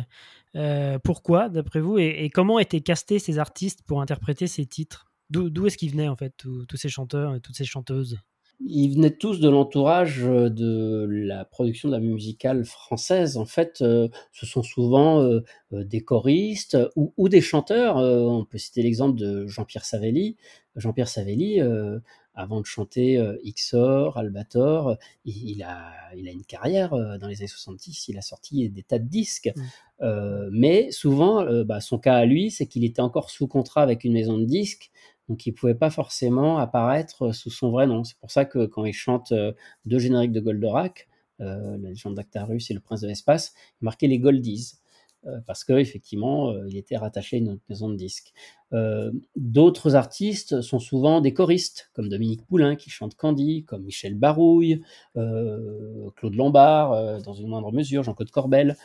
pourquoi, 1.04 1.50
d'après 1.50 1.80
vous, 1.80 1.98
et, 1.98 2.30
comment 2.32 2.58
étaient 2.58 2.80
castés 2.80 3.18
ces 3.18 3.38
artistes 3.38 3.82
pour 3.86 4.00
interpréter 4.00 4.46
ces 4.46 4.64
titres? 4.64 5.10
D'où 5.28 5.66
est-ce 5.66 5.76
qu'ils 5.76 5.90
venaient, 5.90 6.08
en 6.08 6.16
fait, 6.16 6.32
tous 6.36 6.76
ces 6.76 6.88
chanteurs 6.88 7.34
et 7.34 7.40
toutes 7.40 7.56
ces 7.56 7.64
chanteuses? 7.64 8.18
Ils 8.64 8.94
venaient 8.94 9.10
tous 9.10 9.40
de 9.40 9.48
l'entourage 9.48 10.24
euh, 10.24 10.48
de 10.48 11.06
la 11.08 11.44
production 11.44 11.88
de 11.88 11.94
la 11.94 12.00
musicale 12.00 12.64
française. 12.64 13.36
En 13.36 13.44
fait, 13.44 13.82
euh, 13.82 14.08
ce 14.32 14.46
sont 14.46 14.62
souvent 14.62 15.22
euh, 15.22 15.42
des 15.72 16.00
choristes 16.00 16.78
ou, 16.96 17.28
des 17.28 17.40
chanteurs. 17.40 17.96
on 17.96 18.44
peut 18.44 18.58
citer 18.58 18.82
l'exemple 18.82 19.18
de 19.18 19.46
Jean-Pierre 19.46 19.84
Savelli. 19.84 20.36
Jean-Pierre 20.76 21.08
Savelli, 21.08 21.60
avant 22.34 22.60
de 22.60 22.66
chanter 22.66 23.18
Xor, 23.44 24.16
Albator, 24.18 24.96
il, 25.24 25.62
a, 25.62 25.92
il 26.14 26.28
a 26.28 26.30
une 26.30 26.44
carrière 26.44 26.90
dans 26.90 27.26
les 27.28 27.38
années 27.38 27.48
70. 27.48 28.08
Il 28.08 28.18
a 28.18 28.22
sorti 28.22 28.68
des 28.68 28.82
tas 28.82 28.98
de 28.98 29.08
disques. 29.08 29.50
Mmh. 29.56 30.48
mais 30.52 30.90
souvent, 30.92 31.44
bah, 31.64 31.80
son 31.80 31.98
cas 31.98 32.14
à 32.14 32.26
lui, 32.26 32.50
c'est 32.50 32.66
qu'il 32.66 32.84
était 32.84 33.00
encore 33.00 33.30
sous 33.30 33.48
contrat 33.48 33.82
avec 33.82 34.04
une 34.04 34.12
maison 34.12 34.38
de 34.38 34.44
disques 34.44 34.92
donc 35.28 35.46
il 35.46 35.52
pouvait 35.52 35.74
pas 35.74 35.90
forcément 35.90 36.58
apparaître 36.58 37.32
sous 37.32 37.50
son 37.50 37.70
vrai 37.70 37.86
nom. 37.86 38.04
C'est 38.04 38.18
pour 38.18 38.30
ça 38.30 38.44
que 38.44 38.66
quand 38.66 38.84
il 38.84 38.92
chante 38.92 39.32
euh, 39.32 39.52
deux 39.84 39.98
génériques 39.98 40.32
de 40.32 40.40
Goldorak, 40.40 41.08
euh, 41.40 41.76
la 41.78 41.90
légende 41.90 42.14
d'Actarus 42.14 42.70
et 42.70 42.74
le 42.74 42.80
prince 42.80 43.00
de 43.00 43.08
l'espace, 43.08 43.54
il 43.80 43.84
marquait 43.84 44.06
les 44.06 44.18
Goldies. 44.18 44.74
Euh, 45.26 45.40
parce 45.44 45.64
qu'effectivement, 45.64 46.54
il 46.66 46.76
était 46.76 46.96
rattaché 46.96 47.36
à 47.36 47.38
une 47.40 47.58
maison 47.68 47.88
de 47.88 47.96
disques. 47.96 48.32
D'autres 49.34 49.96
artistes 49.96 50.60
sont 50.60 50.78
souvent 50.78 51.20
des 51.20 51.32
choristes, 51.32 51.90
comme 51.94 52.08
Dominique 52.08 52.46
Poulain 52.46 52.76
qui 52.76 52.90
chante 52.90 53.16
Candy, 53.16 53.64
comme 53.64 53.82
Michel 53.82 54.14
Barouille, 54.14 54.82
Claude 55.14 56.34
Lombard, 56.34 57.22
dans 57.22 57.32
une 57.32 57.48
moindre 57.48 57.72
mesure, 57.72 58.04
Jean-Claude 58.04 58.30
Corbel. 58.30 58.76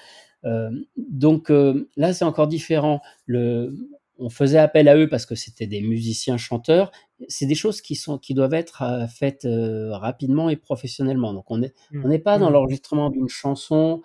donc 0.97 1.51
là, 1.95 2.13
c'est 2.13 2.25
encore 2.25 2.47
différent. 2.47 3.01
Le, 3.25 3.75
on 4.21 4.29
faisait 4.29 4.59
appel 4.59 4.87
à 4.87 4.95
eux 4.95 5.09
parce 5.09 5.25
que 5.25 5.35
c'était 5.35 5.67
des 5.67 5.81
musiciens 5.81 6.37
chanteurs. 6.37 6.91
C'est 7.27 7.45
des 7.47 7.55
choses 7.55 7.81
qui 7.81 7.95
sont 7.95 8.17
qui 8.17 8.33
doivent 8.33 8.53
être 8.53 8.83
euh, 8.83 9.07
faites 9.07 9.45
euh, 9.45 9.91
rapidement 9.97 10.49
et 10.49 10.55
professionnellement. 10.55 11.33
Donc 11.33 11.49
on 11.49 11.57
n'est 11.57 11.73
mmh. 11.91 12.05
on 12.05 12.07
n'est 12.07 12.19
pas 12.19 12.37
dans 12.37 12.49
mmh. 12.49 12.53
l'enregistrement 12.53 13.09
d'une 13.09 13.29
chanson 13.29 14.01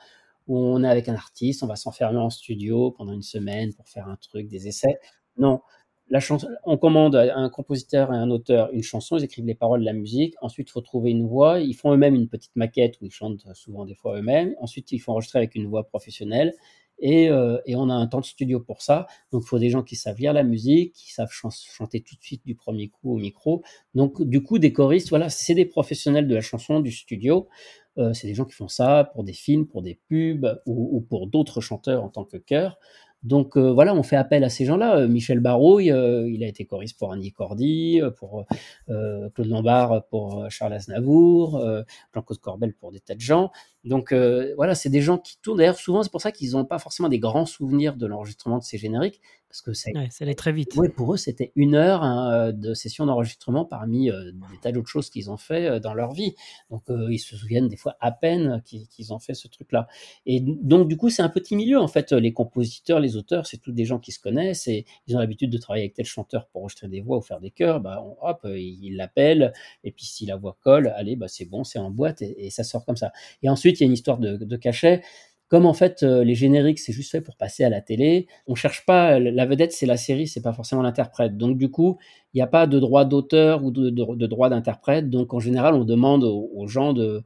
où 0.46 0.58
on 0.58 0.82
est 0.82 0.88
avec 0.88 1.08
un 1.08 1.14
artiste, 1.14 1.62
on 1.62 1.66
va 1.66 1.76
s'enfermer 1.76 2.18
en 2.18 2.30
studio 2.30 2.92
pendant 2.92 3.12
une 3.12 3.22
semaine 3.22 3.74
pour 3.74 3.88
faire 3.88 4.08
un 4.08 4.16
truc, 4.16 4.48
des 4.48 4.68
essais. 4.68 4.98
Non, 5.38 5.60
la 6.08 6.20
chanson, 6.20 6.48
on 6.64 6.76
commande 6.76 7.16
à 7.16 7.36
un 7.36 7.48
compositeur 7.48 8.12
et 8.12 8.16
un 8.16 8.30
auteur 8.30 8.70
une 8.72 8.82
chanson, 8.82 9.18
ils 9.18 9.24
écrivent 9.24 9.44
les 9.44 9.56
paroles 9.56 9.80
de 9.80 9.84
la 9.84 9.92
musique. 9.92 10.34
Ensuite, 10.40 10.68
il 10.68 10.72
faut 10.72 10.80
trouver 10.80 11.10
une 11.10 11.26
voix. 11.26 11.58
Ils 11.58 11.74
font 11.74 11.92
eux-mêmes 11.92 12.14
une 12.14 12.28
petite 12.28 12.54
maquette 12.54 13.00
où 13.00 13.06
ils 13.06 13.10
chantent 13.10 13.44
souvent 13.54 13.84
des 13.84 13.96
fois 13.96 14.16
eux-mêmes. 14.16 14.54
Ensuite, 14.60 14.92
il 14.92 15.00
faut 15.00 15.12
enregistrer 15.12 15.40
avec 15.40 15.56
une 15.56 15.66
voix 15.66 15.84
professionnelle. 15.84 16.54
Euh, 17.04 17.60
et, 17.66 17.76
on 17.76 17.88
a 17.90 17.94
un 17.94 18.06
temps 18.06 18.20
de 18.20 18.26
studio 18.26 18.60
pour 18.60 18.82
ça. 18.82 19.06
Donc, 19.32 19.42
il 19.44 19.48
faut 19.48 19.58
des 19.58 19.70
gens 19.70 19.82
qui 19.82 19.96
savent 19.96 20.18
lire 20.18 20.32
la 20.32 20.42
musique, 20.42 20.94
qui 20.94 21.12
savent 21.12 21.30
chanter 21.30 22.00
tout 22.00 22.16
de 22.16 22.22
suite 22.22 22.44
du 22.46 22.54
premier 22.54 22.88
coup 22.88 23.14
au 23.14 23.18
micro. 23.18 23.62
Donc, 23.94 24.22
du 24.22 24.42
coup, 24.42 24.58
des 24.58 24.72
choristes, 24.72 25.10
voilà, 25.10 25.28
c'est 25.28 25.54
des 25.54 25.66
professionnels 25.66 26.28
de 26.28 26.34
la 26.34 26.40
chanson, 26.40 26.80
du 26.80 26.92
studio. 26.92 27.48
Euh, 27.98 28.12
c'est 28.12 28.26
des 28.26 28.34
gens 28.34 28.44
qui 28.44 28.54
font 28.54 28.68
ça 28.68 29.10
pour 29.14 29.24
des 29.24 29.32
films, 29.32 29.66
pour 29.66 29.82
des 29.82 29.98
pubs 30.08 30.60
ou, 30.66 30.96
ou 30.96 31.00
pour 31.00 31.26
d'autres 31.26 31.60
chanteurs 31.60 32.04
en 32.04 32.08
tant 32.08 32.24
que 32.24 32.36
chœur. 32.36 32.78
Donc 33.22 33.56
euh, 33.56 33.72
voilà, 33.72 33.94
on 33.94 34.02
fait 34.02 34.16
appel 34.16 34.44
à 34.44 34.50
ces 34.50 34.66
gens-là. 34.66 35.06
Michel 35.08 35.40
Barouille, 35.40 35.86
il 35.86 36.44
a 36.44 36.46
été 36.46 36.66
choriste 36.66 36.98
pour 36.98 37.12
Annie 37.12 37.32
Cordy, 37.32 38.00
pour 38.18 38.44
Claude 38.86 39.48
Lombard, 39.48 40.06
pour 40.08 40.48
Charles 40.50 40.74
Aznavour, 40.74 41.60
Jean-Claude 42.14 42.38
Corbel 42.38 42.74
pour 42.74 42.92
des 42.92 43.00
tas 43.00 43.14
de 43.14 43.20
gens. 43.20 43.50
Donc 43.86 44.12
voilà, 44.12 44.74
c'est 44.74 44.90
des 44.90 45.00
gens 45.00 45.18
qui 45.18 45.38
tournent. 45.40 45.58
D'ailleurs, 45.58 45.78
souvent, 45.78 46.02
c'est 46.02 46.10
pour 46.10 46.20
ça 46.20 46.32
qu'ils 46.32 46.52
n'ont 46.52 46.64
pas 46.64 46.78
forcément 46.78 47.08
des 47.08 47.18
grands 47.18 47.46
souvenirs 47.46 47.96
de 47.96 48.06
l'enregistrement 48.06 48.58
de 48.58 48.64
ces 48.64 48.78
génériques, 48.78 49.20
parce 49.48 49.62
que 49.62 49.72
ça, 49.72 49.90
allait 50.20 50.34
très 50.34 50.52
vite. 50.52 50.72
Oui, 50.76 50.88
pour 50.88 51.14
eux, 51.14 51.16
c'était 51.16 51.52
une 51.54 51.74
heure 51.74 52.02
hein, 52.02 52.52
de 52.52 52.74
session 52.74 53.06
d'enregistrement 53.06 53.64
parmi 53.64 54.10
des 54.10 54.58
tas 54.60 54.72
d'autres 54.72 54.88
choses 54.88 55.08
qu'ils 55.08 55.30
ont 55.30 55.36
fait 55.36 55.80
dans 55.80 55.94
leur 55.94 56.12
vie. 56.12 56.34
Donc 56.70 56.82
ils 56.88 57.18
se 57.18 57.36
souviennent 57.36 57.68
des 57.68 57.76
fois 57.76 57.96
à 58.00 58.12
peine 58.12 58.62
qu'ils 58.64 59.12
ont 59.12 59.18
fait 59.18 59.34
ce 59.34 59.48
truc-là. 59.48 59.86
Et 60.26 60.40
donc 60.40 60.88
du 60.88 60.96
coup, 60.96 61.10
c'est 61.10 61.22
un 61.22 61.28
petit 61.28 61.56
milieu 61.56 61.78
en 61.78 61.88
fait. 61.88 62.12
Les 62.12 62.32
compositeurs, 62.32 63.00
les 63.00 63.16
auteurs, 63.16 63.46
c'est 63.46 63.58
tous 63.58 63.72
des 63.72 63.84
gens 63.84 63.98
qui 63.98 64.12
se 64.12 64.20
connaissent 64.20 64.66
et 64.68 64.84
ils 65.06 65.16
ont 65.16 65.20
l'habitude 65.20 65.50
de 65.50 65.58
travailler 65.58 65.84
avec 65.84 65.94
tel 65.94 66.04
chanteur 66.04 66.46
pour 66.48 66.62
enregistrer 66.62 66.88
des 66.88 67.00
voix 67.00 67.18
ou 67.18 67.22
faire 67.22 67.40
des 67.40 67.50
chœurs. 67.50 67.80
Bah, 67.80 68.04
hop, 68.20 68.46
ils 68.46 68.96
l'appellent 68.96 69.52
et 69.84 69.92
puis 69.92 70.04
si 70.04 70.26
la 70.26 70.36
voix 70.36 70.56
colle, 70.60 70.92
allez, 70.96 71.16
bah, 71.16 71.28
c'est 71.28 71.44
bon, 71.44 71.64
c'est 71.64 71.78
en 71.78 71.90
boîte 71.90 72.22
et, 72.22 72.50
ça 72.50 72.64
sort 72.64 72.84
comme 72.84 72.96
ça. 72.96 73.12
Et 73.42 73.48
ensuite, 73.48 73.75
il 73.80 73.84
y 73.84 73.86
a 73.86 73.86
une 73.86 73.92
histoire 73.92 74.18
de, 74.18 74.56
cachet. 74.56 75.02
Comme 75.48 75.64
en 75.64 75.74
fait 75.74 76.02
euh, 76.02 76.24
les 76.24 76.34
génériques 76.34 76.80
c'est 76.80 76.92
juste 76.92 77.12
fait 77.12 77.20
pour 77.20 77.36
passer 77.36 77.62
à 77.62 77.68
la 77.70 77.80
télé, 77.80 78.26
on 78.48 78.56
cherche 78.56 78.84
pas 78.84 79.20
la 79.20 79.46
vedette 79.46 79.72
c'est 79.72 79.86
la 79.86 79.96
série, 79.96 80.26
c'est 80.26 80.42
pas 80.42 80.52
forcément 80.52 80.82
l'interprète. 80.82 81.36
Donc 81.36 81.56
du 81.56 81.70
coup 81.70 81.98
il 82.34 82.38
n'y 82.38 82.42
a 82.42 82.48
pas 82.48 82.66
de 82.66 82.80
droit 82.80 83.04
d'auteur 83.04 83.62
ou 83.62 83.70
de, 83.70 83.90
droit 84.26 84.48
d'interprète. 84.48 85.08
Donc 85.08 85.34
en 85.34 85.38
général 85.38 85.74
on 85.74 85.84
demande 85.84 86.24
aux, 86.24 86.66
gens 86.66 86.92
de, 86.92 87.22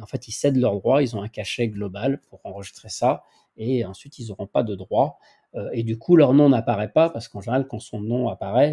en 0.00 0.06
fait 0.06 0.28
ils 0.28 0.32
cèdent 0.32 0.56
leurs 0.56 0.74
droits, 0.74 1.02
ils 1.02 1.16
ont 1.16 1.22
un 1.22 1.28
cachet 1.28 1.66
global 1.68 2.20
pour 2.30 2.40
enregistrer 2.44 2.90
ça 2.90 3.24
et 3.56 3.84
ensuite 3.84 4.20
ils 4.20 4.28
n'auront 4.28 4.46
pas 4.46 4.62
de 4.62 4.76
droit. 4.76 5.18
Euh, 5.54 5.68
et 5.72 5.82
du 5.82 5.98
coup, 5.98 6.16
leur 6.16 6.32
nom 6.32 6.48
n'apparaît 6.48 6.90
pas 6.90 7.10
parce 7.10 7.28
qu'en 7.28 7.40
général, 7.40 7.66
quand 7.68 7.78
son 7.78 8.00
nom 8.00 8.28
apparaît, 8.28 8.72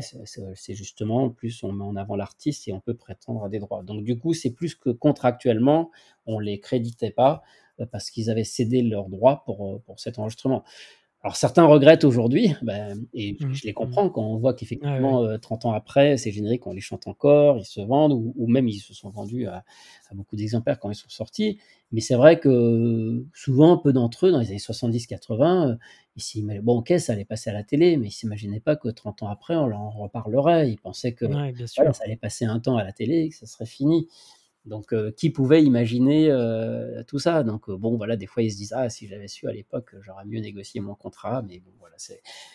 c'est 0.56 0.76
justement 0.76 1.30
plus 1.30 1.64
on 1.64 1.72
met 1.74 1.84
en 1.84 1.96
avant 1.96 2.16
l'artiste 2.16 2.68
et 2.68 2.74
on 2.74 2.80
peut 2.80 2.94
prétendre 2.94 3.44
à 3.44 3.50
des 3.50 3.60
droits. 3.60 3.84
Donc 3.84 4.04
du 4.04 4.18
coup, 4.18 4.34
c'est 4.34 4.52
plus 4.52 4.76
que 4.76 4.90
contractuellement, 4.90 5.92
on 6.26 6.40
les 6.40 6.60
créditait 6.60 7.12
pas 7.12 7.42
euh, 7.80 7.86
parce 7.86 8.10
qu'ils 8.10 8.30
avaient 8.30 8.44
cédé 8.44 8.82
leurs 8.82 9.10
droits 9.10 9.44
pour, 9.46 9.68
euh, 9.68 9.82
pour 9.86 10.00
cet 10.00 10.20
enregistrement. 10.20 10.64
Alors 11.22 11.36
certains 11.36 11.66
regrettent 11.66 12.06
aujourd'hui, 12.06 12.56
ben, 12.62 13.06
et 13.14 13.34
mmh. 13.34 13.54
je 13.54 13.66
les 13.66 13.74
comprends 13.74 14.10
quand 14.10 14.24
on 14.24 14.38
voit 14.38 14.54
qu'effectivement, 14.54 15.38
30 15.38 15.66
ans 15.66 15.74
après, 15.74 16.16
ces 16.16 16.32
génériques, 16.32 16.66
on 16.66 16.72
les 16.72 16.80
chante 16.80 17.08
encore, 17.08 17.58
ils 17.58 17.66
se 17.66 17.82
vendent, 17.82 18.14
ou, 18.14 18.48
même 18.48 18.70
ils 18.70 18.80
se 18.80 18.94
sont 18.94 19.10
vendus 19.10 19.46
à, 19.46 19.66
beaucoup 20.14 20.38
d'exemplaires 20.38 20.80
quand 20.80 20.90
ils 20.90 20.96
sont 20.96 21.10
sortis. 21.10 21.60
Mais 21.92 22.00
c'est 22.00 22.16
vrai 22.16 22.40
que 22.40 23.26
souvent, 23.34 23.78
peu 23.78 23.92
d'entre 23.92 24.28
eux, 24.28 24.32
dans 24.32 24.40
les 24.40 24.48
années 24.48 24.58
70-80, 24.60 25.78
ils 26.16 26.22
s'imaginaient, 26.22 26.62
bon, 26.62 26.78
ok, 26.78 26.94
ça 27.00 27.12
allait 27.14 27.26
passer 27.26 27.50
à 27.50 27.54
la 27.54 27.64
télé, 27.64 27.98
mais 27.98 28.08
ils 28.08 28.12
s'imaginaient 28.12 28.62
pas 28.62 28.78
que 28.78 28.88
30 28.88 29.24
ans 29.24 29.28
après, 29.28 29.56
on 29.56 29.72
en 29.74 29.90
reparlerait. 29.90 30.70
Ils 30.70 30.80
pensaient 30.80 31.14
que 31.14 31.26
ça 31.66 32.04
allait 32.06 32.16
passer 32.16 32.46
un 32.46 32.60
temps 32.60 32.78
à 32.78 32.84
la 32.86 32.94
télé 32.94 33.24
et 33.24 33.30
que 33.30 33.36
ça 33.36 33.46
serait 33.46 33.66
fini. 33.66 34.08
Donc, 34.66 34.94
euh, 34.94 35.12
qui 35.12 35.30
pouvait 35.30 35.64
imaginer 35.64 36.30
euh, 36.30 37.04
tout 37.08 37.20
ça? 37.20 37.44
Donc, 37.44 37.70
euh, 37.70 37.78
bon, 37.78 37.98
voilà, 37.98 38.16
des 38.16 38.28
fois, 38.28 38.44
ils 38.44 38.52
se 38.52 38.58
disent 38.58 38.74
Ah, 38.76 38.90
si 38.90 39.08
j'avais 39.08 39.28
su 39.28 39.48
à 39.48 39.52
l'époque, 39.52 39.96
j'aurais 40.02 40.26
mieux 40.26 40.40
négocié 40.40 40.82
mon 40.82 40.96
contrat. 40.96 41.42
Mais 41.48 41.60
bon, 41.60 41.72
voilà, 41.80 41.96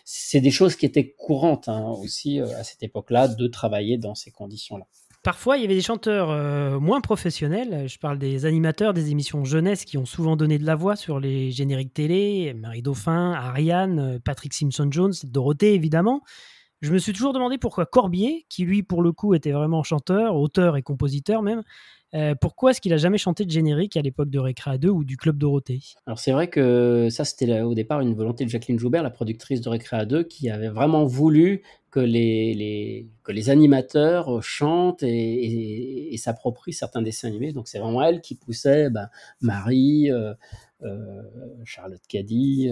c'est 0.04 0.40
des 0.40 0.50
choses 0.50 0.76
qui 0.76 0.86
étaient 0.86 1.12
courantes 1.12 1.68
hein, 1.68 1.94
aussi 2.02 2.40
à 2.40 2.64
cette 2.64 2.82
époque-là 2.82 3.28
de 3.28 3.46
travailler 3.46 3.98
dans 3.98 4.14
ces 4.14 4.30
conditions-là. 4.30 4.86
Parfois, 5.22 5.56
il 5.56 5.62
y 5.62 5.64
avait 5.64 5.74
des 5.74 5.80
chanteurs 5.80 6.80
moins 6.82 7.00
professionnels. 7.00 7.88
Je 7.88 7.98
parle 7.98 8.18
des 8.18 8.44
animateurs 8.44 8.92
des 8.92 9.10
émissions 9.10 9.42
jeunesse 9.46 9.86
qui 9.86 9.96
ont 9.96 10.04
souvent 10.04 10.36
donné 10.36 10.58
de 10.58 10.66
la 10.66 10.74
voix 10.74 10.96
sur 10.96 11.18
les 11.18 11.50
génériques 11.50 11.94
télé. 11.94 12.52
Marie 12.52 12.82
Dauphin, 12.82 13.32
Ariane, 13.32 14.20
Patrick 14.22 14.52
Simpson-Jones, 14.52 15.14
Dorothée, 15.24 15.72
évidemment. 15.72 16.20
Je 16.84 16.92
me 16.92 16.98
suis 16.98 17.14
toujours 17.14 17.32
demandé 17.32 17.56
pourquoi 17.56 17.86
Corbier, 17.86 18.44
qui 18.50 18.64
lui, 18.66 18.82
pour 18.82 19.02
le 19.02 19.10
coup, 19.10 19.32
était 19.32 19.52
vraiment 19.52 19.82
chanteur, 19.82 20.36
auteur 20.36 20.76
et 20.76 20.82
compositeur 20.82 21.40
même, 21.40 21.62
euh, 22.12 22.34
pourquoi 22.38 22.72
est-ce 22.72 22.82
qu'il 22.82 22.92
a 22.92 22.98
jamais 22.98 23.16
chanté 23.16 23.46
de 23.46 23.50
générique 23.50 23.96
à 23.96 24.02
l'époque 24.02 24.28
de 24.28 24.38
Récréa 24.38 24.76
2 24.76 24.90
ou 24.90 25.02
du 25.02 25.16
Club 25.16 25.38
Dorothée? 25.38 25.80
Alors 26.06 26.18
c'est 26.18 26.32
vrai 26.32 26.48
que 26.48 27.08
ça 27.10 27.24
c'était 27.24 27.62
au 27.62 27.74
départ 27.74 28.02
une 28.02 28.14
volonté 28.14 28.44
de 28.44 28.50
Jacqueline 28.50 28.78
Joubert, 28.78 29.02
la 29.02 29.08
productrice 29.08 29.62
de 29.62 29.68
Récréa 29.70 30.04
2, 30.04 30.24
qui 30.24 30.50
avait 30.50 30.68
vraiment 30.68 31.06
voulu 31.06 31.62
que 31.90 32.00
les, 32.00 33.08
que 33.22 33.32
les 33.32 33.48
animateurs 33.48 34.42
chantent 34.42 35.02
et, 35.04 36.14
s'approprient 36.18 36.74
certains 36.74 37.00
dessins 37.00 37.28
animés. 37.28 37.52
Donc 37.52 37.66
c'est 37.66 37.78
vraiment 37.78 38.02
elle 38.02 38.20
qui 38.20 38.34
poussait 38.34 38.90
ben, 38.90 39.08
Marie, 39.40 40.10
euh, 40.10 40.34
euh, 40.82 41.22
Charlotte 41.64 42.02
Caddy. 42.08 42.70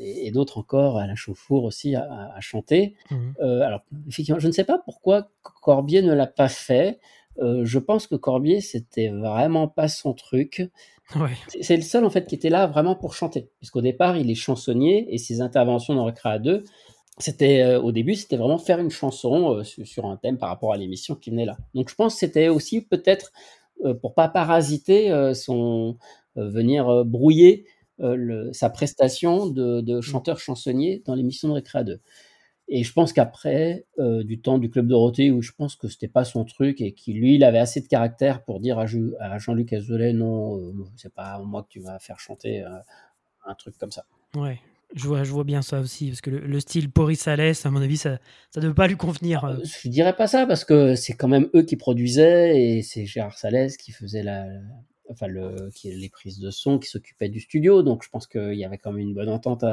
Et, 0.00 0.30
d'autres 0.30 0.58
encore, 0.58 0.98
Alain 0.98 1.14
Chauffour 1.14 1.64
aussi, 1.64 1.94
à, 1.94 2.36
chanter. 2.40 2.94
Mmh. 3.10 3.32
alors, 3.40 3.80
effectivement, 4.08 4.40
je 4.40 4.46
ne 4.46 4.52
sais 4.52 4.64
pas 4.64 4.78
pourquoi 4.78 5.28
Corbier 5.62 6.02
ne 6.02 6.12
l'a 6.12 6.26
pas 6.26 6.48
fait. 6.48 6.98
Euh, 7.38 7.64
je 7.64 7.78
pense 7.78 8.06
que 8.06 8.16
Corbier, 8.16 8.60
c'était 8.60 9.08
vraiment 9.08 9.68
pas 9.68 9.88
son 9.88 10.12
truc. 10.12 10.70
C'est 11.60 11.76
le 11.76 11.82
seul 11.82 12.04
en 12.04 12.10
fait 12.10 12.26
qui 12.26 12.34
était 12.34 12.50
là 12.50 12.66
vraiment 12.66 12.94
pour 12.94 13.14
chanter, 13.14 13.48
puisqu'au 13.58 13.80
départ 13.80 14.16
il 14.16 14.30
est 14.30 14.36
chansonnier 14.36 15.12
et 15.12 15.18
ses 15.18 15.40
interventions 15.40 15.94
dans 15.94 16.04
Recréa 16.04 16.38
2, 16.38 16.62
c'était 17.18 17.62
euh, 17.62 17.80
au 17.80 17.90
début 17.90 18.14
c'était 18.14 18.36
vraiment 18.36 18.58
faire 18.58 18.78
une 18.78 18.90
chanson 18.90 19.56
euh, 19.56 19.64
sur, 19.64 20.06
un 20.06 20.16
thème 20.16 20.38
par 20.38 20.48
rapport 20.50 20.72
à 20.72 20.76
l'émission 20.76 21.16
qui 21.16 21.30
venait 21.30 21.46
là. 21.46 21.56
Donc 21.74 21.88
je 21.88 21.94
pense 21.96 22.14
que 22.14 22.20
c'était 22.20 22.48
aussi 22.48 22.80
peut-être 22.80 23.32
pour 24.02 24.12
pas 24.12 24.28
parasiter 24.28 25.32
son 25.32 25.96
venir 26.36 27.02
brouiller 27.06 27.64
sa 28.52 28.70
prestation 28.70 29.46
de, 29.46 29.80
de 29.80 29.98
mmh. 29.98 30.02
chanteur 30.02 30.38
chansonnier 30.38 31.02
dans 31.04 31.14
l'émission 31.14 31.48
de 31.48 31.54
Recréa 31.54 31.84
2. 31.84 32.00
Et 32.72 32.84
je 32.84 32.92
pense 32.92 33.12
qu'après, 33.12 33.84
euh, 33.98 34.22
du 34.22 34.40
temps 34.40 34.58
du 34.58 34.70
Club 34.70 34.86
Dorothée, 34.86 35.32
où 35.32 35.42
je 35.42 35.50
pense 35.50 35.74
que 35.74 35.88
c'était 35.88 36.06
pas 36.06 36.24
son 36.24 36.44
truc 36.44 36.80
et 36.80 36.92
qu'il 36.92 37.18
lui, 37.18 37.34
il 37.34 37.42
avait 37.42 37.58
assez 37.58 37.80
de 37.80 37.88
caractère 37.88 38.44
pour 38.44 38.60
dire 38.60 38.78
à, 38.78 38.86
Jean-Luc 38.86 39.72
Azoulay, 39.72 40.12
non, 40.12 40.56
euh, 40.56 40.72
c'est 40.94 41.12
pas 41.12 41.40
moi 41.40 41.64
que 41.64 41.68
tu 41.68 41.80
vas 41.80 41.98
faire 41.98 42.20
chanter 42.20 42.62
euh, 42.62 42.68
un 43.44 43.54
truc 43.56 43.76
comme 43.76 43.90
ça. 43.90 44.04
Ouais, 44.36 44.60
je 44.94 45.04
vois, 45.08 45.24
je 45.24 45.32
vois 45.32 45.42
bien 45.42 45.62
ça 45.62 45.80
aussi, 45.80 46.10
parce 46.10 46.20
que 46.20 46.30
le, 46.30 46.60
style 46.60 46.86
Boris 46.86 47.18
Salès, 47.18 47.66
à 47.66 47.70
mon 47.72 47.82
avis, 47.82 47.96
ça 47.96 48.20
ne 48.54 48.60
devait 48.60 48.74
pas 48.74 48.86
lui 48.86 48.96
convenir. 48.96 49.58
Je 49.64 49.88
dirais 49.88 50.14
pas 50.14 50.28
ça, 50.28 50.46
parce 50.46 50.64
que 50.64 50.94
c'est 50.94 51.14
quand 51.14 51.26
même 51.26 51.48
eux 51.56 51.62
qui 51.62 51.74
produisaient, 51.74 52.56
et 52.56 52.82
c'est 52.82 53.04
Gérard 53.04 53.36
Salès 53.36 53.76
qui 53.76 53.90
faisait 53.90 54.22
la, 54.22 54.46
enfin 55.10 55.26
le, 55.26 55.70
qui 55.74 55.90
les 55.90 56.08
prises 56.08 56.38
de 56.38 56.50
son, 56.50 56.78
qui 56.78 56.88
s'occupait 56.88 57.28
du 57.28 57.40
studio. 57.40 57.82
Donc 57.82 58.02
je 58.04 58.08
pense 58.08 58.26
qu'il 58.26 58.54
y 58.54 58.64
avait 58.64 58.78
quand 58.78 58.92
même 58.92 59.00
une 59.00 59.14
bonne 59.14 59.28
entente 59.28 59.64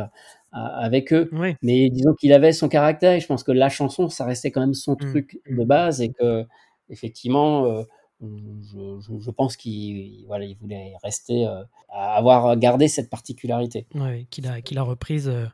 avec 0.52 1.14
eux. 1.14 1.30
Mais 1.62 1.90
disons 1.90 2.14
qu'il 2.14 2.34
avait 2.34 2.52
son 2.52 2.70
caractère 2.70 3.14
et 3.14 3.20
je 3.20 3.28
pense 3.28 3.44
que 3.44 3.52
la 3.52 3.70
chanson, 3.70 4.10
ça 4.10 4.26
restait 4.26 4.52
quand 4.52 4.62
même 4.62 4.74
son 4.74 4.94
mmh. 4.94 4.98
truc 4.98 5.40
de 5.50 5.64
base 5.64 6.02
et 6.02 6.10
que 6.10 6.46
effectivement, 6.90 7.66
euh, 7.66 7.84
je, 8.22 9.32
pense 9.32 9.58
qu'il 9.58 10.26
voilà, 10.28 10.46
il 10.46 10.58
voulait 10.58 10.94
rester, 11.04 11.46
euh, 11.48 11.64
à 11.90 12.16
avoir 12.16 12.58
gardé 12.58 12.88
cette 12.88 13.10
particularité. 13.10 13.86
Oui, 13.94 14.26
qu'il 14.30 14.48
a, 14.48 14.62
qu'il 14.62 14.78
a 14.78 14.84
reprise 14.84 15.30
euh, 15.30 15.46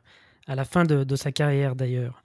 à 0.46 0.54
la 0.54 0.64
fin 0.64 0.84
de, 0.84 1.04
de 1.04 1.16
sa 1.16 1.32
carrière 1.32 1.76
d'ailleurs. 1.76 2.22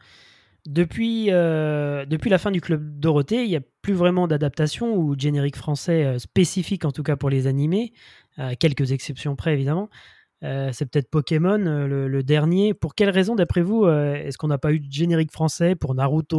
Depuis, 0.70 1.32
euh, 1.32 2.06
depuis 2.06 2.30
la 2.30 2.38
fin 2.38 2.52
du 2.52 2.62
Club 2.62 3.00
Dorothée, 3.00 3.44
il 3.44 3.50
n'y 3.50 3.56
a 3.56 3.62
plus 3.82 3.96
vraiment 3.96 4.28
d'adaptation 4.28 4.96
ou 4.96 5.16
de 5.16 5.20
générique 5.20 5.56
français 5.56 6.06
euh, 6.06 6.20
spécifique, 6.20 6.86
en 6.86 6.92
tout 6.92 7.02
cas 7.02 7.16
pour 7.16 7.32
les 7.32 7.48
animés, 7.48 7.92
à 8.38 8.56
quelques 8.56 8.92
exceptions 8.92 9.36
près 9.36 9.54
évidemment. 9.54 9.90
Euh, 10.44 10.70
c'est 10.72 10.86
peut-être 10.86 11.10
Pokémon, 11.10 11.58
le, 11.58 12.22
dernier. 12.22 12.76
Pour 12.76 12.94
quelle 12.94 13.10
raison, 13.10 13.34
d'après 13.34 13.64
vous, 13.64 13.88
est-ce 13.88 14.38
qu'on 14.38 14.48
n'a 14.48 14.60
pas 14.60 14.72
eu 14.72 14.80
de 14.80 14.92
générique 14.92 15.32
français 15.32 15.74
pour 15.74 15.96
Naruto, 15.96 16.38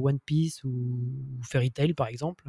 One 0.00 0.20
Piece 0.20 0.62
ou, 0.62 1.00
Fairy 1.42 1.72
Tail, 1.72 1.92
par 1.92 2.06
exemple? 2.06 2.44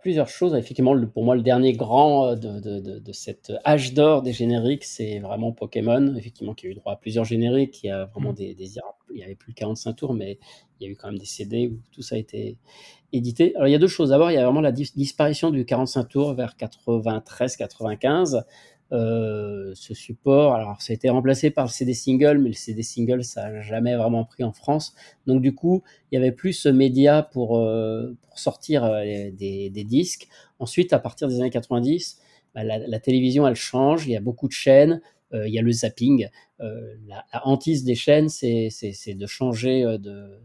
Plusieurs 0.00 0.28
choses. 0.28 0.54
Effectivement, 0.54 0.98
pour 1.08 1.24
moi, 1.24 1.36
le 1.36 1.42
dernier 1.42 1.74
grand 1.74 2.34
de, 2.36 2.58
de, 2.98 3.12
cette 3.12 3.52
âge 3.66 3.92
d'or 3.92 4.22
des 4.22 4.32
génériques, 4.32 4.84
c'est 4.84 5.18
vraiment 5.18 5.52
Pokémon. 5.52 6.16
Effectivement, 6.16 6.54
qui 6.54 6.66
a 6.66 6.70
eu 6.70 6.74
droit 6.74 6.94
à 6.94 6.96
plusieurs 6.96 7.26
génériques. 7.26 7.84
Y 7.84 7.90
a 7.90 8.06
vraiment 8.06 8.32
mm. 8.32 8.54
des, 8.54 8.78
Il 9.12 9.18
n'y 9.18 9.24
avait 9.24 9.34
plus 9.34 9.52
45 9.52 9.94
tours, 9.94 10.14
mais 10.14 10.38
il 10.78 10.86
y 10.86 10.88
a 10.88 10.92
eu 10.92 10.96
quand 10.96 11.08
même 11.08 11.18
des 11.18 11.26
CD 11.26 11.68
où 11.68 11.80
tout 11.92 12.02
ça 12.02 12.16
a 12.16 12.18
été 12.18 12.56
édité. 13.12 13.54
Alors, 13.56 13.68
il 13.68 13.72
y 13.72 13.74
a 13.74 13.78
deux 13.78 13.88
choses. 13.88 14.10
D'abord, 14.10 14.30
il 14.30 14.34
y 14.34 14.38
a 14.38 14.44
vraiment 14.44 14.60
la 14.60 14.72
disparition 14.72 15.50
du 15.50 15.64
45 15.64 16.04
tours 16.04 16.34
vers 16.34 16.56
93-95. 16.58 18.42
Euh, 18.92 19.70
ce 19.76 19.94
support. 19.94 20.52
Alors, 20.52 20.82
ça 20.82 20.92
a 20.92 20.94
été 20.94 21.08
remplacé 21.08 21.50
par 21.50 21.66
le 21.66 21.70
CD 21.70 21.94
single, 21.94 22.38
mais 22.38 22.48
le 22.48 22.56
CD 22.56 22.82
single, 22.82 23.22
ça 23.22 23.48
n'a 23.48 23.62
jamais 23.62 23.94
vraiment 23.94 24.24
pris 24.24 24.42
en 24.42 24.52
France. 24.52 24.94
Donc, 25.28 25.42
du 25.42 25.54
coup, 25.54 25.84
il 26.10 26.16
y 26.16 26.18
avait 26.18 26.32
plus 26.32 26.54
ce 26.54 26.68
média 26.68 27.22
pour, 27.22 27.58
euh, 27.58 28.16
pour 28.22 28.40
sortir 28.40 28.82
euh, 28.82 29.04
des, 29.04 29.70
des, 29.70 29.84
disques. 29.84 30.26
Ensuite, 30.58 30.92
à 30.92 30.98
partir 30.98 31.28
des 31.28 31.38
années 31.38 31.50
90, 31.50 32.18
bah, 32.52 32.64
la, 32.64 32.78
la, 32.78 32.98
télévision, 32.98 33.46
elle 33.46 33.54
change. 33.54 34.08
Il 34.08 34.10
y 34.10 34.16
a 34.16 34.20
beaucoup 34.20 34.48
de 34.48 34.52
chaînes. 34.52 35.00
Euh, 35.32 35.46
il 35.46 35.54
y 35.54 35.58
a 35.58 35.62
le 35.62 35.70
zapping. 35.70 36.28
Euh, 36.60 36.94
la, 37.06 37.24
hantise 37.44 37.84
des 37.84 37.94
chaînes, 37.94 38.28
c'est 38.28 38.70
de 39.14 39.26
changer, 39.26 39.84
euh, 39.84 39.96
de, 39.96 40.40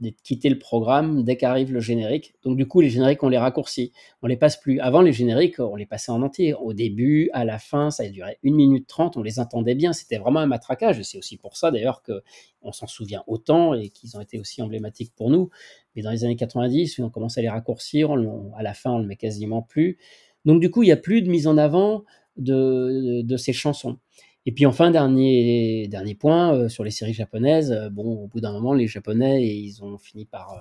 de 0.00 0.10
quitter 0.24 0.48
le 0.48 0.58
programme 0.58 1.24
dès 1.24 1.36
qu'arrive 1.36 1.72
le 1.72 1.80
générique. 1.80 2.34
Donc 2.42 2.56
du 2.56 2.66
coup, 2.66 2.80
les 2.80 2.88
génériques, 2.88 3.22
on 3.22 3.28
les 3.28 3.38
raccourcit. 3.38 3.92
On 4.22 4.26
les 4.26 4.36
passe 4.36 4.56
plus. 4.56 4.80
Avant, 4.80 5.02
les 5.02 5.12
génériques, 5.12 5.60
on 5.60 5.76
les 5.76 5.86
passait 5.86 6.10
en 6.10 6.22
entier. 6.22 6.54
Au 6.54 6.72
début, 6.72 7.28
à 7.32 7.44
la 7.44 7.58
fin, 7.58 7.90
ça 7.90 8.08
duré 8.08 8.38
une 8.42 8.54
minute 8.54 8.86
trente. 8.86 9.16
On 9.16 9.22
les 9.22 9.38
entendait 9.38 9.74
bien. 9.74 9.92
C'était 9.92 10.18
vraiment 10.18 10.40
un 10.40 10.46
matraquage. 10.46 11.02
C'est 11.02 11.18
aussi 11.18 11.36
pour 11.36 11.56
ça, 11.56 11.70
d'ailleurs, 11.70 12.02
que 12.02 12.22
on 12.62 12.72
s'en 12.72 12.86
souvient 12.86 13.22
autant 13.26 13.74
et 13.74 13.90
qu'ils 13.90 14.16
ont 14.16 14.20
été 14.20 14.38
aussi 14.38 14.62
emblématiques 14.62 15.12
pour 15.14 15.30
nous. 15.30 15.50
Mais 15.94 16.02
dans 16.02 16.10
les 16.10 16.24
années 16.24 16.36
90, 16.36 16.98
on 17.00 17.10
commence 17.10 17.36
à 17.38 17.42
les 17.42 17.48
raccourcir. 17.48 18.12
à 18.56 18.62
la 18.62 18.74
fin, 18.74 18.90
on 18.92 18.98
le 18.98 19.06
met 19.06 19.16
quasiment 19.16 19.62
plus. 19.62 19.98
Donc 20.46 20.60
du 20.60 20.70
coup, 20.70 20.82
il 20.82 20.86
n'y 20.86 20.92
a 20.92 20.96
plus 20.96 21.20
de 21.22 21.30
mise 21.30 21.46
en 21.46 21.58
avant 21.58 22.04
de 22.36 23.36
ces 23.36 23.52
chansons. 23.52 23.98
Et 24.46 24.52
puis 24.52 24.64
enfin, 24.66 24.90
dernier, 24.90 25.86
dernier 25.88 26.14
point 26.14 26.54
euh, 26.54 26.68
sur 26.68 26.82
les 26.82 26.90
séries 26.90 27.12
japonaises. 27.12 27.72
Euh, 27.72 27.90
bon, 27.90 28.24
au 28.24 28.26
bout 28.26 28.40
d'un 28.40 28.52
moment, 28.52 28.72
les 28.72 28.86
Japonais, 28.86 29.46
ils 29.46 29.84
ont 29.84 29.98
fini 29.98 30.24
par, 30.24 30.52
euh, 30.54 30.60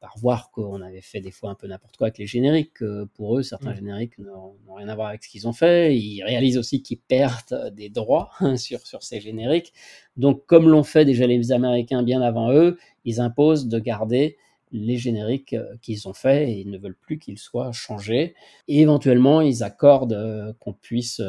par 0.00 0.18
voir 0.18 0.50
qu'on 0.50 0.82
avait 0.82 1.00
fait 1.00 1.20
des 1.20 1.30
fois 1.30 1.50
un 1.50 1.54
peu 1.54 1.66
n'importe 1.66 1.96
quoi 1.96 2.08
avec 2.08 2.18
les 2.18 2.26
génériques. 2.26 2.84
pour 3.14 3.38
eux, 3.38 3.42
certains 3.42 3.72
mmh. 3.72 3.76
génériques 3.76 4.18
n'ont 4.18 4.74
rien 4.76 4.88
à 4.88 4.94
voir 4.94 5.08
avec 5.08 5.24
ce 5.24 5.30
qu'ils 5.30 5.48
ont 5.48 5.54
fait. 5.54 5.96
Ils 5.96 6.22
réalisent 6.22 6.58
aussi 6.58 6.82
qu'ils 6.82 6.98
perdent 6.98 7.72
des 7.74 7.88
droits 7.88 8.30
sur, 8.56 8.86
sur 8.86 9.02
ces 9.02 9.20
génériques. 9.20 9.72
Donc, 10.18 10.44
comme 10.44 10.68
l'ont 10.68 10.84
fait 10.84 11.06
déjà 11.06 11.26
les 11.26 11.50
Américains 11.50 12.02
bien 12.02 12.20
avant 12.20 12.52
eux, 12.52 12.78
ils 13.06 13.20
imposent 13.20 13.68
de 13.68 13.78
garder 13.78 14.36
les 14.70 14.98
génériques 14.98 15.56
qu'ils 15.80 16.08
ont 16.08 16.12
faits 16.12 16.48
et 16.48 16.60
ils 16.60 16.68
ne 16.68 16.76
veulent 16.78 16.98
plus 17.00 17.18
qu'ils 17.18 17.38
soient 17.38 17.72
changés. 17.72 18.34
Et 18.68 18.80
éventuellement, 18.80 19.40
ils 19.40 19.62
accordent 19.62 20.54
qu'on 20.58 20.72
puisse 20.72 21.22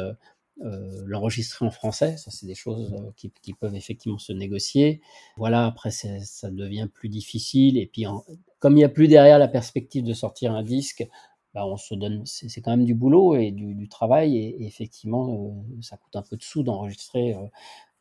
euh, 0.64 1.02
l'enregistrer 1.06 1.66
en 1.66 1.70
français. 1.70 2.16
Ça, 2.16 2.30
c'est 2.30 2.46
des 2.46 2.54
choses 2.54 2.92
euh, 2.94 3.10
qui, 3.16 3.52
peuvent 3.52 3.74
effectivement 3.74 4.18
se 4.18 4.32
négocier. 4.32 5.02
Voilà, 5.36 5.66
après, 5.66 5.90
ça 5.90 6.50
devient 6.50 6.88
plus 6.92 7.08
difficile. 7.08 7.76
Et 7.76 7.86
puis, 7.86 8.06
comme 8.58 8.72
il 8.72 8.76
n'y 8.76 8.84
a 8.84 8.88
plus 8.88 9.08
derrière 9.08 9.38
la 9.38 9.48
perspective 9.48 10.02
de 10.02 10.14
sortir 10.14 10.52
un 10.52 10.62
disque, 10.62 11.06
bah, 11.56 11.64
on 11.64 11.78
se 11.78 11.94
donne, 11.94 12.20
c'est 12.26 12.60
quand 12.60 12.70
même 12.70 12.84
du 12.84 12.94
boulot 12.94 13.34
et 13.34 13.50
du, 13.50 13.88
travail. 13.88 14.36
Et, 14.36 14.66
effectivement, 14.66 15.54
euh, 15.56 15.80
ça 15.80 15.96
coûte 15.96 16.14
un 16.14 16.20
peu 16.20 16.36
de 16.36 16.42
sous 16.42 16.62
d'enregistrer 16.62 17.34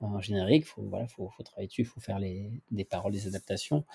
un 0.02 0.20
générique, 0.20 0.66
faut, 0.66 0.82
voilà, 0.82 1.08
faut, 1.08 1.30
faut 1.30 1.44
travailler 1.44 1.68
dessus, 1.68 1.84
il 1.84 1.88
faut 1.88 2.02
faire 2.02 2.20
les, 2.20 2.52
des 2.70 2.84
paroles, 2.84 3.14
des 3.14 3.28
adaptations 3.28 3.86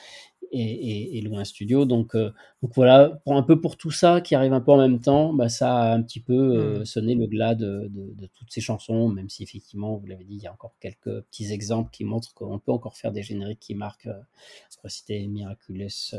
et, 0.51 1.19
et, 1.19 1.21
louer 1.21 1.37
un 1.37 1.45
studio. 1.45 1.85
Donc, 1.85 2.15
euh, 2.15 2.33
donc 2.63 2.73
voilà, 2.75 3.21
pour 3.23 3.37
un 3.37 3.43
peu 3.43 3.61
pour 3.61 3.77
tout 3.77 3.91
ça 3.91 4.23
qui 4.23 4.35
arrive 4.35 4.55
un 4.55 4.63
peu 4.63 4.73
en 4.73 4.79
même 4.79 4.99
temps, 4.99 5.35
bah, 5.35 5.51
ça 5.51 5.77
a 5.77 5.95
un 5.95 6.03
petit 6.03 6.21
peu 6.21 6.33
euh, 6.33 6.81
mmh. 6.81 6.85
sonné 6.87 7.15
le 7.15 7.27
glas 7.27 7.55
de, 7.55 7.91
de, 7.91 8.27
toutes 8.35 8.51
ces 8.51 8.63
chansons, 8.63 9.09
même 9.09 9.29
si 9.29 9.43
effectivement, 9.43 9.95
vous 9.97 10.07
l'avez 10.07 10.25
dit, 10.25 10.37
il 10.37 10.43
y 10.43 10.47
a 10.47 10.53
encore 10.53 10.75
quelques 10.81 11.21
petits 11.25 11.53
exemples 11.53 11.91
qui 11.91 12.05
montrent 12.05 12.33
qu'on 12.33 12.59
peut 12.59 12.73
encore 12.73 12.97
faire 12.97 13.13
des 13.13 13.23
génériques 13.23 13.61
qui 13.61 13.75
marquent, 13.75 14.07
euh, 14.07 14.23
pour 14.81 14.91
citer 14.91 15.27
Miraculous, 15.27 16.15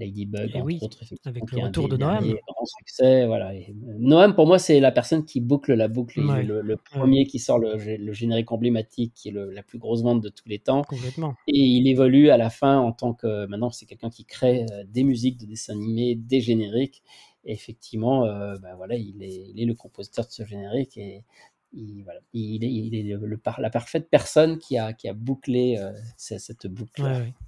Ladybug, 0.00 0.56
entre 0.56 0.84
autres, 0.84 1.04
avec 1.24 1.50
le 1.52 1.62
retour 1.62 1.88
de 1.88 1.96
Noam. 1.96 2.24
Grand 2.24 2.66
succès, 2.78 3.26
voilà. 3.26 3.52
Noam, 3.98 4.34
pour 4.34 4.46
moi, 4.46 4.58
c'est 4.58 4.80
la 4.80 4.90
personne 4.90 5.24
qui 5.24 5.40
boucle 5.40 5.74
la 5.74 5.88
boucle, 5.88 6.20
le, 6.20 6.76
premier 6.76 7.26
qui 7.26 7.38
sort 7.38 7.58
le, 7.58 8.12
générique 8.12 8.50
emblématique, 8.50 9.12
qui 9.14 9.28
est 9.28 9.32
la 9.32 9.62
plus 9.62 9.78
grosse 9.78 10.02
vente 10.02 10.20
de 10.20 10.28
tous 10.28 10.48
les 10.48 10.58
temps. 10.58 10.82
Complètement. 10.82 11.34
Et 11.46 11.58
il 11.58 11.86
évolue 11.88 12.30
à 12.30 12.36
la 12.36 12.50
fin 12.50 12.78
en 12.78 12.92
tant 12.92 13.14
que, 13.14 13.46
maintenant, 13.46 13.70
c'est 13.70 13.86
quelqu'un 13.86 14.10
qui 14.10 14.24
crée 14.24 14.66
euh, 14.72 14.84
des 14.88 15.04
musiques 15.04 15.38
de 15.38 15.46
dessins 15.46 15.74
animés, 15.74 16.14
des 16.14 16.40
génériques. 16.40 17.02
Et 17.44 17.52
effectivement, 17.52 18.24
euh, 18.24 18.56
bah, 18.58 18.74
voilà, 18.76 18.96
il 18.96 19.22
est, 19.22 19.50
il 19.54 19.60
est, 19.60 19.64
le 19.64 19.74
compositeur 19.74 20.26
de 20.26 20.30
ce 20.30 20.44
générique 20.44 20.96
et, 20.96 21.24
il, 21.72 22.02
voilà, 22.04 22.20
il, 22.32 22.64
est, 22.64 22.70
il 22.70 22.94
est 22.94 23.16
le, 23.16 23.40
la 23.58 23.70
parfaite 23.70 24.08
personne 24.10 24.58
qui 24.58 24.78
a, 24.78 24.92
qui 24.92 25.08
a 25.08 25.14
bouclé 25.14 25.76
euh, 25.78 25.92
cette 26.16 26.66
boucle. 26.66 27.02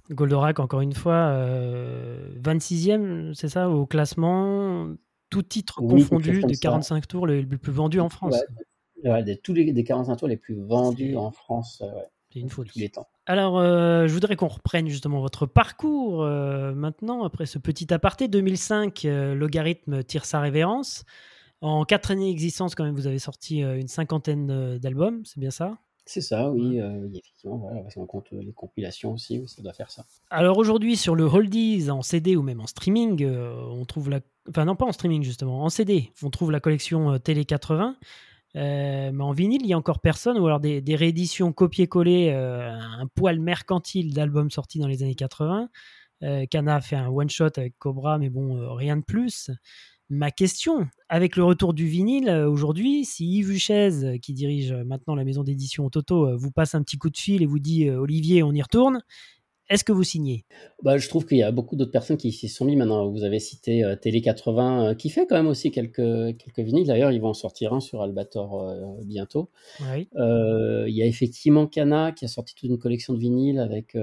Goldorak, 0.09 0.59
encore 0.59 0.81
une 0.81 0.93
fois, 0.93 1.33
26e, 2.41 3.01
euh, 3.01 3.33
c'est 3.33 3.49
ça, 3.49 3.69
au 3.69 3.85
classement, 3.85 4.93
tout 5.29 5.43
titre 5.43 5.81
confondu, 5.81 6.41
des 6.43 6.57
45 6.57 7.07
tours 7.07 7.27
les, 7.27 7.45
plus 7.45 7.71
vendus 7.71 7.99
en 7.99 8.09
France. 8.09 8.35
Ouais, 9.03 9.23
des, 9.23 9.37
tous 9.37 9.53
les 9.53 9.73
des 9.73 9.83
45 9.83 10.15
tours 10.15 10.27
les 10.27 10.37
plus 10.37 10.55
vendus 10.55 11.17
en 11.17 11.31
France. 11.31 11.83
c'est 12.31 12.39
une 12.39 12.49
faute. 12.49 12.67
Tous 12.71 12.79
les 12.79 12.89
temps. 12.89 13.07
Alors, 13.25 13.59
je 13.61 14.13
voudrais 14.13 14.35
qu'on 14.35 14.47
reprenne 14.47 14.87
justement 14.87 15.19
votre 15.19 15.45
parcours 15.45 16.23
maintenant, 16.23 17.23
après 17.23 17.45
ce 17.45 17.57
petit 17.57 17.93
aparté. 17.93 18.29
2005, 18.29 19.05
Logarithme 19.35 20.03
tire 20.03 20.23
sa 20.23 20.39
révérence. 20.39 21.03
En 21.63 21.85
quatre 21.85 22.11
années 22.11 22.27
d'existence, 22.27 22.75
quand 22.75 22.83
même, 22.83 22.93
vous 22.93 23.07
avez 23.07 23.19
sorti 23.19 23.63
euh, 23.63 23.79
une 23.79 23.87
cinquantaine 23.87 24.51
euh, 24.51 24.79
d'albums, 24.79 25.21
c'est 25.23 25.39
bien 25.39 25.49
ça? 25.49 25.77
C'est 26.05 26.19
ça, 26.19 26.51
oui, 26.51 26.81
euh, 26.81 27.07
effectivement, 27.13 27.55
voilà, 27.55 27.89
si 27.89 27.97
on 27.99 28.05
compte 28.05 28.29
les 28.31 28.51
compilations 28.51 29.13
aussi, 29.13 29.41
ça 29.47 29.61
doit 29.61 29.71
faire 29.71 29.89
ça. 29.89 30.03
Alors 30.29 30.57
aujourd'hui, 30.57 30.97
sur 30.97 31.15
le 31.15 31.23
Holdies, 31.23 31.89
en 31.89 32.01
CD 32.01 32.35
ou 32.35 32.41
même 32.41 32.59
en 32.59 32.67
streaming, 32.67 33.25
on 33.25 33.85
trouve 33.85 34.09
la... 34.09 34.19
Enfin 34.49 34.65
non, 34.65 34.75
pas 34.75 34.83
en 34.83 34.91
streaming 34.91 35.23
justement, 35.23 35.63
en 35.63 35.69
CD, 35.69 36.11
on 36.21 36.29
trouve 36.29 36.51
la 36.51 36.59
collection 36.59 37.17
Télé 37.19 37.45
80. 37.45 37.95
mais 38.55 39.13
en 39.17 39.31
vinyle, 39.31 39.61
il 39.61 39.69
y 39.69 39.73
a 39.73 39.77
encore 39.77 40.01
personne, 40.01 40.37
ou 40.37 40.45
alors 40.45 40.59
des, 40.59 40.81
des 40.81 40.95
rééditions 40.97 41.53
copier-coller, 41.53 42.31
un 42.33 43.07
poil 43.15 43.39
mercantile 43.39 44.13
d'albums 44.13 44.51
sortis 44.51 44.79
dans 44.79 44.87
les 44.87 45.03
années 45.03 45.15
80. 45.15 45.69
Kana 46.51 46.75
a 46.75 46.81
fait 46.81 46.97
un 46.97 47.07
one-shot 47.07 47.51
avec 47.55 47.79
Cobra, 47.79 48.17
mais 48.17 48.29
bon, 48.29 48.75
rien 48.75 48.97
de 48.97 49.03
plus. 49.03 49.49
Ma 50.15 50.29
question, 50.29 50.85
avec 51.09 51.35
le 51.35 51.43
retour 51.43 51.73
du 51.73 51.87
vinyle 51.87 52.29
euh, 52.29 52.47
aujourd'hui, 52.47 53.03
si 53.03 53.25
Yves 53.25 53.49
Huchez, 53.49 53.89
euh, 54.03 54.17
qui 54.19 54.33
dirige 54.33 54.71
euh, 54.71 54.83
maintenant 54.83 55.15
la 55.15 55.23
maison 55.23 55.41
d'édition 55.41 55.89
Toto, 55.89 56.37
vous 56.37 56.51
passe 56.51 56.75
un 56.75 56.83
petit 56.83 56.99
coup 56.99 57.09
de 57.09 57.17
fil 57.17 57.41
et 57.41 57.47
vous 57.47 57.57
dit 57.57 57.89
Olivier, 57.89 58.43
on 58.43 58.51
y 58.51 58.61
retourne, 58.61 59.01
est-ce 59.69 59.83
que 59.83 59.91
vous 59.91 60.03
signez? 60.03 60.45
Bah, 60.83 60.99
Je 60.99 61.09
trouve 61.09 61.25
qu'il 61.25 61.37
y 61.37 61.43
a 61.43 61.51
beaucoup 61.51 61.75
d'autres 61.75 61.91
personnes 61.91 62.17
qui 62.17 62.31
s'y 62.31 62.47
sont 62.47 62.63
mis 62.63 62.75
maintenant. 62.75 63.09
Vous 63.09 63.23
avez 63.23 63.39
cité 63.39 63.83
Télé 64.03 64.21
80, 64.21 64.93
qui 64.93 65.09
fait 65.09 65.25
quand 65.25 65.35
même 65.35 65.47
aussi 65.47 65.71
quelques, 65.71 65.95
quelques 65.95 66.59
vinyles. 66.59 66.85
D'ailleurs, 66.85 67.11
ils 67.11 67.19
vont 67.19 67.29
en 67.29 67.33
sortir 67.33 67.73
un 67.73 67.79
sur 67.79 68.03
Albator 68.03 69.01
bientôt. 69.03 69.49
Il 69.79 70.93
y 70.93 71.01
a 71.01 71.05
effectivement 71.07 71.65
Kana 71.65 72.11
qui 72.11 72.25
a 72.25 72.27
sorti 72.27 72.53
toute 72.53 72.69
une 72.69 72.77
collection 72.77 73.13
de 73.13 73.19
vinyles 73.19 73.57
avec 73.57 73.97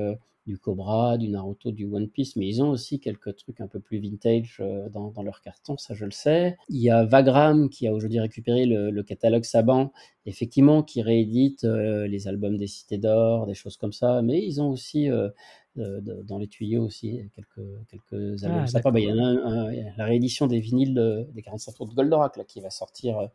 du 0.47 0.59
Cobra, 0.59 1.19
du 1.19 1.29
Naruto, 1.29 1.71
du 1.71 1.85
One 1.85 2.09
Piece, 2.09 2.37
mais 2.37 2.47
ils 2.49 2.63
ont 2.63 2.71
aussi 2.71 2.99
quelques 2.99 3.37
trucs 3.37 3.61
un 3.61 3.67
peu 3.67 3.81
plus 3.81 3.99
vintage 3.99 4.59
euh, 4.61 4.89
dans, 4.89 5.13
leur 5.23 5.41
carton, 5.43 5.77
ça 5.77 5.95
je 5.95 6.05
le 6.05 6.11
sais. 6.11 6.57
Il 6.69 6.81
y 6.81 6.91
a 6.91 7.05
Vagram 7.05 7.69
qui 7.69 7.87
a 7.87 7.93
aujourd'hui 7.93 8.21
récupéré 8.21 8.67
le, 8.67 9.03
catalogue 9.03 9.45
Saban, 9.45 9.93
effectivement, 10.27 10.83
qui 10.83 11.03
réédite 11.03 11.65
euh, 11.65 12.07
les 12.07 12.29
albums 12.29 12.57
des 12.57 12.67
Cités 12.67 12.99
d'Or, 12.99 13.47
des 13.47 13.55
choses 13.55 13.77
comme 13.77 13.93
ça, 13.93 14.23
mais 14.23 14.45
ils 14.45 14.61
ont 14.61 14.71
aussi 14.71 15.11
euh, 15.11 15.29
dans 15.77 16.39
les 16.39 16.49
tuyaux 16.49 16.85
aussi 16.85 17.31
quelques, 17.33 17.67
quelques 17.89 18.45
albums 18.45 18.67
ah, 18.75 18.91
bah, 18.91 19.01
il 19.01 19.09
y 19.09 19.13
en 19.13 19.19
a 19.19 19.71
la 19.97 20.05
réédition 20.05 20.47
des 20.47 20.59
vinyles 20.59 21.29
des 21.33 21.43
45 21.43 21.73
tours 21.73 21.89
de 21.89 21.95
Goldorak 21.95 22.37
là, 22.37 22.45
qui 22.45 22.61
va 22.61 22.71
sortir 22.71 23.29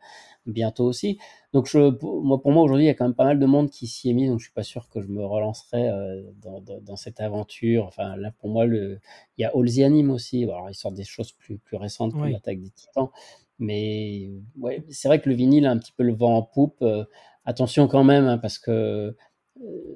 bientôt 0.44 0.84
aussi. 0.84 1.18
Donc 1.52 1.66
je, 1.66 1.90
pour, 1.90 2.22
moi, 2.22 2.40
pour 2.40 2.52
moi 2.52 2.62
aujourd'hui, 2.62 2.84
il 2.84 2.88
y 2.88 2.90
a 2.90 2.94
quand 2.94 3.06
même 3.06 3.14
pas 3.14 3.24
mal 3.24 3.38
de 3.38 3.46
monde 3.46 3.70
qui 3.70 3.86
s'y 3.86 4.10
est 4.10 4.12
mis, 4.12 4.28
donc 4.28 4.38
je 4.38 4.44
suis 4.44 4.52
pas 4.52 4.62
sûr 4.62 4.88
que 4.90 5.00
je 5.00 5.08
me 5.08 5.24
relancerai 5.24 5.90
dans, 6.42 6.60
dans, 6.60 6.96
cette 6.96 7.20
aventure. 7.20 7.86
Enfin 7.86 8.16
là, 8.16 8.32
pour 8.38 8.50
moi, 8.50 8.66
le, 8.66 9.00
il 9.38 9.42
y 9.42 9.44
a 9.44 9.52
All 9.54 9.72
the 9.72 9.78
Anime 9.78 10.10
aussi. 10.10 10.44
Alors, 10.44 10.68
ils 10.68 10.74
sortent 10.74 10.94
des 10.94 11.04
choses 11.04 11.32
plus, 11.32 11.58
plus 11.58 11.76
récentes 11.76 12.12
comme 12.12 12.28
l'attaque 12.28 12.60
des 12.60 12.70
Titans, 12.70 13.08
mais 13.58 14.30
ouais, 14.58 14.84
c'est 14.90 15.08
vrai 15.08 15.20
que 15.20 15.28
le 15.30 15.34
vinyle 15.34 15.66
a 15.66 15.70
un 15.70 15.78
petit 15.78 15.92
peu 15.92 16.02
le 16.02 16.12
vent 16.12 16.36
en 16.36 16.42
poupe. 16.42 16.84
attention 17.46 17.88
quand 17.88 18.04
même, 18.04 18.26
hein, 18.26 18.38
parce 18.38 18.58
que 18.58 19.16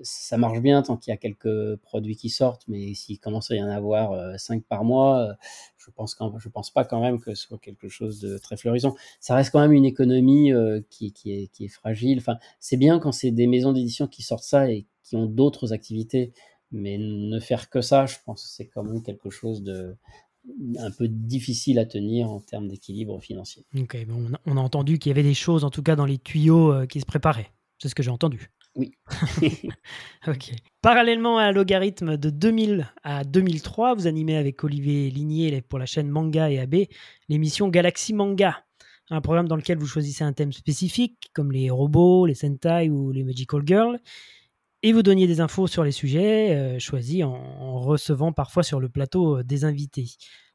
ça 0.03 0.39
marche 0.39 0.61
bien 0.61 0.83
tant 0.83 0.97
qu'il 0.97 1.11
y 1.11 1.15
a 1.15 1.17
quelques 1.17 1.77
produits 1.77 2.17
qui 2.17 2.31
sortent, 2.31 2.65
mais 2.69 2.95
s'il 2.95 3.19
commence 3.19 3.51
à 3.51 3.57
y 3.57 3.63
en 3.63 3.69
avoir 3.69 4.39
5 4.39 4.65
par 4.65 4.85
mois, 4.85 5.37
je 5.77 5.91
pense 5.91 6.17
pense 6.53 6.71
pas 6.71 6.85
quand 6.85 7.01
même 7.01 7.21
que 7.21 7.35
ce 7.35 7.43
soit 7.49 7.59
quelque 7.59 7.89
chose 7.89 8.21
de 8.21 8.39
très 8.39 8.57
florissant. 8.57 8.95
Ça 9.21 9.35
reste 9.35 9.51
quand 9.51 9.61
même 9.61 9.73
une 9.73 9.85
économie 9.85 10.53
qui, 10.89 11.13
est, 11.27 11.69
fragile. 11.69 12.19
Enfin, 12.19 12.39
c'est 12.59 12.77
bien 12.77 12.99
quand 12.99 13.13
c'est 13.13 13.31
des 13.31 13.47
maisons 13.47 13.73
d'édition 13.73 14.07
qui 14.07 14.23
sortent 14.23 14.45
ça 14.45 14.71
et 14.71 14.87
qui 15.03 15.17
ont 15.17 15.27
d'autres 15.27 15.73
activités, 15.73 16.33
mais 16.73 16.97
ne 16.99 17.41
faire 17.41 17.69
que 17.69 17.81
ça, 17.81 18.07
je 18.07 18.17
pense 18.25 18.43
que 18.43 18.49
c'est 18.49 18.67
quand 18.67 18.83
même 18.83 19.03
quelque 19.03 19.31
chose 19.31 19.63
de 19.63 19.97
un 20.79 20.91
peu 20.91 21.07
difficile 21.07 21.79
à 21.79 21.85
tenir 21.85 22.31
en 22.31 22.41
termes 22.41 22.67
d'équilibre 22.67 23.21
financier. 23.21 23.67
On 24.47 24.57
a 24.57 24.61
entendu 24.61 24.99
qu'il 24.99 25.11
y 25.11 25.13
avait 25.13 25.23
des 25.23 25.35
choses, 25.35 25.65
en 25.65 25.71
tout 25.71 25.83
cas 25.83 25.97
dans 25.97 26.07
les 26.07 26.17
tuyaux, 26.17 26.87
qui 26.87 27.01
se 27.01 27.07
préparaient. 27.07 27.51
C'est 27.79 27.89
ce 27.89 27.95
que 27.95 28.03
j'ai 28.03 28.11
entendu. 28.11 28.51
Oui. 28.75 28.93
ok. 30.27 30.53
Parallèlement 30.83 31.39
à 31.39 31.53
Logarithme 31.53 32.17
de 32.17 32.31
2000 32.31 32.91
à 33.03 33.25
2003, 33.25 33.95
vous 33.95 34.07
animez 34.07 34.37
avec 34.37 34.63
Olivier 34.65 35.11
Ligné 35.11 35.61
pour 35.63 35.79
la 35.79 35.87
chaîne 35.87 36.09
Manga 36.09 36.51
et 36.51 36.59
AB 36.59 36.87
l'émission 37.29 37.69
Galaxy 37.69 38.15
Manga, 38.15 38.65
un 39.11 39.21
programme 39.21 39.49
dans 39.49 39.57
lequel 39.57 39.79
vous 39.79 39.87
choisissez 39.87 40.25
un 40.25 40.33
thème 40.33 40.53
spécifique 40.53 41.31
comme 41.35 41.53
les 41.53 41.69
robots, 41.71 42.27
les 42.27 42.35
Sentai 42.35 42.89
ou 42.91 43.11
les 43.11 43.25
Magical 43.25 43.63
Girls, 43.67 43.99
et 44.83 44.93
vous 44.93 45.03
donniez 45.03 45.27
des 45.27 45.41
infos 45.41 45.67
sur 45.67 45.85
les 45.85 45.93
sujets 45.93 46.57
euh, 46.57 46.79
choisis 46.79 47.25
en, 47.25 47.81
recevant 47.81 48.33
parfois 48.33 48.63
sur 48.63 48.81
le 48.81 48.89
plateau 48.89 49.39
euh, 49.39 49.45
des 49.45 49.65
invités. 49.65 50.07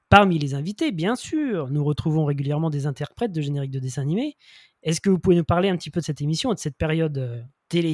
Parmi 0.09 0.39
les 0.39 0.53
invités, 0.53 0.91
bien 0.91 1.15
sûr, 1.15 1.69
nous 1.69 1.83
retrouvons 1.83 2.25
régulièrement 2.25 2.69
des 2.69 2.87
interprètes 2.87 3.31
de 3.31 3.41
génériques 3.41 3.71
de 3.71 3.79
dessins 3.79 4.01
animés. 4.01 4.37
Est-ce 4.83 5.01
que 5.01 5.09
vous 5.09 5.19
pouvez 5.19 5.35
nous 5.35 5.43
parler 5.43 5.69
un 5.69 5.77
petit 5.77 5.89
peu 5.89 5.99
de 5.99 6.05
cette 6.05 6.21
émission 6.21 6.51
et 6.51 6.55
de 6.55 6.59
cette 6.59 6.77
période 6.77 7.17
euh, 7.17 7.41
télé 7.69 7.93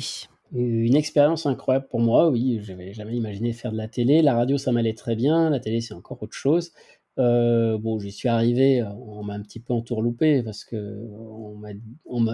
Une 0.53 0.95
expérience 0.95 1.45
incroyable 1.45 1.88
pour 1.89 1.99
moi, 1.99 2.30
oui. 2.30 2.60
Je 2.61 2.72
n'avais 2.72 2.93
jamais 2.93 3.15
imaginé 3.15 3.53
faire 3.53 3.72
de 3.72 3.77
la 3.77 3.88
télé. 3.88 4.22
La 4.22 4.35
radio, 4.35 4.57
ça 4.57 4.72
m'allait 4.72 4.93
très 4.93 5.15
bien. 5.15 5.49
La 5.49 5.60
télé, 5.60 5.81
c'est 5.81 5.93
encore 5.93 6.22
autre 6.22 6.35
chose. 6.35 6.72
Euh, 7.19 7.77
bon, 7.77 7.99
j'y 7.99 8.11
suis 8.11 8.30
arrivé, 8.30 8.84
on 8.84 9.23
m'a 9.23 9.34
un 9.34 9.41
petit 9.41 9.60
peu 9.60 9.73
entourloupé 9.73 10.43
parce 10.43 10.64
que 10.64 11.07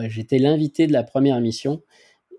j'étais 0.08 0.38
l'invité 0.40 0.88
de 0.88 0.94
la 0.94 1.04
première 1.04 1.38
émission. 1.38 1.82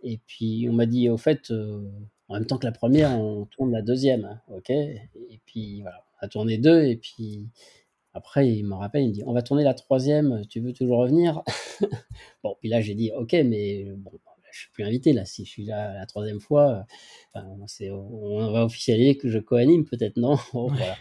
Et 0.02 0.18
puis, 0.26 0.68
on 0.70 0.74
m'a 0.74 0.86
dit, 0.86 1.08
au 1.08 1.16
fait, 1.16 1.50
euh, 1.50 1.82
en 2.28 2.34
même 2.34 2.46
temps 2.46 2.58
que 2.58 2.66
la 2.66 2.72
première, 2.72 3.18
on 3.18 3.46
tourne 3.46 3.72
la 3.72 3.82
deuxième. 3.82 4.40
OK? 4.48 4.70
Et 4.70 5.40
puis, 5.46 5.82
voilà, 5.82 6.04
on 6.22 6.26
a 6.26 6.28
tourné 6.28 6.58
deux. 6.58 6.84
Et 6.84 6.96
puis, 6.96 7.48
après, 8.14 8.48
il 8.48 8.64
me 8.64 8.74
rappelle, 8.74 9.02
il 9.04 9.08
me 9.08 9.14
dit, 9.14 9.22
on 9.26 9.32
va 9.32 9.42
tourner 9.42 9.64
la 9.64 9.74
troisième, 9.74 10.46
tu 10.48 10.60
veux 10.60 10.72
toujours 10.72 10.98
revenir? 10.98 11.42
Bon, 12.44 12.56
puis 12.60 12.68
là, 12.68 12.80
j'ai 12.80 12.94
dit, 12.94 13.12
OK, 13.16 13.32
mais 13.32 13.84
bon, 13.96 14.12
je 14.52 14.60
suis 14.60 14.70
plus 14.72 14.84
invité 14.84 15.12
là. 15.12 15.24
Si 15.24 15.44
je 15.44 15.50
suis 15.50 15.64
là 15.64 15.94
la 15.94 16.06
troisième 16.06 16.40
fois, 16.40 16.84
enfin, 17.34 17.46
on 17.90 18.52
va 18.52 18.64
officialiser 18.64 19.16
que 19.16 19.28
je 19.28 19.38
co-anime, 19.38 19.84
peut-être 19.84 20.16
non? 20.16 20.36
voilà. 20.52 20.96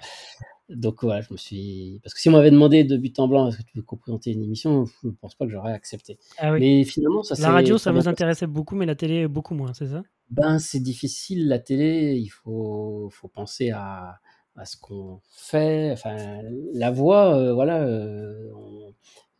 Donc 0.69 1.03
voilà, 1.03 1.21
je 1.21 1.31
me 1.31 1.37
suis 1.37 2.01
parce 2.03 2.13
que 2.13 2.19
si 2.19 2.27
on 2.27 2.33
m'avait 2.33 2.51
demandé 2.51 2.83
de 2.83 2.97
but 2.97 3.17
en 3.19 3.27
blanc, 3.29 3.47
est-ce 3.47 3.57
que 3.57 3.63
tu 3.63 3.77
veux 3.77 3.83
co-présenter 3.83 4.31
une 4.31 4.43
émission, 4.43 4.85
je 5.01 5.07
ne 5.07 5.13
pense 5.13 5.33
pas 5.35 5.45
que 5.45 5.51
j'aurais 5.51 5.71
accepté. 5.71 6.19
Ah 6.37 6.51
mais 6.51 6.83
finalement, 6.83 7.23
ça 7.23 7.35
la 7.41 7.51
radio, 7.51 7.77
ça, 7.77 7.93
vous 7.93 8.09
intéressait 8.09 8.47
beaucoup, 8.47 8.75
mais 8.75 8.85
la 8.85 8.95
télé 8.95 9.27
beaucoup 9.29 9.53
moins, 9.53 9.73
c'est 9.73 9.87
ça? 9.87 10.03
Ben 10.29 10.59
c'est 10.59 10.81
difficile 10.81 11.47
la 11.47 11.59
télé. 11.59 12.17
Il 12.17 12.27
faut 12.27 13.09
faut 13.11 13.29
penser 13.29 13.71
à 13.71 14.19
à 14.57 14.65
ce 14.65 14.75
qu'on 14.75 15.21
fait. 15.31 15.91
Enfin, 15.93 16.41
la 16.73 16.91
voix, 16.91 17.35
euh, 17.35 17.53
voilà, 17.53 17.81
euh, 17.83 18.49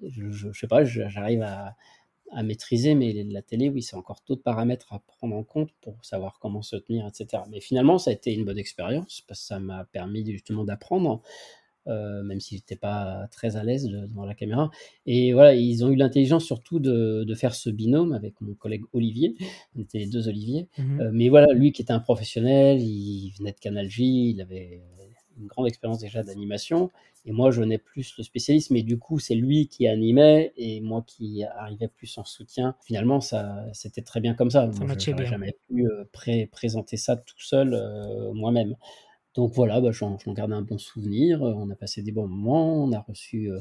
je, 0.01 0.31
je, 0.31 0.51
sais 0.53 0.67
pas, 0.67 0.83
j'arrive 0.83 1.41
à, 1.41 1.75
à 2.31 2.43
maîtriser, 2.43 2.95
mais 2.95 3.13
la 3.23 3.41
télé, 3.41 3.69
oui, 3.69 3.81
c'est 3.81 3.95
encore 3.95 4.21
d'autres 4.27 4.43
paramètres 4.43 4.93
à 4.93 4.99
prendre 4.99 5.35
en 5.35 5.43
compte 5.43 5.69
pour 5.81 6.03
savoir 6.03 6.39
comment 6.39 6.61
se 6.61 6.75
tenir, 6.75 7.07
etc. 7.07 7.43
Mais 7.49 7.61
finalement, 7.61 7.97
ça 7.97 8.11
a 8.11 8.13
été 8.13 8.33
une 8.33 8.45
bonne 8.45 8.57
expérience 8.57 9.21
parce 9.27 9.41
que 9.41 9.45
ça 9.47 9.59
m'a 9.59 9.85
permis 9.85 10.25
justement 10.29 10.63
d'apprendre, 10.63 11.21
euh, 11.87 12.23
même 12.23 12.39
si 12.41 12.57
j'étais 12.57 12.75
pas 12.75 13.27
très 13.31 13.55
à 13.55 13.63
l'aise 13.63 13.85
devant 13.85 14.25
la 14.25 14.35
caméra. 14.35 14.69
Et 15.05 15.31
voilà, 15.31 15.55
ils 15.55 15.85
ont 15.85 15.89
eu 15.89 15.95
l'intelligence 15.95 16.43
surtout 16.43 16.79
de, 16.79 17.23
de, 17.23 17.35
faire 17.35 17.55
ce 17.55 17.69
binôme 17.69 18.11
avec 18.11 18.41
mon 18.41 18.53
collègue 18.55 18.83
Olivier. 18.91 19.35
On 19.75 19.81
était 19.81 19.99
les 19.99 20.07
deux 20.07 20.27
Olivier. 20.27 20.67
Mmh 20.77 21.01
euh, 21.01 21.09
mais 21.13 21.29
voilà, 21.29 21.53
lui 21.53 21.71
qui 21.71 21.81
était 21.81 21.93
un 21.93 21.99
professionnel, 21.99 22.81
il 22.81 23.33
venait 23.37 23.53
de 23.53 23.59
Canal 23.59 23.89
J, 23.89 24.31
il 24.31 24.41
avait 24.41 24.81
une 25.37 25.47
grande 25.47 25.67
expérience 25.67 25.99
déjà 25.99 26.23
d'animation. 26.23 26.89
Et 27.25 27.31
moi, 27.31 27.51
je 27.51 27.61
n'ai 27.61 27.77
plus 27.77 28.13
le 28.17 28.23
spécialiste, 28.23 28.71
mais 28.71 28.83
du 28.83 28.97
coup, 28.97 29.19
c'est 29.19 29.35
lui 29.35 29.67
qui 29.67 29.87
animait 29.87 30.53
et 30.55 30.79
moi 30.81 31.03
qui 31.05 31.43
arrivais 31.43 31.87
plus 31.87 32.17
en 32.17 32.23
soutien. 32.23 32.75
Finalement, 32.85 33.19
ça, 33.19 33.65
c'était 33.73 34.01
très 34.01 34.19
bien 34.19 34.33
comme 34.33 34.49
ça. 34.49 34.71
ça 34.71 34.97
je 34.97 35.11
n'ai 35.11 35.25
jamais 35.25 35.57
pu 35.67 35.85
euh, 35.85 36.47
présenter 36.51 36.97
ça 36.97 37.17
tout 37.17 37.39
seul 37.39 37.73
euh, 37.73 38.31
moi-même. 38.33 38.75
Donc 39.35 39.53
voilà, 39.53 39.79
bah, 39.81 39.91
j'en 39.91 40.17
garde 40.33 40.51
un 40.51 40.63
bon 40.63 40.79
souvenir. 40.79 41.41
On 41.41 41.69
a 41.69 41.75
passé 41.75 42.01
des 42.01 42.11
bons 42.11 42.27
moments, 42.27 42.83
on 42.83 42.91
a 42.91 42.99
reçu 43.01 43.51
euh, 43.51 43.59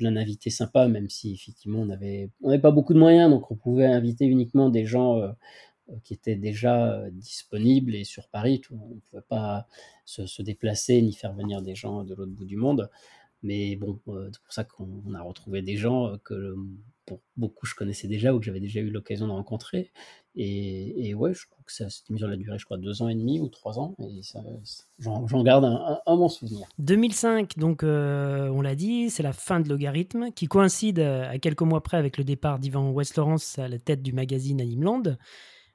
plein 0.00 0.12
d'invités 0.12 0.48
sympas, 0.48 0.88
même 0.88 1.10
si 1.10 1.34
effectivement 1.34 1.80
on 1.80 1.86
n'avait 1.86 2.30
on 2.42 2.58
pas 2.58 2.70
beaucoup 2.70 2.94
de 2.94 2.98
moyens, 2.98 3.30
donc 3.30 3.50
on 3.50 3.54
pouvait 3.54 3.84
inviter 3.84 4.24
uniquement 4.24 4.70
des 4.70 4.86
gens 4.86 5.18
euh, 5.18 5.28
qui 6.04 6.14
étaient 6.14 6.36
déjà 6.36 6.92
euh, 6.92 7.10
disponibles 7.10 7.94
et 7.94 8.04
sur 8.04 8.28
Paris, 8.28 8.60
on 8.70 8.94
ne 8.94 9.00
pouvait 9.10 9.22
pas 9.22 9.66
se, 10.04 10.42
déplacer 10.42 11.00
ni 11.02 11.12
faire 11.12 11.32
venir 11.32 11.62
des 11.62 11.74
gens 11.74 12.04
de 12.04 12.14
l'autre 12.14 12.32
bout 12.32 12.44
du 12.44 12.56
monde. 12.56 12.90
Mais 13.42 13.76
bon, 13.76 13.98
c'est 14.06 14.42
pour 14.42 14.52
ça 14.52 14.64
qu'on 14.64 15.14
a 15.14 15.22
retrouvé 15.22 15.62
des 15.62 15.76
gens 15.76 16.18
que 16.24 16.56
pour 17.06 17.20
beaucoup 17.38 17.64
je 17.64 17.74
connaissais 17.74 18.06
déjà 18.06 18.34
ou 18.34 18.38
que 18.38 18.44
j'avais 18.44 18.60
déjà 18.60 18.80
eu 18.80 18.90
l'occasion 18.90 19.26
de 19.28 19.32
rencontrer. 19.32 19.90
Et, 20.36 21.14
ouais, 21.14 21.34
je 21.34 21.46
crois 21.46 21.62
que 21.64 21.72
cette 21.72 22.08
émission 22.08 22.28
a 22.28 22.36
duré, 22.36 22.56
je 22.58 22.64
crois, 22.64 22.76
deux 22.76 23.02
ans 23.02 23.08
et 23.08 23.14
demi 23.14 23.40
ou 23.40 23.48
trois 23.48 23.78
ans. 23.80 23.96
Et 23.98 24.20
j'en 24.98 25.42
garde 25.42 25.64
un, 25.64 26.16
bon 26.16 26.28
souvenir. 26.28 26.68
2005, 26.78 27.58
donc 27.58 27.82
on 27.82 28.60
l'a 28.60 28.74
dit, 28.74 29.10
c'est 29.10 29.22
la 29.22 29.32
fin 29.32 29.60
de 29.60 29.68
Logarithme, 29.68 30.30
qui 30.32 30.46
coïncide 30.46 31.00
à 31.00 31.38
quelques 31.38 31.62
mois 31.62 31.82
près 31.82 31.96
avec 31.96 32.18
le 32.18 32.24
départ 32.24 32.58
d'Ivan 32.58 32.90
West-Laurence 32.90 33.58
à 33.58 33.68
la 33.68 33.78
tête 33.78 34.02
du 34.02 34.12
magazine 34.12 34.60
Animeland. 34.60 35.16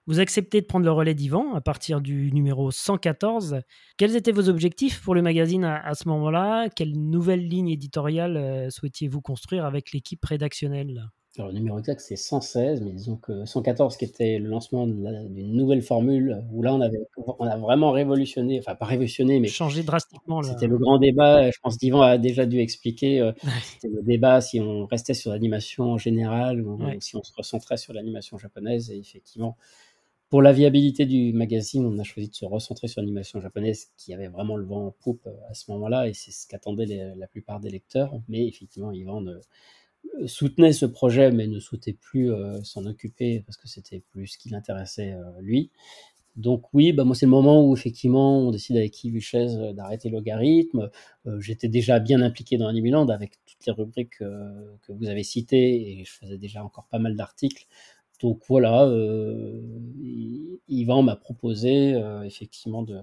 Vous 0.08 0.20
acceptez 0.20 0.62
de 0.62 0.68
prendre 0.68 0.86
le 0.86 0.92
relais 0.92 1.16
d'Ivan 1.16 1.56
à 1.56 1.62
partir 1.62 2.00
du 2.00 2.32
numéro 2.32 2.70
114. 2.70 3.62
Quels 3.98 4.16
étaient 4.16 4.32
vos 4.32 4.50
objectifs 4.50 5.02
pour 5.02 5.16
le 5.16 5.24
magazine 5.24 5.64
à, 5.64 5.96
ce 5.96 6.08
moment-là? 6.10 6.70
Quelle 6.70 6.94
nouvelle 6.94 7.48
ligne 7.48 7.70
éditoriale 7.70 8.38
euh, 8.38 8.70
souhaitiez-vous 8.70 9.22
construire 9.22 9.66
avec 9.66 9.94
l'équipe 9.94 10.24
rédactionnelle? 10.24 11.10
Alors, 11.38 11.52
le 11.52 11.58
numéro 11.58 11.80
exact, 11.80 12.00
c'est 12.00 12.16
116, 12.16 12.82
mais 12.82 12.92
disons 12.92 13.18
que 13.18 13.44
114, 13.44 13.98
qui 13.98 14.06
était 14.06 14.38
le 14.38 14.48
lancement 14.48 14.88
d'une 14.88 15.54
nouvelle 15.54 15.82
formule, 15.82 16.42
où 16.52 16.62
là, 16.62 16.74
on, 16.74 16.80
avait, 16.80 17.00
on 17.18 17.46
a 17.46 17.58
vraiment 17.58 17.92
révolutionné, 17.92 18.60
enfin, 18.60 18.76
pas 18.76 18.86
révolutionné, 18.86 19.40
mais. 19.40 19.50
Changé 19.50 19.84
drastiquement. 19.84 20.44
C'était 20.44 20.68
le 20.68 20.78
grand 20.78 20.98
débat, 20.98 21.50
je 21.52 21.58
pense 21.62 21.78
qu'Yvan 21.78 22.02
a 22.02 22.18
déjà 22.18 22.46
dû 22.46 22.60
expliquer. 22.60 23.20
Euh, 23.20 23.34
c'était 23.64 23.94
le 23.94 24.02
débat 24.04 24.40
si 24.40 24.62
on 24.62 24.86
restait 24.86 25.14
sur 25.14 25.32
l'animation 25.32 25.92
en 25.92 25.98
général, 25.98 26.62
ou 26.62 26.80
si 27.02 27.18
on 27.18 27.24
se 27.24 27.34
recentrait 27.36 27.78
sur 27.78 27.92
l'animation 27.92 28.38
japonaise. 28.38 28.90
Et 28.92 28.98
effectivement, 28.98 29.58
pour 30.30 30.42
la 30.42 30.52
viabilité 30.52 31.06
du 31.06 31.34
magazine, 31.34 31.86
on 31.86 31.98
a 32.00 32.04
choisi 32.04 32.30
de 32.30 32.36
se 32.36 32.46
recentrer 32.46 32.88
sur 32.88 33.02
l'animation 33.02 33.40
japonaise 33.40 33.92
qui 33.96 34.14
avait 34.14 34.28
vraiment 34.28 34.58
le 34.58 34.66
vent 34.66 34.88
en 34.88 34.92
poupe 34.92 35.28
euh, 35.28 35.50
à 35.50 35.54
ce 35.54 35.70
moment-là 35.72 36.08
et 36.08 36.14
c'est 36.14 36.32
ce 36.32 36.48
qu'attendaient 36.48 37.14
la 37.16 37.28
plupart 37.28 37.60
des 37.60 37.70
lecteurs. 37.70 38.20
Mais 38.28 38.48
effectivement, 38.48 38.92
Yvan 38.92 39.28
euh, 39.28 40.28
soutenait 40.28 40.74
ce 40.74 40.86
projet 40.86 41.32
mais 41.32 41.48
ne 41.48 41.60
souhaitait 41.60 41.94
plus 41.94 42.32
euh, 42.32 42.62
s'en 42.64 42.86
occuper 42.86 43.42
parce 43.46 43.58
que 43.58 43.68
c'était 43.68 44.02
plus 44.12 44.28
ce 44.28 44.38
qui 44.38 44.50
l'intéressait 44.50 45.16
lui. 45.42 45.72
Donc 46.36 46.74
oui, 46.74 46.92
bah 46.92 47.06
moi 47.06 47.16
c'est 47.16 47.28
le 47.28 47.32
moment 47.32 47.66
où 47.66 47.74
effectivement 47.74 48.40
on 48.40 48.52
décide 48.52 48.76
avec 48.76 49.02
Yves 49.06 49.16
Huchez 49.16 49.74
d'arrêter 49.74 50.10
Logarithme. 50.10 50.90
J'étais 51.40 51.70
déjà 51.70 52.00
bien 52.00 52.22
impliqué 52.22 52.58
dans 52.58 52.68
Animeland 52.68 53.08
avec 53.08 53.38
toutes 53.46 53.66
les 53.66 53.72
rubriques 53.72 54.18
que 54.18 54.92
vous 54.92 55.08
avez 55.08 55.24
citées 55.24 55.92
et 55.92 56.04
je 56.04 56.12
faisais 56.12 56.38
déjà 56.38 56.62
encore 56.62 56.88
pas 56.92 57.00
mal 57.00 57.16
d'articles 57.16 57.68
donc 58.22 58.42
voilà, 58.48 58.86
euh, 58.86 59.62
Yvan 60.68 61.04
m'a 61.04 61.16
proposé 61.16 61.94
euh, 61.94 62.24
effectivement 62.24 62.84
de, 62.84 63.02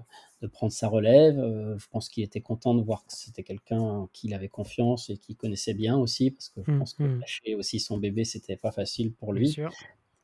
prendre 0.51 0.73
sa 0.73 0.89
relève. 0.89 1.39
Euh, 1.39 1.77
je 1.77 1.87
pense 1.87 2.09
qu'il 2.09 2.23
était 2.23 2.41
content 2.41 2.73
de 2.73 2.81
voir 2.81 3.05
que 3.05 3.13
c'était 3.13 3.43
quelqu'un 3.43 4.09
qui 4.11 4.27
il 4.27 4.33
avait 4.33 4.49
confiance 4.49 5.09
et 5.09 5.17
qui 5.17 5.35
connaissait 5.35 5.73
bien 5.73 5.97
aussi, 5.97 6.31
parce 6.31 6.49
que 6.49 6.61
je 6.65 6.71
mmh, 6.71 6.79
pense 6.79 6.93
que 6.93 7.03
mmh. 7.03 7.19
lâcher 7.19 7.55
aussi 7.55 7.79
son 7.79 7.97
bébé, 7.97 8.25
c'était 8.25 8.57
pas 8.57 8.71
facile 8.71 9.13
pour 9.13 9.33
lui. 9.33 9.55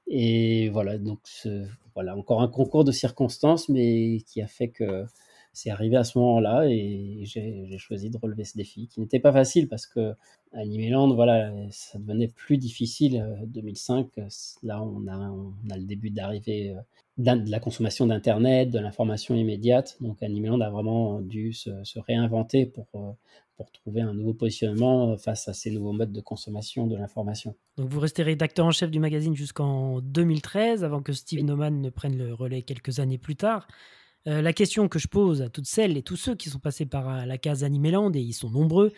Et 0.07 0.69
voilà, 0.69 0.97
donc 0.97 1.19
voilà, 1.93 2.17
encore 2.17 2.41
un 2.41 2.47
concours 2.47 2.83
de 2.83 2.91
circonstances, 2.91 3.69
mais 3.69 4.21
qui 4.27 4.41
a 4.41 4.47
fait 4.47 4.69
que 4.69 5.05
c'est 5.53 5.69
arrivé 5.69 5.95
à 5.95 6.03
ce 6.03 6.17
moment-là 6.19 6.65
et 6.67 7.21
j'ai 7.23 7.77
choisi 7.77 8.09
de 8.09 8.17
relever 8.17 8.43
ce 8.43 8.57
défi 8.57 8.87
qui 8.87 8.99
n'était 8.99 9.19
pas 9.19 9.31
facile 9.31 9.67
parce 9.67 9.87
que 9.87 10.13
Animeland, 10.53 11.13
voilà, 11.13 11.51
ça 11.71 11.99
devenait 11.99 12.27
plus 12.27 12.57
difficile. 12.57 13.23
2005, 13.47 14.07
euh, 14.17 14.27
là, 14.63 14.81
on 14.81 15.07
a, 15.07 15.17
on 15.17 15.53
a 15.69 15.77
le 15.77 15.83
début 15.83 16.09
d'arrivée 16.09 16.71
euh, 16.71 17.35
de 17.35 17.51
la 17.51 17.59
consommation 17.59 18.07
d'Internet, 18.07 18.69
de 18.69 18.79
l'information 18.79 19.35
immédiate. 19.35 19.97
Donc 20.01 20.23
Animeland 20.23 20.61
a 20.61 20.69
vraiment 20.69 21.21
dû 21.21 21.53
se, 21.53 21.99
réinventer 21.99 22.65
pour, 22.65 22.87
euh, 22.95 23.11
pour 23.57 23.71
trouver 23.71 24.01
un 24.01 24.13
nouveau 24.13 24.33
positionnement 24.33 25.17
face 25.17 25.47
à 25.47 25.53
ces 25.53 25.69
nouveaux 25.69 25.93
modes 25.93 26.13
de 26.13 26.21
consommation 26.21 26.87
de 26.87 26.95
l'information. 26.95 27.55
Donc 27.77 27.89
vous 27.89 27.99
restez 27.99 28.23
rédacteur 28.23 28.65
en 28.65 28.71
chef 28.71 28.89
du 28.89 28.99
magazine 28.99 29.35
jusqu'en 29.35 29.99
2013, 30.01 30.83
avant 30.83 31.01
que 31.01 31.13
Steve 31.13 31.43
Noman 31.43 31.81
ne 31.81 31.89
prenne 31.89 32.17
le 32.17 32.33
relais 32.33 32.61
quelques 32.63 32.99
années 32.99 33.17
plus 33.17 33.35
tard. 33.35 33.67
Euh, 34.27 34.41
la 34.41 34.53
question 34.53 34.87
que 34.87 34.99
je 34.99 35.07
pose 35.07 35.41
à 35.41 35.49
toutes 35.49 35.67
celles 35.67 35.97
et 35.97 36.03
tous 36.03 36.17
ceux 36.17 36.35
qui 36.35 36.49
sont 36.49 36.59
passés 36.59 36.85
par 36.85 37.09
euh, 37.09 37.25
la 37.25 37.37
case 37.37 37.63
Animeland, 37.63 38.11
et 38.13 38.19
ils 38.19 38.33
sont 38.33 38.49
nombreux, 38.49 38.91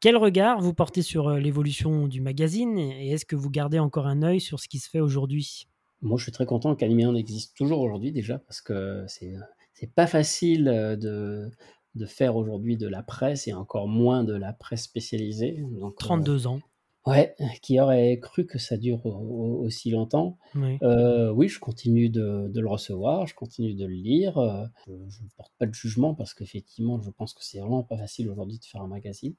quel 0.00 0.16
regard 0.16 0.60
vous 0.60 0.74
portez 0.74 1.02
sur 1.02 1.28
euh, 1.28 1.38
l'évolution 1.38 2.08
du 2.08 2.20
magazine 2.20 2.78
et 2.78 3.10
est-ce 3.10 3.26
que 3.26 3.36
vous 3.36 3.50
gardez 3.50 3.78
encore 3.78 4.06
un 4.06 4.22
œil 4.22 4.40
sur 4.40 4.60
ce 4.60 4.68
qui 4.68 4.78
se 4.78 4.88
fait 4.88 5.00
aujourd'hui? 5.00 5.68
Moi, 6.02 6.18
je 6.18 6.24
suis 6.24 6.32
très 6.32 6.46
content 6.46 6.74
qu'Animeland 6.74 7.14
existe 7.14 7.56
toujours 7.56 7.80
aujourd'hui 7.80 8.12
déjà 8.12 8.38
parce 8.38 8.60
que 8.60 9.04
c'est 9.08 9.34
c'est 9.72 9.92
pas 9.92 10.06
facile 10.06 10.64
de, 10.64 11.50
de 11.94 12.06
faire 12.06 12.36
aujourd'hui 12.36 12.76
de 12.76 12.86
la 12.86 13.02
presse 13.02 13.48
et 13.48 13.52
encore 13.52 13.88
moins 13.88 14.22
de 14.22 14.34
la 14.34 14.52
presse 14.52 14.84
spécialisée. 14.84 15.64
Donc, 15.72 15.96
32 15.96 16.46
ans. 16.46 16.60
Ouais, 17.06 17.36
qui 17.60 17.78
aurait 17.80 18.18
cru 18.18 18.46
que 18.46 18.58
ça 18.58 18.78
dure 18.78 19.04
aussi 19.04 19.90
longtemps? 19.90 20.38
Oui. 20.54 20.78
Euh, 20.82 21.30
oui, 21.30 21.48
je 21.48 21.60
continue 21.60 22.08
de 22.08 22.48
de 22.48 22.60
le 22.60 22.68
recevoir, 22.68 23.26
je 23.26 23.34
continue 23.34 23.74
de 23.74 23.84
le 23.84 23.92
lire, 23.94 24.38
euh, 24.38 24.64
je 24.86 24.92
ne 25.22 25.28
porte 25.36 25.52
pas 25.58 25.66
de 25.66 25.74
jugement 25.74 26.14
parce 26.14 26.32
qu'effectivement, 26.32 27.00
je 27.02 27.10
pense 27.10 27.34
que 27.34 27.44
c'est 27.44 27.58
vraiment 27.60 27.82
pas 27.82 27.98
facile 27.98 28.30
aujourd'hui 28.30 28.58
de 28.58 28.64
faire 28.64 28.80
un 28.80 28.86
magazine. 28.88 29.34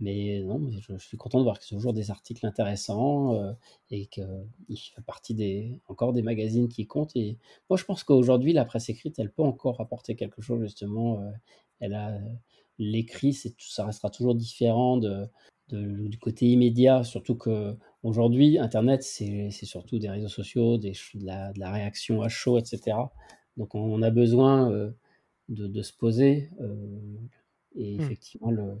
Mais 0.00 0.40
non, 0.44 0.60
je 0.70 0.96
suis 0.98 1.16
content 1.16 1.38
de 1.38 1.42
voir 1.42 1.58
que 1.58 1.64
c'est 1.64 1.74
toujours 1.74 1.92
des 1.92 2.12
articles 2.12 2.46
intéressants, 2.46 3.34
euh, 3.34 3.52
et 3.90 4.06
qu'il 4.06 4.78
fait 4.94 5.02
partie 5.02 5.34
des 5.34 5.80
encore 5.88 6.12
des 6.12 6.22
magazines 6.22 6.68
qui 6.68 6.86
comptent 6.86 7.16
et 7.16 7.36
moi, 7.68 7.76
je 7.76 7.84
pense 7.84 8.04
qu'aujourd'hui, 8.04 8.52
la 8.52 8.64
presse 8.64 8.88
écrite, 8.90 9.18
elle 9.18 9.32
peut 9.32 9.42
encore 9.42 9.80
apporter 9.80 10.14
quelque 10.14 10.40
chose 10.40 10.60
justement, 10.62 11.20
elle 11.80 11.94
a 11.94 12.16
l'écrit, 12.78 13.34
ça 13.58 13.84
restera 13.86 14.08
toujours 14.10 14.36
différent 14.36 14.98
de 14.98 15.26
du 15.76 16.18
côté 16.18 16.46
immédiat, 16.46 17.04
surtout 17.04 17.36
que 17.36 17.76
aujourd'hui 18.02 18.58
Internet, 18.58 19.02
c'est 19.02 19.50
surtout 19.50 19.98
des 19.98 20.08
réseaux 20.08 20.28
sociaux, 20.28 20.78
des, 20.78 20.92
de, 21.14 21.26
la, 21.26 21.52
de, 21.52 21.60
la, 21.60 21.70
réaction 21.70 22.22
à 22.22 22.28
chaud, 22.28 22.58
etc. 22.58 22.96
Donc 23.56 23.74
on, 23.74 24.02
a 24.02 24.10
besoin 24.10 24.70
euh, 24.70 24.90
de, 25.48 25.66
de, 25.66 25.82
se 25.82 25.92
poser. 25.92 26.50
Euh, 26.60 27.16
et 27.74 27.96
mmh. 27.96 28.00
effectivement, 28.00 28.50
le, 28.50 28.80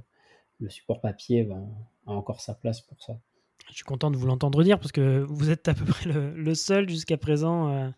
le, 0.60 0.68
support 0.68 1.00
papier 1.00 1.44
va, 1.44 1.60
a 2.06 2.12
encore 2.12 2.40
sa 2.40 2.54
place 2.54 2.80
pour 2.80 3.02
ça. 3.02 3.18
Je 3.68 3.74
suis 3.74 3.84
content 3.84 4.10
de 4.10 4.16
vous 4.16 4.26
l'entendre 4.26 4.62
dire 4.62 4.78
parce 4.78 4.92
que 4.92 5.20
vous 5.28 5.50
êtes 5.50 5.68
à 5.68 5.74
peu 5.74 5.84
près 5.86 6.10
le, 6.10 6.54
seul 6.54 6.88
jusqu'à 6.88 7.18
présent 7.18 7.70
euh, 7.70 7.90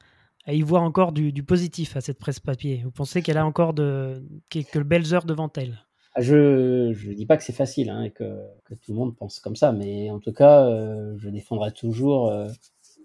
à 0.47 0.55
y 0.55 0.62
voir 0.62 0.83
encore 0.83 1.12
du, 1.12 1.33
du, 1.33 1.43
positif 1.43 1.97
à 1.97 2.01
cette 2.01 2.19
presse 2.19 2.41
papier. 2.41 2.83
Vous 2.85 2.91
pensez 2.91 3.23
qu'elle 3.23 3.39
a 3.39 3.47
encore 3.47 3.75
de, 3.75 4.25
quelques 4.49 4.83
belles 4.83 5.15
heures 5.15 5.27
devant 5.27 5.51
elle? 5.57 5.85
Je 6.19 7.09
ne 7.09 7.15
dis 7.15 7.27
pas 7.27 7.37
que 7.37 7.45
c'est 7.45 7.53
facile 7.53 7.91
hein, 7.91 8.03
et 8.03 8.11
que, 8.11 8.41
que, 8.65 8.74
tout 8.74 8.93
le 8.93 8.99
monde 8.99 9.16
pense 9.16 9.41
comme 9.41 9.57
ça, 9.57 9.73
mais 9.73 10.11
en 10.11 10.19
tout 10.19 10.32
cas, 10.32 10.66
euh, 10.66 11.15
je 11.19 11.28
défendrai 11.28 11.73
toujours 11.73 12.28
euh, 12.28 12.49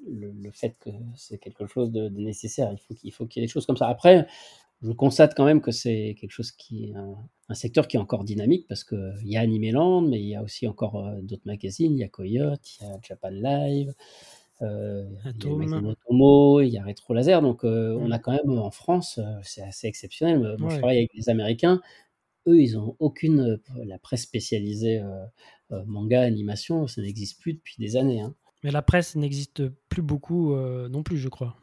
le, 0.08 0.32
le, 0.32 0.52
fait 0.52 0.76
que 0.80 0.90
c'est 1.16 1.38
quelque 1.38 1.68
chose 1.68 1.92
de, 1.92 2.10
de, 2.10 2.20
nécessaire. 2.20 2.72
Il 2.72 2.80
faut 2.80 2.94
qu'il 2.96 3.12
faut 3.12 3.26
qu'il 3.26 3.42
y 3.42 3.44
ait 3.44 3.48
des 3.48 3.52
choses 3.52 3.66
comme 3.66 3.78
ça. 3.78 3.88
Après, 3.88 4.28
je 4.82 4.92
constate 4.92 5.34
quand 5.36 5.46
même 5.46 5.62
que 5.62 5.72
c'est 5.72 6.16
quelque 6.20 6.32
chose 6.32 6.52
qui 6.52 6.92
est 6.92 6.96
un, 6.96 7.16
un, 7.50 7.54
secteur 7.56 7.88
qui 7.88 7.98
est 7.98 8.00
encore 8.00 8.24
dynamique 8.24 8.68
parce 8.68 8.84
qu'il 8.84 9.14
y 9.24 9.38
a 9.38 9.42
Animeland, 9.42 10.02
mais 10.02 10.20
il 10.20 10.28
y 10.28 10.36
a 10.36 10.44
aussi 10.44 10.68
encore 10.68 10.98
euh, 10.98 11.22
d'autres 11.22 11.46
magazines. 11.46 11.94
Il 11.98 12.00
y 12.00 12.04
a 12.04 12.08
Coyote, 12.08 12.62
il 12.80 12.88
y 12.88 12.90
a 12.90 13.00
Japan 13.02 13.30
Live. 13.32 13.94
Euh, 14.62 15.06
il 15.26 15.70
y 15.70 15.74
a 15.74 15.78
Otomo, 15.78 16.62
il 16.62 16.70
y 16.70 16.78
a 16.78 16.84
Retro 16.84 17.14
Laser, 17.14 17.42
donc 17.42 17.66
euh, 17.66 17.98
on 18.00 18.10
a 18.12 18.20
quand 18.20 18.32
même 18.32 18.58
en 18.58 18.72
France, 18.72 19.20
c'est 19.44 19.62
assez 19.62 19.88
exceptionnel. 19.88 20.56
Moi, 20.60 20.70
je 20.70 20.78
travaille 20.78 20.98
avec 21.00 21.14
les 21.14 21.30
Américains, 21.30 21.82
eux, 22.48 22.60
ils 22.60 22.78
ont 22.78 22.96
aucune. 23.00 23.60
La 23.86 23.98
presse 23.98 24.24
spécialisée 24.24 25.02
euh, 25.72 25.84
manga, 25.86 26.22
animation, 26.22 26.88
ça 26.88 27.02
n'existe 27.02 27.42
plus 27.42 27.54
depuis 27.54 27.76
des 27.80 27.96
années. 27.98 28.22
Hein. 28.22 28.34
Mais 28.64 28.72
la 28.72 28.82
presse 28.82 29.16
n'existe 29.16 29.68
plus 29.90 30.02
beaucoup 30.02 30.56
non 30.56 31.04
plus, 31.04 31.18
je 31.18 31.30
crois. 31.30 31.56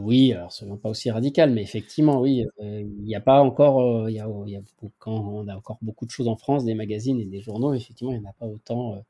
oui, 0.00 0.32
alors 0.32 0.50
soyons 0.50 0.78
pas 0.78 0.88
aussi 0.88 1.10
radical, 1.10 1.50
mais 1.50 1.60
effectivement, 1.60 2.22
oui, 2.22 2.46
il 2.58 3.02
n'y 3.02 3.14
a 3.14 3.20
pas 3.20 3.42
encore, 3.42 4.08
il 4.08 4.14
y 4.14 4.20
a, 4.20 4.26
y 4.46 4.56
a, 4.56 4.60
quand 4.98 5.12
on 5.12 5.46
a 5.46 5.54
encore 5.54 5.76
beaucoup 5.82 6.06
de 6.06 6.10
choses 6.10 6.26
en 6.26 6.36
France, 6.36 6.64
des 6.64 6.74
magazines 6.74 7.20
et 7.20 7.26
des 7.26 7.42
journaux, 7.42 7.74
effectivement, 7.74 8.14
il 8.14 8.20
n'y 8.20 8.26
en 8.26 8.30
a 8.30 8.32
pas 8.32 8.46
autant 8.46 9.04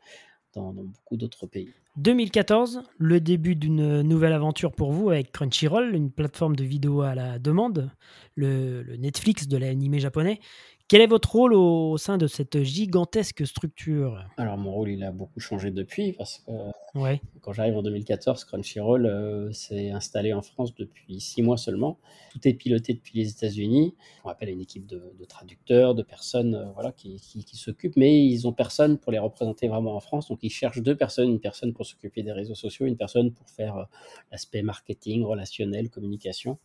dans, 0.55 0.73
beaucoup 0.73 1.17
d'autres 1.17 1.47
pays. 1.47 1.71
2014, 1.97 2.83
le 2.97 3.21
début 3.21 3.57
d'une 3.57 4.03
nouvelle 4.03 4.33
aventure 4.33 4.73
pour 4.73 4.93
vous 4.93 5.11
avec 5.11 5.33
Crunchyroll, 5.33 5.95
une 5.95 6.11
plateforme 6.11 6.55
de 6.55 6.65
vidéo 6.65 7.03
à 7.03 7.15
la 7.15 7.39
demande, 7.39 7.91
le, 8.37 8.83
le 8.83 8.97
Netflix 8.97 9.49
de 9.49 9.57
l'animé 9.57 9.99
japonais. 9.99 10.41
Quel 10.89 11.03
est 11.03 11.07
votre 11.07 11.31
rôle 11.33 11.53
au 11.53 11.99
sein 11.99 12.17
de 12.17 12.27
cette 12.27 12.63
gigantesque 12.63 13.47
structure? 13.47 14.25
Alors 14.39 14.57
mon 14.57 14.73
rôle, 14.73 14.89
il 14.89 15.05
a 15.05 15.13
beaucoup 15.13 15.39
changé 15.39 15.71
depuis 15.71 16.15
parce 16.15 16.39
que 16.39 16.99
ouais. 16.99 17.21
quand 17.43 17.53
j'arrive 17.53 17.77
en 17.77 17.83
2014, 17.83 18.47
Crunchyroll 18.47 19.05
euh, 19.05 19.53
s'est 19.53 19.91
installé 19.91 20.33
en 20.33 20.41
France 20.41 20.75
depuis 20.75 21.21
six 21.21 21.43
mois 21.43 21.59
seulement. 21.59 21.99
Tout 22.33 22.49
est 22.49 22.55
piloté 22.55 22.95
depuis 22.95 23.19
les 23.19 23.29
États-Unis. 23.29 23.97
On 24.25 24.31
appelle 24.31 24.49
une 24.49 24.63
équipe 24.63 24.87
de, 24.87 25.13
traducteurs, 25.29 25.95
de 25.95 26.03
personnes 26.03 26.55
euh, 26.55 26.73
voilà, 26.73 26.93
qui, 26.93 27.21
qui, 27.21 27.57
s'occupent, 27.59 27.99
mais 27.99 28.25
ils 28.25 28.49
ont 28.49 28.55
personne 28.55 28.97
pour 28.97 29.13
les 29.13 29.19
représenter 29.19 29.69
vraiment 29.69 29.95
en 29.95 30.01
France. 30.01 30.29
Donc 30.29 30.39
ils 30.43 30.49
cherchent 30.49 30.81
deux 30.81 30.97
personnes, 30.97 31.29
une 31.29 31.41
personne 31.41 31.75
pour 31.75 31.85
s'occuper 31.85 32.23
des 32.23 32.33
réseaux 32.33 32.55
sociaux, 32.55 32.87
une 32.87 32.97
personne 32.97 33.31
pour 33.33 33.51
faire 33.51 33.77
euh, 33.77 33.85
l'aspect 34.33 34.63
marketing, 34.63 35.23
relationnel, 35.23 35.91
communication. 35.91 36.57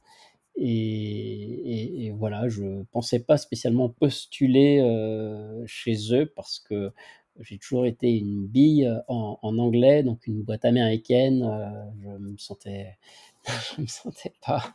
Et 0.56 2.06
et 2.08 2.12
voilà, 2.12 2.48
je 2.50 2.84
pensais 2.92 3.20
pas 3.20 3.38
spécialement 3.38 3.90
postuler, 3.90 4.80
heu, 4.82 5.64
chez 5.66 5.96
eux 6.14 6.26
parce 6.36 6.60
que 6.60 6.92
j'ai 7.40 7.58
toujours 7.58 7.86
été 7.88 8.12
une 8.18 8.46
bille, 8.48 8.90
en 9.08 9.40
en 9.42 9.58
anglais, 9.58 10.04
donc 10.04 10.28
une 10.28 10.44
boîte 10.44 10.66
américaine, 10.66 11.44
heu, 11.44 11.92
je 12.04 12.10
me 12.18 12.38
sentais 12.38 12.98
je 13.78 13.82
me 13.82 13.88
sentais 13.88 14.34
pas, 14.46 14.74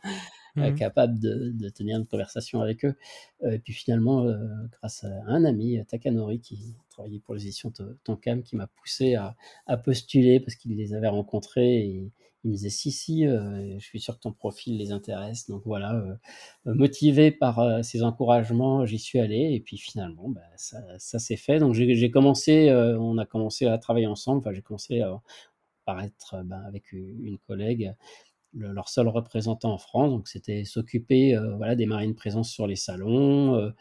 heu, 0.61 0.71
Mmh. 0.71 0.71
capable 0.71 1.19
de 1.19 1.51
de 1.53 1.69
tenir 1.69 1.97
une 1.97 2.05
conversation 2.07 2.61
avec 2.61 2.85
eux, 2.85 2.95
et 3.49 3.59
puis 3.59 3.73
finalement, 3.73 4.25
grâce 4.71 5.03
à 5.03 5.09
un 5.27 5.45
ami, 5.45 5.79
Takanori, 5.87 6.39
qui 6.41 6.75
travaillait 6.89 7.19
pour 7.19 7.35
les 7.35 7.43
éditions 7.43 7.71
To 7.71 7.83
Tonkam, 8.03 8.43
qui 8.43 8.55
m'a 8.55 8.67
poussé 8.67 9.15
à 9.15 9.35
à 9.67 9.77
postuler 9.77 10.39
parce 10.39 10.55
qu'il 10.55 10.75
les 10.75 10.93
avait 10.93 11.07
rencontrés 11.07 11.79
et 11.85 12.11
il 12.43 12.49
me 12.51 12.55
disait: 12.55 12.69
«Si, 12.69 12.91
si, 12.91 13.25
heu, 13.25 13.75
je 13.79 13.85
suis 13.85 13.99
sûr 13.99 14.15
que 14.15 14.21
ton 14.21 14.31
profil 14.33 14.77
les 14.77 14.91
intéresse», 14.91 15.47
donc 15.49 15.63
voilà, 15.65 15.93
heu, 15.95 16.17
motivé 16.65 17.31
par, 17.31 17.59
heu, 17.61 17.83
ces 17.83 18.03
encouragements, 18.03 18.85
j'y 18.85 18.99
suis 18.99 19.19
allé. 19.19 19.51
Et 19.53 19.59
puis 19.61 19.77
finalement, 19.77 20.29
bah, 20.29 20.41
ça 20.57 20.79
ça 20.99 21.19
s'est 21.19 21.37
fait, 21.37 21.59
donc 21.59 21.73
j'ai 21.75 22.11
commencé, 22.11 22.69
heu, 22.69 22.97
on 22.99 23.17
a 23.17 23.25
commencé 23.25 23.65
à 23.67 23.77
travailler 23.77 24.07
ensemble, 24.07 24.39
enfin 24.39 24.53
j'ai 24.53 24.61
commencé 24.61 25.01
à 25.01 25.21
par 25.85 26.01
être, 26.03 26.43
ben, 26.45 26.61
avec 26.67 26.91
une 26.93 27.37
collègue, 27.47 27.93
le 28.53 28.71
leur 28.73 28.89
seul 28.89 29.07
représentant 29.07 29.73
en 29.73 29.77
France, 29.77 30.09
donc 30.11 30.27
c'était 30.27 30.65
s'occuper, 30.65 31.35
heu, 31.35 31.53
voilà, 31.57 31.75
démarrer 31.75 32.05
une 32.05 32.15
présence 32.15 32.49
sur 32.51 32.67
les 32.67 32.75
salons, 32.77 33.55
heu, 33.57 33.73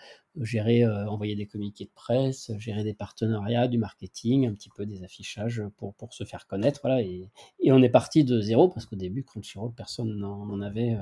gérer, 0.43 0.85
heu, 0.85 0.93
envoyer 1.09 1.37
des 1.37 1.47
communiqués 1.47 1.85
de 1.87 1.91
presse, 1.95 2.53
gérer 2.59 2.85
des 2.85 2.95
partenariats, 2.95 3.69
du 3.69 3.79
marketing, 3.79 4.47
un 4.47 4.55
petit 4.55 4.71
peu 4.77 4.87
des 4.87 5.05
affichages, 5.05 5.63
pour 5.79 5.95
pour 5.95 6.13
se 6.15 6.25
faire 6.25 6.47
connaître, 6.47 6.81
voilà. 6.83 7.03
Et 7.03 7.29
on 7.73 7.83
est 7.83 7.89
parti 7.91 8.25
de 8.25 8.41
0 8.41 8.69
parce 8.69 8.87
qu'au 8.87 8.97
début 8.97 9.25
Crunchyroll, 9.25 9.73
personne 9.75 10.17
n'en 10.19 10.61
avait, 10.61 10.97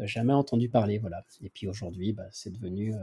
jamais 0.00 0.34
entendu 0.34 0.68
parler, 0.70 0.98
voilà. 0.98 1.24
Et 1.42 1.50
puis 1.50 1.68
aujourd'hui, 1.68 2.12
bah, 2.14 2.26
c'est 2.32 2.52
devenu, 2.52 2.94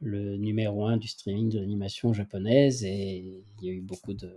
le 0.00 0.36
numéro 0.38 0.86
1 0.86 0.96
du 0.98 1.08
streaming 1.08 1.50
de 1.50 1.60
l'animation 1.60 2.12
japonaise 2.14 2.84
et 2.84 3.42
il 3.62 3.66
y 3.66 3.70
a 3.70 3.72
eu 3.74 3.80
beaucoup 3.82 4.14
de 4.14 4.34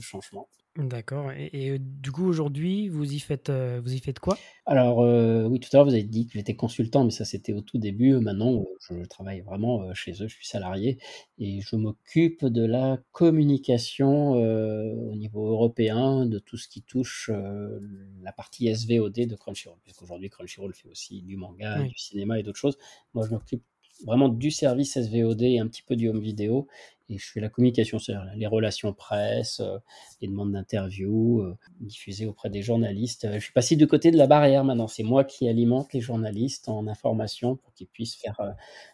changements. 0.00 0.48
D'accord 0.76 1.30
et 1.30 1.50
et 1.52 1.78
du 1.78 2.10
coup, 2.12 2.24
aujourd'hui, 2.26 2.88
vous 2.88 3.12
y 3.12 3.20
faites, 3.20 3.50
vous 3.50 3.92
y 3.94 3.98
faites 4.00 4.18
quoi? 4.18 4.44
Alors, 4.66 4.98
oui, 5.50 5.58
tout 5.60 5.68
à 5.72 5.76
l'heure, 5.76 5.86
vous 5.86 5.92
avez 5.94 6.02
dit 6.04 6.26
que 6.26 6.34
j'étais 6.34 6.54
consultant, 6.54 7.04
mais 7.04 7.10
ça, 7.10 7.24
c'était 7.24 7.52
au 7.52 7.60
tout 7.60 7.78
début. 7.78 8.14
Maintenant, 8.20 8.64
je 8.88 9.04
travaille 9.06 9.40
vraiment, 9.40 9.92
chez 9.94 10.12
eux, 10.22 10.28
je 10.28 10.34
suis 10.34 10.46
salarié 10.46 10.98
et 11.38 11.60
je 11.60 11.76
m'occupe 11.76 12.44
de 12.44 12.64
la 12.64 12.98
communication, 13.12 14.32
au 14.32 15.16
niveau 15.16 15.48
européen, 15.48 16.26
de 16.26 16.38
tout 16.38 16.56
ce 16.56 16.68
qui 16.68 16.82
touche, 16.82 17.30
la 18.22 18.32
partie 18.32 18.68
SVOD 18.74 19.26
de 19.26 19.34
Crunchyroll. 19.36 19.78
Puisqu'aujourd'hui, 19.82 20.30
Crunchyroll 20.30 20.74
fait 20.74 20.88
aussi 20.88 21.22
du 21.22 21.36
manga, 21.36 21.82
Oui. 21.82 21.90
du 21.90 21.98
cinéma 21.98 22.38
et 22.38 22.42
d'autres 22.42 22.58
choses. 22.58 22.78
Moi, 23.14 23.26
je 23.26 23.32
m'occupe 23.34 23.64
vraiment 24.04 24.28
du 24.28 24.50
service 24.50 24.98
SVOD 24.98 25.42
et 25.42 25.58
un 25.58 25.66
petit 25.66 25.82
peu 25.82 25.96
du 25.96 26.08
home 26.08 26.20
video 26.20 26.66
et 27.10 27.18
je 27.18 27.30
fais 27.30 27.40
la 27.40 27.48
communication, 27.48 27.98
c'est-à-dire 27.98 28.30
les 28.36 28.46
relations 28.46 28.92
presse, 28.92 29.60
heu, 29.60 29.80
les 30.20 30.28
demandes 30.28 30.52
d'interviews, 30.52 31.42
heu, 31.42 31.56
diffusées 31.80 32.26
auprès 32.26 32.50
des 32.50 32.62
journalistes. 32.62 33.28
Je 33.34 33.38
suis 33.38 33.52
passé 33.52 33.76
du 33.76 33.86
côté 33.86 34.10
de 34.10 34.16
la 34.16 34.26
barrière 34.26 34.64
maintenant, 34.64 34.86
c'est 34.86 35.02
moi 35.02 35.24
qui 35.24 35.48
alimente 35.48 35.92
les 35.92 36.00
journalistes 36.00 36.68
en 36.68 36.86
information 36.86 37.56
pour 37.56 37.74
qu'ils 37.74 37.88
puissent 37.88 38.14
faire, 38.16 38.40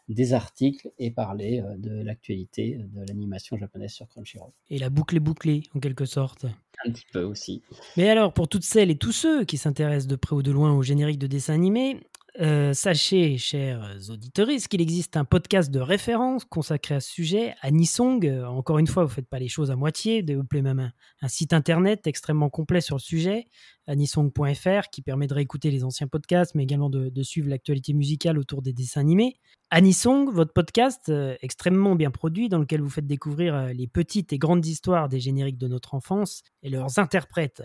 des 0.08 0.32
articles 0.32 0.90
et 0.98 1.10
parler, 1.10 1.62
de 1.76 2.02
l'actualité 2.02 2.78
de 2.94 3.00
l'animation 3.06 3.56
japonaise 3.56 3.92
sur 3.92 4.08
Crunchyroll. 4.08 4.50
Et 4.70 4.78
la 4.78 4.88
boucle 4.88 5.16
est 5.16 5.20
bouclée, 5.20 5.64
en 5.74 5.80
quelque 5.80 6.06
sorte. 6.06 6.46
Un 6.84 6.90
petit 6.90 7.06
peu 7.12 7.22
aussi. 7.22 7.62
Mais 7.96 8.08
alors, 8.08 8.32
pour 8.32 8.48
toutes 8.48 8.64
celles 8.64 8.90
et 8.90 8.96
tous 8.96 9.12
ceux 9.12 9.44
qui 9.44 9.58
s'intéressent 9.58 10.06
de 10.06 10.16
près 10.16 10.36
ou 10.36 10.42
de 10.42 10.52
loin 10.52 10.72
aux 10.72 10.82
génériques 10.82 11.18
de 11.18 11.26
dessins 11.26 11.54
animés, 11.54 12.00
heu, 12.40 12.72
sachez, 12.74 13.38
chers 13.38 14.10
auditeuristes, 14.10 14.68
qu'il 14.68 14.80
existe 14.80 15.16
un 15.16 15.24
podcast 15.24 15.70
de 15.70 15.80
référence 15.80 16.44
consacré 16.44 16.94
à 16.96 17.00
ce 17.00 17.10
sujet, 17.10 17.54
Anisong. 17.62 18.26
Encore 18.46 18.78
une 18.78 18.86
fois, 18.86 19.04
vous 19.04 19.10
faites 19.10 19.28
pas 19.28 19.38
les 19.38 19.48
choses 19.48 19.70
à 19.70 19.76
moitié, 19.76 20.22
développez 20.22 20.62
même 20.62 20.80
un 20.80 20.92
un 21.22 21.28
site 21.28 21.52
internet 21.52 22.06
extrêmement 22.06 22.50
complet 22.50 22.80
sur 22.80 22.96
le 22.96 23.00
sujet, 23.00 23.46
anisong.fr, 23.86 24.90
qui 24.92 25.02
permet 25.02 25.26
de 25.26 25.34
réécouter 25.34 25.70
les 25.70 25.82
anciens 25.82 26.06
podcasts, 26.06 26.54
mais 26.54 26.64
également 26.64 26.90
de 26.90 27.22
suivre 27.22 27.48
l'actualité 27.48 27.94
musicale 27.94 28.38
autour 28.38 28.62
des 28.62 28.72
dessins 28.72 29.00
animés. 29.00 29.36
Anisong, 29.70 30.30
votre 30.30 30.52
podcast, 30.52 31.08
heu, 31.08 31.36
extrêmement 31.40 31.96
bien 31.96 32.10
produit, 32.10 32.48
dans 32.48 32.58
lequel 32.58 32.80
vous 32.80 32.90
faites 32.90 33.06
découvrir, 33.06 33.66
les 33.74 33.88
petites 33.88 34.32
et 34.32 34.38
grandes 34.38 34.64
histoires 34.66 35.08
des 35.08 35.18
génériques 35.20 35.58
de 35.58 35.68
notre 35.68 35.94
enfance 35.94 36.42
et 36.62 36.70
leurs 36.70 36.98
interprètes. 36.98 37.62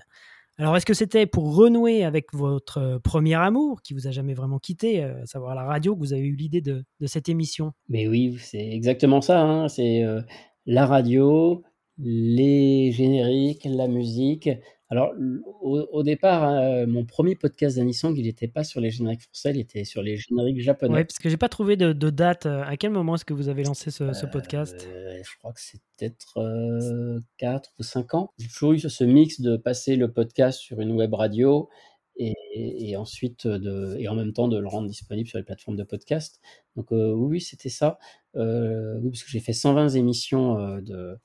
Alors, 0.61 0.77
est-ce 0.77 0.85
que 0.85 0.93
c'était 0.93 1.25
pour 1.25 1.55
renouer 1.55 2.03
avec 2.03 2.31
votre 2.35 2.99
premier 3.03 3.33
amour, 3.33 3.81
qui 3.81 3.95
vous 3.95 4.05
a 4.05 4.11
jamais 4.11 4.35
vraiment 4.35 4.59
quitté, 4.59 5.03
heu, 5.03 5.15
à 5.23 5.25
savoir 5.25 5.55
la 5.55 5.63
radio, 5.63 5.95
que 5.95 5.99
vous 5.99 6.13
avez 6.13 6.21
eu 6.27 6.35
l'idée 6.35 6.61
de 6.61 6.83
cette 7.07 7.29
émission? 7.29 7.71
Mais 7.89 8.07
oui, 8.07 8.37
c'est 8.39 8.69
exactement 8.69 9.21
ça, 9.21 9.41
hein, 9.41 9.67
c'est, 9.69 10.03
heu, 10.03 10.23
la 10.67 10.85
radio, 10.85 11.63
les 11.97 12.91
génériques, 12.91 13.65
la 13.65 13.87
musique. 13.87 14.51
Alors 14.91 15.13
au 15.61 15.79
au 15.89 16.03
départ, 16.03 16.43
hein, 16.43 16.83
heu, 16.83 16.85
mon 16.85 17.05
1er 17.05 17.37
podcast 17.37 17.77
d'Anisong, 17.77 18.13
il 18.17 18.27
était 18.27 18.49
pas 18.49 18.65
sur 18.65 18.81
les 18.81 18.91
génériques 18.91 19.21
français, 19.21 19.51
il 19.51 19.59
était 19.61 19.85
sur 19.85 20.01
les 20.03 20.17
génériques 20.17 20.59
japonais. 20.59 21.05
parce 21.05 21.17
que 21.17 21.29
j'ai 21.29 21.37
pas 21.37 21.47
trouvé 21.47 21.77
de 21.77 21.93
de 21.93 22.09
date, 22.09 22.45
heu, 22.45 22.61
à 22.61 22.75
quel 22.75 22.91
moment 22.91 23.15
est-ce 23.15 23.23
que 23.23 23.33
vous 23.33 23.47
avez 23.47 23.63
lancé 23.63 23.89
ce 23.89 24.11
ce 24.11 24.25
podcast? 24.25 24.85
Je 24.85 25.37
crois 25.39 25.53
que 25.53 25.61
c'est 25.61 25.79
peut-être, 25.97 26.37
heu, 26.39 27.21
4 27.37 27.71
ou 27.79 27.83
5 27.83 28.13
ans. 28.15 28.31
J'ai 28.37 28.49
toujours 28.49 28.73
eu 28.73 28.79
ce 28.79 29.03
mix 29.05 29.39
de 29.39 29.55
passer 29.55 29.95
le 29.95 30.11
podcast 30.11 30.59
sur 30.59 30.81
une 30.81 30.91
web 30.91 31.13
radio 31.13 31.69
et 32.17 32.33
et 32.57 32.97
ensuite 32.97 33.47
de 33.47 33.95
et 33.97 34.09
en 34.09 34.15
même 34.15 34.33
temps 34.33 34.49
de 34.49 34.57
le 34.57 34.67
rendre 34.67 34.89
disponible 34.89 35.29
sur 35.29 35.37
les 35.37 35.45
plateformes 35.45 35.77
de 35.77 35.83
podcast. 35.85 36.41
Donc, 36.75 36.91
oui, 36.91 36.97
oui, 37.15 37.39
c'était 37.39 37.69
ça. 37.69 37.97
Oui, 38.35 39.09
parce 39.09 39.23
que 39.23 39.29
j'ai 39.29 39.39
fait 39.39 39.53
120 39.53 39.87
émissions, 39.95 40.81
de 40.81 41.17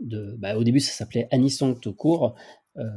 de 0.00 0.34
bah, 0.38 0.56
au 0.56 0.64
début, 0.64 0.80
ça 0.80 0.92
s'appelait 0.92 1.28
Anisong 1.30 1.78
tout 1.78 1.92
court, 1.94 2.34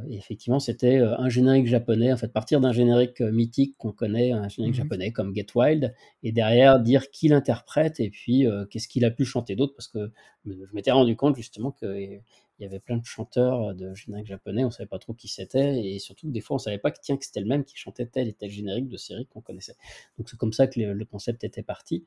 et 0.08 0.16
effectivement, 0.16 0.60
c'était, 0.60 0.98
heu, 0.98 1.12
un 1.20 1.28
générique 1.28 1.66
japonais, 1.66 2.12
en 2.12 2.16
fait, 2.16 2.32
partir 2.32 2.60
d'un 2.60 2.72
générique, 2.72 3.20
heu, 3.20 3.30
mythique 3.30 3.76
qu'on 3.76 3.92
connaît, 3.92 4.32
un 4.32 4.48
générique 4.48 4.74
Mmh 4.74 4.78
mh. 4.84 4.90
japonais 4.90 5.10
comme 5.12 5.34
Get 5.34 5.46
Wild 5.54 5.94
et 6.22 6.32
derrière 6.32 6.80
dire 6.80 7.10
qui 7.10 7.28
l'interprète 7.28 8.00
et 8.00 8.08
puis, 8.10 8.46
qu'est-ce 8.70 8.88
qu'il 8.88 9.04
a 9.04 9.10
pu 9.10 9.24
chanter 9.24 9.56
d'autre 9.56 9.74
parce 9.76 9.88
que 9.88 10.10
je 10.46 10.52
m'étais 10.74 10.90
rendu 10.92 11.16
compte 11.16 11.36
justement 11.36 11.72
qu'il 11.72 12.22
y 12.60 12.64
avait 12.64 12.78
plein 12.80 12.96
de 12.98 13.04
chanteurs 13.04 13.74
de 13.74 13.94
génériques 13.94 14.26
japonais, 14.28 14.64
on 14.64 14.70
savait 14.70 14.86
pas 14.86 14.98
trop 14.98 15.12
qui 15.14 15.28
c'était 15.28 15.84
et 15.84 15.98
surtout 15.98 16.30
des 16.30 16.40
fois 16.40 16.54
on 16.56 16.58
savait 16.58 16.78
pas 16.78 16.90
que 16.92 16.98
tiens, 17.02 17.16
que 17.16 17.24
c'était 17.24 17.40
le 17.40 17.46
même 17.46 17.64
qui 17.64 17.76
chantait 17.76 18.06
tel 18.06 18.28
et 18.28 18.32
tel 18.32 18.50
générique 18.50 18.88
de 18.88 18.96
série 18.96 19.26
qu'on 19.26 19.40
connaissait. 19.40 19.74
Donc 20.18 20.28
c'est 20.28 20.36
comme 20.38 20.52
ça 20.52 20.66
que 20.68 20.80
le 20.80 21.04
concept 21.04 21.44
était 21.44 21.62
parti. 21.62 22.04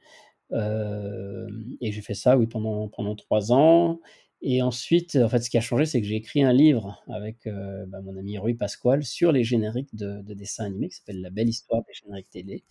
Et 1.82 1.92
j'ai 1.92 2.02
fait 2.02 2.14
ça, 2.14 2.38
oui, 2.38 2.48
pendant 2.48 2.88
pendant 2.90 3.16
3 3.16 3.52
ans 3.52 4.00
et 4.42 4.62
ensuite, 4.62 5.16
en 5.18 5.30
fait, 5.30 5.40
ce 5.42 5.50
qui 5.50 5.58
a 5.58 5.62
changé, 5.62 5.86
c'est 5.86 6.02
que 6.02 6.08
j'ai 6.08 6.16
écrit 6.16 6.44
un 6.44 6.54
livre 6.54 7.04
avec, 7.10 7.48
heu, 7.48 7.86
bah, 7.88 8.02
mon 8.02 8.18
ami 8.18 8.38
Ruy 8.38 8.54
Pasquale 8.56 9.04
sur 9.04 9.32
les 9.32 9.44
génériques 9.44 9.96
de 9.96 10.22
de 10.22 10.34
dessins 10.36 10.66
animés 10.66 10.90
qui 10.90 10.98
s'appelle 10.98 11.22
La 11.22 11.30
belle 11.32 11.50
histoire 11.50 11.82
des 11.88 11.94
génériques 11.94 12.30
télé. 12.30 12.64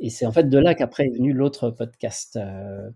Et 0.00 0.10
c'est 0.10 0.26
en 0.26 0.32
fait 0.32 0.48
de 0.50 0.58
là 0.58 0.74
qu'après 0.74 1.06
est 1.06 1.10
venu 1.16 1.32
l'autre 1.34 1.70
podcast, 1.70 2.36
heu, 2.36 2.40
heu, 2.42 2.94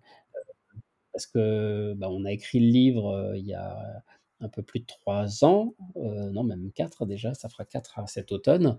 parce 1.12 1.26
que, 1.26 1.94
bah, 1.96 2.08
on 2.10 2.24
a 2.24 2.32
écrit 2.32 2.60
le 2.60 2.66
livre, 2.68 3.32
il 3.36 3.46
y 3.46 3.54
a 3.54 4.02
un 4.40 4.48
peu 4.48 4.62
plus 4.62 4.80
de 4.80 4.86
3 4.86 5.44
ans, 5.44 5.74
non 5.96 6.44
même 6.44 6.70
4 6.74 7.06
déjà, 7.06 7.34
ça 7.34 7.48
fera 7.48 7.64
4 7.66 7.98
à 7.98 8.06
cet 8.08 8.32
automne, 8.32 8.78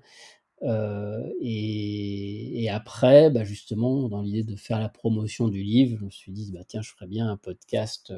et 1.41 2.69
après, 2.71 3.29
bah, 3.31 3.43
justement, 3.45 4.09
dans 4.09 4.21
l'idée 4.23 4.43
de 4.43 4.55
faire 4.57 4.79
la 4.79 4.89
promotion 4.89 5.47
du 5.49 5.63
livre, 5.63 5.97
je 5.99 6.05
me 6.05 6.11
suis 6.11 6.31
dit: 6.33 6.51
«Bah, 6.53 6.61
tiens, 6.67 6.81
je 6.83 6.91
ferais 6.91 7.07
bien 7.07 7.29
un 7.31 7.37
podcast», 7.37 8.13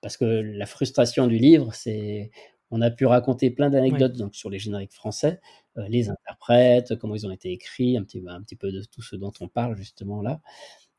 parce 0.00 0.16
que 0.16 0.24
la 0.24 0.66
frustration 0.66 1.26
du 1.26 1.38
livre, 1.38 1.72
c'est 1.74 2.30
on 2.70 2.82
a 2.82 2.90
pu 2.90 3.06
raconter 3.06 3.50
plein 3.50 3.70
d'anecdotes 3.70 4.16
donc 4.16 4.34
sur 4.34 4.50
les 4.50 4.58
génériques 4.58 4.92
français, 4.92 5.40
heu, 5.78 5.84
les 5.88 6.10
interprètes, 6.10 6.96
comment 6.98 7.14
ils 7.14 7.26
ont 7.26 7.30
été 7.30 7.50
écrits, 7.50 7.96
un 7.96 8.02
petit 8.04 8.22
un 8.26 8.42
petit 8.42 8.56
peu 8.56 8.70
de 8.72 8.82
tout 8.84 9.02
ce 9.02 9.16
dont 9.16 9.32
on 9.40 9.48
parle 9.48 9.76
justement 9.76 10.20
là, 10.22 10.40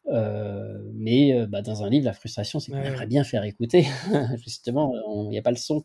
heu, 0.08 0.92
mais, 0.96 1.34
heu, 1.34 1.46
bah, 1.46 1.62
dans 1.62 1.84
un 1.84 1.90
livre, 1.90 2.06
la 2.06 2.14
frustration, 2.14 2.60
c'est 2.60 2.72
qu'on 2.72 2.80
ouais, 2.80 2.88
aimerait 2.88 3.02
ouais. 3.02 3.08
bien 3.08 3.24
faire 3.24 3.44
écouter 3.44 3.86
justement, 4.44 4.94
il 5.30 5.34
y 5.36 5.38
a 5.38 5.42
pas 5.42 5.52
le 5.52 5.58
son. 5.58 5.84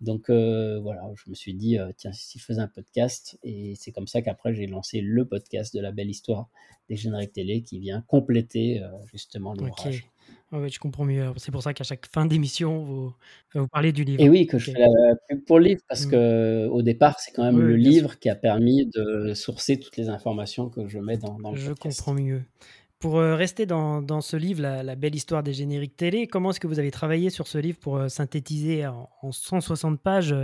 Donc, 0.00 0.30
voilà, 0.30 1.02
je 1.14 1.28
me 1.30 1.34
suis 1.34 1.54
dit, 1.54 1.78
«Tiens, 1.98 2.12
si 2.12 2.38
je 2.38 2.44
faisais 2.44 2.60
un 2.60 2.68
podcast?» 2.68 3.38
et 3.42 3.74
c'est 3.76 3.92
comme 3.92 4.06
ça 4.06 4.22
qu'après 4.22 4.54
j'ai 4.54 4.66
lancé 4.66 5.02
le 5.02 5.26
podcast 5.26 5.74
de 5.76 5.80
La 5.80 5.92
belle 5.92 6.08
histoire 6.08 6.48
des 6.88 6.96
génériques 6.96 7.34
télé 7.34 7.62
qui 7.62 7.78
vient 7.80 8.00
compléter, 8.08 8.82
justement 9.04 9.52
l'ouvrage. 9.52 10.06
Ouais, 10.52 10.68
je 10.68 10.78
comprends 10.78 11.04
mieux. 11.04 11.32
C'est 11.36 11.52
pour 11.52 11.62
ça 11.62 11.74
qu'à 11.74 11.84
chaque 11.84 12.06
fin 12.10 12.26
d'émission, 12.26 12.84
vous 12.84 13.14
vous 13.54 13.68
parlez 13.68 13.92
du 13.92 14.04
livre. 14.04 14.18
Et 14.18 14.28
oui, 14.28 14.46
que 14.46 14.58
je 14.58 14.70
fais 14.70 14.80
la 14.80 14.88
pub 15.28 15.44
pour 15.44 15.58
le 15.58 15.66
livre 15.66 15.82
parce 15.88 16.04
Mmh. 16.04 16.06
qu'au 16.06 16.82
départ, 16.82 17.20
c'est 17.20 17.32
quand 17.32 17.44
même 17.44 17.60
Oui, 17.60 17.62
le 17.62 17.76
sûr. 17.90 17.90
livre 17.90 18.18
qui 18.18 18.28
a 18.28 18.34
permis 18.34 18.86
de 18.86 19.34
sourcer 19.34 19.78
toutes 19.80 19.96
les 19.96 20.08
informations 20.08 20.68
que 20.68 20.86
je 20.88 20.98
mets 20.98 21.16
dans 21.18 21.38
dans 21.38 21.52
le 21.52 21.56
Je 21.56 21.72
comprends 21.72 22.14
mieux. 22.14 22.44
Pour, 23.00 23.18
heu, 23.20 23.34
rester 23.34 23.66
dans 23.66 24.02
dans 24.02 24.20
ce 24.20 24.36
livre, 24.36 24.62
la 24.62 24.82
la 24.82 24.94
belle 24.96 25.14
histoire 25.14 25.42
des 25.42 25.54
génériques 25.54 25.96
télé, 25.96 26.26
comment 26.28 26.50
est-ce 26.50 26.60
que 26.60 26.66
vous 26.68 26.78
avez 26.78 26.90
travaillé 26.90 27.30
sur 27.30 27.48
ce 27.48 27.58
livre 27.58 27.78
pour, 27.80 27.98
heu, 27.98 28.08
synthétiser 28.08 28.86
en 28.86 29.10
en 29.22 29.32
160 29.32 30.00
pages, 30.02 30.34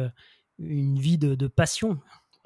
une 0.58 0.98
vie 0.98 1.18
de 1.18 1.34
de 1.34 1.46
passion? 1.48 2.00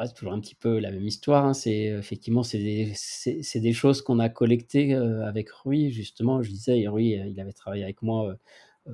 C'est 0.07 0.15
toujours 0.15 0.33
un 0.33 0.41
petit 0.41 0.55
peu 0.55 0.79
la 0.79 0.91
même 0.91 1.07
histoire, 1.07 1.45
hein. 1.47 1.55
C'est 1.55 1.73
effectivement, 1.87 2.43
c'est 2.43 2.59
des 2.59 3.73
choses 3.73 4.03
qu'on 4.03 4.19
a 4.19 4.29
collectées, 4.29 4.95
heu, 4.95 5.23
avec 5.25 5.51
Rui 5.51 5.91
justement. 5.93 6.43
Je 6.43 6.51
disais, 6.51 6.87
Rui, 6.89 7.11
il 7.13 7.41
avait 7.41 7.53
travaillé 7.53 7.85
avec 7.85 8.03
moi, 8.03 8.31
euh, 8.31 8.35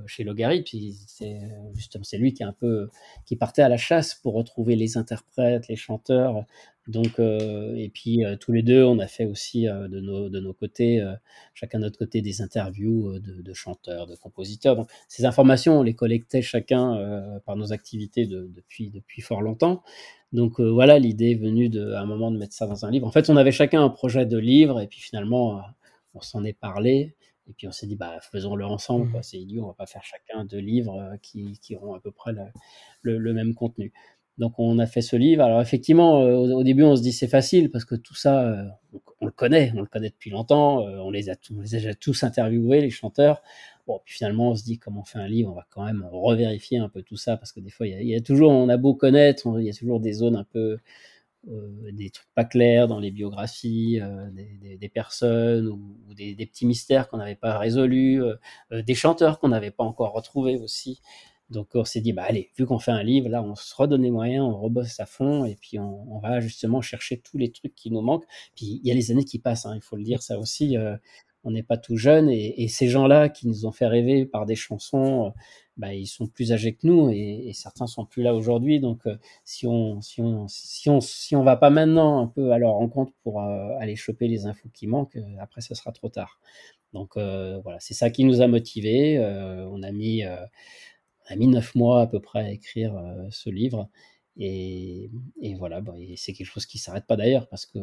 chez 0.06 0.24
Logari. 0.24 0.62
Puis 0.62 0.97
c'est 1.06 1.40
justement 1.74 2.05
c'est 2.05 2.18
lui 2.18 2.32
qui 2.32 2.43
est 2.43 2.47
un 2.47 2.52
peu 2.52 2.89
qui 3.24 3.36
partait 3.36 3.62
à 3.62 3.68
la 3.68 3.77
chasse 3.77 4.14
pour 4.14 4.35
retrouver 4.35 4.77
les 4.77 4.97
interprètes, 4.97 5.68
les 5.68 5.77
chanteurs. 5.77 6.44
Donc 6.89 7.18
euh, 7.18 7.74
et 7.74 7.89
puis 7.89 8.24
euh, 8.24 8.36
tous 8.36 8.52
les 8.52 8.62
deux, 8.62 8.85
on 8.85 8.98
a 8.98 9.06
fait 9.06 9.27
aussi 9.27 9.64
de 9.64 10.01
nos 10.01 10.28
de 10.28 10.40
nos 10.40 10.52
côtés, 10.52 11.05
chacun 11.55 11.78
de 11.78 11.85
notre 11.85 11.98
côté, 11.98 12.23
des 12.23 12.43
interviews 12.43 13.18
de, 13.18 13.52
chanteurs, 13.52 14.06
de 14.06 14.14
compositeurs. 14.16 14.77
Donc 14.77 14.89
ces 15.09 15.24
informations, 15.24 15.81
on 15.81 15.82
les 15.82 15.94
collectait 15.94 16.43
chacun 16.43 17.40
par 17.44 17.56
nos 17.56 17.73
activités 17.73 18.27
de, 18.27 18.51
depuis 18.55 18.90
depuis 18.90 19.23
fort 19.23 19.43
longtemps. 19.43 19.82
Donc 20.32 20.60
voilà, 20.60 20.98
l'idée 20.98 21.32
est 21.32 21.35
venue 21.40 21.68
de, 21.68 21.93
à 21.93 22.01
un 22.01 22.06
moment 22.06 22.31
de 22.31 22.39
mettre 22.39 22.55
ça 22.55 22.66
dans 22.66 22.85
un 22.85 22.90
livre. 22.90 23.06
En 23.06 23.12
fait, 23.12 23.31
on 23.31 23.36
avait 23.36 23.52
chacun 23.52 23.82
un 23.82 23.89
projet 23.89 24.27
de 24.27 24.39
livre 24.39 24.81
et 24.81 24.86
puis 24.86 25.01
finalement, 25.01 25.62
on 26.14 26.20
s'en 26.20 26.44
est 26.44 26.52
parlé. 26.59 27.14
Et 27.48 27.52
puis 27.52 27.68
on 27.68 27.73
s'est 27.73 27.86
dit, 27.86 27.97
bah, 27.97 28.18
faisons-le 28.20 28.64
ensemble, 28.64 29.06
mmh. 29.06 29.23
c'est 29.23 29.39
idiot, 29.39 29.64
on 29.64 29.68
va 29.68 29.74
pas 29.74 29.86
faire 29.86 30.05
chacun 30.05 30.44
deux 30.44 30.59
livres 30.59 30.98
euh, 30.98 31.16
qui, 31.23 31.59
qui 31.60 31.77
auront 31.77 31.94
à 31.94 32.01
peu 32.01 32.10
près 32.10 32.32
le, 33.02 33.18
le, 33.18 33.32
même 33.32 33.55
contenu. 33.55 33.93
Donc 34.39 34.59
on 34.59 34.78
a 34.78 34.86
fait 34.86 35.01
ce 35.01 35.16
livre. 35.16 35.43
Alors 35.43 35.60
effectivement, 35.60 36.23
euh, 36.23 36.35
au, 36.35 36.64
début 36.64 36.82
on 36.82 36.97
se 36.97 37.02
dit 37.02 37.12
c'est 37.12 37.28
facile 37.28 37.70
parce 37.70 37.85
que 37.85 37.94
tout 37.94 38.14
ça, 38.14 38.43
euh, 38.43 38.64
on, 39.20 39.27
le 39.27 39.32
connaît, 39.32 39.73
on 39.77 39.81
le 39.81 39.86
connaît 39.86 40.10
depuis 40.10 40.31
longtemps, 40.31 40.81
on, 40.81 41.10
les 41.10 41.31
a, 41.31 41.36
on 41.56 41.60
les 41.60 41.74
a 41.74 41.78
déjà 41.78 41.94
tous 41.94 42.23
interviewés, 42.24 42.81
les 42.81 42.90
chanteurs. 42.90 43.43
Bon, 43.86 44.01
puis 44.05 44.16
finalement 44.16 44.51
on 44.51 44.55
se 44.56 44.64
dit 44.64 44.78
comment 44.78 45.02
on 45.02 45.05
fait 45.05 45.20
un 45.20 45.28
livre, 45.28 45.52
on 45.52 45.55
va 45.55 45.66
quand 45.70 45.85
même 45.85 46.05
revérifier 46.10 46.78
un 46.78 46.89
peu 46.89 47.02
tout 47.02 47.16
ça 47.16 47.36
parce 47.36 47.52
que 47.52 47.60
des 47.60 47.70
fois 47.70 47.86
il 47.86 48.02
y, 48.02 48.09
y, 48.09 48.16
a 48.16 48.20
toujours, 48.20 48.51
on 48.51 48.68
a 48.68 48.77
beau 48.77 48.94
connaître, 48.94 49.47
il 49.59 49.64
y 49.64 49.70
a 49.70 49.73
toujours 49.73 50.01
des 50.01 50.12
zones 50.12 50.36
un 50.36 50.44
peu 50.44 50.78
des 51.93 52.10
trucs 52.10 52.28
pas 52.35 52.44
clairs 52.44 52.89
dans 52.89 52.98
les 52.98 53.10
biographies 53.10 54.01
euh, 54.01 54.28
des, 54.32 54.89
personnes 54.89 55.68
ou, 55.68 56.14
des, 56.14 56.35
petits 56.47 56.66
mystères 56.66 57.09
qu'on 57.09 57.18
n'avait 57.18 57.36
pas 57.36 57.59
résolus, 57.59 58.23
euh, 58.23 58.82
des 58.82 58.94
chanteurs 58.94 59.39
qu'on 59.39 59.48
n'avait 59.48 59.70
pas 59.70 59.85
encore 59.85 60.12
retrouvés 60.12 60.59
aussi. 60.59 61.01
Donc 61.48 61.68
on 61.74 61.85
s'est 61.85 62.01
dit, 62.01 62.12
bah 62.12 62.24
allez, 62.24 62.51
vu 62.59 62.66
qu'on 62.66 62.81
fait 62.81 62.90
un 62.90 63.05
livre, 63.05 63.28
là 63.28 63.43
on 63.43 63.55
se 63.55 63.74
redonne 63.77 64.02
les 64.02 64.10
moyens, 64.10 64.44
on 64.44 64.59
rebosse 64.59 64.98
à 64.98 65.06
fond 65.06 65.44
et 65.44 65.55
puis 65.55 65.78
on, 65.78 66.18
va 66.18 66.40
justement 66.40 66.81
chercher 66.81 67.20
tous 67.20 67.39
les 67.39 67.52
trucs 67.52 67.74
qui 67.77 67.93
nous 67.93 68.01
manquent. 68.01 68.27
Puis 68.56 68.81
il 68.82 68.86
y 68.86 68.90
a 68.90 68.94
les 68.94 69.12
années 69.12 69.24
qui 69.24 69.39
passent, 69.39 69.66
hein, 69.66 69.74
il 69.77 69.82
faut 69.82 69.97
le 69.97 70.02
dire, 70.02 70.23
ça 70.23 70.40
aussi, 70.40 70.77
on 71.47 71.52
n'est 71.52 71.62
pas 71.62 71.78
tout 71.78 71.97
jeune 71.97 72.28
et, 72.28 72.66
ces 72.68 72.89
gens-là 72.89 73.28
qui 73.28 73.47
nous 73.47 73.66
ont 73.66 73.73
fait 73.73 73.86
rêver 73.86 74.27
par 74.27 74.47
des 74.47 74.56
chansons, 74.56 75.32
bah, 75.77 75.94
ils 75.94 76.06
sont 76.06 76.27
plus 76.27 76.52
âgés 76.52 76.74
que 76.74 76.86
nous 76.86 77.10
et, 77.10 77.52
certains 77.55 77.86
sont 77.86 78.05
plus 78.05 78.23
là 78.23 78.35
aujourd'hui. 78.35 78.81
Donc, 78.81 79.06
euh, 79.06 79.16
si 79.44 79.66
on 79.66 80.01
si 80.01 80.20
on 80.20 80.48
si 80.48 80.90
on 80.90 81.01
si 81.01 81.36
on 81.36 81.44
va 81.44 81.56
pas 81.56 81.70
maintenant 81.70 82.20
un 82.20 82.27
peu 82.27 82.52
à 82.52 82.59
leur 82.59 82.73
rencontre 82.73 83.12
pour 83.23 83.40
euh, 83.40 83.78
aller 83.78 83.94
choper 83.97 84.27
les 84.28 84.47
infos 84.47 84.68
qui 84.74 84.86
manquent, 84.89 85.16
euh, 85.16 85.36
après 85.40 85.60
ça 85.60 85.74
sera 85.74 85.93
trop 85.93 86.09
tard. 86.09 86.40
Donc 86.93 87.16
voilà, 87.16 87.78
c'est 87.78 87.94
ça 87.94 88.10
qui 88.10 88.24
nous 88.24 88.40
a 88.40 88.47
motivés. 88.48 89.18
on 89.20 89.82
a 89.82 89.93
mis 89.93 90.24
on 90.24 91.32
a 91.32 91.36
mis 91.36 91.47
neuf 91.48 91.74
mois 91.74 92.01
à 92.02 92.06
peu 92.06 92.20
près 92.20 92.40
à 92.40 92.51
écrire 92.52 92.94
ce 93.31 93.51
livre. 93.51 93.89
Et, 94.39 95.10
et 95.43 95.55
voilà, 95.56 95.81
bah, 95.82 95.94
c'est 96.16 96.32
quelque 96.32 96.47
chose 96.47 96.66
qui 96.66 96.78
s'arrête 96.78 97.06
pas 97.06 97.16
d'ailleurs 97.16 97.48
parce 97.48 97.66
que 97.66 97.78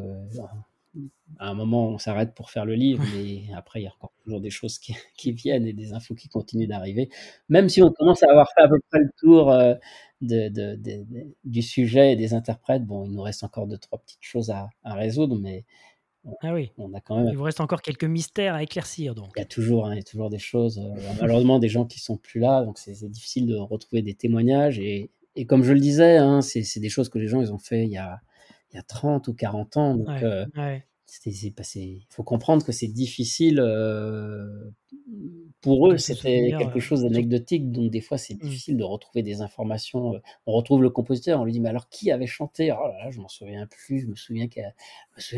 à 1.39 1.49
un 1.49 1.53
moment, 1.53 1.89
on 1.89 1.97
s'arrête 1.97 2.33
pour 2.35 2.49
faire 2.51 2.65
le 2.65 2.75
livre, 2.75 3.03
mais 3.15 3.43
après, 3.55 3.81
il 3.81 3.83
y 3.83 3.87
a 3.87 3.91
encore 3.91 4.13
toujours 4.23 4.41
des 4.41 4.49
choses 4.49 4.79
qui, 5.17 5.31
viennent 5.31 5.67
et 5.67 5.73
des 5.73 5.93
infos 5.93 6.15
qui 6.15 6.29
continuent 6.29 6.67
d'arriver. 6.67 7.09
Même 7.49 7.69
si 7.69 7.81
on 7.81 7.91
commence 7.91 8.23
à 8.23 8.29
avoir 8.29 8.47
fait 8.53 8.61
à 8.61 8.67
peu 8.67 8.79
près 8.89 8.99
le 8.99 9.09
tour 9.17 9.51
euh, 9.51 9.75
de, 10.21 10.79
du 11.43 11.61
sujet 11.61 12.13
et 12.13 12.15
des 12.15 12.33
interprètes, 12.33 12.85
bon, 12.85 13.05
il 13.05 13.11
nous 13.11 13.21
reste 13.21 13.43
encore 13.43 13.67
deux, 13.67 13.77
trois 13.77 13.99
petites 13.99 14.23
choses 14.23 14.51
à, 14.51 14.69
résoudre, 14.85 15.35
mais 15.35 15.65
ah 16.41 16.53
oui. 16.53 16.71
on 16.77 16.93
a 16.93 17.01
quand 17.01 17.17
même. 17.17 17.27
Il 17.29 17.35
vous 17.35 17.43
reste 17.43 17.59
encore 17.59 17.81
quelques 17.81 18.05
mystères 18.05 18.53
à 18.55 18.63
éclaircir, 18.63 19.13
donc. 19.13 19.31
Il 19.35 19.39
y 19.39 19.43
a 19.43 19.45
toujours, 19.45 19.87
hein, 19.87 19.93
il 19.93 19.97
y 19.97 20.01
a 20.01 20.03
toujours 20.03 20.29
des 20.29 20.39
choses. 20.39 20.79
Euh, 20.79 21.13
malheureusement, 21.19 21.59
des 21.59 21.67
gens 21.67 21.83
qui 21.83 21.99
sont 21.99 22.15
plus 22.15 22.39
là, 22.39 22.63
donc 22.63 22.77
c'est 22.77 23.09
difficile 23.09 23.45
de 23.45 23.55
retrouver 23.55 24.01
des 24.03 24.13
témoignages. 24.13 24.79
Et, 24.79 25.11
et 25.35 25.45
comme 25.45 25.63
je 25.63 25.73
le 25.73 25.81
disais, 25.81 26.17
hein, 26.17 26.41
c'est 26.41 26.79
des 26.79 26.89
choses 26.89 27.09
que 27.09 27.19
les 27.19 27.27
gens 27.27 27.41
ils 27.41 27.51
ont 27.51 27.57
fait 27.57 27.83
il 27.83 27.89
y 27.89 27.97
a 27.97 28.21
il 28.73 28.77
y 28.77 28.79
a 28.79 28.83
30 28.83 29.27
ou 29.27 29.33
40 29.33 29.77
ans. 29.77 29.95
Donc, 29.95 30.23
euh, 30.23 30.45
il 31.25 32.05
faut 32.09 32.23
comprendre 32.23 32.65
que 32.65 32.71
c'est 32.71 32.87
difficile 32.87 33.59
euh, 33.59 34.71
pour 35.61 35.91
eux. 35.91 35.97
C'était 35.97 36.53
quelque 36.57 36.79
chose 36.79 37.03
d'anecdotique, 37.03 37.71
donc 37.71 37.91
des 37.91 38.01
fois 38.01 38.17
c'est 38.17 38.33
mmh. 38.33 38.39
difficile 38.39 38.77
de 38.77 38.83
retrouver 38.83 39.21
des 39.21 39.41
informations. 39.41 40.15
Euh, 40.15 40.19
on 40.47 40.53
retrouve 40.53 40.81
le 40.81 40.89
compositeur, 40.89 41.39
on 41.39 41.45
lui 41.45 41.51
dit 41.51 41.59
mais 41.59 41.69
alors 41.69 41.87
qui 41.89 42.11
avait 42.11 42.25
chanté? 42.25 42.71
Oh 42.71 42.87
là 42.87 43.05
là, 43.05 43.11
je 43.11 43.19
m'en 43.19 43.27
souviens 43.27 43.67
plus. 43.67 44.01
Je 44.01 44.07
me 44.07 44.15
souviens 44.15 44.47
qu'elle, 44.47 44.73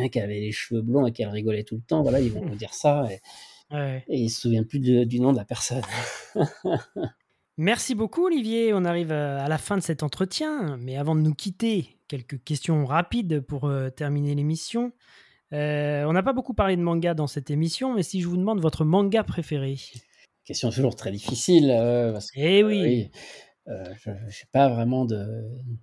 qu'elle 0.10 0.24
avait 0.24 0.40
les 0.40 0.52
cheveux 0.53 0.82
blonds 0.82 1.06
et 1.06 1.12
qu'elle 1.12 1.30
rigolait 1.30 1.64
tout 1.64 1.76
le 1.76 1.82
temps. 1.82 2.03
Voilà, 2.03 2.22
ils 2.22 2.32
vont 2.32 2.45
nous 2.45 2.56
dire 2.56 2.74
ça 2.74 3.07
et, 3.12 3.20
et 4.07 4.18
ils 4.18 4.30
se 4.30 4.41
souviennent 4.41 4.68
plus 4.68 4.80
du 4.80 5.20
nom 5.20 5.34
de 5.34 5.38
la 5.38 5.45
personne. 5.45 5.84
Merci 7.57 7.95
beaucoup 7.95 8.26
Olivier, 8.26 8.73
on 8.73 8.84
arrive 8.84 9.14
à 9.14 9.48
la 9.48 9.57
fin 9.57 9.77
de 9.77 9.82
cet 9.82 10.03
entretien, 10.03 10.77
mais 10.82 10.98
avant 10.98 11.15
de 11.15 11.22
nous 11.22 11.34
quitter, 11.34 11.95
quelques 12.10 12.44
questions 12.44 12.86
rapides 12.86 13.40
pour 13.40 13.65
euh, 13.65 13.90
terminer 13.90 14.36
l'émission. 14.36 14.91
Euh, 15.53 16.03
on 16.03 16.11
n'a 16.11 16.22
pas 16.22 16.34
beaucoup 16.34 16.53
parlé 16.53 16.76
de 16.76 16.82
manga 16.82 17.14
dans 17.14 17.27
cette 17.27 17.49
émission, 17.49 17.94
mais 17.94 18.03
si 18.03 18.19
je 18.19 18.27
vous 18.27 18.36
demande 18.36 18.60
votre 18.60 18.84
manga 18.84 19.23
préféré 19.23 19.77
Question 20.44 20.69
toujours 20.69 20.98
très 20.98 21.11
difficile. 21.11 21.72
Euh, 21.72 22.11
parce 22.11 22.30
que, 22.30 22.40
eh 22.40 22.64
oui. 22.64 23.10
je 23.65 24.10
n'ai 24.10 24.48
pas 24.52 24.68
vraiment 24.68 25.06
de, 25.06 25.26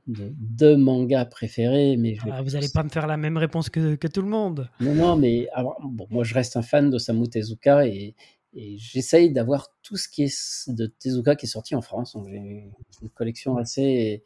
de, 0.06 0.74
manga 0.74 1.24
préféré. 1.24 1.96
Mais 1.96 2.16
ah, 2.30 2.42
vous 2.42 2.50
n'allez 2.50 2.68
pas 2.68 2.82
me 2.84 2.90
faire 2.90 3.06
la 3.06 3.16
même 3.16 3.38
réponse 3.38 3.70
que, 3.70 3.94
que 3.94 4.06
tout 4.08 4.22
le 4.22 4.28
monde. 4.28 4.68
Non, 4.78 4.94
non, 4.94 5.16
mais 5.16 5.48
bon, 5.82 6.06
moi 6.10 6.22
je 6.22 6.34
reste 6.34 6.56
un 6.56 6.62
fan 6.62 6.90
d'Osamu 6.90 7.28
Tezuka 7.28 7.86
et, 7.86 8.14
et 8.54 8.76
j'essaye 8.78 9.32
d'avoir 9.32 9.74
tout 9.82 9.96
ce 9.96 10.08
qui 10.08 10.24
est 10.24 10.70
de 10.70 10.86
Tezuka 10.86 11.36
qui 11.36 11.46
est 11.46 11.48
sorti 11.48 11.74
en 11.74 11.82
France. 11.82 12.16
j'ai 12.26 12.70
une 13.02 13.10
collection 13.14 13.56
assez, 13.56 14.24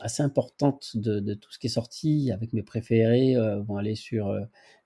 assez 0.00 0.22
importante 0.22 0.96
de, 0.96 1.34
tout 1.34 1.52
ce 1.52 1.58
qui 1.58 1.66
est 1.66 1.70
sorti, 1.70 2.30
avec 2.32 2.52
mes 2.52 2.62
préférés 2.62 3.36
euh, 3.36 3.62
vont 3.62 3.76
aller 3.76 3.94
sur 3.94 4.28
euh, 4.28 4.40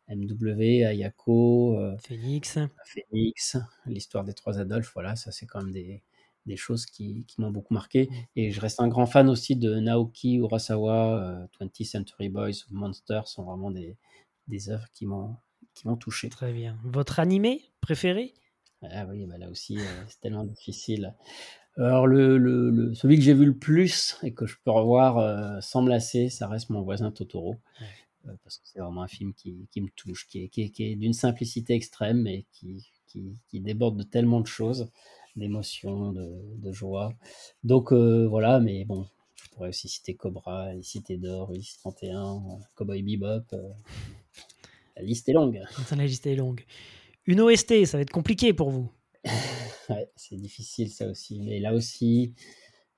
MW, 0.08 0.84
Ayako, 0.84 1.78
euh, 1.78 1.96
Phoenix. 1.98 2.58
Phoenix, 2.84 3.56
l'histoire 3.86 4.24
des 4.24 4.34
trois 4.34 4.58
Adolphes, 4.58 4.92
voilà, 4.94 5.14
ça 5.14 5.30
c'est 5.30 5.46
quand 5.46 5.62
même 5.62 5.72
des, 5.72 6.02
des 6.46 6.56
choses 6.56 6.84
qui, 6.86 7.26
qui 7.26 7.40
m'ont 7.40 7.50
beaucoup 7.50 7.74
marqué. 7.74 8.08
Mm. 8.10 8.14
Et 8.36 8.50
je 8.50 8.60
reste 8.60 8.80
un 8.80 8.88
grand 8.88 9.06
fan 9.06 9.28
aussi 9.28 9.54
de 9.54 9.76
Naoki 9.76 10.36
Urasawa, 10.36 11.48
20th 11.60 11.84
Century 11.84 12.28
Boys, 12.28 12.64
Monsters 12.70 13.28
sont 13.28 13.44
vraiment 13.44 13.70
des, 13.70 13.96
des 14.48 14.70
œuvres 14.70 14.88
qui 14.92 15.06
m'ont 15.06 15.36
qui 15.74 15.86
m'ont 15.86 15.96
touché. 15.96 16.28
Très 16.28 16.52
bien. 16.52 16.76
Votre 16.82 17.20
animé 17.20 17.62
préféré? 17.80 18.34
Ah 18.82 19.06
oui, 19.06 19.26
bah 19.26 19.38
là 19.38 19.48
aussi, 19.50 19.78
c'est 20.08 20.20
tellement 20.20 20.44
difficile. 20.44 21.14
Alors, 21.78 22.08
le, 22.08 22.38
le, 22.38 22.92
celui 22.94 23.16
que 23.16 23.22
j'ai 23.22 23.34
vu 23.34 23.44
le 23.44 23.56
plus 23.56 24.16
et 24.24 24.34
que 24.34 24.46
je 24.46 24.56
peux 24.64 24.72
revoir 24.72 25.18
euh, 25.18 25.60
sans 25.60 25.80
me 25.80 25.88
lasser, 25.88 26.28
ça 26.28 26.48
reste 26.48 26.70
Mon 26.70 26.82
voisin 26.82 27.12
Totoro. 27.12 27.54
Euh, 28.26 28.32
parce 28.42 28.58
que 28.58 28.66
c'est 28.66 28.80
vraiment 28.80 29.02
un 29.02 29.08
film 29.08 29.32
qui, 29.32 29.68
qui 29.70 29.80
me 29.80 29.88
touche, 29.94 30.26
qui 30.26 30.42
est, 30.42 30.48
qui 30.48 30.62
est, 30.62 30.96
d'une 30.96 31.12
simplicité 31.12 31.74
extrême 31.74 32.26
et 32.26 32.46
qui, 32.52 32.84
qui, 33.06 33.60
déborde 33.60 33.96
de 33.96 34.02
tellement 34.02 34.40
de 34.40 34.48
choses, 34.48 34.90
d'émotions, 35.36 36.12
de, 36.12 36.28
de, 36.56 36.72
joie. 36.72 37.14
Donc 37.62 37.92
euh, 37.92 38.26
voilà, 38.26 38.58
mais 38.58 38.84
bon, 38.84 39.06
je 39.36 39.48
pourrais 39.50 39.68
aussi 39.68 39.88
citer 39.88 40.16
Cobra, 40.16 40.74
les 40.74 40.82
Cités 40.82 41.16
d'Or, 41.16 41.52
Ulysse 41.52 41.78
31, 41.78 42.42
Cowboy 42.74 43.02
Bebop. 43.02 43.44
la 44.96 45.02
liste 45.02 45.28
est 45.28 45.32
longue. 45.32 45.62
La 45.92 46.04
liste 46.04 46.26
est 46.26 46.34
longue. 46.34 46.64
Une 47.28 47.42
OST, 47.42 47.84
ça 47.84 47.98
va 47.98 48.02
être 48.02 48.10
compliqué 48.10 48.54
pour 48.54 48.70
vous. 48.70 48.90
ouais, 49.90 50.10
c'est 50.16 50.36
difficile 50.36 50.88
ça 50.88 51.06
aussi. 51.06 51.40
Mais 51.40 51.60
là 51.60 51.74
aussi, 51.74 52.32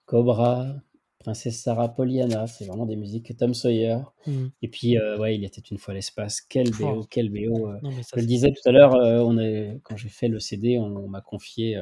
Cobra, 0.07 0.77
Princesse 1.19 1.61
Sarah, 1.61 1.89
Pollyanna, 1.89 2.47
c'est 2.47 2.65
vraiment 2.65 2.87
des 2.87 2.95
musiques 2.95 3.37
Tom 3.37 3.55
Sawyer. 3.55 3.99
Hmm. 4.29 4.47
Et 4.63 4.69
puis, 4.69 4.97
euh, 4.97 5.19
ouais, 5.19 5.35
il 5.35 5.45
était 5.45 5.61
une 5.61 5.79
fois 5.79 5.95
l'espace. 5.95 6.43
Quel 6.43 6.71
BO, 6.71 7.03
quel 7.11 7.29
BO. 7.29 7.71
Euh. 7.71 7.81
je 7.83 8.21
le 8.21 8.25
disais 8.25 8.53
tout 8.53 8.69
à 8.69 8.71
l'heure, 8.71 8.95
euh, 8.95 9.19
on 9.19 9.37
est, 9.37 9.81
quand 9.83 9.97
j'ai 9.97 10.09
fait 10.09 10.29
le 10.29 10.39
CD, 10.39 10.79
on, 10.79 11.09
m'a 11.09 11.23
confié 11.23 11.77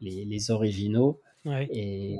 les, 0.00 0.24
les, 0.24 0.50
originaux. 0.50 1.20
Et 1.46 2.16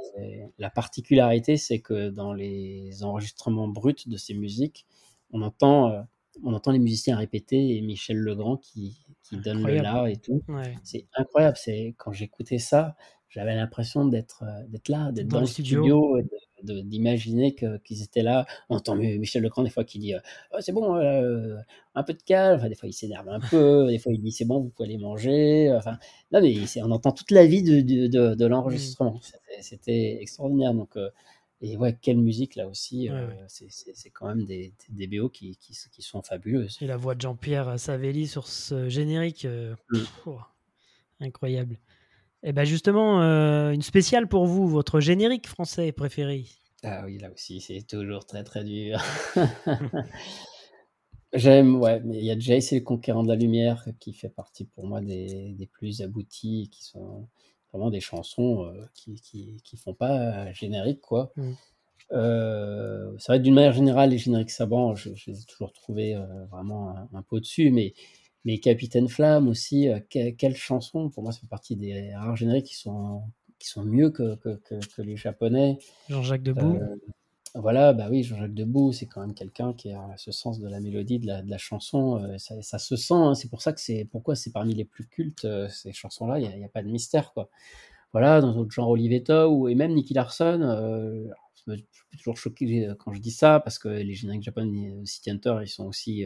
la 0.56 0.70
particularité, 0.70 1.56
c'est 1.56 1.80
que 1.80 2.10
dans 2.10 2.32
les 2.32 3.02
enregistrements 3.02 3.66
bruts 3.66 4.06
de 4.06 4.16
ces 4.18 4.34
musiques, 4.34 4.86
on 5.32 5.42
entend, 5.42 6.06
on 6.42 6.52
entend 6.52 6.72
les 6.72 6.78
musiciens 6.78 7.16
répéter 7.16 7.76
et 7.76 7.80
Michel 7.80 8.18
Legrand 8.18 8.56
qui, 8.56 9.04
qui 9.22 9.36
donne 9.36 9.66
le 9.66 9.76
là 9.76 10.06
et 10.06 10.16
tout. 10.16 10.42
C'est 10.82 11.06
incroyable. 11.14 11.56
C'est 11.56 11.94
quand 11.98 12.12
j'écoutais 12.12 12.58
ça, 12.58 12.96
j'avais 13.28 13.56
l'impression 13.56 14.06
d'être 14.06 14.44
euh, 14.44 14.66
d'être 14.68 14.88
là, 14.88 15.10
d'être 15.10 15.26
dans, 15.26 15.40
le 15.40 15.46
studio, 15.46 16.18
d'imaginer 16.62 17.54
qu'ils 17.54 18.02
étaient 18.02 18.22
là. 18.22 18.46
On 18.68 18.76
entend 18.76 18.94
Michel 18.94 19.42
Lecran 19.42 19.64
des 19.64 19.70
fois 19.70 19.82
qui 19.84 19.98
dit 19.98 20.14
euh, 20.14 20.20
oh, 20.52 20.58
c'est 20.60 20.72
bon, 20.72 20.96
euh, 20.96 21.56
un 21.96 22.02
peu 22.04 22.12
de 22.12 22.22
calme. 22.22 22.58
Enfin, 22.58 22.68
des 22.68 22.76
fois 22.76 22.88
il 22.88 22.92
s'énerve 22.92 23.28
un 23.28 23.40
peu, 23.40 23.86
des 23.90 23.98
fois 23.98 24.12
il 24.12 24.20
dit 24.20 24.30
c'est 24.30 24.44
bon, 24.44 24.60
vous 24.60 24.68
pouvez 24.68 24.88
aller 24.88 24.98
manger. 24.98 25.72
Enfin, 25.76 25.98
mais 26.30 26.54
on 26.82 26.90
entend 26.92 27.10
toute 27.10 27.32
la 27.32 27.44
vie 27.44 27.62
de, 27.62 27.80
de, 27.80 28.06
de, 28.34 28.44
mmh. 28.44 28.48
l'enregistrement. 28.48 29.20
C'était 29.60 30.18
extraordinaire. 30.20 30.72
Donc 30.72 30.96
et 31.60 31.76
ouais, 31.76 31.96
quelle 32.00 32.18
musique 32.18 32.56
là 32.56 32.68
aussi. 32.68 33.08
C'est 33.48 34.10
quand 34.10 34.26
même 34.26 34.44
des, 34.44 34.74
des 34.90 35.06
BO 35.06 35.28
qui, 35.28 35.56
qui, 35.56 35.76
qui, 35.90 36.02
sont 36.02 36.22
fabuleuses. 36.22 36.78
Et 36.80 36.86
la 36.86 36.96
voix 36.96 37.14
de 37.14 37.20
Jean-Pierre 37.20 37.78
Savelli 37.78 38.26
sur 38.26 38.46
ce 38.46 38.88
générique, 38.88 39.46
mmh. 39.46 40.30
incroyable. 41.20 41.78
Et 42.42 42.48
eh 42.48 42.52
ben 42.52 42.64
justement, 42.64 43.20
une 43.20 43.82
spéciale 43.82 44.28
pour 44.28 44.46
vous, 44.46 44.68
votre 44.68 45.00
générique 45.00 45.46
français 45.46 45.92
préféré. 45.92 46.44
Ah 46.82 47.02
oui, 47.06 47.16
là 47.16 47.30
aussi, 47.32 47.62
c'est 47.62 47.86
toujours 47.86 48.26
très 48.26 48.44
très 48.44 48.62
dur. 48.62 49.02
J'aime, 51.32 51.80
ouais, 51.80 52.00
mais 52.04 52.18
il 52.18 52.24
y 52.24 52.30
a 52.30 52.34
déjà 52.34 52.54
le 52.54 52.80
Conquérant 52.80 53.22
de 53.22 53.28
la 53.28 53.36
Lumière 53.36 53.88
qui 53.98 54.12
fait 54.12 54.28
partie 54.28 54.66
pour 54.66 54.86
moi 54.86 55.00
des, 55.00 55.52
des 55.52 55.66
plus 55.66 56.02
aboutis, 56.02 56.68
qui 56.70 56.84
sont 56.84 57.26
vraiment 57.74 57.90
des 57.90 58.00
chansons 58.00 58.64
euh, 58.64 58.86
qui, 58.94 59.16
qui, 59.16 59.56
qui, 59.64 59.76
font 59.76 59.94
pas 59.94 60.52
générique, 60.52 61.00
quoi. 61.00 61.32
Mmh. 61.36 61.52
Euh, 62.12 63.18
ça 63.18 63.32
va 63.32 63.36
être 63.36 63.42
d'une 63.42 63.54
manière 63.54 63.72
générale, 63.72 64.10
les 64.10 64.18
génériques 64.18 64.50
savants, 64.50 64.94
je, 64.94 65.10
je 65.16 65.30
les 65.32 65.40
ai 65.40 65.44
toujours 65.44 65.72
trouvés 65.72 66.14
euh, 66.14 66.44
vraiment 66.52 66.90
un, 66.90 67.08
un, 67.12 67.22
peu 67.22 67.36
au-dessus, 67.36 67.72
mais, 67.72 67.94
mais 68.44 68.58
Capitaine 68.58 69.08
Flamme 69.08 69.48
aussi, 69.48 69.88
quelle 70.08 70.54
chanson, 70.54 71.10
pour 71.10 71.24
moi, 71.24 71.32
ça 71.32 71.40
fait 71.40 71.48
partie 71.48 71.74
des 71.74 72.14
rares 72.14 72.36
génériques 72.36 72.66
qui 72.66 72.76
sont, 72.76 73.22
qui 73.58 73.68
sont 73.68 73.82
mieux 73.82 74.10
que, 74.10 74.36
que, 74.36 74.60
que, 74.94 75.02
les 75.02 75.16
Japonais. 75.16 75.78
Jean-Jacques 76.08 76.42
Debout. 76.42 76.78
Voilà, 77.56 77.92
bah 77.92 78.08
oui, 78.10 78.24
Jean-Jacques 78.24 78.52
Debout, 78.52 78.92
c'est 78.92 79.06
quand 79.06 79.20
même 79.20 79.32
quelqu'un 79.32 79.74
qui 79.74 79.92
a 79.92 80.16
ce 80.16 80.32
sens 80.32 80.58
de 80.58 80.68
la 80.68 80.80
mélodie, 80.80 81.20
de 81.20 81.26
la, 81.26 81.58
chanson. 81.58 82.20
Euh, 82.24 82.36
ça, 82.38 82.78
se 82.80 82.96
sent. 82.96 83.14
Hein, 83.14 83.34
c'est 83.34 83.48
pour 83.48 83.62
ça 83.62 83.72
que 83.72 83.80
c'est 83.80 84.08
pourquoi 84.10 84.34
c'est 84.34 84.50
parmi 84.50 84.74
les 84.74 84.84
plus 84.84 85.06
cultes 85.06 85.44
euh, 85.44 85.68
ces 85.68 85.92
chansons-là. 85.92 86.40
Il 86.40 86.58
n'y 86.58 86.64
a, 86.64 86.68
pas 86.68 86.82
de 86.82 86.88
mystère, 86.88 87.32
quoi. 87.32 87.48
Voilà, 88.12 88.40
dans 88.40 88.52
d'autres 88.54 88.72
genres, 88.72 88.90
Olivetta 88.90 89.48
ou 89.48 89.68
et 89.68 89.76
même 89.76 89.94
Nicky 89.94 90.14
Larson. 90.14 90.62
Euh, 90.62 91.28
je 91.68 91.74
suis 91.76 92.18
toujours 92.18 92.36
choqué 92.36 92.92
quand 92.98 93.12
je 93.12 93.20
dis 93.20 93.30
ça 93.30 93.60
parce 93.60 93.78
que 93.78 93.88
les 93.88 94.14
génériques 94.14 94.42
japonais 94.42 94.92
City 95.04 95.30
Hunter, 95.30 95.58
ils 95.62 95.68
sont 95.68 95.86
aussi 95.86 96.24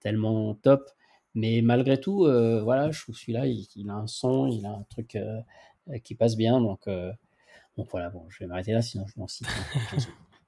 tellement 0.00 0.54
top. 0.54 0.90
Mais 1.34 1.60
malgré 1.62 2.00
tout, 2.00 2.20
voilà, 2.64 2.90
je 2.92 3.02
trouve 3.02 3.16
celui-là, 3.16 3.46
il, 3.46 3.66
il, 3.76 3.90
a 3.90 3.94
un 3.94 4.06
son, 4.06 4.46
il 4.46 4.64
a 4.64 4.70
un 4.70 4.84
truc 4.90 5.18
qui 6.04 6.14
passe 6.14 6.36
bien. 6.36 6.60
Donc, 6.60 6.88
donc 7.76 7.88
voilà, 7.90 8.10
bon, 8.10 8.24
je 8.30 8.38
vais 8.40 8.46
m'arrêter 8.46 8.72
là, 8.72 8.82
sinon 8.82 9.06
je 9.08 9.20
m'en 9.20 9.28
cite. 9.28 9.48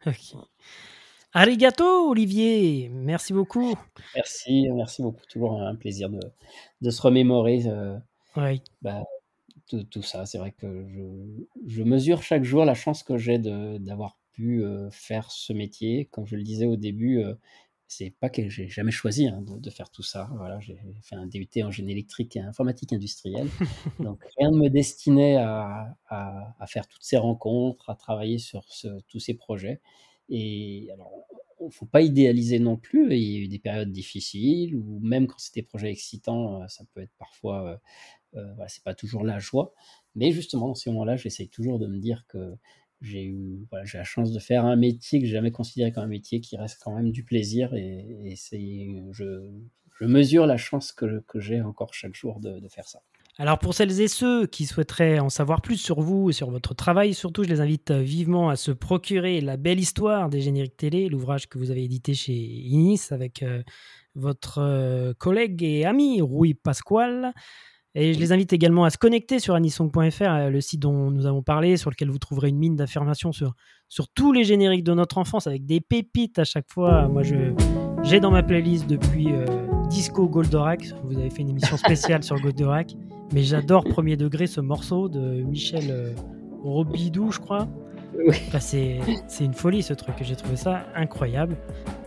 Okay. 0.06 0.36
Arigato, 1.32 2.10
Olivier. 2.10 2.89
Merci 2.89 3.32
beaucoup. 3.32 3.74
Merci, 4.16 4.68
merci 4.70 5.02
beaucoup. 5.02 5.24
Toujours 5.28 5.60
un 5.60 5.77
plaisir 5.77 6.09
de, 6.10 6.20
de 6.81 6.90
se 6.90 7.01
remémorer 7.02 7.62
euh, 7.66 7.98
bah, 8.82 9.05
tout, 9.68 9.85
tout, 9.85 10.02
ça. 10.02 10.27
C'est 10.27 10.39
vrai 10.39 10.52
que 10.52 10.86
je, 10.89 11.44
je, 11.66 11.82
mesure 11.82 12.22
chaque 12.22 12.44
jour 12.44 12.64
la 12.64 12.74
chance 12.74 13.02
que 13.02 13.16
j'ai 13.16 13.39
d'avoir 13.39 14.16
pu 14.32 14.64
euh, 14.64 14.90
faire 14.90 15.31
ce 15.31 15.52
métier. 15.52 16.06
Comme 16.06 16.27
je 16.27 16.35
le 16.35 16.43
disais 16.43 16.66
au 16.66 16.77
début, 16.77 17.18
euh, 17.18 17.35
c'est 17.91 18.11
pas 18.11 18.31
que 18.31 18.49
j'ai 18.49 18.69
jamais 18.69 18.93
choisi 18.93 19.27
hein, 19.27 19.43
de, 19.43 19.59
de, 19.59 19.71
faire 19.71 19.91
tout 19.91 20.05
ça. 20.05 20.31
Voilà, 20.37 20.61
j'ai 20.61 20.79
fait 21.03 21.17
un 21.17 21.27
DUT 21.27 21.49
en 21.65 21.73
génie 21.73 21.91
électrique 21.91 22.37
et 22.37 22.41
informatique 22.41 22.93
industrielle. 22.93 23.49
Donc 23.99 24.23
rien 24.39 24.53
ne 24.53 24.59
me 24.59 24.69
destinait 24.69 25.37
à, 25.37 25.97
à, 26.07 26.55
à, 26.61 26.67
faire 26.69 26.87
toutes 26.87 27.03
ces 27.03 27.17
rencontres, 27.17 27.91
à 27.91 27.97
travailler 27.97 28.39
sur 28.39 28.62
ce, 28.73 28.87
tous 29.09 29.19
ces 29.19 29.35
projets. 29.35 29.81
Et 30.29 30.89
alors, 30.93 31.11
il 31.61 31.73
faut 31.73 31.87
pas 31.87 32.01
idéaliser 32.01 32.61
non 32.61 32.77
plus. 32.77 33.12
Il 33.12 33.23
y 33.23 33.37
a 33.39 33.41
eu 33.41 33.49
des 33.49 33.59
périodes 33.59 33.91
difficiles, 33.91 34.77
ou 34.77 35.01
même 35.01 35.27
quand 35.27 35.39
c'était 35.39 35.62
des 35.62 35.67
projets 35.67 35.91
excitants, 35.91 36.62
euh, 36.62 36.69
ça 36.69 36.85
peut 36.95 37.01
être 37.03 37.15
parfois, 37.19 37.67
euh, 37.67 37.77
euh, 38.39 38.55
voilà, 38.55 38.69
c'est 38.69 38.85
pas 38.85 38.95
toujours 38.95 39.25
la 39.25 39.41
joie. 39.41 39.75
Mais 40.15 40.31
justement, 40.31 40.69
dans 40.69 40.77
ces 40.77 40.91
moments-là, 40.91 41.17
j'essaye 41.17 41.49
toujours 41.49 41.81
de 41.81 41.89
me 41.89 41.99
dire 41.99 42.25
que 42.29 42.55
j'ai 43.01 43.24
eu 43.24 43.66
voilà, 43.70 43.85
la 43.94 44.05
chance 44.05 44.32
de 44.32 44.39
faire 44.39 44.64
un 44.64 44.77
métier 44.77 45.20
que 45.20 45.27
j'ai 45.27 45.32
jamais 45.32 45.51
considéré 45.51 45.93
comme 45.93 46.05
un 46.05 46.09
métier 46.09 46.40
qui 46.40 46.56
reste 46.56 46.81
quand 46.82 46.94
même 46.94 47.10
du 47.10 47.24
plaisir 47.24 47.74
et, 47.74 48.35
je, 49.12 49.51
mesure 50.02 50.47
la 50.47 50.56
chance 50.56 50.93
que, 50.93 51.22
j'ai 51.36 51.60
encore 51.60 51.93
chaque 51.94 52.14
jour 52.14 52.40
de, 52.40 52.59
de, 52.59 52.68
faire 52.68 52.89
ça. 52.89 53.02
Alors 53.39 53.59
pour 53.59 53.74
celles 53.74 54.01
et 54.01 54.09
ceux 54.09 54.47
qui 54.47 54.66
souhaiteraient 54.66 55.18
en 55.18 55.28
savoir 55.28 55.62
plus 55.62 55.77
sur 55.77 56.01
vous 56.01 56.31
et 56.31 56.32
sur 56.32 56.51
votre 56.51 56.74
travail, 56.74 57.14
surtout 57.14 57.44
je 57.44 57.48
les 57.48 57.60
invite 57.60 57.90
vivement 57.90 58.48
à 58.48 58.56
se 58.56 58.70
procurer 58.70 59.40
La 59.40 59.56
belle 59.56 59.81
histoire 59.81 60.28
des 60.28 60.40
génériques 60.40 60.77
télé, 60.77 61.09
l'ouvrage 61.09 61.48
que 61.48 61.59
vous 61.59 61.70
avez 61.70 61.85
édité 61.85 62.14
chez 62.14 62.32
Inis 62.32 63.09
avec 63.10 63.43
euh, 63.43 63.62
votre 64.14 64.59
euh, 64.59 65.14
collègue 65.14 65.62
et 65.62 65.85
ami 65.85 66.20
Rui 66.20 66.55
Pasquale. 66.55 67.32
Et 67.95 68.15
je 68.15 68.21
les 68.21 68.33
invite 68.33 68.53
également 68.53 68.85
à 68.85 68.91
se 68.91 68.99
connecter 68.99 69.41
sur 69.41 69.55
anisong.fr, 69.55 70.23
euh, 70.23 70.51
le 70.51 70.61
site 70.61 70.81
dont 70.81 71.11
nous 71.11 71.27
avons 71.27 71.43
parlé, 71.43 71.77
sur 71.77 71.91
lequel 71.91 72.09
vous 72.09 72.19
trouverez 72.19 72.49
une 72.49 72.59
mine 72.59 72.77
d'informations 72.77 73.33
sur, 73.33 73.55
sur 73.89 74.09
tous 74.09 74.33
les 74.33 74.45
génériques 74.45 74.85
de 74.85 74.95
notre 74.95 75.19
enfance, 75.19 75.47
avec 75.47 75.67
des 75.67 75.81
pépites 75.81 76.39
à 76.39 76.45
chaque 76.45 76.71
fois. 76.71 77.09
Moi, 77.09 77.23
j'ai 78.03 78.21
dans 78.21 78.31
ma 78.31 78.43
playlist 78.43 78.87
depuis 78.87 79.33
euh, 79.33 79.45
Disco 79.89 80.29
Goldorak. 80.29 80.85
Vous 81.05 81.19
avez 81.19 81.31
fait 81.31 81.43
une 81.43 81.51
émission 81.51 81.77
spéciale 81.77 82.23
sur 82.23 82.41
Goldorak. 82.41 82.95
Mais 83.33 83.43
j'adore 83.43 83.85
premier 83.85 84.17
degré 84.17 84.47
ce 84.47 84.61
morceau 84.61 85.09
de 85.09 85.43
Michel 85.43 85.85
euh, 85.91 86.12
Robidou, 86.62 87.31
je 87.31 87.39
crois. 87.39 87.69
Oui. 88.19 88.37
Enfin, 88.49 88.59
c'est 88.61 88.99
une 89.41 89.55
folie 89.55 89.83
ce 89.83 89.95
truc, 89.95 90.15
j'ai 90.21 90.37
trouvé 90.37 90.57
ça 90.57 90.87
incroyable. 90.95 91.57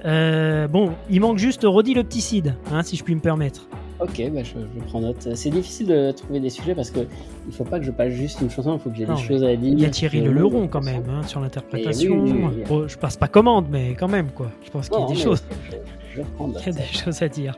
Euh, 0.05 0.68
bon, 0.68 0.93
il 1.10 1.22
manque 1.22 1.38
juste 1.38 1.64
Rodi 1.64 1.93
le 1.93 2.03
petit 2.03 2.43
hein, 2.72 2.84
si 2.84 2.97
je 2.97 3.03
puis 3.03 3.15
me 3.15 3.22
permettre. 3.22 3.68
Ok, 4.03 4.21
bah 4.34 4.43
je, 4.43 4.51
je, 4.59 4.84
prends 4.85 4.99
note. 4.99 5.30
C'est 5.34 5.49
difficile 5.49 5.88
de 5.88 6.11
trouver 6.11 6.41
des 6.41 6.49
sujets 6.49 6.75
parce 6.75 6.91
que 6.91 6.99
il 7.47 7.53
faut 7.53 7.63
pas 7.63 7.80
que 7.80 7.85
je 7.85 7.91
passe 7.91 8.11
juste 8.11 8.41
une 8.41 8.49
chanson, 8.49 8.73
il 8.73 8.80
faut 8.80 8.89
que 8.89 8.97
j'ai 8.97 9.05
des 9.05 9.15
choses 9.15 9.45
à 9.45 9.55
dire. 9.55 9.71
Il 9.71 9.80
y 9.80 9.85
a 9.85 9.89
Thierry 9.89 10.19
Le 10.19 10.34
Leron 10.34 10.67
quand 10.67 10.84
même 10.84 11.03
hein, 11.09 11.23
sur 11.25 11.39
l'interprétation. 11.39 12.21
Oui, 12.21 12.34
oui, 12.34 12.63
bon, 12.67 12.85
je 12.85 12.97
passe 12.97 13.15
pas 13.15 13.30
commande, 13.30 13.67
mais 13.71 13.95
quand 13.95 14.09
même 14.09 14.31
quoi. 14.31 14.51
Je 14.65 14.71
pense 14.71 14.89
qu'il 14.89 14.99
y 14.99 15.03
a 15.03 15.07
des 15.07 15.15
choses. 15.15 15.41
Je, 16.13 16.21
il 16.39 16.65
y 16.65 16.69
a 16.69 16.71
des 16.71 16.84
choses 16.84 17.21
à 17.21 17.30
dire. 17.30 17.57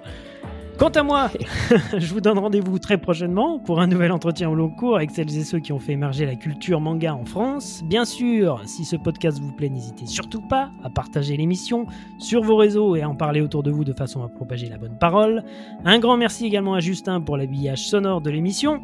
Quant 0.77 0.89
à 0.89 1.03
moi, 1.03 1.29
je 1.97 2.13
vous 2.13 2.19
donne 2.19 2.37
rendez-vous 2.37 2.79
très 2.79 2.97
prochainement 2.97 3.59
pour 3.59 3.79
un 3.79 3.87
nouvel 3.87 4.11
entretien 4.11 4.49
au 4.49 4.55
long 4.55 4.69
cours 4.69 4.97
avec 4.97 5.11
celles 5.11 5.37
et 5.37 5.45
ceux 5.45 5.59
qui 5.59 5.71
ont 5.71 5.79
fait 5.79 5.93
émerger 5.93 6.25
la 6.25 6.35
culture 6.35 6.81
manga 6.81 7.15
en 7.15 7.23
France. 7.23 7.81
Bien 7.85 8.03
sûr, 8.03 8.61
si 8.65 8.83
ce 8.83 8.97
podcast 8.97 9.39
vous 9.39 9.53
plaît, 9.53 9.69
n'hésitez 9.69 10.05
surtout 10.05 10.41
pas 10.41 10.71
à 10.83 10.89
partager 10.89 11.37
l'émission 11.37 11.85
sur 12.19 12.43
vos 12.43 12.57
réseaux 12.57 12.97
et 12.97 13.03
à 13.03 13.09
en 13.09 13.15
parler 13.15 13.39
autour 13.39 13.63
de 13.63 13.71
vous 13.71 13.85
de 13.85 13.93
façon 13.93 14.21
à 14.23 14.27
propager 14.27 14.67
la 14.67 14.77
bonne 14.77 14.97
parole. 14.97 15.45
Un 15.85 15.99
grand 15.99 16.17
merci 16.17 16.45
également 16.45 16.73
à 16.73 16.81
Justin 16.81 17.21
pour 17.21 17.37
l'habillage 17.37 17.87
sonore 17.87 18.19
de 18.19 18.29
l'émission. 18.29 18.81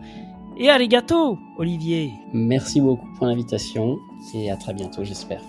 Et 0.58 0.70
arigato, 0.70 1.40
Olivier. 1.58 2.14
Merci 2.32 2.80
beaucoup 2.80 3.08
pour 3.18 3.28
l'invitation 3.28 3.98
et 4.34 4.50
à 4.50 4.56
très 4.56 4.74
bientôt, 4.74 5.04
j'espère. 5.04 5.42